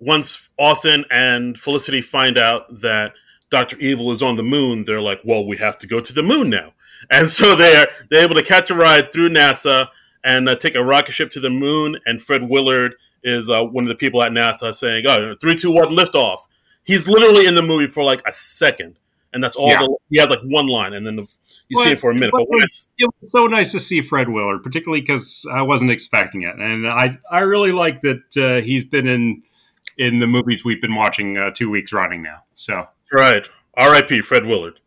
once 0.00 0.48
Austin 0.58 1.04
and 1.10 1.58
Felicity 1.58 2.00
find 2.00 2.38
out 2.38 2.80
that 2.80 3.12
Doctor 3.50 3.76
Evil 3.78 4.12
is 4.12 4.22
on 4.22 4.36
the 4.36 4.42
moon, 4.42 4.84
they're 4.84 5.00
like, 5.00 5.20
"Well, 5.24 5.46
we 5.46 5.56
have 5.58 5.78
to 5.78 5.86
go 5.86 6.00
to 6.00 6.12
the 6.12 6.22
moon 6.22 6.50
now," 6.50 6.72
and 7.10 7.28
so 7.28 7.54
they're 7.54 7.88
they're 8.10 8.24
able 8.24 8.34
to 8.34 8.42
catch 8.42 8.70
a 8.70 8.74
ride 8.74 9.12
through 9.12 9.28
NASA 9.28 9.88
and 10.24 10.48
uh, 10.48 10.56
take 10.56 10.74
a 10.74 10.84
rocket 10.84 11.12
ship 11.12 11.30
to 11.30 11.40
the 11.40 11.50
moon. 11.50 11.98
And 12.06 12.20
Fred 12.20 12.48
Willard 12.48 12.94
is 13.24 13.50
uh, 13.50 13.64
one 13.64 13.84
of 13.84 13.88
the 13.88 13.94
people 13.94 14.22
at 14.22 14.32
NASA 14.32 14.74
saying, 14.74 15.04
"Oh, 15.06 15.34
three, 15.40 15.56
two, 15.56 15.70
one, 15.70 15.94
lift 15.94 16.14
off." 16.14 16.46
He's 16.84 17.06
literally 17.06 17.46
in 17.46 17.54
the 17.54 17.62
movie 17.62 17.86
for 17.86 18.02
like 18.02 18.22
a 18.26 18.32
second, 18.32 18.98
and 19.32 19.42
that's 19.42 19.56
all. 19.56 19.68
Yeah. 19.68 19.80
The, 19.80 19.96
he 20.10 20.18
had 20.18 20.30
like 20.30 20.42
one 20.42 20.66
line, 20.66 20.94
and 20.94 21.06
then 21.06 21.16
the, 21.16 21.26
you 21.68 21.76
well, 21.76 21.84
see 21.86 21.92
it 21.92 22.00
for 22.00 22.10
a 22.10 22.14
minute. 22.14 22.32
But 22.32 22.42
it 22.42 22.48
was, 22.50 22.88
it 22.98 23.10
was 23.20 23.32
so 23.32 23.46
nice 23.46 23.72
to 23.72 23.80
see 23.80 24.02
Fred 24.02 24.28
Willard, 24.28 24.62
particularly 24.62 25.00
because 25.00 25.46
I 25.52 25.62
wasn't 25.62 25.90
expecting 25.90 26.42
it, 26.42 26.54
and 26.56 26.86
I 26.86 27.18
I 27.30 27.40
really 27.40 27.72
like 27.72 28.02
that 28.02 28.36
uh, 28.36 28.62
he's 28.62 28.84
been 28.84 29.06
in 29.06 29.42
in 29.98 30.20
the 30.20 30.26
movies 30.26 30.64
we've 30.64 30.80
been 30.80 30.94
watching 30.94 31.36
uh, 31.38 31.50
two 31.50 31.70
weeks 31.70 31.92
running 31.92 32.22
now. 32.22 32.42
So 32.54 32.86
right, 33.12 33.46
R.I.P. 33.76 34.22
Fred 34.22 34.46
Willard. 34.46 34.80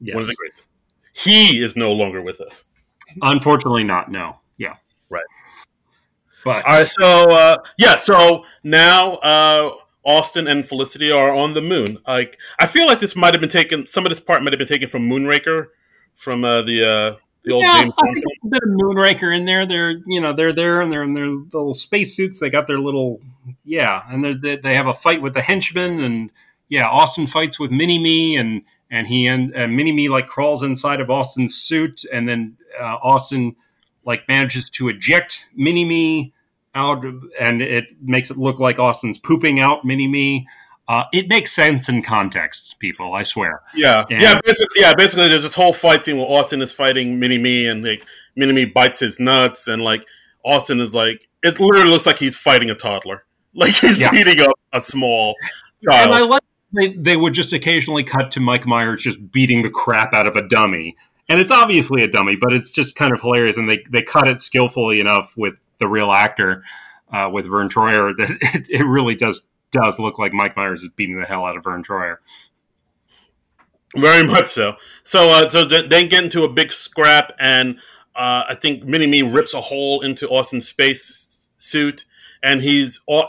Yes. 0.00 0.14
One 0.14 0.22
of 0.22 0.28
the 0.28 0.34
greats. 0.34 0.66
He 1.12 1.62
is 1.62 1.76
no 1.76 1.92
longer 1.92 2.20
with 2.20 2.40
us. 2.40 2.64
Unfortunately, 3.22 3.84
not. 3.84 4.10
No. 4.10 4.36
Yeah. 4.58 4.74
Right. 5.08 5.24
But 6.44 6.66
all 6.66 6.78
right. 6.78 6.88
So 6.88 7.30
uh, 7.30 7.58
yeah. 7.78 7.96
So 7.96 8.44
now. 8.62 9.14
Uh, 9.16 9.74
Austin 10.06 10.46
and 10.46 10.66
Felicity 10.66 11.10
are 11.10 11.34
on 11.34 11.52
the 11.52 11.60
moon. 11.60 11.98
Like 12.06 12.38
I 12.60 12.66
feel 12.66 12.86
like 12.86 13.00
this 13.00 13.16
might 13.16 13.34
have 13.34 13.40
been 13.40 13.50
taken. 13.50 13.88
Some 13.88 14.06
of 14.06 14.10
this 14.10 14.20
part 14.20 14.40
might 14.40 14.52
have 14.52 14.58
been 14.58 14.68
taken 14.68 14.88
from 14.88 15.10
Moonraker, 15.10 15.66
from 16.16 16.44
uh, 16.44 16.62
the 16.62 16.82
uh, 16.82 17.16
the 17.44 17.52
old 17.52 17.64
yeah, 17.64 17.82
James. 17.82 17.94
A 17.98 18.48
bit 18.48 18.62
of 18.62 18.68
Moonraker 18.70 19.36
in 19.36 19.44
there. 19.44 19.66
They're 19.66 20.02
you 20.06 20.20
know 20.20 20.32
they're 20.32 20.52
there 20.52 20.80
and 20.80 20.92
they're 20.92 21.04
in 21.04 21.14
their 21.14 21.28
little 21.28 21.74
spacesuits. 21.74 22.40
They 22.40 22.50
got 22.50 22.66
their 22.66 22.80
little 22.80 23.20
yeah, 23.64 24.02
and 24.08 24.42
they 24.42 24.56
they 24.56 24.74
have 24.74 24.88
a 24.88 24.94
fight 24.94 25.22
with 25.22 25.34
the 25.34 25.42
henchmen 25.42 26.00
and 26.00 26.30
yeah, 26.68 26.86
Austin 26.86 27.26
fights 27.26 27.58
with 27.58 27.70
Mini 27.70 27.98
Me 27.98 28.36
and 28.36 28.62
and 28.90 29.06
he 29.06 29.26
and 29.26 29.56
uh, 29.56 29.66
Mini 29.66 29.92
Me 29.92 30.08
like 30.08 30.26
crawls 30.26 30.62
inside 30.62 31.00
of 31.00 31.10
Austin's 31.10 31.54
suit 31.54 32.04
and 32.12 32.28
then 32.28 32.56
uh, 32.80 32.96
Austin 33.02 33.54
like 34.04 34.26
manages 34.28 34.68
to 34.70 34.88
eject 34.88 35.48
Mini 35.54 35.84
Me 35.84 36.32
out 36.74 37.04
and 37.40 37.62
it 37.62 37.90
makes 38.02 38.30
it 38.30 38.36
look 38.36 38.58
like 38.58 38.78
Austin's 38.78 39.18
pooping 39.18 39.60
out 39.60 39.84
Mini 39.84 40.06
Me. 40.06 40.46
Uh, 40.88 41.04
it 41.12 41.28
makes 41.28 41.52
sense 41.52 41.88
in 41.88 42.00
context, 42.00 42.76
people. 42.78 43.14
I 43.14 43.24
swear. 43.24 43.62
Yeah, 43.74 44.04
and, 44.08 44.20
yeah. 44.20 44.40
Basically, 44.44 44.80
yeah. 44.80 44.94
Basically, 44.94 45.28
there's 45.28 45.42
this 45.42 45.54
whole 45.54 45.72
fight 45.72 46.04
scene 46.04 46.16
where 46.16 46.26
Austin 46.26 46.62
is 46.62 46.72
fighting 46.72 47.18
Mini 47.18 47.38
Me, 47.38 47.66
and 47.66 47.84
like 47.84 48.06
Mini 48.36 48.52
Me 48.52 48.64
bites 48.66 49.00
his 49.00 49.18
nuts, 49.18 49.66
and 49.66 49.82
like 49.82 50.06
Austin 50.44 50.78
is 50.78 50.94
like, 50.94 51.28
it 51.42 51.58
literally 51.58 51.90
looks 51.90 52.06
like 52.06 52.18
he's 52.18 52.36
fighting 52.36 52.70
a 52.70 52.74
toddler, 52.74 53.24
like 53.54 53.74
he's 53.74 53.98
yeah. 53.98 54.12
beating 54.12 54.40
up 54.40 54.52
a 54.72 54.80
small 54.80 55.34
child. 55.88 56.14
And 56.14 56.14
I 56.14 56.20
like 56.20 56.42
they 56.72 56.92
they 56.92 57.16
would 57.16 57.32
just 57.32 57.52
occasionally 57.52 58.04
cut 58.04 58.30
to 58.32 58.40
Mike 58.40 58.66
Myers 58.66 59.02
just 59.02 59.32
beating 59.32 59.62
the 59.62 59.70
crap 59.70 60.14
out 60.14 60.28
of 60.28 60.36
a 60.36 60.46
dummy, 60.46 60.96
and 61.28 61.40
it's 61.40 61.50
obviously 61.50 62.04
a 62.04 62.08
dummy, 62.08 62.36
but 62.36 62.52
it's 62.52 62.70
just 62.70 62.94
kind 62.94 63.12
of 63.12 63.20
hilarious, 63.20 63.56
and 63.56 63.68
they 63.68 63.82
they 63.90 64.02
cut 64.02 64.28
it 64.28 64.40
skillfully 64.40 65.00
enough 65.00 65.34
with 65.36 65.54
the 65.80 65.88
real 65.88 66.12
actor. 66.12 66.62
Uh, 67.12 67.30
with 67.32 67.46
Vern 67.46 67.68
Troyer, 67.68 68.12
that 68.16 68.36
it, 68.52 68.66
it 68.68 68.84
really 68.84 69.14
does 69.14 69.42
does 69.72 69.98
look 69.98 70.18
like 70.18 70.32
Mike 70.32 70.56
Myers 70.56 70.82
is 70.82 70.90
beating 70.96 71.18
the 71.18 71.26
hell 71.26 71.44
out 71.44 71.56
of 71.56 71.64
Vern 71.64 71.82
Troyer. 71.82 72.16
Very 73.96 74.26
much 74.26 74.48
so. 74.48 74.76
So, 75.04 75.28
uh, 75.28 75.48
so 75.48 75.64
they 75.64 76.06
get 76.06 76.24
into 76.24 76.44
a 76.44 76.48
big 76.48 76.72
scrap, 76.72 77.32
and 77.38 77.78
uh, 78.14 78.44
I 78.48 78.54
think 78.54 78.84
Mini 78.84 79.06
Me 79.06 79.22
rips 79.22 79.54
a 79.54 79.60
hole 79.60 80.02
into 80.02 80.28
Austin's 80.28 80.68
space 80.68 81.50
suit, 81.58 82.04
and 82.42 82.60
he's 82.60 83.00
all, 83.06 83.28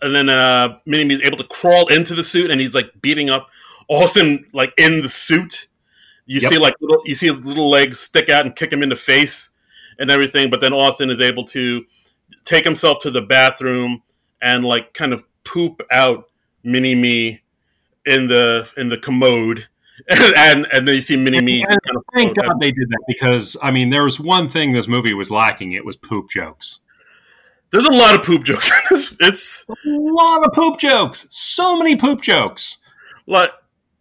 and 0.00 0.14
then 0.14 0.28
uh, 0.28 0.78
Mini 0.86 1.14
is 1.14 1.22
able 1.22 1.38
to 1.38 1.44
crawl 1.44 1.88
into 1.88 2.14
the 2.14 2.24
suit, 2.24 2.50
and 2.50 2.60
he's 2.60 2.74
like 2.74 2.90
beating 3.02 3.30
up 3.30 3.48
Austin 3.88 4.46
like 4.52 4.72
in 4.78 5.02
the 5.02 5.08
suit. 5.08 5.68
You 6.26 6.40
yep. 6.40 6.52
see 6.52 6.58
like 6.58 6.74
little, 6.80 7.02
you 7.04 7.14
see 7.14 7.28
his 7.28 7.44
little 7.44 7.70
legs 7.70 8.00
stick 8.00 8.28
out 8.28 8.44
and 8.44 8.54
kick 8.54 8.72
him 8.72 8.82
in 8.82 8.88
the 8.88 8.96
face 8.96 9.50
and 9.98 10.10
everything. 10.10 10.50
But 10.50 10.60
then 10.60 10.72
Austin 10.72 11.10
is 11.10 11.20
able 11.20 11.44
to 11.46 11.84
take 12.44 12.64
himself 12.64 12.98
to 13.00 13.10
the 13.10 13.22
bathroom 13.22 14.02
and 14.42 14.64
like 14.64 14.92
kind 14.92 15.12
of 15.12 15.24
poop 15.46 15.80
out 15.90 16.28
Mini 16.62 16.94
Me 16.94 17.40
in 18.04 18.26
the 18.26 18.68
in 18.76 18.88
the 18.88 18.98
commode. 18.98 19.66
and 20.08 20.66
and 20.72 20.86
then 20.86 20.94
you 20.94 21.00
see 21.00 21.16
Mini 21.16 21.40
Me. 21.40 21.64
Kind 21.64 21.78
of 21.96 22.04
thank 22.12 22.36
God 22.36 22.60
they 22.60 22.70
did 22.70 22.90
that 22.90 23.04
because 23.08 23.56
I 23.62 23.70
mean 23.70 23.88
there 23.88 24.04
was 24.04 24.20
one 24.20 24.48
thing 24.48 24.72
this 24.72 24.88
movie 24.88 25.14
was 25.14 25.30
lacking. 25.30 25.72
It 25.72 25.84
was 25.84 25.96
poop 25.96 26.28
jokes. 26.28 26.80
There's 27.70 27.86
a 27.86 27.92
lot 27.92 28.14
of 28.14 28.22
poop 28.22 28.44
jokes. 28.44 28.70
it's, 28.90 29.16
it's 29.20 29.66
a 29.68 29.74
lot 29.84 30.46
of 30.46 30.52
poop 30.52 30.78
jokes. 30.78 31.26
So 31.30 31.76
many 31.78 31.96
poop 31.96 32.20
jokes. 32.20 32.78
Like 33.26 33.50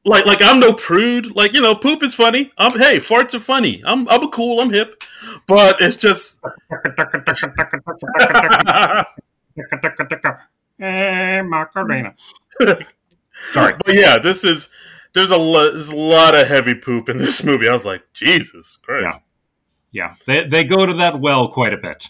like 0.03 0.25
like 0.25 0.41
I'm 0.41 0.59
no 0.59 0.73
prude. 0.73 1.35
Like 1.35 1.53
you 1.53 1.61
know, 1.61 1.75
poop 1.75 2.03
is 2.03 2.13
funny. 2.13 2.51
I'm 2.57 2.77
hey, 2.77 2.97
farts 2.97 3.33
are 3.33 3.39
funny. 3.39 3.81
I'm 3.85 4.07
I'm 4.09 4.23
a 4.23 4.29
cool. 4.29 4.59
I'm 4.59 4.71
hip, 4.71 5.01
but 5.47 5.81
it's 5.81 5.95
just. 5.95 6.39
hey, 10.79 11.41
Macarena. 11.41 12.13
Sorry, 12.59 13.73
but 13.85 13.95
yeah, 13.95 14.17
this 14.17 14.43
is 14.43 14.69
there's 15.13 15.31
a 15.31 15.37
lo- 15.37 15.71
there's 15.71 15.89
a 15.89 15.95
lot 15.95 16.35
of 16.35 16.47
heavy 16.47 16.75
poop 16.75 17.09
in 17.09 17.17
this 17.17 17.43
movie. 17.43 17.67
I 17.67 17.73
was 17.73 17.85
like, 17.85 18.03
Jesus 18.13 18.77
Christ. 18.77 19.21
Yeah, 19.91 20.09
yeah. 20.09 20.15
They 20.25 20.47
they 20.47 20.63
go 20.63 20.85
to 20.85 20.93
that 20.95 21.19
well 21.19 21.49
quite 21.49 21.73
a 21.73 21.77
bit. 21.77 22.07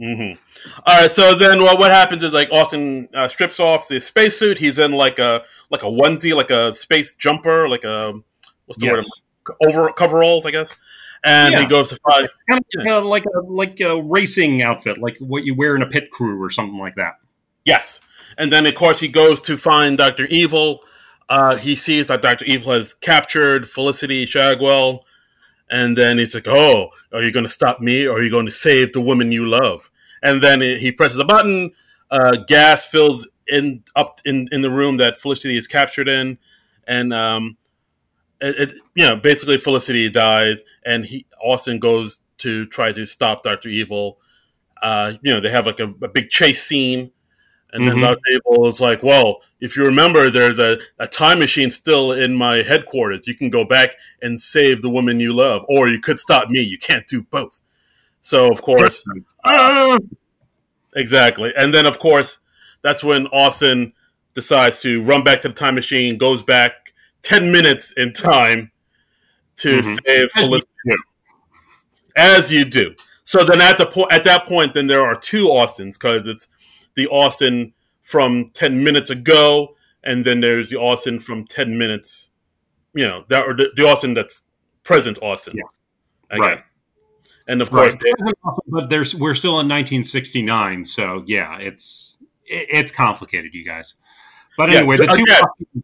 Mm-hmm. 0.00 0.38
All 0.86 1.00
right, 1.00 1.10
so 1.10 1.34
then 1.34 1.62
well, 1.62 1.78
what 1.78 1.90
happens 1.90 2.22
is 2.22 2.32
like 2.32 2.50
Austin 2.52 3.08
uh, 3.14 3.28
strips 3.28 3.58
off 3.58 3.88
the 3.88 3.98
spacesuit. 3.98 4.58
He's 4.58 4.78
in 4.78 4.92
like 4.92 5.18
a 5.18 5.44
like 5.70 5.82
a 5.82 5.86
onesie, 5.86 6.34
like 6.34 6.50
a 6.50 6.74
space 6.74 7.14
jumper, 7.14 7.68
like 7.68 7.84
a 7.84 8.12
what's 8.66 8.78
the 8.78 8.86
yes. 8.86 8.92
word? 8.92 9.56
Over 9.66 9.92
coveralls, 9.92 10.44
I 10.44 10.50
guess. 10.50 10.76
And 11.24 11.52
yeah. 11.52 11.60
he 11.60 11.66
goes 11.66 11.88
to 11.90 11.96
find 11.96 12.28
kind 12.48 12.64
of, 12.76 12.86
uh, 12.86 13.08
like 13.08 13.24
a 13.24 13.40
like 13.40 13.80
a 13.80 14.02
racing 14.02 14.62
outfit, 14.62 14.98
like 14.98 15.16
what 15.18 15.44
you 15.44 15.54
wear 15.54 15.76
in 15.76 15.82
a 15.82 15.86
pit 15.86 16.10
crew 16.10 16.42
or 16.42 16.50
something 16.50 16.78
like 16.78 16.96
that. 16.96 17.14
Yes, 17.66 18.00
and 18.38 18.50
then 18.50 18.64
of 18.64 18.74
course 18.76 19.00
he 19.00 19.08
goes 19.08 19.40
to 19.42 19.58
find 19.58 19.98
Doctor 19.98 20.24
Evil. 20.26 20.82
Uh, 21.28 21.56
he 21.56 21.74
sees 21.74 22.06
that 22.06 22.22
Doctor 22.22 22.44
Evil 22.44 22.72
has 22.72 22.94
captured 22.94 23.68
Felicity 23.68 24.24
Shagwell, 24.24 25.00
and 25.68 25.98
then 25.98 26.16
he's 26.16 26.34
like, 26.34 26.46
"Oh, 26.46 26.90
are 27.12 27.22
you 27.22 27.32
going 27.32 27.44
to 27.44 27.50
stop 27.50 27.80
me, 27.80 28.06
or 28.06 28.18
are 28.18 28.22
you 28.22 28.30
going 28.30 28.46
to 28.46 28.52
save 28.52 28.92
the 28.92 29.00
woman 29.00 29.32
you 29.32 29.46
love?" 29.46 29.90
And 30.22 30.40
then 30.42 30.60
he 30.60 30.92
presses 30.92 31.18
a 31.18 31.24
button. 31.24 31.72
Uh, 32.08 32.36
gas 32.46 32.84
fills 32.86 33.28
in 33.48 33.82
up 33.96 34.20
in, 34.24 34.48
in 34.52 34.60
the 34.60 34.70
room 34.70 34.96
that 34.98 35.16
Felicity 35.16 35.56
is 35.56 35.66
captured 35.66 36.08
in, 36.08 36.38
and 36.86 37.12
um, 37.12 37.56
it, 38.40 38.70
it, 38.70 38.74
you 38.94 39.04
know 39.04 39.16
basically 39.16 39.58
Felicity 39.58 40.08
dies, 40.08 40.62
and 40.84 41.04
he 41.04 41.26
Austin 41.42 41.80
goes 41.80 42.20
to 42.38 42.66
try 42.66 42.92
to 42.92 43.06
stop 43.06 43.42
Doctor 43.42 43.68
Evil. 43.68 44.18
Uh, 44.80 45.14
you 45.22 45.34
know 45.34 45.40
they 45.40 45.50
have 45.50 45.66
like 45.66 45.80
a, 45.80 45.88
a 46.02 46.08
big 46.08 46.28
chase 46.28 46.62
scene, 46.62 47.10
and 47.76 47.84
mm-hmm. 47.84 48.00
then 48.00 48.10
Doctor 48.10 48.30
Evil 48.32 48.66
is 48.66 48.80
like, 48.80 49.02
"Well, 49.02 49.42
if 49.60 49.76
you 49.76 49.84
remember, 49.84 50.30
there's 50.30 50.58
a, 50.58 50.78
a 50.98 51.06
time 51.06 51.38
machine 51.38 51.70
still 51.70 52.12
in 52.12 52.34
my 52.34 52.62
headquarters. 52.62 53.26
You 53.26 53.34
can 53.34 53.50
go 53.50 53.64
back 53.64 53.94
and 54.22 54.40
save 54.40 54.80
the 54.80 54.88
woman 54.88 55.20
you 55.20 55.34
love, 55.34 55.62
or 55.68 55.88
you 55.88 56.00
could 56.00 56.18
stop 56.18 56.48
me. 56.48 56.60
You 56.60 56.78
can't 56.78 57.06
do 57.06 57.22
both." 57.22 57.60
So 58.22 58.50
of 58.50 58.62
course, 58.62 59.04
uh, 59.44 59.98
exactly, 60.94 61.52
and 61.56 61.72
then 61.72 61.86
of 61.86 61.98
course 61.98 62.38
that's 62.82 63.04
when 63.04 63.26
Austin 63.28 63.92
decides 64.34 64.80
to 64.80 65.02
run 65.02 65.22
back 65.22 65.42
to 65.42 65.48
the 65.48 65.54
time 65.54 65.74
machine, 65.74 66.16
goes 66.16 66.42
back 66.42 66.72
ten 67.22 67.52
minutes 67.52 67.92
in 67.96 68.12
time 68.12 68.70
to 69.56 69.80
mm-hmm. 69.80 69.96
save 70.06 70.30
Felicity. 70.32 70.70
As 72.16 72.50
you 72.50 72.64
do. 72.64 72.94
So 73.24 73.44
then 73.44 73.60
at 73.60 73.76
the 73.76 73.86
point 73.86 74.12
at 74.12 74.24
that 74.24 74.46
point, 74.46 74.72
then 74.72 74.86
there 74.86 75.04
are 75.04 75.16
two 75.16 75.48
Austins 75.48 75.98
because 75.98 76.26
it's 76.26 76.48
the 76.96 77.06
Austin 77.08 77.72
from 78.02 78.50
ten 78.54 78.82
minutes 78.82 79.10
ago, 79.10 79.76
and 80.04 80.24
then 80.24 80.40
there's 80.40 80.70
the 80.70 80.76
Austin 80.76 81.18
from 81.18 81.46
ten 81.46 81.76
minutes. 81.76 82.30
You 82.94 83.06
know 83.06 83.24
that 83.28 83.46
or 83.46 83.54
the, 83.54 83.68
the 83.76 83.86
Austin 83.86 84.14
that's 84.14 84.42
present 84.84 85.18
Austin. 85.22 85.56
Yeah. 85.56 86.38
Right. 86.38 86.62
And 87.48 87.62
of 87.62 87.70
course, 87.70 87.94
right. 87.94 88.14
they, 88.24 88.50
but 88.66 88.90
there's 88.90 89.14
we're 89.14 89.34
still 89.34 89.60
in 89.60 89.68
1969, 89.68 90.84
so 90.84 91.22
yeah, 91.26 91.58
it's 91.58 92.18
it's 92.44 92.92
complicated, 92.92 93.54
you 93.54 93.64
guys. 93.64 93.94
But 94.56 94.70
anyway, 94.70 94.96
yeah, 94.98 95.06
the 95.06 95.16
two 95.16 95.82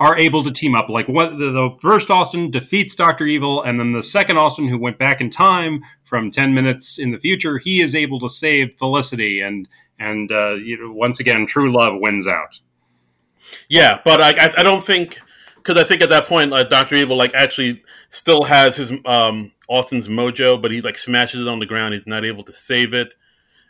are 0.00 0.18
able 0.18 0.42
to 0.44 0.50
team 0.50 0.74
up. 0.74 0.88
Like 0.88 1.08
what 1.08 1.38
the, 1.38 1.50
the, 1.50 1.70
first 1.80 2.10
Austin 2.10 2.50
defeats 2.50 2.94
Doctor 2.94 3.26
Evil, 3.26 3.62
and 3.62 3.78
then 3.78 3.92
the 3.92 4.02
second 4.02 4.38
Austin, 4.38 4.68
who 4.68 4.78
went 4.78 4.98
back 4.98 5.20
in 5.20 5.30
time 5.30 5.82
from 6.04 6.30
ten 6.30 6.54
minutes 6.54 6.98
in 6.98 7.10
the 7.10 7.18
future, 7.18 7.58
he 7.58 7.80
is 7.80 7.94
able 7.94 8.18
to 8.20 8.28
save 8.28 8.76
Felicity, 8.78 9.40
and 9.40 9.68
and 9.98 10.30
uh, 10.32 10.54
you 10.54 10.78
know, 10.78 10.92
once 10.92 11.20
again, 11.20 11.46
true 11.46 11.70
love 11.70 11.94
wins 12.00 12.26
out. 12.26 12.60
Yeah, 13.68 14.00
but 14.04 14.20
I 14.20 14.52
I, 14.58 14.62
don't 14.62 14.82
think 14.82 15.20
because 15.56 15.76
I 15.76 15.84
think 15.84 16.02
at 16.02 16.08
that 16.08 16.26
point, 16.26 16.52
uh, 16.52 16.64
Doctor 16.64 16.96
Evil 16.96 17.16
like 17.16 17.34
actually 17.34 17.82
still 18.08 18.42
has 18.42 18.76
his 18.76 18.92
um, 19.04 19.52
Austin's 19.68 20.08
mojo, 20.08 20.60
but 20.60 20.72
he 20.72 20.80
like 20.80 20.98
smashes 20.98 21.40
it 21.40 21.48
on 21.48 21.60
the 21.60 21.66
ground. 21.66 21.94
He's 21.94 22.06
not 22.06 22.24
able 22.24 22.42
to 22.44 22.52
save 22.52 22.94
it. 22.94 23.14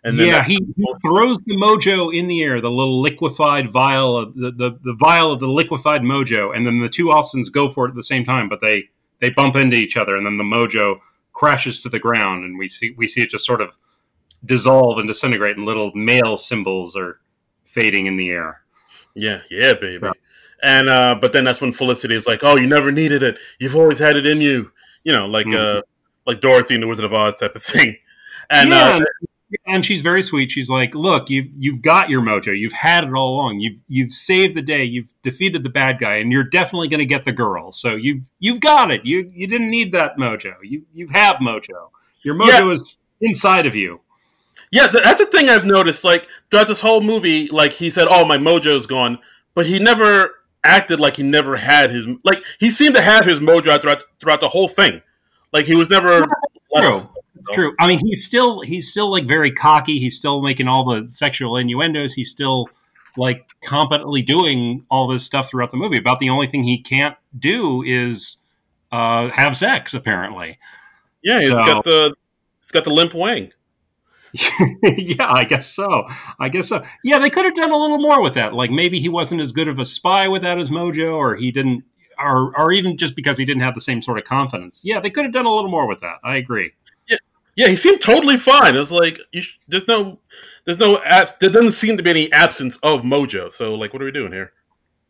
And 0.05 0.19
yeah, 0.19 0.45
he, 0.45 0.59
he, 0.77 0.95
throws 1.03 1.39
the 1.47 1.57
mojo 1.57 2.15
in 2.15 2.29
the 2.29 2.43
air, 2.43 2.61
the 2.61 2.71
little 2.71 3.01
liquefied 3.01 3.71
vial, 3.71 4.19
of 4.19 4.35
the, 4.35 4.51
the, 4.51 4.79
the 4.85 4.95
vial 4.99 5.33
of 5.33 5.41
the 5.41 5.49
liquefied 5.49 6.03
mojo, 6.03 6.55
and 6.55 6.67
then 6.67 6.79
the 6.79 6.91
two 6.91 7.11
Austins 7.11 7.49
go 7.49 7.71
for 7.71 7.87
it 7.87 7.91
at 7.91 7.95
the 7.95 8.03
same 8.03 8.25
time, 8.25 8.49
but 8.49 8.61
they 8.61 8.85
they 9.21 9.31
bump 9.31 9.57
into 9.57 9.77
each 9.79 9.97
other, 9.97 10.17
and 10.17 10.27
then 10.27 10.37
the 10.37 10.45
mojo 10.45 10.99
crashes 11.33 11.81
to 11.83 11.89
the 11.89 11.99
ground, 11.99 12.45
and 12.45 12.59
we 12.59 12.69
see 12.69 12.95
we 12.99 13.09
see 13.09 13.23
it 13.23 13.31
just 13.31 13.47
sort 13.47 13.63
of 13.63 13.71
dissolve 14.45 14.99
and 14.99 15.09
disintegrate, 15.09 15.57
and 15.57 15.65
little 15.65 15.91
male 15.95 16.37
symbols 16.37 16.95
are 16.95 17.21
fading 17.65 18.05
in 18.05 18.19
the 18.19 18.29
air. 18.29 18.61
Yeah, 19.15 19.41
yeah, 19.51 19.73
baby. 19.73 20.01
Yeah. 20.03 20.13
And 20.63 20.91
uh, 20.91 21.17
but 21.19 21.33
then 21.33 21.45
that's 21.45 21.63
when 21.63 21.73
Felicity 21.73 22.15
is 22.15 22.27
like, 22.27 22.45
"Oh, 22.45 22.57
you 22.57 22.67
never 22.67 22.93
needed 22.93 23.23
it. 23.23 23.39
You've 23.59 23.77
always 23.77 23.99
had 23.99 24.17
it 24.17 24.27
in 24.27 24.43
you." 24.43 24.71
You 25.03 25.13
know, 25.13 25.27
like 25.27 25.47
mm-hmm. 25.47 25.79
uh, 25.79 25.83
like 26.27 26.43
Dorothy 26.43 26.75
in 26.75 26.83
the 26.83 26.89
Wizard 26.89 27.05
of 27.05 27.13
Oz 27.15 27.37
type 27.37 27.57
of 27.57 27.63
thing. 27.63 27.97
And 28.51 28.71
yeah, 28.71 28.99
uh, 28.99 29.24
and 29.67 29.85
she's 29.85 30.03
very 30.03 30.23
sweet. 30.23 30.51
She's 30.51 30.71
like, 30.71 30.95
"Look, 30.95 31.31
you've 31.31 31.49
you've 31.59 31.83
got 31.83 32.11
your 32.11 32.23
mojo. 32.23 32.59
You've 32.59 32.73
had 32.73 33.05
it 33.05 33.13
all 33.13 33.35
along. 33.35 33.61
You've 33.61 33.79
you've 33.89 34.13
saved 34.13 34.55
the 34.55 34.63
day. 34.63 34.85
You've 34.85 35.13
defeated 35.23 35.63
the 35.63 35.71
bad 35.71 35.99
guy, 35.99 36.17
and 36.17 36.33
you're 36.33 36.45
definitely 36.45 36.89
going 36.89 37.01
to 37.01 37.07
get 37.07 37.25
the 37.25 37.33
girl. 37.33 37.73
So 37.73 37.95
you 37.95 38.23
you've 38.39 38.61
got 38.61 38.91
it. 38.91 39.05
You 39.05 39.31
you 39.35 39.47
didn't 39.47 39.71
need 39.71 39.93
that 39.93 40.17
mojo. 40.17 40.55
You 40.63 40.85
you 40.93 41.09
have 41.09 41.37
mojo. 41.37 41.91
Your 42.23 42.35
mojo 42.35 42.49
yeah. 42.49 42.73
is 42.73 42.99
inside 43.21 43.67
of 43.67 43.75
you." 43.75 44.01
Yeah, 44.71 44.89
that's 44.89 45.21
the 45.21 45.27
thing 45.27 45.49
I've 45.49 45.65
noticed. 45.65 46.05
Like 46.05 46.29
throughout 46.51 46.67
this 46.67 46.81
whole 46.81 47.01
movie, 47.01 47.49
like 47.49 47.73
he 47.73 47.91
said, 47.91 48.09
"Oh, 48.09 48.25
my 48.25 48.39
mojo's 48.39 48.87
gone," 48.87 49.19
but 49.55 49.67
he 49.67 49.79
never 49.79 50.31
acted 50.65 50.99
like 50.99 51.17
he 51.17 51.23
never 51.23 51.57
had 51.57 51.91
his. 51.91 52.09
Like 52.25 52.43
he 52.59 52.71
seemed 52.71 52.95
to 52.95 53.03
have 53.03 53.25
his 53.25 53.41
mojo 53.41 53.81
throughout 53.81 54.05
throughout 54.21 54.41
the 54.41 54.49
whole 54.49 54.69
thing. 54.69 55.03
Like 55.53 55.67
he 55.67 55.75
was 55.75 55.91
never. 55.91 56.27
Less, 56.73 57.13
True. 57.53 57.75
I 57.79 57.89
mean, 57.89 58.01
he's 58.05 58.25
still 58.25 58.61
he's 58.61 58.91
still 58.91 59.11
like 59.11 59.27
very 59.27 59.51
cocky. 59.51 59.99
He's 59.99 60.17
still 60.17 60.43
making 60.43 60.69
all 60.69 60.85
the 60.85 61.09
sexual 61.09 61.57
innuendos. 61.57 62.15
He's 62.15 62.31
still 62.31 62.69
like 63.17 63.49
competently 63.63 64.23
doing 64.23 64.85
all 64.91 65.07
this 65.09 65.25
stuff 65.25 65.51
throughout 65.51 65.71
the 65.71 65.77
movie. 65.77 65.99
About 65.99 66.19
the 66.19 66.31
only 66.31 66.47
thing 66.47 66.65
he 66.65 66.83
can't 66.83 67.17
do 67.39 67.83
is 67.83 68.37
uh, 68.93 69.29
have 69.31 69.57
sex. 69.57 69.95
Apparently. 69.95 70.59
Yeah, 71.23 71.41
he's 71.41 71.49
so, 71.49 71.65
got 71.65 71.85
the 71.85 72.15
he's 72.61 72.71
got 72.71 72.85
the 72.85 72.91
limp 72.91 73.15
wang. 73.15 73.53
yeah, 74.83 75.33
I 75.33 75.45
guess 75.45 75.67
so. 75.67 76.07
I 76.41 76.49
guess 76.49 76.69
so. 76.69 76.85
Yeah, 77.05 77.21
they 77.21 77.31
could 77.31 77.45
have 77.45 77.55
done 77.55 77.71
a 77.71 77.77
little 77.77 77.99
more 77.99 78.21
with 78.21 78.35
that. 78.35 78.53
Like 78.53 78.71
maybe 78.71 78.99
he 78.99 79.09
wasn't 79.09 79.41
as 79.41 79.53
good 79.53 79.69
of 79.69 79.79
a 79.79 79.85
spy 79.85 80.27
without 80.29 80.59
his 80.59 80.71
mojo, 80.71 81.15
or 81.15 81.37
he 81.37 81.53
didn't, 81.53 81.85
or 82.19 82.57
or 82.59 82.73
even 82.73 82.97
just 82.97 83.15
because 83.15 83.39
he 83.39 83.45
didn't 83.45 83.63
have 83.63 83.75
the 83.75 83.81
same 83.81 84.03
sort 84.03 84.19
of 84.19 84.25
confidence. 84.25 84.81
Yeah, 84.83 85.01
they 85.01 85.11
could 85.11 85.25
have 85.25 85.33
done 85.33 85.47
a 85.47 85.55
little 85.55 85.71
more 85.71 85.87
with 85.87 86.01
that. 86.01 86.19
I 86.25 86.37
agree. 86.37 86.73
Yeah, 87.57 87.69
he 87.69 87.77
seemed 87.77 88.01
totally 88.01 88.37
fine. 88.37 88.75
It 88.75 88.79
was 88.79 88.93
like 88.93 89.19
sh- 89.35 89.59
there's 89.69 89.87
no, 89.87 90.19
there's 90.65 90.79
no, 90.79 91.01
there 91.41 91.51
doesn't 91.51 91.71
seem 91.71 91.97
to 91.97 92.03
be 92.03 92.11
any 92.11 92.33
absence 92.33 92.77
of 92.79 93.03
mojo. 93.03 93.53
So 93.53 93.75
like, 93.75 93.93
what 93.93 94.03
are 94.03 94.07
we 94.07 94.11
doing 94.11 94.33
here? 94.33 94.53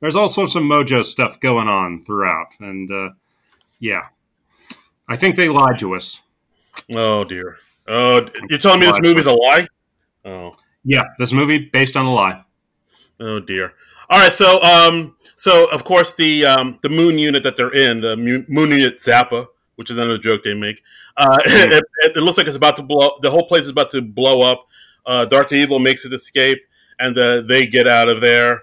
There's 0.00 0.16
also 0.16 0.44
some 0.44 0.64
mojo 0.64 1.04
stuff 1.04 1.40
going 1.40 1.68
on 1.68 2.04
throughout, 2.04 2.48
and 2.60 2.90
uh, 2.90 3.10
yeah, 3.78 4.02
I 5.08 5.16
think 5.16 5.36
they 5.36 5.48
lied 5.48 5.78
to 5.78 5.94
us. 5.94 6.20
Oh 6.94 7.24
dear. 7.24 7.56
Oh, 7.86 8.26
you're 8.48 8.58
telling 8.58 8.80
me 8.80 8.86
this 8.86 9.00
movie's 9.00 9.26
a 9.26 9.32
lie? 9.32 9.66
Oh, 10.24 10.52
yeah, 10.84 11.02
this 11.18 11.32
movie 11.32 11.70
based 11.72 11.96
on 11.96 12.04
a 12.04 12.12
lie. 12.12 12.44
Oh 13.20 13.40
dear. 13.40 13.72
All 14.10 14.18
right, 14.18 14.32
so 14.32 14.62
um, 14.62 15.16
so 15.36 15.70
of 15.70 15.84
course 15.84 16.14
the 16.14 16.44
um, 16.44 16.78
the 16.82 16.88
moon 16.90 17.18
unit 17.18 17.42
that 17.42 17.56
they're 17.56 17.74
in, 17.74 18.00
the 18.00 18.16
moon 18.16 18.70
unit 18.70 19.02
Zappa, 19.02 19.46
which 19.76 19.90
is 19.90 19.96
another 19.96 20.18
joke 20.18 20.42
they 20.42 20.54
make. 20.54 20.82
Uh, 21.16 21.38
mm. 21.46 21.72
it, 21.72 21.84
it, 22.02 22.16
it, 22.16 22.20
looks 22.20 22.38
like 22.38 22.46
it's 22.46 22.56
about 22.56 22.76
to 22.76 22.82
blow. 22.82 23.18
The 23.20 23.30
whole 23.30 23.46
place 23.46 23.62
is 23.62 23.68
about 23.68 23.90
to 23.90 24.02
blow 24.02 24.42
up. 24.42 24.66
Uh, 25.06 25.24
Darth 25.24 25.52
Evil 25.52 25.78
makes 25.78 26.02
his 26.02 26.12
escape, 26.12 26.58
and 26.98 27.16
uh, 27.18 27.42
they 27.42 27.66
get 27.66 27.86
out 27.86 28.08
of 28.08 28.20
there, 28.20 28.62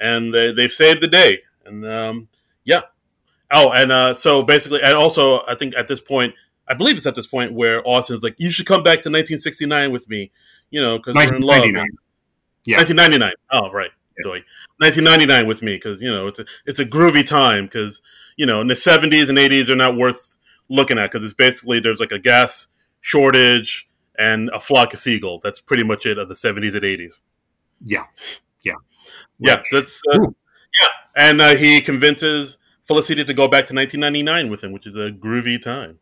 and 0.00 0.32
they, 0.32 0.52
they've 0.52 0.72
saved 0.72 1.00
the 1.00 1.08
day. 1.08 1.40
And 1.64 1.86
um, 1.86 2.28
yeah. 2.64 2.82
Oh, 3.50 3.70
and 3.70 3.90
uh, 3.90 4.14
so 4.14 4.42
basically, 4.42 4.82
and 4.82 4.94
also, 4.94 5.42
I 5.46 5.54
think 5.54 5.74
at 5.76 5.88
this 5.88 6.00
point, 6.00 6.34
I 6.68 6.74
believe 6.74 6.98
it's 6.98 7.06
at 7.06 7.14
this 7.14 7.26
point 7.26 7.54
where 7.54 7.86
Austin's 7.88 8.22
like, 8.22 8.34
"You 8.38 8.50
should 8.50 8.66
come 8.66 8.82
back 8.82 8.96
to 9.02 9.08
1969 9.08 9.90
with 9.90 10.08
me," 10.08 10.30
you 10.70 10.82
know, 10.82 10.98
because 10.98 11.14
we're 11.14 11.34
in 11.34 11.42
love. 11.42 11.64
Yeah, 12.64 12.76
1999. 12.76 13.32
Oh, 13.50 13.70
right. 13.70 13.90
Yeah. 14.24 14.32
1999 14.78 15.46
with 15.46 15.62
me 15.62 15.76
because 15.76 16.02
you 16.02 16.10
know 16.10 16.26
it's 16.26 16.38
a 16.38 16.44
it's 16.66 16.78
a 16.80 16.84
groovy 16.84 17.24
time 17.24 17.66
because 17.66 18.02
you 18.36 18.46
know 18.46 18.60
in 18.60 18.66
the 18.66 18.74
70s 18.74 19.28
and 19.28 19.38
80s 19.38 19.66
they're 19.68 19.76
not 19.76 19.96
worth 19.96 20.37
looking 20.68 20.98
at 20.98 21.10
because 21.10 21.24
it's 21.24 21.34
basically 21.34 21.80
there's 21.80 22.00
like 22.00 22.12
a 22.12 22.18
gas 22.18 22.68
shortage 23.00 23.88
and 24.18 24.50
a 24.50 24.60
flock 24.60 24.92
of 24.92 24.98
seagulls. 24.98 25.40
That's 25.42 25.60
pretty 25.60 25.84
much 25.84 26.06
it 26.06 26.18
of 26.18 26.28
the 26.28 26.34
70s 26.34 26.74
and 26.74 26.82
80s. 26.82 27.22
Yeah, 27.84 28.04
yeah, 28.64 28.74
yeah. 29.38 29.62
That's 29.70 30.00
uh, 30.12 30.18
yeah, 30.20 30.88
and 31.16 31.40
uh, 31.40 31.54
he 31.54 31.80
convinces 31.80 32.58
Felicity 32.84 33.24
to 33.24 33.34
go 33.34 33.46
back 33.46 33.66
to 33.66 33.74
1999 33.74 34.50
with 34.50 34.64
him, 34.64 34.72
which 34.72 34.86
is 34.86 34.96
a 34.96 35.10
groovy 35.10 35.62
time. 35.62 35.98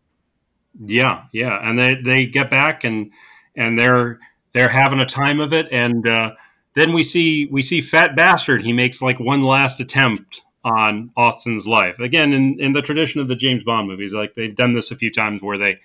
Yeah, 0.80 1.24
yeah, 1.32 1.58
and 1.62 1.78
they 1.78 1.94
they 1.94 2.26
get 2.26 2.50
back 2.50 2.84
and 2.84 3.10
and 3.56 3.78
they're 3.78 4.18
they're 4.52 4.68
having 4.68 5.00
a 5.00 5.06
time 5.06 5.40
of 5.40 5.52
it, 5.52 5.68
and 5.70 6.08
uh, 6.08 6.32
then 6.74 6.92
we 6.92 7.02
see 7.04 7.46
we 7.46 7.62
see 7.62 7.80
Fat 7.80 8.16
Bastard. 8.16 8.62
He 8.62 8.72
makes 8.72 9.02
like 9.02 9.18
one 9.18 9.42
last 9.42 9.80
attempt 9.80 10.42
on 10.66 11.12
Austin's 11.16 11.64
life 11.64 11.96
again 12.00 12.32
in 12.32 12.58
in 12.58 12.72
the 12.72 12.82
tradition 12.82 13.20
of 13.20 13.28
the 13.28 13.36
James 13.36 13.62
Bond 13.62 13.86
movies. 13.86 14.12
Like 14.12 14.34
they've 14.34 14.54
done 14.54 14.74
this 14.74 14.90
a 14.90 14.96
few 14.96 15.12
times 15.12 15.40
where 15.40 15.56
they 15.56 15.78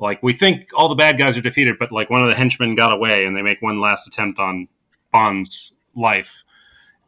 like 0.00 0.20
we 0.20 0.32
think 0.32 0.70
all 0.74 0.88
the 0.88 0.96
bad 0.96 1.16
guys 1.16 1.36
are 1.36 1.42
defeated, 1.42 1.78
but 1.78 1.92
like 1.92 2.10
one 2.10 2.22
of 2.22 2.28
the 2.28 2.34
henchmen 2.34 2.74
got 2.74 2.92
away, 2.92 3.24
and 3.24 3.36
they 3.36 3.42
make 3.42 3.62
one 3.62 3.80
last 3.80 4.08
attempt 4.08 4.40
on 4.40 4.66
Bond's 5.12 5.72
life, 5.94 6.42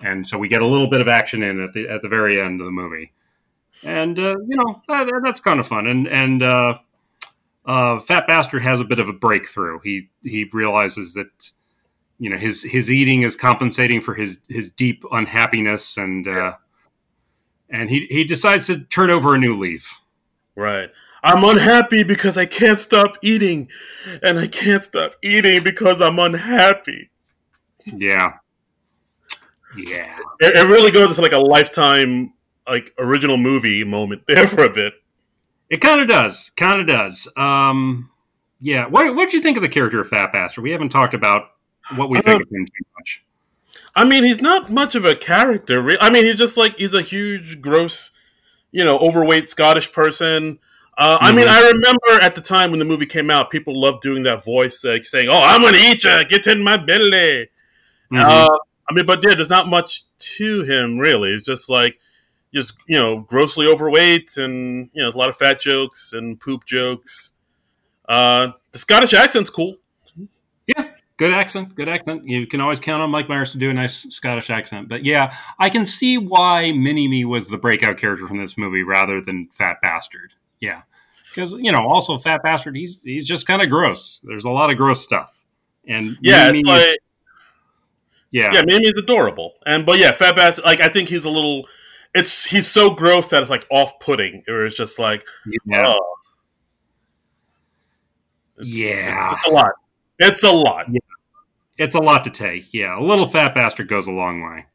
and 0.01 0.27
so 0.27 0.39
we 0.39 0.47
get 0.47 0.63
a 0.63 0.67
little 0.67 0.89
bit 0.89 1.01
of 1.01 1.09
action 1.09 1.43
in 1.43 1.61
at 1.61 1.73
the 1.73 1.89
at 1.89 2.03
the 2.03 2.09
very 2.09 2.41
end 2.41 2.61
of 2.61 2.67
the 2.67 2.71
movie, 2.71 3.13
and 3.83 4.17
uh, 4.17 4.37
you 4.47 4.57
know 4.57 4.81
that, 4.87 5.11
that's 5.25 5.41
kind 5.41 5.59
of 5.59 5.67
fun, 5.67 5.89
and 5.89 6.07
and 6.07 6.41
uh, 6.45 6.79
uh, 7.67 7.99
Fat 7.99 8.29
Bastard 8.29 8.63
has 8.63 8.79
a 8.79 8.85
bit 8.85 9.01
of 9.01 9.09
a 9.09 9.13
breakthrough. 9.13 9.81
He 9.83 10.09
he 10.23 10.49
realizes 10.53 11.15
that 11.15 11.51
you 12.21 12.31
know 12.31 12.39
his 12.39 12.63
his 12.63 12.93
eating 12.93 13.23
is 13.23 13.35
compensating 13.35 14.01
for 14.01 14.15
his 14.15 14.39
his 14.49 14.71
deep 14.71 15.03
unhappiness, 15.11 15.97
and 15.97 16.29
uh, 16.29 16.53
and 17.71 17.91
he 17.91 18.07
he 18.11 18.25
decides 18.25 18.67
to 18.67 18.81
turn 18.81 19.11
over 19.11 19.35
a 19.35 19.39
new 19.39 19.57
leaf. 19.57 19.87
Right. 20.55 20.91
I'm 21.23 21.43
unhappy 21.45 22.05
because 22.05 22.37
I 22.37 22.47
can't 22.47 22.79
stop 22.79 23.17
eating, 23.23 23.69
and 24.23 24.39
I 24.39 24.47
can't 24.47 24.83
stop 24.83 25.15
eating 25.23 25.63
because 25.63 26.01
I'm 26.01 26.19
unhappy. 26.19 27.11
Yeah. 27.85 28.35
Yeah. 29.77 30.17
It, 30.41 30.57
it 30.57 30.67
really 30.69 30.91
goes 30.91 31.11
into 31.11 31.23
like 31.23 31.33
a 31.33 31.39
lifetime 31.39 32.33
like 32.67 32.95
original 32.99 33.37
movie 33.37 33.83
moment 33.85 34.23
there 34.29 34.47
for 34.47 34.65
a 34.65 34.71
bit. 34.71 34.95
It 35.71 35.79
kind 35.79 36.01
of 36.01 36.09
does. 36.09 36.51
Kind 36.57 36.81
of 36.81 36.87
does. 36.87 37.29
Um, 37.37 38.11
yeah. 38.61 38.87
What 38.87 39.15
What 39.15 39.27
did 39.27 39.35
you 39.35 39.43
think 39.43 39.57
of 39.57 39.63
the 39.63 39.69
character 39.69 40.01
of 40.01 40.09
Fat 40.09 40.33
Bastard? 40.33 40.65
We 40.65 40.71
haven't 40.71 40.91
talked 40.91 41.15
about 41.15 41.51
what 41.97 42.11
we 42.11 42.19
uh, 42.19 42.23
think 42.23 42.43
of 42.43 42.49
him 42.51 42.67
too 42.67 42.85
much. 42.97 43.25
I 43.95 44.05
mean, 44.05 44.25
he's 44.25 44.41
not 44.41 44.71
much 44.71 44.95
of 44.95 45.05
a 45.05 45.17
character. 45.17 45.97
I 46.01 46.11
mean, 46.11 46.25
he's 46.25 46.37
just 46.37 46.57
like 46.57 46.79
he's 46.79 46.95
a 46.95 47.03
huge, 47.03 47.61
gross, 47.61 48.11
you 48.71 48.85
know, 48.85 48.99
overweight 48.99 49.49
Scottish 49.49 49.93
person. 49.93 50.59
Uh, 50.97 51.17
mm-hmm. 51.17 51.25
I 51.25 51.33
mean, 51.33 51.47
mm-hmm. 51.47 51.65
I 51.65 51.69
remember 51.69 52.25
at 52.25 52.35
the 52.35 52.41
time 52.41 52.71
when 52.71 52.79
the 52.79 52.85
movie 52.85 53.07
came 53.07 53.31
out, 53.31 53.51
people 53.51 53.81
loved 53.81 54.03
doing 54.03 54.25
that 54.25 54.45
voice, 54.45 54.83
like 54.85 55.05
saying, 55.05 55.29
"Oh, 55.29 55.43
I'm 55.43 55.63
gonna 55.63 55.79
eat 55.79 56.05
you, 56.05 56.25
get 56.27 56.47
in 56.47 56.63
my 56.63 56.77
belly." 56.77 57.49
Mm-hmm. 58.13 58.17
Uh, 58.19 58.59
I 58.89 58.95
mean, 58.95 59.07
but 59.07 59.23
yeah, 59.23 59.35
there's 59.35 59.51
not 59.51 59.69
much 59.69 60.05
to 60.19 60.63
him 60.63 60.99
really. 60.99 61.31
It's 61.31 61.45
just 61.45 61.69
like 61.69 61.99
just 62.55 62.77
you 62.87 62.99
know 62.99 63.21
grossly 63.21 63.67
overweight 63.67 64.37
and 64.37 64.91
you 64.93 65.03
know 65.03 65.11
a 65.11 65.17
lot 65.17 65.29
of 65.29 65.37
fat 65.37 65.61
jokes 65.61 66.13
and 66.13 66.41
poop 66.41 66.65
jokes. 66.65 67.33
Uh, 68.09 68.53
the 68.73 68.79
Scottish 68.79 69.13
accent's 69.13 69.51
cool. 69.51 69.77
Yeah, 70.67 70.91
good 71.19 71.35
accent, 71.35 71.75
good 71.75 71.89
accent. 71.89 72.27
You 72.27 72.47
can 72.47 72.63
always 72.63 72.81
count 72.81 73.03
on 73.03 73.11
Mike 73.11 73.29
Myers 73.29 73.53
to 73.53 73.59
do 73.59 73.69
a 73.69 73.75
nice 73.75 74.07
Scottish 74.15 74.49
accent. 74.49 74.89
But 74.89 75.05
yeah, 75.05 75.37
I 75.59 75.69
can 75.69 75.85
see 75.85 76.17
why 76.17 76.73
Mini 76.73 77.07
Me 77.07 77.27
was 77.27 77.49
the 77.49 77.59
breakout 77.59 77.99
character 77.99 78.27
from 78.27 78.39
this 78.39 78.57
movie 78.57 78.83
rather 78.83 79.21
than 79.21 79.49
Fat 79.53 79.77
Bastard. 79.83 80.33
Yeah, 80.61 80.83
because 81.29 81.53
you 81.53 81.71
know, 81.71 81.87
also 81.87 82.17
Fat 82.17 82.43
Bastard, 82.43 82.75
he's 82.75 83.03
he's 83.03 83.27
just 83.27 83.47
kind 83.47 83.61
of 83.61 83.69
gross. 83.69 84.21
There's 84.25 84.47
a 84.47 84.51
lot 84.51 84.71
of 84.71 84.79
gross 84.79 85.05
stuff, 85.05 85.45
and 85.87 86.17
yeah, 86.23 86.47
Mini-Me, 86.47 86.59
it's 86.61 86.69
like. 86.69 86.99
Yeah, 88.31 88.51
yeah, 88.53 88.63
Mini 88.67 88.81
Me 88.81 88.89
is 88.89 88.99
adorable, 88.99 89.55
and 89.65 89.87
but 89.87 89.99
yeah, 89.99 90.13
Fat 90.13 90.37
Bastard. 90.37 90.65
Like 90.65 90.81
I 90.81 90.89
think 90.89 91.09
he's 91.09 91.25
a 91.25 91.31
little 91.31 91.67
it's 92.15 92.45
he's 92.45 92.67
so 92.67 92.91
gross 92.91 93.29
that 93.29 93.43
it's 93.43 93.51
like 93.51 93.67
off 93.71 93.99
putting. 94.01 94.43
Or 94.49 94.67
it's 94.67 94.77
just 94.77 94.99
like, 94.99 95.27
yeah, 95.67 95.87
oh. 95.89 96.15
it's, 98.59 98.75
yeah, 98.75 99.31
it's, 99.31 99.39
it's, 99.39 99.49
a 99.49 99.51
lot. 99.51 99.73
It's 100.19 100.43
a 100.43 100.53
lot. 100.53 100.87
Yeah. 100.91 100.99
It's 101.79 101.95
a 101.95 102.01
lot 102.01 102.25
to 102.25 102.31
take. 102.31 102.75
Yeah, 102.75 102.99
a 102.99 103.03
little 103.03 103.29
fat 103.29 103.55
bastard 103.55 103.89
goes 103.89 104.09
a 104.09 104.13
long 104.13 104.43
way. 104.43 104.67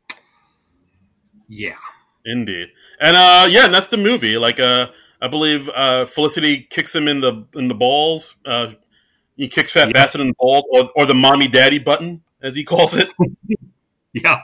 Yeah, 1.49 1.75
indeed. 2.25 2.69
And 3.01 3.17
uh, 3.17 3.47
yeah, 3.49 3.65
and 3.65 3.73
that's 3.73 3.87
the 3.87 3.97
movie. 3.97 4.37
Like, 4.37 4.59
uh, 4.59 4.87
I 5.21 5.27
believe 5.27 5.69
uh, 5.69 6.05
Felicity 6.05 6.61
kicks 6.69 6.95
him 6.95 7.09
in 7.09 7.19
the 7.19 7.45
in 7.55 7.67
the 7.67 7.73
balls. 7.73 8.37
Uh, 8.45 8.69
he 9.35 9.49
kicks 9.49 9.71
Fat 9.71 9.89
yeah. 9.89 9.93
Bastard 9.93 10.21
in 10.21 10.27
the 10.27 10.35
balls, 10.39 10.63
or, 10.71 10.89
or 10.95 11.05
the 11.05 11.13
mommy 11.13 11.47
daddy 11.49 11.79
button, 11.79 12.23
as 12.41 12.55
he 12.55 12.63
calls 12.63 12.95
it. 12.95 13.11
yeah. 14.13 14.41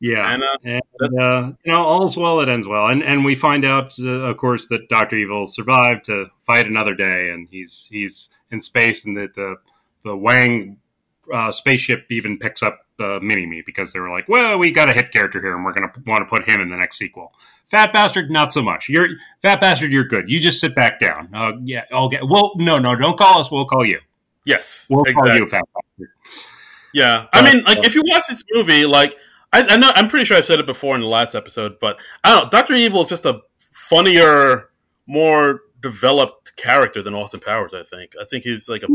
Yeah, 0.00 0.34
and, 0.34 0.42
uh, 0.42 0.80
and 1.00 1.20
uh, 1.20 1.52
you 1.64 1.72
know, 1.72 1.82
all's 1.82 2.16
well 2.16 2.36
that 2.38 2.48
ends 2.50 2.66
well, 2.66 2.88
and 2.88 3.02
and 3.02 3.24
we 3.24 3.34
find 3.34 3.64
out, 3.64 3.94
uh, 3.98 4.08
of 4.08 4.36
course, 4.36 4.66
that 4.68 4.88
Doctor 4.90 5.16
Evil 5.16 5.46
survived 5.46 6.04
to 6.06 6.26
fight 6.42 6.66
another 6.66 6.94
day, 6.94 7.30
and 7.30 7.48
he's 7.50 7.88
he's 7.90 8.28
in 8.54 8.62
space, 8.62 9.04
and 9.04 9.16
that 9.16 9.34
the 9.34 9.56
the 10.04 10.16
Wang 10.16 10.78
uh, 11.32 11.52
spaceship 11.52 12.06
even 12.10 12.38
picks 12.38 12.62
up 12.62 12.86
uh, 13.00 13.18
Mini 13.20 13.46
Me 13.46 13.62
because 13.64 13.92
they 13.92 14.00
were 14.00 14.10
like, 14.10 14.28
well, 14.28 14.58
we 14.58 14.70
got 14.70 14.88
a 14.88 14.92
hit 14.92 15.12
character 15.12 15.40
here, 15.40 15.54
and 15.54 15.64
we're 15.64 15.74
gonna 15.74 15.92
want 16.06 16.20
to 16.20 16.26
put 16.26 16.48
him 16.48 16.60
in 16.60 16.70
the 16.70 16.76
next 16.76 16.96
sequel. 16.96 17.32
Fat 17.70 17.92
bastard, 17.92 18.30
not 18.30 18.52
so 18.52 18.62
much. 18.62 18.88
You're 18.88 19.08
fat 19.42 19.60
bastard. 19.60 19.92
You're 19.92 20.04
good. 20.04 20.30
You 20.30 20.38
just 20.40 20.60
sit 20.60 20.74
back 20.74 21.00
down. 21.00 21.28
Uh, 21.34 21.52
yeah. 21.62 21.84
Okay. 21.92 22.20
Well, 22.22 22.52
no, 22.56 22.78
no. 22.78 22.94
Don't 22.94 23.18
call 23.18 23.40
us. 23.40 23.50
We'll 23.50 23.64
call 23.64 23.84
you. 23.84 24.00
Yes. 24.44 24.86
We'll 24.88 25.02
exactly. 25.02 25.30
call 25.30 25.38
you 25.38 25.48
fat 25.48 25.62
bastard. 25.74 26.10
Yeah. 26.92 27.26
I 27.32 27.42
mean, 27.42 27.64
like, 27.64 27.84
if 27.84 27.94
you 27.94 28.02
watch 28.06 28.24
this 28.28 28.44
movie, 28.52 28.86
like 28.86 29.16
I, 29.52 29.62
I 29.62 29.76
know 29.76 29.90
I'm 29.94 30.08
pretty 30.08 30.24
sure 30.24 30.36
I've 30.36 30.44
said 30.44 30.60
it 30.60 30.66
before 30.66 30.94
in 30.94 31.00
the 31.00 31.06
last 31.06 31.34
episode, 31.34 31.78
but 31.80 31.96
I 32.22 32.38
don't. 32.38 32.50
Doctor 32.50 32.74
Evil 32.74 33.02
is 33.02 33.08
just 33.08 33.24
a 33.24 33.40
funnier, 33.72 34.70
more 35.06 35.60
developed 35.84 36.56
character 36.56 37.02
than 37.02 37.14
Austin 37.14 37.40
Powers. 37.40 37.74
I 37.74 37.82
think. 37.82 38.14
I 38.20 38.24
think 38.24 38.42
he's 38.44 38.68
like 38.70 38.82
a 38.82 38.88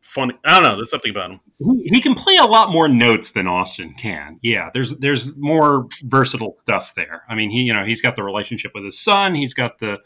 funny. 0.00 0.34
I 0.44 0.54
don't 0.54 0.62
know. 0.62 0.76
There's 0.76 0.90
something 0.90 1.10
about 1.10 1.32
him. 1.32 1.40
He 1.84 2.00
can 2.00 2.14
play 2.14 2.36
a 2.36 2.46
lot 2.46 2.70
more 2.70 2.86
notes 2.86 3.32
than 3.32 3.48
Austin 3.48 3.92
can. 3.94 4.38
Yeah, 4.40 4.70
there's 4.72 4.96
there's 5.00 5.36
more 5.36 5.88
versatile 6.04 6.56
stuff 6.62 6.94
there. 6.94 7.24
I 7.28 7.34
mean, 7.34 7.50
he 7.50 7.64
you 7.64 7.74
know 7.74 7.84
he's 7.84 8.00
got 8.00 8.14
the 8.14 8.22
relationship 8.22 8.70
with 8.72 8.84
his 8.84 8.98
son. 8.98 9.34
He's 9.34 9.52
got 9.52 9.80
the 9.80 9.98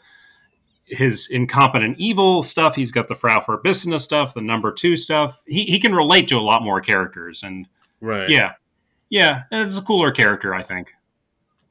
his 0.85 1.29
incompetent 1.29 1.97
evil 1.99 2.41
stuff. 2.41 2.75
He's 2.75 2.91
got 2.91 3.07
the 3.07 3.15
Frau 3.15 3.39
Farbissina 3.39 4.01
stuff, 4.01 4.33
the 4.33 4.41
number 4.41 4.71
two 4.71 4.97
stuff. 4.97 5.39
He 5.45 5.65
he 5.65 5.79
can 5.79 5.93
relate 5.93 6.27
to 6.29 6.37
a 6.37 6.41
lot 6.41 6.63
more 6.63 6.81
characters 6.81 7.43
and 7.43 7.67
right. 8.01 8.27
Yeah, 8.27 8.53
yeah, 9.09 9.43
and 9.51 9.67
it's 9.67 9.77
a 9.77 9.83
cooler 9.83 10.11
character, 10.11 10.55
I 10.55 10.63
think. 10.63 10.87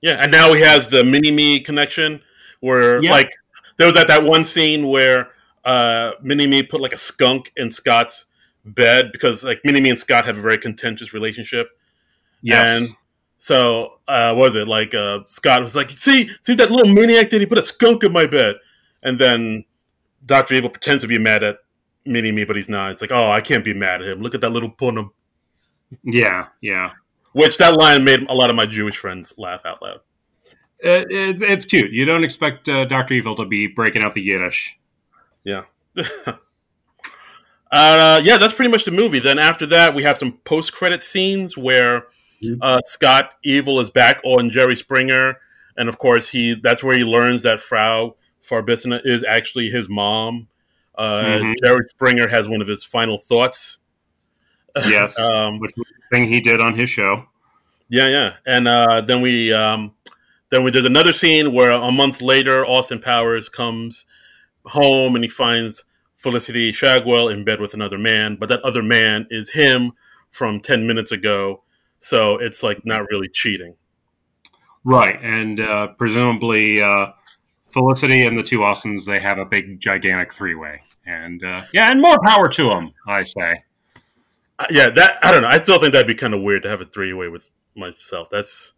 Yeah, 0.01 0.23
and 0.23 0.31
now 0.31 0.53
he 0.53 0.61
has 0.61 0.87
the 0.87 1.03
mini 1.03 1.33
me 1.33 1.59
connection 1.59 2.21
where 2.61 3.03
yeah. 3.03 3.11
like 3.11 3.33
there 3.77 3.86
was 3.86 3.94
that 3.94 4.09
that 4.09 4.23
one 4.23 4.44
scene 4.44 4.89
where 4.89 5.31
uh 5.65 6.12
mini 6.23 6.47
me 6.47 6.62
put 6.62 6.81
like 6.81 6.93
a 6.93 6.99
skunk 6.99 7.53
in 7.57 7.70
Scott's 7.70 8.27
bed 8.65 9.11
because 9.12 9.44
like 9.44 9.61
mini 9.65 9.81
me 9.81 9.90
and 9.90 9.99
Scott 9.99 10.24
have 10.24 10.39
a 10.39 10.40
very 10.40 10.59
contentious 10.59 11.12
relationship. 11.15 11.69
Yeah. 12.43 12.77
And 12.77 12.89
so 13.39 14.01
uh 14.09 14.35
was 14.36 14.57
it 14.57 14.69
like 14.69 14.94
uh 14.94 15.20
Scott 15.28 15.62
was 15.62 15.77
like, 15.77 15.90
see, 15.90 16.31
see 16.43 16.55
that 16.55 16.70
little 16.70 16.93
maniac 16.93 17.28
did 17.28 17.40
he 17.40 17.47
put 17.47 17.59
a 17.59 17.62
skunk 17.62 18.05
in 18.05 18.12
my 18.12 18.27
bed? 18.27 18.57
And 19.03 19.19
then 19.19 19.65
Doctor 20.27 20.55
Evil 20.55 20.70
pretends 20.70 21.03
to 21.03 21.09
be 21.09 21.19
mad 21.19 21.43
at 21.43 21.59
Mini 22.05 22.32
Me, 22.32 22.44
but 22.44 22.57
he's 22.57 22.69
not. 22.69 22.93
It's 22.93 23.01
like, 23.01 23.12
oh, 23.12 23.31
I 23.31 23.40
can't 23.40 23.65
be 23.65 23.74
mad 23.74 24.03
at 24.03 24.09
him. 24.09 24.20
Look 24.20 24.35
at 24.35 24.40
that 24.40 24.51
little 24.51 24.70
punim. 24.70 25.11
Yeah, 26.05 26.47
yeah. 26.61 26.93
Which 27.32 27.59
that 27.59 27.74
line 27.74 28.05
made 28.05 28.28
a 28.28 28.35
lot 28.35 28.51
of 28.51 28.57
my 28.57 28.66
Jewish 28.66 28.97
friends 28.97 29.35
laugh 29.39 29.65
out 29.65 29.82
loud. 29.82 30.01
It, 30.83 31.11
it, 31.11 31.43
it's 31.43 31.65
cute. 31.65 31.93
You 31.93 32.05
don't 32.05 32.25
expect 32.25 32.69
uh, 32.69 32.85
Doctor 32.85 33.15
Evil 33.15 33.37
to 33.37 33.45
be 33.45 33.69
breaking 33.69 34.03
out 34.03 34.15
the 34.15 34.21
Yiddish. 34.21 34.79
Yeah. 35.45 35.63
uh, 36.27 38.21
yeah, 38.23 38.37
that's 38.37 38.55
pretty 38.55 38.71
much 38.71 38.85
the 38.85 38.91
movie. 38.91 39.21
Then 39.21 39.39
after 39.39 39.65
that, 39.67 39.95
we 39.95 40.03
have 40.03 40.19
some 40.19 40.39
post-credit 40.45 41.05
scenes 41.05 41.57
where 41.57 42.07
mm-hmm. 42.43 42.57
uh, 42.61 42.81
Scott 42.85 43.31
Evil 43.45 43.79
is 43.79 43.91
back 43.91 44.21
on 44.25 44.51
Jerry 44.51 44.75
Springer, 44.75 45.37
and 45.77 45.89
of 45.89 45.99
course 45.99 46.29
he 46.29 46.55
that's 46.55 46.83
where 46.83 46.97
he 46.97 47.05
learns 47.05 47.43
that 47.45 47.61
Frau 47.61 48.17
Farbissina 48.43 49.01
is 49.05 49.25
actually 49.25 49.69
his 49.69 49.89
mom. 49.89 50.49
Uh, 50.97 51.23
mm-hmm. 51.23 51.53
Jerry 51.63 51.85
Springer 51.91 52.27
has 52.27 52.49
one 52.49 52.61
of 52.61 52.67
his 52.67 52.83
final 52.83 53.19
thoughts. 53.19 53.79
Yes, 54.89 55.19
um, 55.21 55.61
thing 56.13 56.29
he 56.29 56.41
did 56.41 56.61
on 56.61 56.77
his 56.77 56.91
show. 56.91 57.25
Yeah, 57.89 58.09
yeah, 58.09 58.35
and 58.47 58.67
uh, 58.67 59.03
then 59.03 59.21
we 59.21 59.53
um, 59.53 59.93
then 60.53 60.62
we 60.62 60.70
did 60.70 60.85
another 60.85 61.15
scene 61.15 61.55
where 61.55 61.70
a 61.70 61.91
month 61.91 62.20
later, 62.20 62.62
Austin 62.66 63.01
Powers 63.01 63.49
comes 63.49 64.05
home 64.66 65.15
and 65.15 65.24
he 65.24 65.31
finds 65.31 65.83
Felicity 66.15 66.73
Shagwell 66.73 67.33
in 67.33 67.43
bed 67.43 67.59
with 67.59 67.73
another 67.73 67.97
man, 67.97 68.37
but 68.39 68.51
that 68.51 68.61
other 68.61 68.83
man 68.83 69.27
is 69.31 69.49
him 69.49 69.93
from 70.31 70.61
ten 70.61 70.87
minutes 70.87 71.11
ago. 71.11 71.62
So 72.01 72.37
it's 72.37 72.62
like 72.62 72.85
not 72.85 73.09
really 73.11 73.31
cheating, 73.31 73.77
right? 74.85 75.19
And 75.23 75.59
uh, 75.59 75.89
presumably, 75.97 76.83
uh, 76.83 77.07
Felicity 77.70 78.27
and 78.27 78.39
the 78.39 78.43
two 78.43 78.62
Austins 78.62 79.07
they 79.07 79.20
have 79.20 79.39
a 79.39 79.47
big, 79.47 79.81
gigantic 79.81 80.35
three 80.35 80.55
way, 80.55 80.83
and 81.07 81.43
uh, 81.43 81.62
yeah, 81.73 81.91
and 81.91 82.03
more 82.03 82.19
power 82.23 82.47
to 82.49 82.65
them, 82.69 82.93
I 83.09 83.23
say. 83.23 83.65
Uh, 84.59 84.66
yeah, 84.69 84.91
that 84.91 85.16
I 85.24 85.33
don't 85.33 85.41
know. 85.41 85.49
I 85.49 85.62
still 85.62 85.79
think 85.79 85.93
that'd 85.93 86.07
be 86.07 86.15
kind 86.15 86.35
of 86.35 86.43
weird 86.43 86.62
to 86.65 86.69
have 86.69 86.83
a 86.83 86.85
three 86.85 87.15
way 87.15 87.29
with 87.29 87.49
myself. 87.74 88.29
That's 88.31 88.74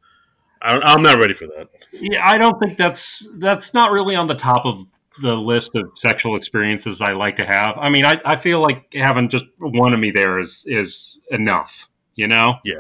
I 0.64 0.94
am 0.94 1.02
not 1.02 1.18
ready 1.18 1.34
for 1.34 1.46
that. 1.48 1.68
Yeah, 1.92 2.26
I 2.26 2.38
don't 2.38 2.58
think 2.58 2.78
that's 2.78 3.28
that's 3.34 3.74
not 3.74 3.92
really 3.92 4.16
on 4.16 4.26
the 4.26 4.34
top 4.34 4.64
of 4.64 4.86
the 5.20 5.34
list 5.34 5.74
of 5.74 5.90
sexual 5.94 6.36
experiences 6.36 7.00
I 7.00 7.12
like 7.12 7.36
to 7.36 7.46
have. 7.46 7.76
I 7.78 7.90
mean, 7.90 8.04
I, 8.04 8.20
I 8.24 8.36
feel 8.36 8.60
like 8.60 8.92
having 8.94 9.28
just 9.28 9.44
one 9.58 9.92
of 9.92 10.00
me 10.00 10.10
there 10.10 10.38
is 10.38 10.64
is 10.66 11.18
enough. 11.30 11.88
You 12.16 12.28
know? 12.28 12.56
Yeah. 12.64 12.74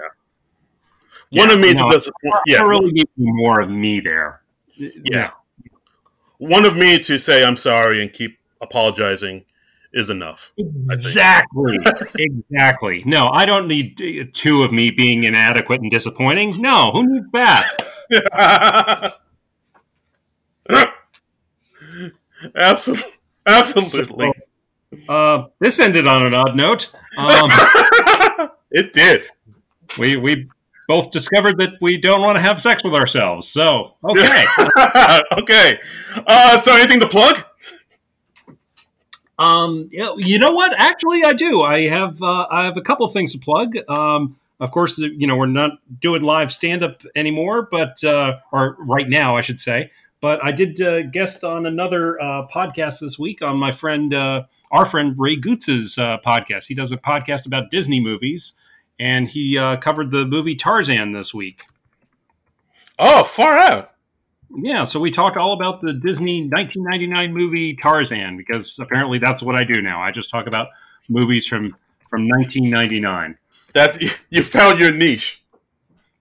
One 1.30 1.48
yeah, 1.48 1.54
of 1.54 1.60
me 1.60 1.74
no, 1.74 1.90
does. 1.90 2.10
Yeah, 2.46 2.62
really 2.62 2.92
need 2.92 3.08
more 3.16 3.60
of 3.60 3.68
me 3.68 4.00
there. 4.00 4.42
Yeah. 4.76 5.32
One 6.38 6.64
of 6.64 6.76
me 6.76 6.98
to 7.00 7.18
say 7.18 7.44
I'm 7.44 7.56
sorry 7.56 8.02
and 8.02 8.12
keep 8.12 8.38
apologizing 8.60 9.44
is 9.94 10.10
enough. 10.10 10.52
Exactly. 10.58 11.74
exactly. 12.18 13.02
No, 13.06 13.28
I 13.32 13.46
don't 13.46 13.68
need 13.68 14.32
two 14.34 14.62
of 14.62 14.72
me 14.72 14.90
being 14.90 15.24
inadequate 15.24 15.80
and 15.80 15.90
disappointing. 15.90 16.60
No, 16.60 16.90
who 16.92 17.14
needs 17.14 17.26
that? 17.32 19.20
Absolutely. 22.54 23.10
Absolutely. 23.46 24.32
So, 25.06 25.12
uh, 25.12 25.46
this 25.60 25.80
ended 25.80 26.06
on 26.06 26.22
an 26.24 26.34
odd 26.34 26.56
note. 26.56 26.92
Um, 27.16 27.50
it 28.70 28.92
did. 28.92 29.22
We 29.98 30.16
we 30.16 30.48
both 30.88 31.10
discovered 31.10 31.58
that 31.58 31.78
we 31.80 31.96
don't 31.96 32.20
want 32.20 32.36
to 32.36 32.42
have 32.42 32.60
sex 32.60 32.82
with 32.84 32.94
ourselves. 32.94 33.48
So 33.48 33.94
okay, 34.04 34.44
okay. 35.38 35.78
Uh, 36.26 36.60
so 36.60 36.74
anything 36.74 37.00
to 37.00 37.08
plug? 37.08 37.44
Um, 39.38 39.88
you 39.90 40.38
know 40.38 40.52
what? 40.52 40.74
Actually, 40.78 41.24
I 41.24 41.32
do. 41.32 41.62
I 41.62 41.88
have 41.88 42.22
uh, 42.22 42.46
I 42.50 42.64
have 42.64 42.76
a 42.76 42.82
couple 42.82 43.08
things 43.08 43.32
to 43.32 43.38
plug. 43.38 43.76
Um, 43.88 44.36
of 44.60 44.70
course, 44.70 44.98
you 44.98 45.26
know 45.26 45.36
we're 45.36 45.46
not 45.46 45.72
doing 46.00 46.22
live 46.22 46.52
stand 46.52 46.84
up 46.84 47.02
anymore, 47.16 47.68
but 47.70 48.02
uh, 48.04 48.38
or 48.52 48.76
right 48.78 49.08
now, 49.08 49.36
I 49.36 49.40
should 49.40 49.60
say. 49.60 49.90
But 50.20 50.42
I 50.42 50.52
did 50.52 50.80
uh, 50.80 51.02
guest 51.02 51.44
on 51.44 51.66
another 51.66 52.18
uh, 52.18 52.46
podcast 52.46 53.00
this 53.00 53.18
week 53.18 53.42
on 53.42 53.58
my 53.58 53.72
friend, 53.72 54.14
uh, 54.14 54.44
our 54.70 54.86
friend 54.86 55.14
Ray 55.18 55.36
Gootz's 55.36 55.98
uh, 55.98 56.18
podcast. 56.24 56.66
He 56.66 56.74
does 56.74 56.92
a 56.92 56.96
podcast 56.96 57.44
about 57.44 57.70
Disney 57.70 58.00
movies, 58.00 58.54
and 58.98 59.28
he 59.28 59.58
uh, 59.58 59.76
covered 59.76 60.12
the 60.12 60.24
movie 60.24 60.54
Tarzan 60.54 61.12
this 61.12 61.34
week. 61.34 61.64
Oh, 62.98 63.24
far 63.24 63.58
out! 63.58 63.93
Yeah, 64.56 64.84
so 64.84 65.00
we 65.00 65.10
talked 65.10 65.36
all 65.36 65.52
about 65.52 65.80
the 65.80 65.92
Disney 65.92 66.42
1999 66.42 67.32
movie 67.32 67.76
Tarzan 67.76 68.36
because 68.36 68.78
apparently 68.78 69.18
that's 69.18 69.42
what 69.42 69.56
I 69.56 69.64
do 69.64 69.82
now. 69.82 70.00
I 70.00 70.10
just 70.10 70.30
talk 70.30 70.46
about 70.46 70.68
movies 71.08 71.46
from 71.46 71.76
from 72.08 72.28
1999. 72.28 73.36
That's 73.72 74.00
you 74.30 74.42
found 74.42 74.78
your 74.78 74.92
niche. 74.92 75.42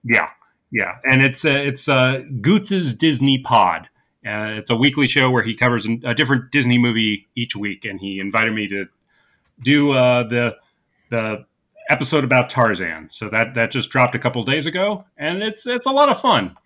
Yeah, 0.04 0.28
yeah, 0.72 0.96
and 1.04 1.22
it's 1.22 1.44
uh, 1.44 1.50
it's 1.50 1.88
uh, 1.88 2.22
Gootz's 2.40 2.94
Disney 2.94 3.38
Pod. 3.38 3.88
Uh, 4.26 4.56
it's 4.56 4.70
a 4.70 4.76
weekly 4.76 5.06
show 5.06 5.30
where 5.30 5.42
he 5.42 5.54
covers 5.54 5.86
a 6.04 6.14
different 6.14 6.50
Disney 6.50 6.78
movie 6.78 7.28
each 7.36 7.54
week, 7.54 7.84
and 7.84 8.00
he 8.00 8.18
invited 8.18 8.52
me 8.52 8.66
to 8.68 8.86
do 9.62 9.92
uh, 9.92 10.26
the 10.26 10.56
the 11.10 11.44
episode 11.90 12.24
about 12.24 12.50
Tarzan. 12.50 13.08
So 13.10 13.28
that 13.28 13.54
that 13.54 13.70
just 13.70 13.90
dropped 13.90 14.14
a 14.14 14.18
couple 14.18 14.42
days 14.44 14.66
ago, 14.66 15.04
and 15.16 15.42
it's 15.42 15.66
it's 15.66 15.86
a 15.86 15.92
lot 15.92 16.08
of 16.08 16.20
fun. 16.20 16.56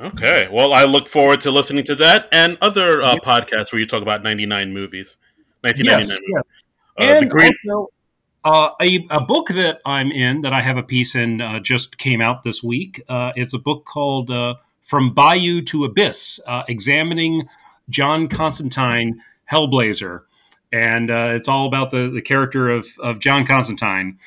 Okay. 0.00 0.48
Well, 0.50 0.72
I 0.72 0.84
look 0.84 1.08
forward 1.08 1.40
to 1.40 1.50
listening 1.50 1.84
to 1.84 1.94
that 1.96 2.28
and 2.30 2.56
other 2.60 3.02
uh, 3.02 3.16
podcasts 3.16 3.72
where 3.72 3.80
you 3.80 3.86
talk 3.86 4.02
about 4.02 4.22
99 4.22 4.72
movies. 4.72 5.16
1999 5.62 6.08
yes, 6.08 6.20
yes. 6.28 6.42
Uh, 6.98 7.18
and 7.20 7.30
green- 7.30 7.52
also, 7.66 7.92
uh, 8.44 8.70
a, 8.80 9.06
a, 9.10 9.20
book 9.20 9.48
that 9.48 9.80
I'm 9.84 10.12
in 10.12 10.42
that 10.42 10.52
I 10.52 10.60
have 10.60 10.76
a 10.76 10.82
piece 10.84 11.16
in 11.16 11.40
uh, 11.40 11.58
just 11.58 11.98
came 11.98 12.20
out 12.20 12.44
this 12.44 12.62
week. 12.62 13.02
Uh, 13.08 13.32
it's 13.34 13.54
a 13.54 13.58
book 13.58 13.84
called 13.86 14.30
uh, 14.30 14.54
From 14.82 15.12
Bayou 15.14 15.62
to 15.62 15.84
Abyss, 15.84 16.40
Examining 16.68 17.48
John 17.90 18.28
Constantine 18.28 19.20
Hellblazer. 19.50 20.22
And 20.72 21.10
it's 21.10 21.48
all 21.48 21.66
about 21.66 21.90
the, 21.90 22.08
the 22.08 22.22
character 22.22 22.70
of, 22.70 22.86
of 23.00 23.18
John 23.18 23.46
Constantine, 23.46 24.18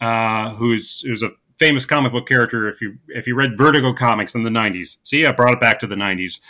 who's, 0.00 1.00
who's 1.00 1.22
a 1.24 1.30
famous 1.58 1.84
comic 1.84 2.12
book 2.12 2.26
character 2.28 2.68
if 2.68 2.80
you 2.80 2.98
if 3.08 3.26
you 3.26 3.34
read 3.34 3.56
Vertigo 3.56 3.92
comics 3.92 4.34
in 4.34 4.42
the 4.42 4.50
90s. 4.50 4.98
See, 5.04 5.26
I 5.26 5.32
brought 5.32 5.54
it 5.54 5.60
back 5.60 5.78
to 5.80 5.86
the 5.86 5.94
90s. 5.94 6.40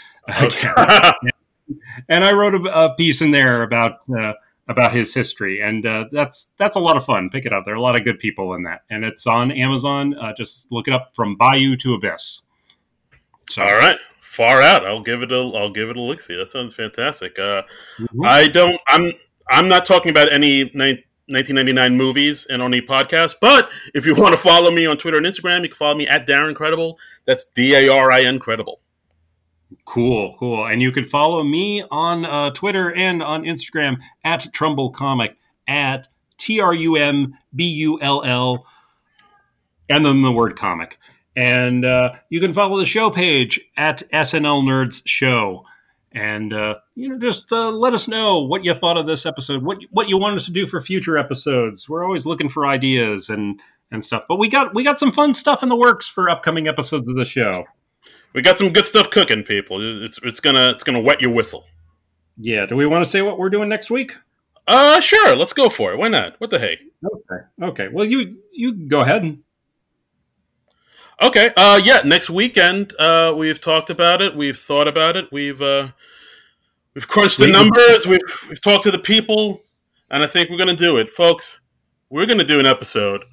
Okay. 0.42 0.68
and 2.08 2.24
I 2.24 2.32
wrote 2.32 2.54
a, 2.54 2.62
a, 2.62 2.94
piece 2.94 3.22
in 3.22 3.30
there 3.30 3.62
about 3.62 3.98
uh, 4.16 4.32
about 4.68 4.92
his 4.92 5.14
history, 5.14 5.62
and 5.62 5.86
uh, 5.86 6.06
that's 6.12 6.50
that's 6.58 6.76
a 6.76 6.80
lot 6.80 6.96
of 6.96 7.04
fun. 7.04 7.30
Pick 7.30 7.46
it 7.46 7.52
up. 7.52 7.64
There 7.64 7.74
are 7.74 7.78
a 7.78 7.82
lot 7.82 7.96
of 7.96 8.04
good 8.04 8.18
people 8.18 8.54
in 8.54 8.64
that, 8.64 8.82
and 8.90 9.04
it's 9.04 9.26
on 9.26 9.52
Amazon. 9.52 10.14
Uh, 10.14 10.32
just 10.36 10.70
look 10.72 10.88
it 10.88 10.94
up 10.94 11.12
from 11.14 11.36
Bayou 11.36 11.76
to 11.76 11.94
Abyss. 11.94 12.42
So. 13.48 13.62
All 13.62 13.76
right, 13.76 13.96
far 14.20 14.60
out. 14.62 14.84
I'll 14.84 15.02
give 15.02 15.22
it 15.22 15.30
a 15.30 15.36
I'll 15.36 15.70
give 15.70 15.88
it 15.88 15.96
a 15.96 16.00
look. 16.00 16.20
See, 16.20 16.36
that 16.36 16.50
sounds 16.50 16.74
fantastic. 16.74 17.38
Uh, 17.38 17.62
mm-hmm. 17.98 18.24
I 18.24 18.48
don't. 18.48 18.80
I'm 18.88 19.12
I'm 19.48 19.68
not 19.68 19.84
talking 19.84 20.10
about 20.10 20.32
any 20.32 20.72
1999 21.28 21.96
movies 21.96 22.46
and 22.46 22.62
on 22.62 22.70
the 22.70 22.80
podcast. 22.80 23.36
But 23.40 23.70
if 23.94 24.06
you 24.06 24.14
want 24.14 24.32
to 24.32 24.36
follow 24.36 24.70
me 24.70 24.86
on 24.86 24.96
Twitter 24.96 25.16
and 25.16 25.26
Instagram, 25.26 25.62
you 25.62 25.68
can 25.68 25.76
follow 25.76 25.94
me 25.94 26.06
at 26.06 26.26
Darin 26.26 26.54
Credible. 26.54 26.98
That's 27.24 27.44
D 27.46 27.74
A 27.74 27.88
R 27.88 28.12
I 28.12 28.22
N 28.22 28.38
Credible. 28.38 28.80
Cool, 29.84 30.36
cool. 30.38 30.66
And 30.66 30.80
you 30.80 30.92
can 30.92 31.04
follow 31.04 31.42
me 31.42 31.82
on 31.90 32.24
uh, 32.24 32.50
Twitter 32.50 32.94
and 32.94 33.22
on 33.22 33.42
Instagram 33.42 33.96
at 34.24 34.52
Trumbull 34.52 34.90
Comic 34.90 35.36
at 35.66 36.08
T 36.38 36.60
R 36.60 36.74
U 36.74 36.96
M 36.96 37.36
B 37.54 37.64
U 37.64 38.00
L 38.00 38.22
L 38.24 38.66
and 39.88 40.04
then 40.04 40.22
the 40.22 40.32
word 40.32 40.56
comic. 40.56 40.98
And 41.36 41.84
uh, 41.84 42.12
you 42.30 42.40
can 42.40 42.52
follow 42.52 42.78
the 42.78 42.86
show 42.86 43.10
page 43.10 43.60
at 43.76 44.02
SNL 44.10 44.62
Nerds 44.62 45.02
Show 45.04 45.64
and 46.16 46.54
uh, 46.54 46.76
you 46.94 47.10
know 47.10 47.18
just 47.18 47.52
uh, 47.52 47.70
let 47.70 47.92
us 47.92 48.08
know 48.08 48.40
what 48.40 48.64
you 48.64 48.72
thought 48.74 48.96
of 48.96 49.06
this 49.06 49.26
episode 49.26 49.62
what 49.62 49.78
what 49.90 50.08
you 50.08 50.16
want 50.16 50.34
us 50.34 50.46
to 50.46 50.50
do 50.50 50.66
for 50.66 50.80
future 50.80 51.18
episodes. 51.18 51.88
We're 51.88 52.04
always 52.04 52.26
looking 52.26 52.48
for 52.48 52.66
ideas 52.66 53.28
and 53.28 53.60
and 53.92 54.04
stuff. 54.04 54.24
But 54.26 54.36
we 54.36 54.48
got 54.48 54.74
we 54.74 54.82
got 54.82 54.98
some 54.98 55.12
fun 55.12 55.34
stuff 55.34 55.62
in 55.62 55.68
the 55.68 55.76
works 55.76 56.08
for 56.08 56.28
upcoming 56.30 56.66
episodes 56.66 57.06
of 57.06 57.16
the 57.16 57.24
show. 57.24 57.64
We 58.32 58.42
got 58.42 58.56
some 58.58 58.72
good 58.72 58.86
stuff 58.86 59.10
cooking 59.10 59.42
people. 59.42 60.04
It's 60.04 60.18
it's 60.22 60.40
gonna 60.40 60.70
it's 60.70 60.84
gonna 60.84 61.00
wet 61.00 61.20
your 61.20 61.32
whistle. 61.32 61.66
Yeah. 62.38 62.66
Do 62.66 62.76
we 62.76 62.86
want 62.86 63.04
to 63.04 63.10
say 63.10 63.22
what 63.22 63.38
we're 63.38 63.50
doing 63.50 63.68
next 63.68 63.90
week? 63.90 64.12
Uh 64.66 65.00
sure. 65.00 65.36
Let's 65.36 65.52
go 65.52 65.68
for 65.68 65.92
it. 65.92 65.98
Why 65.98 66.08
not? 66.08 66.40
What 66.40 66.48
the 66.48 66.58
hey? 66.58 66.78
Okay. 67.04 67.44
Okay. 67.62 67.88
Well 67.92 68.06
you 68.06 68.40
you 68.52 68.72
go 68.72 69.02
ahead 69.02 69.38
Okay. 71.20 71.50
Uh, 71.56 71.80
yeah. 71.82 72.02
Next 72.04 72.28
weekend, 72.28 72.94
uh, 72.98 73.34
we've 73.36 73.60
talked 73.60 73.90
about 73.90 74.20
it. 74.20 74.36
We've 74.36 74.58
thought 74.58 74.88
about 74.88 75.16
it. 75.16 75.32
We've 75.32 75.60
uh, 75.62 75.88
we've 76.94 77.08
crunched 77.08 77.38
the 77.38 77.46
numbers. 77.46 78.06
We've 78.06 78.20
we've 78.48 78.60
talked 78.60 78.84
to 78.84 78.90
the 78.90 78.98
people, 78.98 79.62
and 80.10 80.22
I 80.22 80.26
think 80.26 80.50
we're 80.50 80.58
going 80.58 80.68
to 80.68 80.76
do 80.76 80.98
it, 80.98 81.08
folks. 81.08 81.60
We're 82.10 82.26
going 82.26 82.38
to 82.38 82.44
do 82.44 82.60
an 82.60 82.66
episode 82.66 83.24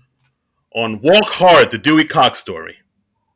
on 0.73 1.01
Walk 1.01 1.26
Hard, 1.26 1.72
the 1.72 1.77
Dewey 1.77 2.05
Cox 2.05 2.39
story. 2.39 2.77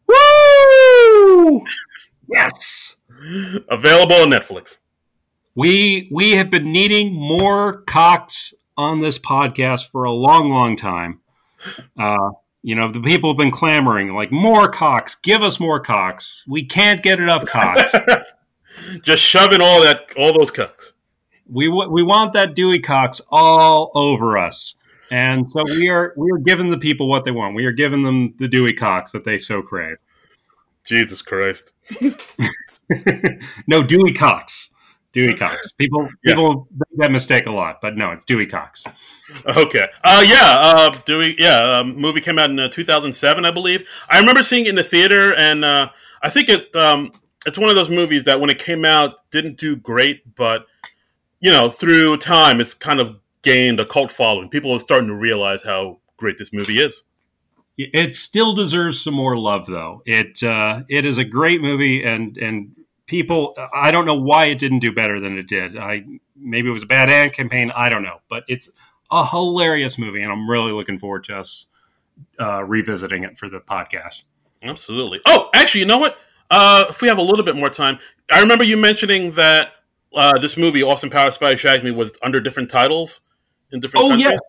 Woo! 0.07 1.65
yes. 2.33 3.01
Available 3.69 4.15
on 4.15 4.29
Netflix. 4.29 4.77
We 5.55 6.09
we 6.11 6.31
have 6.31 6.49
been 6.49 6.71
needing 6.71 7.13
more 7.13 7.81
Cox 7.81 8.53
on 8.77 9.01
this 9.01 9.17
podcast 9.17 9.89
for 9.89 10.03
a 10.03 10.11
long, 10.11 10.49
long 10.49 10.75
time. 10.77 11.19
Uh, 11.99 12.31
you 12.63 12.75
know, 12.75 12.91
the 12.91 13.01
people 13.01 13.29
have 13.29 13.37
been 13.37 13.51
clamoring 13.51 14.13
like 14.13 14.31
more 14.31 14.69
Cox, 14.69 15.15
give 15.15 15.41
us 15.41 15.59
more 15.59 15.79
Cox. 15.79 16.43
We 16.47 16.65
can't 16.65 17.03
get 17.03 17.19
enough 17.19 17.45
Cox. 17.45 17.93
Just 19.03 19.23
shoving 19.23 19.61
all 19.61 19.81
that, 19.81 20.11
all 20.17 20.33
those 20.33 20.51
Cox. 20.51 20.93
We 21.49 21.69
we 21.69 22.03
want 22.03 22.33
that 22.33 22.55
Dewey 22.55 22.79
Cox 22.79 23.21
all 23.29 23.91
over 23.95 24.37
us, 24.37 24.75
and 25.11 25.49
so 25.49 25.63
we 25.63 25.87
are 25.89 26.13
we 26.17 26.29
are 26.31 26.39
giving 26.39 26.69
the 26.69 26.77
people 26.77 27.07
what 27.07 27.23
they 27.23 27.31
want. 27.31 27.55
We 27.55 27.65
are 27.65 27.71
giving 27.71 28.03
them 28.03 28.35
the 28.37 28.49
Dewey 28.49 28.73
Cox 28.73 29.13
that 29.13 29.23
they 29.23 29.37
so 29.37 29.61
crave. 29.61 29.95
Jesus 30.83 31.21
Christ! 31.21 31.73
no 33.67 33.81
Dewey 33.81 34.11
Cox. 34.13 34.71
Dewey 35.17 35.33
Cox. 35.33 35.71
People 35.71 36.07
yeah. 36.23 36.35
people 36.35 36.67
make 36.71 36.99
that 36.99 37.11
mistake 37.11 37.47
a 37.47 37.51
lot, 37.51 37.79
but 37.81 37.97
no, 37.97 38.11
it's 38.11 38.23
Dewey 38.23 38.45
Cox. 38.45 38.83
Okay. 39.57 39.87
Uh, 40.03 40.23
yeah. 40.25 40.59
Uh, 40.61 40.89
Dewey. 41.05 41.35
Yeah. 41.39 41.79
Um, 41.79 41.97
movie 41.97 42.21
came 42.21 42.37
out 42.37 42.49
in 42.51 42.59
uh, 42.59 42.69
2007, 42.69 43.43
I 43.43 43.51
believe. 43.51 43.89
I 44.09 44.19
remember 44.19 44.43
seeing 44.43 44.67
it 44.67 44.69
in 44.69 44.75
the 44.75 44.83
theater, 44.83 45.33
and 45.35 45.65
uh, 45.65 45.89
I 46.21 46.29
think 46.29 46.49
it 46.49 46.73
um, 46.75 47.11
it's 47.47 47.57
one 47.57 47.69
of 47.69 47.75
those 47.75 47.89
movies 47.89 48.25
that 48.25 48.39
when 48.39 48.49
it 48.51 48.59
came 48.59 48.85
out 48.85 49.29
didn't 49.31 49.57
do 49.57 49.75
great, 49.75 50.35
but 50.35 50.67
you 51.39 51.51
know 51.51 51.67
through 51.67 52.17
time 52.17 52.61
it's 52.61 52.75
kind 52.75 52.99
of 52.99 53.17
gained 53.41 53.79
a 53.79 53.85
cult 53.85 54.11
following. 54.11 54.49
People 54.49 54.71
are 54.71 54.79
starting 54.79 55.07
to 55.07 55.15
realize 55.15 55.63
how 55.63 55.99
great 56.17 56.37
this 56.37 56.53
movie 56.53 56.79
is. 56.79 57.03
It 57.79 58.15
still 58.15 58.55
deserves 58.55 59.01
some 59.01 59.13
more 59.13 59.37
love, 59.37 59.65
though. 59.65 60.03
It 60.05 60.43
uh, 60.43 60.83
it 60.89 61.05
is 61.05 61.17
a 61.17 61.23
great 61.23 61.61
movie, 61.61 62.03
and 62.03 62.37
and 62.37 62.76
people, 63.07 63.55
I 63.73 63.89
don't 63.91 64.05
know 64.05 64.19
why 64.19 64.45
it 64.45 64.59
didn't 64.59 64.79
do 64.79 64.91
better 64.91 65.19
than 65.19 65.37
it 65.37 65.47
did. 65.47 65.77
I 65.77 66.05
maybe 66.35 66.69
it 66.69 66.71
was 66.71 66.83
a 66.83 66.87
bad 66.87 67.09
ad 67.09 67.33
campaign. 67.33 67.71
I 67.75 67.89
don't 67.89 68.03
know, 68.03 68.19
but 68.29 68.43
it's 68.47 68.69
a 69.09 69.25
hilarious 69.25 69.97
movie, 69.97 70.21
and 70.21 70.31
I'm 70.31 70.49
really 70.49 70.71
looking 70.71 70.99
forward 70.99 71.23
to 71.25 71.37
us 71.37 71.65
uh, 72.39 72.63
revisiting 72.63 73.23
it 73.23 73.37
for 73.37 73.49
the 73.49 73.59
podcast. 73.59 74.23
Absolutely. 74.61 75.21
Oh, 75.25 75.49
actually, 75.53 75.81
you 75.81 75.87
know 75.87 75.97
what? 75.97 76.17
Uh, 76.49 76.85
if 76.89 77.01
we 77.01 77.07
have 77.07 77.17
a 77.17 77.21
little 77.21 77.43
bit 77.43 77.55
more 77.55 77.69
time, 77.69 77.99
I 78.31 78.39
remember 78.39 78.63
you 78.63 78.77
mentioning 78.77 79.31
that 79.31 79.71
uh, 80.13 80.37
this 80.39 80.57
movie, 80.57 80.83
Austin 80.83 81.09
Powers 81.09 81.35
Spy 81.35 81.51
Who 81.51 81.57
Shagged 81.57 81.83
Me, 81.83 81.91
was 81.91 82.13
under 82.21 82.39
different 82.39 82.69
titles 82.69 83.21
in 83.71 83.79
different. 83.79 84.05
Oh 84.05 84.09
countries. 84.09 84.29
yes, 84.29 84.39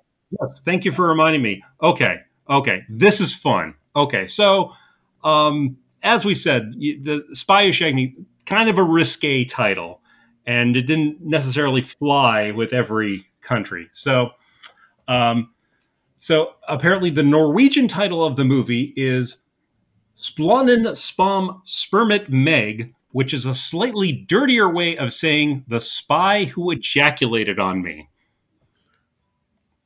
yes. 0.40 0.60
Thank 0.64 0.85
you 0.85 0.93
for 0.93 1.09
reminding 1.09 1.43
me. 1.43 1.62
Okay, 1.82 2.16
okay, 2.48 2.85
this 2.89 3.20
is 3.20 3.35
fun. 3.35 3.74
Okay, 3.97 4.28
so 4.28 4.72
um, 5.24 5.76
as 6.02 6.24
we 6.24 6.35
said, 6.35 6.72
the 6.72 7.24
Spy 7.32 7.66
Who 7.66 7.72
Shagged 7.72 7.97
Me, 7.97 8.14
kind 8.49 8.70
of 8.70 8.79
a 8.79 8.83
risque 8.83 9.45
title, 9.45 10.01
and 10.47 10.75
it 10.77 10.83
didn't 10.83 11.20
necessarily 11.20 11.83
fly 11.83 12.51
with 12.51 12.73
every 12.73 13.27
country. 13.43 13.89
So, 13.93 14.31
um, 15.07 15.51
so 16.19 16.55
apparently, 16.66 17.11
the 17.11 17.23
Norwegian 17.23 17.87
title 17.87 18.25
of 18.25 18.37
the 18.37 18.45
movie 18.45 18.95
is 18.97 19.43
Splonen 20.20 20.87
Spom 20.93 21.61
Spermit 21.66 22.31
Meg, 22.31 22.95
which 23.12 23.35
is 23.35 23.45
a 23.45 23.55
slightly 23.55 24.12
dirtier 24.12 24.73
way 24.73 24.97
of 24.97 25.12
saying 25.12 25.65
the 25.69 25.81
spy 25.81 26.45
who 26.45 26.70
ejaculated 26.70 27.59
on 27.59 27.83
me. 27.83 28.09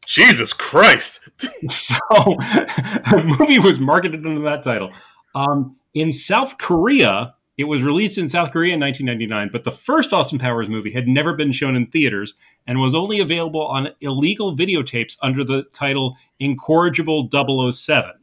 Jesus 0.07 0.53
Christ. 0.53 1.29
so 1.71 1.97
the 2.11 3.37
movie 3.39 3.59
was 3.59 3.79
marketed 3.79 4.25
under 4.25 4.43
that 4.43 4.63
title. 4.63 4.93
Um, 5.35 5.77
in 5.95 6.13
South 6.13 6.59
Korea, 6.59 7.35
it 7.63 7.69
was 7.69 7.81
released 7.81 8.19
in 8.19 8.29
South 8.29 8.51
Korea 8.51 8.75
in 8.75 8.81
1999, 8.81 9.51
but 9.53 9.63
the 9.63 9.79
first 9.79 10.13
Austin 10.13 10.37
Powers 10.37 10.69
movie 10.69 10.93
had 10.93 11.07
never 11.07 11.33
been 11.33 11.53
shown 11.53 11.77
in 11.77 11.87
theaters 11.87 12.35
and 12.67 12.81
was 12.81 12.93
only 12.93 13.21
available 13.21 13.65
on 13.65 13.91
illegal 14.01 14.57
videotapes 14.57 15.17
under 15.23 15.45
the 15.45 15.63
title 15.73 16.17
Incorrigible 16.41 17.31
007. 17.31 18.15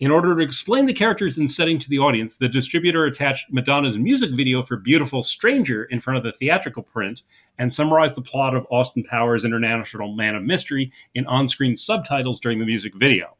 In 0.00 0.10
order 0.10 0.36
to 0.36 0.42
explain 0.42 0.84
the 0.84 0.92
characters 0.92 1.38
and 1.38 1.50
setting 1.50 1.78
to 1.78 1.88
the 1.88 1.98
audience, 1.98 2.36
the 2.36 2.46
distributor 2.46 3.06
attached 3.06 3.50
Madonna's 3.50 3.98
music 3.98 4.32
video 4.32 4.62
for 4.62 4.76
Beautiful 4.76 5.22
Stranger 5.22 5.84
in 5.84 5.98
front 5.98 6.18
of 6.18 6.22
the 6.22 6.32
theatrical 6.32 6.82
print 6.82 7.22
and 7.58 7.72
summarized 7.72 8.16
the 8.16 8.20
plot 8.20 8.54
of 8.54 8.66
Austin 8.70 9.02
Powers' 9.04 9.46
International 9.46 10.14
Man 10.14 10.34
of 10.34 10.42
Mystery 10.42 10.92
in 11.14 11.24
on 11.24 11.48
screen 11.48 11.74
subtitles 11.74 12.38
during 12.38 12.58
the 12.58 12.66
music 12.66 12.92
video. 12.96 13.34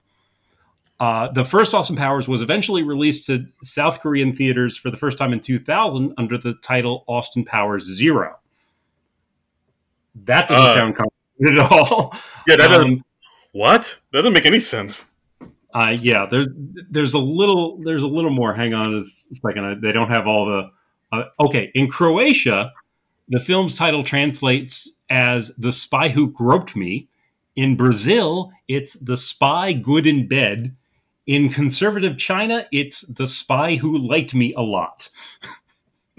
Uh, 1.03 1.33
the 1.33 1.45
first 1.45 1.75
Austin 1.75 1.97
Powers 1.97 2.29
was 2.29 2.43
eventually 2.43 2.85
released 2.85 3.27
to 3.27 3.45
South 3.65 3.99
Korean 3.99 4.37
theaters 4.37 4.77
for 4.77 4.89
the 4.89 4.97
first 4.97 5.19
time 5.19 5.33
in 5.33 5.41
2000 5.41 6.15
under 6.17 6.39
the 6.39 6.55
title 6.63 7.03
Austin 7.09 7.45
Powers 7.45 7.83
Zero. 7.93 8.39
That 10.15 10.47
doesn't 10.47 10.65
uh, 10.65 10.75
sound 10.75 10.97
complicated 10.97 11.59
at 11.59 11.73
all. 11.73 12.15
Yeah, 12.47 12.55
that 12.55 12.69
doesn't. 12.69 12.93
Um, 12.93 13.05
what? 13.51 14.01
That 14.13 14.19
doesn't 14.19 14.33
make 14.33 14.47
any 14.47 14.61
sense. 14.61 15.09
Uh, 15.75 15.97
yeah, 16.01 16.25
there's 16.31 16.47
there's 16.89 17.15
a 17.15 17.19
little 17.19 17.79
there's 17.83 18.05
a 18.05 18.09
little 18.09 18.31
more. 18.31 18.55
Hang 18.55 18.73
on 18.73 18.95
a 18.95 19.03
second. 19.05 19.83
They 19.83 19.91
don't 19.91 20.09
have 20.09 20.29
all 20.29 20.47
the. 20.47 20.71
Uh, 21.11 21.25
okay, 21.41 21.73
in 21.75 21.89
Croatia, 21.89 22.73
the 23.29 23.41
film's 23.41 23.75
title 23.75 24.05
translates 24.05 24.89
as 25.11 25.53
"The 25.57 25.73
Spy 25.73 26.11
Who 26.11 26.31
Groped 26.31 26.77
Me." 26.77 27.09
In 27.57 27.77
Brazil, 27.77 28.53
it's 28.69 28.95
"The 28.95 29.17
Spy 29.17 29.73
Good 29.73 30.07
in 30.07 30.29
Bed." 30.29 30.77
In 31.27 31.51
conservative 31.51 32.19
China, 32.19 32.67
it's 32.73 33.03
"The 33.03 33.27
Spy 33.27 33.77
Who 33.77 33.99
Liked 33.99 34.35
Me 34.35 34.53
a 34.55 34.63
Lot." 34.63 35.09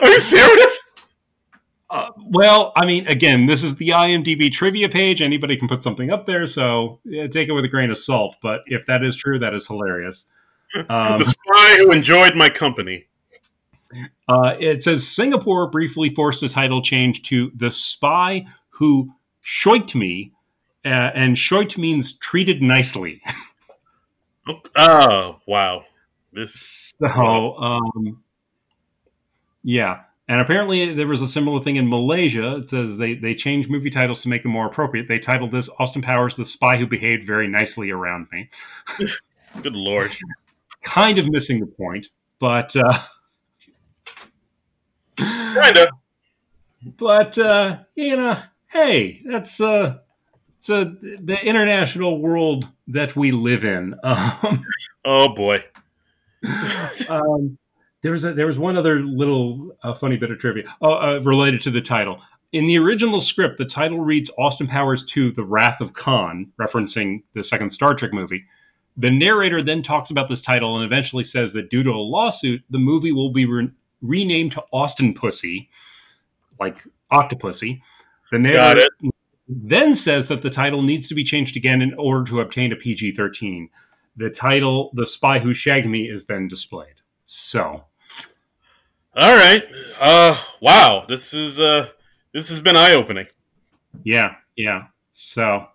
Are 0.00 0.08
you 0.08 0.20
serious? 0.20 0.90
Uh, 1.88 2.10
well, 2.30 2.72
I 2.76 2.84
mean, 2.84 3.06
again, 3.06 3.46
this 3.46 3.62
is 3.62 3.76
the 3.76 3.90
IMDb 3.90 4.52
trivia 4.52 4.88
page. 4.88 5.22
Anybody 5.22 5.56
can 5.56 5.68
put 5.68 5.82
something 5.82 6.10
up 6.10 6.26
there, 6.26 6.46
so 6.46 7.00
yeah, 7.04 7.26
take 7.26 7.48
it 7.48 7.52
with 7.52 7.64
a 7.64 7.68
grain 7.68 7.90
of 7.90 7.98
salt. 7.98 8.36
But 8.42 8.62
if 8.66 8.86
that 8.86 9.04
is 9.04 9.16
true, 9.16 9.38
that 9.38 9.54
is 9.54 9.66
hilarious. 9.66 10.28
Um, 10.88 11.18
the 11.18 11.24
spy 11.24 11.76
who 11.78 11.92
enjoyed 11.92 12.34
my 12.34 12.50
company. 12.50 13.06
Uh, 14.28 14.56
it 14.58 14.82
says 14.82 15.06
Singapore 15.06 15.70
briefly 15.70 16.10
forced 16.10 16.42
a 16.42 16.48
title 16.48 16.82
change 16.82 17.22
to 17.24 17.52
"The 17.54 17.70
Spy 17.70 18.44
Who 18.70 19.12
Shoiked 19.44 19.94
Me," 19.94 20.32
uh, 20.86 21.10
and 21.14 21.36
"shoiked" 21.36 21.76
means 21.76 22.16
treated 22.18 22.62
nicely. 22.62 23.20
oh 24.76 25.38
wow! 25.46 25.84
This 26.32 26.92
so 26.98 27.56
um, 27.56 28.22
yeah. 29.62 30.02
And 30.28 30.40
apparently, 30.40 30.92
there 30.92 31.06
was 31.06 31.22
a 31.22 31.28
similar 31.28 31.62
thing 31.62 31.76
in 31.76 31.88
Malaysia. 31.88 32.56
It 32.56 32.70
says 32.70 32.96
they, 32.96 33.14
they 33.14 33.34
changed 33.34 33.70
movie 33.70 33.90
titles 33.90 34.22
to 34.22 34.28
make 34.28 34.42
them 34.42 34.50
more 34.50 34.66
appropriate. 34.66 35.06
They 35.06 35.20
titled 35.20 35.52
this 35.52 35.68
Austin 35.78 36.02
Powers, 36.02 36.34
The 36.34 36.44
Spy 36.44 36.76
Who 36.76 36.86
Behaved 36.86 37.24
Very 37.26 37.46
Nicely 37.46 37.92
Around 37.92 38.26
Me. 38.32 38.50
Good 39.62 39.76
Lord. 39.76 40.16
kind 40.82 41.18
of 41.18 41.28
missing 41.28 41.60
the 41.60 41.66
point, 41.66 42.08
but. 42.40 42.74
Uh, 42.74 42.98
kind 45.16 45.76
of. 45.76 45.88
But, 46.98 47.38
uh, 47.38 47.78
you 47.94 48.16
know, 48.16 48.40
hey, 48.68 49.22
that's 49.24 49.60
uh, 49.60 49.98
it's 50.68 50.70
a, 50.70 51.22
the 51.22 51.36
international 51.44 52.20
world 52.20 52.66
that 52.88 53.14
we 53.16 53.32
live 53.32 53.64
in. 53.64 53.94
Um, 54.04 54.64
oh, 55.04 55.28
boy. 55.28 55.64
um, 57.08 57.58
there 58.02 58.12
was 58.12 58.24
a, 58.24 58.32
there 58.32 58.46
was 58.46 58.58
one 58.58 58.76
other 58.76 59.00
little 59.00 59.76
uh, 59.82 59.94
funny 59.94 60.16
bit 60.16 60.30
of 60.30 60.38
trivia 60.38 60.64
oh, 60.80 60.94
uh, 60.94 61.20
related 61.20 61.62
to 61.62 61.70
the 61.70 61.80
title. 61.80 62.20
In 62.52 62.66
the 62.66 62.78
original 62.78 63.20
script, 63.20 63.58
the 63.58 63.64
title 63.64 64.00
reads 64.00 64.30
Austin 64.38 64.66
Powers 64.66 65.04
2 65.06 65.32
The 65.32 65.44
Wrath 65.44 65.80
of 65.80 65.92
Khan, 65.94 66.50
referencing 66.60 67.22
the 67.34 67.44
second 67.44 67.72
Star 67.72 67.94
Trek 67.94 68.12
movie. 68.12 68.44
The 68.96 69.10
narrator 69.10 69.62
then 69.62 69.82
talks 69.82 70.10
about 70.10 70.28
this 70.28 70.42
title 70.42 70.76
and 70.76 70.84
eventually 70.84 71.24
says 71.24 71.52
that 71.52 71.70
due 71.70 71.82
to 71.82 71.90
a 71.90 71.92
lawsuit, 71.92 72.62
the 72.70 72.78
movie 72.78 73.12
will 73.12 73.32
be 73.32 73.46
re- 73.46 73.70
renamed 74.02 74.52
to 74.52 74.64
Austin 74.72 75.14
Pussy, 75.14 75.68
like 76.58 76.82
Octopussy. 77.12 77.80
The 78.32 78.38
narrator 78.38 78.88
then 79.48 79.94
says 79.94 80.28
that 80.28 80.42
the 80.42 80.50
title 80.50 80.82
needs 80.82 81.08
to 81.08 81.14
be 81.14 81.24
changed 81.24 81.56
again 81.56 81.82
in 81.82 81.94
order 81.94 82.24
to 82.30 82.40
obtain 82.40 82.72
a 82.72 82.76
PG 82.76 83.16
13. 83.16 83.68
The 84.16 84.30
title, 84.30 84.90
The 84.94 85.06
Spy 85.06 85.38
Who 85.38 85.54
Shagged 85.54 85.86
Me, 85.86 86.08
is 86.08 86.26
then 86.26 86.48
displayed. 86.48 86.94
So 87.26 87.84
all 89.16 89.34
right. 89.34 89.62
Uh, 89.98 90.38
wow. 90.60 91.06
This 91.08 91.32
is 91.32 91.58
uh, 91.58 91.88
this 92.34 92.50
has 92.50 92.60
been 92.60 92.76
eye 92.76 92.92
opening. 92.92 93.26
Yeah, 94.04 94.34
yeah. 94.56 94.88
So, 95.12 95.68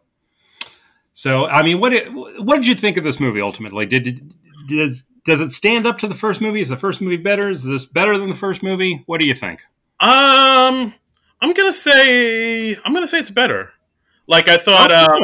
so 1.16 1.48
I 1.48 1.64
mean, 1.64 1.80
what 1.80 1.90
did 1.90 2.14
what 2.14 2.58
did 2.58 2.68
you 2.68 2.76
think 2.76 2.98
of 2.98 3.04
this 3.04 3.20
movie 3.20 3.42
ultimately? 3.42 3.88
Did 3.88 4.32
does 4.68 5.06
does 5.26 5.42
it 5.42 5.54
stand 5.54 5.88
up 5.88 5.98
to 6.00 6.08
the 6.08 6.14
first 6.14 6.40
movie? 6.40 6.62
Is 6.62 6.70
the 6.70 6.78
first 6.78 7.02
movie 7.02 7.18
better? 7.18 7.50
Is 7.50 7.64
this 7.64 7.86
better 7.86 8.16
than 8.16 8.30
the 8.30 8.36
first 8.36 8.62
movie? 8.62 9.02
What 9.08 9.20
do 9.20 9.26
you 9.26 9.34
think? 9.34 9.62
Um, 10.00 10.94
I'm 11.42 11.54
gonna 11.54 11.74
say 11.74 12.76
I'm 12.76 12.94
gonna 12.94 13.08
say 13.08 13.20
it's 13.20 13.30
better. 13.30 13.72
Like 14.28 14.48
I 14.48 14.58
thought. 14.58 14.92
Oh, 14.92 15.16
um, 15.16 15.24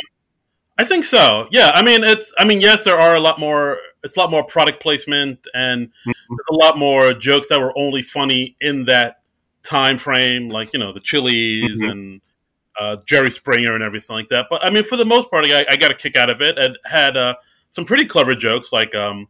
I 0.79 0.83
think 0.83 1.05
so. 1.05 1.47
Yeah. 1.51 1.71
I 1.73 1.81
mean, 1.81 2.03
it's. 2.03 2.31
I 2.37 2.45
mean, 2.45 2.61
yes, 2.61 2.83
there 2.83 2.99
are 2.99 3.15
a 3.15 3.19
lot 3.19 3.39
more 3.39 3.79
it's 4.03 4.15
a 4.15 4.19
lot 4.19 4.31
more 4.31 4.43
product 4.43 4.81
placement 4.81 5.45
and 5.53 5.87
mm-hmm. 5.87 6.33
a 6.49 6.55
lot 6.55 6.77
more 6.77 7.13
jokes 7.13 7.49
that 7.49 7.59
were 7.59 7.77
only 7.77 8.01
funny 8.01 8.55
in 8.61 8.83
that 8.83 9.21
time 9.63 9.97
frame, 9.97 10.49
like 10.49 10.73
you 10.73 10.79
know 10.79 10.93
the 10.93 10.99
Chili's 10.99 11.81
mm-hmm. 11.81 11.89
and 11.89 12.21
uh, 12.79 12.97
Jerry 13.05 13.29
Springer 13.29 13.73
and 13.75 13.83
everything 13.83 14.15
like 14.15 14.29
that. 14.29 14.47
But 14.49 14.63
I 14.63 14.69
mean, 14.69 14.83
for 14.83 14.95
the 14.95 15.05
most 15.05 15.29
part, 15.29 15.45
I, 15.45 15.65
I 15.69 15.75
got 15.75 15.91
a 15.91 15.95
kick 15.95 16.15
out 16.15 16.29
of 16.29 16.41
it. 16.41 16.57
and 16.57 16.77
had 16.85 17.17
uh, 17.17 17.35
some 17.69 17.85
pretty 17.85 18.05
clever 18.05 18.35
jokes, 18.35 18.71
like 18.71 18.95
um, 18.95 19.27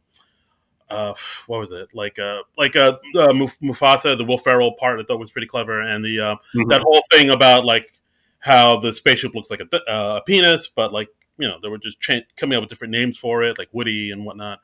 uh, 0.89 1.13
what 1.47 1.59
was 1.59 1.71
it? 1.71 1.93
Like 1.93 2.19
uh, 2.19 2.41
like 2.57 2.75
uh, 2.75 2.97
uh, 3.15 3.27
Mufasa, 3.27 4.17
the 4.17 4.23
Will 4.23 4.37
Ferrell 4.37 4.73
part, 4.73 4.99
I 4.99 5.03
thought 5.03 5.19
was 5.19 5.31
pretty 5.31 5.47
clever, 5.47 5.81
and 5.81 6.03
the 6.03 6.19
uh, 6.19 6.35
mm-hmm. 6.35 6.69
that 6.69 6.81
whole 6.81 7.01
thing 7.11 7.29
about 7.29 7.65
like 7.65 7.91
how 8.39 8.79
the 8.79 8.93
spaceship 8.93 9.35
looks 9.35 9.49
like 9.49 9.61
a, 9.61 9.91
uh, 9.91 10.17
a 10.17 10.21
penis, 10.21 10.67
but 10.67 10.93
like 10.93 11.09
you 11.37 11.47
know, 11.47 11.57
they 11.61 11.69
were 11.69 11.77
just 11.77 11.99
ch- 11.99 12.25
coming 12.35 12.55
up 12.55 12.61
with 12.61 12.69
different 12.69 12.91
names 12.91 13.17
for 13.17 13.43
it, 13.43 13.57
like 13.57 13.69
Woody 13.71 14.11
and 14.11 14.25
whatnot. 14.25 14.59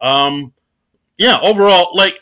Um, 0.00 0.52
yeah, 1.16 1.38
overall, 1.40 1.90
like 1.94 2.20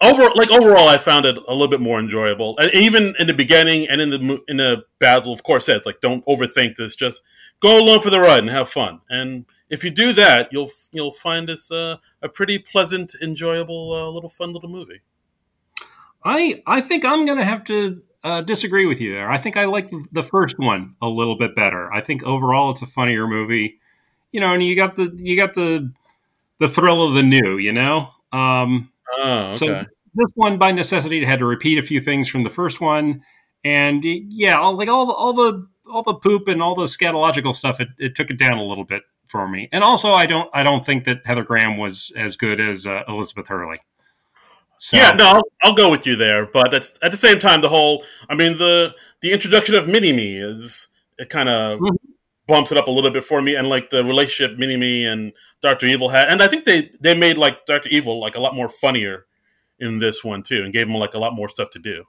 over 0.00 0.30
like 0.34 0.50
overall, 0.50 0.88
I 0.88 0.98
found 0.98 1.26
it 1.26 1.36
a 1.36 1.52
little 1.52 1.68
bit 1.68 1.80
more 1.80 1.98
enjoyable. 1.98 2.56
And 2.58 2.70
even 2.74 3.14
in 3.18 3.26
the 3.26 3.34
beginning 3.34 3.88
and 3.88 4.00
in 4.00 4.10
the 4.10 4.42
in 4.48 4.58
the 4.58 4.84
battle, 4.98 5.32
of 5.32 5.42
course, 5.42 5.68
it's 5.68 5.86
like 5.86 6.00
don't 6.00 6.24
overthink 6.26 6.76
this. 6.76 6.96
Just 6.96 7.22
go 7.60 7.80
along 7.80 8.00
for 8.00 8.10
the 8.10 8.20
ride 8.20 8.40
and 8.40 8.50
have 8.50 8.68
fun. 8.68 9.00
And 9.08 9.46
if 9.68 9.82
you 9.82 9.90
do 9.90 10.12
that, 10.12 10.48
you'll 10.52 10.70
you'll 10.92 11.12
find 11.12 11.48
this 11.48 11.70
uh, 11.70 11.96
a 12.22 12.28
pretty 12.28 12.58
pleasant, 12.58 13.14
enjoyable, 13.20 13.92
uh, 13.92 14.08
little 14.10 14.30
fun 14.30 14.52
little 14.52 14.68
movie. 14.68 15.00
I 16.24 16.62
I 16.66 16.80
think 16.80 17.04
I'm 17.04 17.26
gonna 17.26 17.44
have 17.44 17.64
to 17.64 18.02
uh, 18.22 18.40
disagree 18.42 18.86
with 18.86 19.00
you 19.00 19.12
there. 19.12 19.30
I 19.30 19.38
think 19.38 19.56
I 19.56 19.64
like 19.64 19.90
the 20.12 20.22
first 20.22 20.58
one 20.58 20.94
a 21.02 21.08
little 21.08 21.36
bit 21.36 21.56
better. 21.56 21.92
I 21.92 22.00
think 22.00 22.22
overall 22.22 22.70
it's 22.70 22.82
a 22.82 22.86
funnier 22.86 23.26
movie. 23.26 23.80
You 24.32 24.40
know, 24.40 24.52
and 24.52 24.62
you 24.62 24.76
got 24.76 24.96
the 24.96 25.12
you 25.16 25.36
got 25.36 25.54
the 25.54 25.92
the 26.58 26.68
thrill 26.68 27.08
of 27.08 27.14
the 27.14 27.22
new. 27.22 27.58
You 27.58 27.72
know. 27.72 28.10
Um, 28.32 28.90
oh, 29.18 29.48
okay. 29.48 29.56
So 29.56 29.66
this 30.14 30.30
one, 30.34 30.58
by 30.58 30.72
necessity, 30.72 31.24
had 31.24 31.40
to 31.40 31.44
repeat 31.44 31.78
a 31.78 31.86
few 31.86 32.00
things 32.00 32.28
from 32.28 32.42
the 32.42 32.50
first 32.50 32.80
one, 32.80 33.22
and 33.64 34.04
yeah, 34.04 34.58
all, 34.58 34.76
like 34.76 34.88
all 34.88 35.06
the 35.06 35.12
all 35.12 35.32
the 35.32 35.68
all 35.90 36.02
the 36.02 36.14
poop 36.14 36.48
and 36.48 36.62
all 36.62 36.74
the 36.74 36.86
scatological 36.86 37.54
stuff, 37.54 37.80
it, 37.80 37.88
it 37.98 38.16
took 38.16 38.30
it 38.30 38.38
down 38.38 38.58
a 38.58 38.64
little 38.64 38.84
bit 38.84 39.02
for 39.36 39.48
me. 39.48 39.68
And 39.72 39.84
also, 39.84 40.12
I 40.12 40.26
don't 40.26 40.48
I 40.54 40.62
don't 40.62 40.84
think 40.84 41.04
that 41.04 41.22
Heather 41.24 41.44
Graham 41.44 41.76
was 41.76 42.12
as 42.16 42.36
good 42.36 42.60
as 42.60 42.86
uh, 42.86 43.02
Elizabeth 43.08 43.48
Hurley. 43.48 43.78
So. 44.78 44.96
Yeah, 44.96 45.12
no, 45.12 45.24
I'll, 45.24 45.42
I'll, 45.62 45.74
go 45.74 45.90
with 45.90 46.06
you 46.06 46.16
there. 46.16 46.44
But 46.44 46.74
at, 46.74 46.90
at 47.02 47.10
the 47.10 47.16
same 47.16 47.38
time, 47.38 47.60
the 47.60 47.68
whole 47.68 48.04
I 48.28 48.34
mean 48.34 48.58
the 48.58 48.92
the 49.20 49.32
introduction 49.32 49.74
of 49.74 49.88
Mini 49.88 50.12
Me 50.12 50.36
is 50.36 50.88
it 51.18 51.30
kind 51.30 51.48
of 51.48 51.78
mm-hmm. 51.78 51.94
bumps 52.46 52.72
it 52.72 52.78
up 52.78 52.86
a 52.86 52.90
little 52.90 53.10
bit 53.10 53.24
for 53.24 53.40
me, 53.40 53.54
and 53.54 53.68
like 53.68 53.90
the 53.90 54.04
relationship 54.04 54.58
Mini 54.58 54.76
Me 54.76 55.06
and 55.06 55.32
Doctor 55.62 55.86
Evil 55.86 56.08
had, 56.08 56.28
and 56.28 56.42
I 56.42 56.48
think 56.48 56.64
they 56.64 56.90
they 57.00 57.16
made 57.16 57.38
like 57.38 57.66
Doctor 57.66 57.88
Evil 57.90 58.20
like 58.20 58.36
a 58.36 58.40
lot 58.40 58.54
more 58.54 58.68
funnier 58.68 59.26
in 59.78 59.98
this 59.98 60.24
one 60.24 60.42
too, 60.42 60.62
and 60.62 60.72
gave 60.72 60.88
him 60.88 60.94
like 60.94 61.14
a 61.14 61.18
lot 61.18 61.34
more 61.34 61.48
stuff 61.48 61.70
to 61.70 61.78
do. 61.78 62.04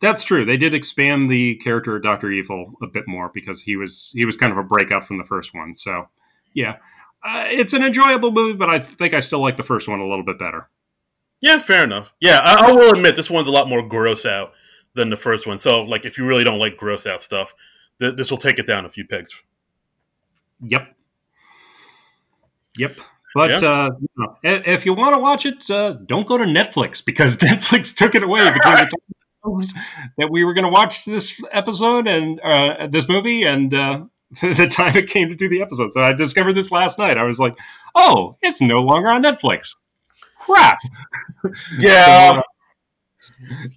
That's 0.00 0.24
true. 0.24 0.44
They 0.44 0.56
did 0.56 0.74
expand 0.74 1.30
the 1.30 1.56
character 1.56 1.96
of 1.96 2.02
Doctor 2.02 2.30
Evil 2.30 2.72
a 2.82 2.86
bit 2.86 3.06
more 3.06 3.30
because 3.32 3.60
he 3.60 3.76
was 3.76 4.10
he 4.14 4.24
was 4.24 4.36
kind 4.36 4.52
of 4.52 4.58
a 4.58 4.62
breakout 4.62 5.06
from 5.06 5.18
the 5.18 5.24
first 5.24 5.54
one. 5.54 5.74
So, 5.76 6.08
yeah, 6.56 6.76
uh, 7.22 7.44
it's 7.48 7.74
an 7.74 7.84
enjoyable 7.84 8.32
movie, 8.32 8.56
but 8.56 8.70
I 8.70 8.78
think 8.80 9.14
I 9.14 9.20
still 9.20 9.40
like 9.40 9.56
the 9.56 9.62
first 9.62 9.86
one 9.86 10.00
a 10.00 10.08
little 10.08 10.24
bit 10.24 10.38
better. 10.38 10.68
Yeah, 11.42 11.58
fair 11.58 11.84
enough. 11.84 12.14
Yeah, 12.18 12.38
I, 12.38 12.68
I 12.68 12.72
will 12.72 12.94
admit 12.94 13.14
this 13.14 13.30
one's 13.30 13.46
a 13.46 13.52
lot 13.52 13.68
more 13.68 13.86
gross 13.86 14.24
out 14.24 14.52
than 14.94 15.10
the 15.10 15.16
first 15.16 15.46
one. 15.46 15.58
So, 15.58 15.82
like, 15.82 16.06
if 16.06 16.16
you 16.16 16.24
really 16.24 16.44
don't 16.44 16.58
like 16.58 16.78
gross 16.78 17.06
out 17.06 17.22
stuff, 17.22 17.54
th- 18.00 18.16
this 18.16 18.30
will 18.30 18.38
take 18.38 18.58
it 18.58 18.66
down 18.66 18.86
a 18.86 18.88
few 18.88 19.06
pegs. 19.06 19.30
Yep. 20.62 20.96
Yep. 22.78 23.00
But 23.34 23.62
yeah. 23.62 23.68
uh, 23.68 23.90
you 24.00 24.08
know, 24.16 24.36
if 24.42 24.86
you 24.86 24.94
want 24.94 25.14
to 25.14 25.18
watch 25.18 25.44
it, 25.44 25.70
uh, 25.70 25.96
don't 26.06 26.26
go 26.26 26.38
to 26.38 26.44
Netflix 26.44 27.04
because 27.04 27.36
Netflix 27.36 27.94
took 27.94 28.14
it 28.14 28.22
away 28.22 28.50
because 28.50 28.90
that 30.16 30.30
we 30.30 30.42
were 30.42 30.54
going 30.54 30.64
to 30.64 30.70
watch 30.70 31.04
this 31.04 31.38
episode 31.52 32.06
and 32.06 32.40
uh, 32.40 32.86
this 32.86 33.08
movie, 33.08 33.42
and 33.42 33.74
uh, 33.74 34.04
the 34.40 34.68
time 34.68 34.96
it 34.96 35.08
came 35.08 35.28
to 35.28 35.34
do 35.34 35.48
the 35.48 35.62
episode. 35.62 35.92
So 35.92 36.00
I 36.00 36.12
discovered 36.12 36.54
this 36.54 36.70
last 36.70 36.98
night. 36.98 37.18
I 37.18 37.24
was 37.24 37.38
like, 37.38 37.56
"Oh, 37.94 38.36
it's 38.42 38.60
no 38.60 38.80
longer 38.80 39.08
on 39.08 39.22
Netflix." 39.22 39.74
Crap. 40.40 40.78
Yeah. 41.78 42.40
so, 42.40 42.42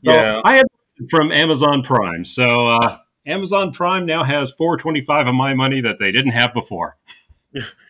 yeah. 0.02 0.42
I 0.44 0.58
had 0.58 0.66
from 1.10 1.32
Amazon 1.32 1.84
Prime. 1.84 2.26
So 2.26 2.68
uh, 2.68 2.98
Amazon 3.28 3.72
Prime 3.72 4.08
now 4.08 4.24
has 4.24 4.52
425 4.54 5.28
of 5.28 5.36
my 5.36 5.54
money 5.54 5.82
that 5.82 6.00
they 6.00 6.12
didn't 6.12 6.32
have 6.32 6.54
before. 6.54 6.98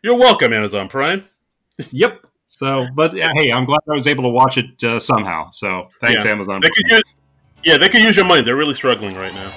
You're 0.03 0.18
welcome, 0.18 0.52
Amazon 0.52 0.90
Prime 0.90 1.23
yep. 1.91 2.26
So, 2.49 2.88
but 2.94 3.14
yeah, 3.14 3.30
hey, 3.36 3.52
I'm 3.52 3.65
glad 3.65 3.80
I 3.90 3.94
was 3.94 4.07
able 4.07 4.23
to 4.23 4.30
watch 4.30 4.57
it 4.57 4.84
uh, 4.84 4.99
somehow. 4.99 5.49
So, 5.52 5.88
thanks, 6.02 6.26
yeah. 6.26 6.31
Amazon. 6.31 6.61
They 6.61 6.69
use, 6.90 7.03
yeah, 7.64 7.77
they 7.77 7.90
could 7.90 8.02
use 8.02 8.18
your 8.18 8.26
money. 8.26 8.41
They're 8.41 8.56
really 8.56 8.73
struggling 8.73 9.15
right 9.15 9.34
now. 9.34 9.52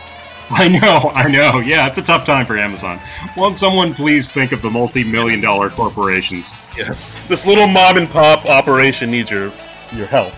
I 0.54 0.68
know, 0.68 1.10
I 1.14 1.28
know. 1.30 1.60
Yeah, 1.60 1.88
it's 1.88 1.96
a 1.96 2.02
tough 2.02 2.26
time 2.26 2.44
for 2.44 2.58
Amazon. 2.58 3.00
Won't 3.38 3.58
someone 3.58 3.94
please 3.94 4.30
think 4.30 4.52
of 4.52 4.60
the 4.60 4.68
multi-million 4.68 5.40
dollar 5.40 5.70
corporations? 5.70 6.52
Yes, 6.76 7.26
this 7.26 7.46
little 7.46 7.66
mom 7.66 7.96
and 7.96 8.08
pop 8.08 8.44
operation 8.46 9.10
needs 9.10 9.30
your 9.30 9.50
your 9.94 10.06
help. 10.06 10.34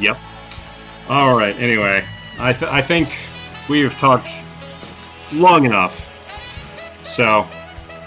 Yep. 0.00 0.16
All 1.10 1.36
right. 1.36 1.54
Anyway, 1.60 2.02
I 2.38 2.52
th- 2.54 2.70
I 2.70 2.80
think 2.80 3.14
we 3.68 3.80
have 3.80 3.98
talked 3.98 4.28
long 5.32 5.66
enough. 5.66 6.02
So, 7.02 7.46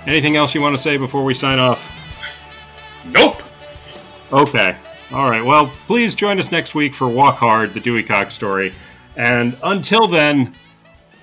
anything 0.08 0.36
else 0.36 0.56
you 0.56 0.62
want 0.62 0.76
to 0.76 0.82
say 0.82 0.98
before 0.98 1.24
we 1.24 1.36
sign 1.36 1.60
off? 1.60 1.80
Nope. 3.06 3.42
Okay. 4.32 4.76
All 5.12 5.30
right. 5.30 5.44
Well, 5.44 5.72
please 5.86 6.16
join 6.16 6.40
us 6.40 6.52
next 6.52 6.74
week 6.76 6.96
for 6.96 7.08
Walk 7.08 7.36
Hard, 7.36 7.74
the 7.74 7.80
Dewey 7.80 8.04
Cox 8.04 8.34
story. 8.34 8.74
And 9.16 9.56
until 9.64 10.08
then, 10.08 10.54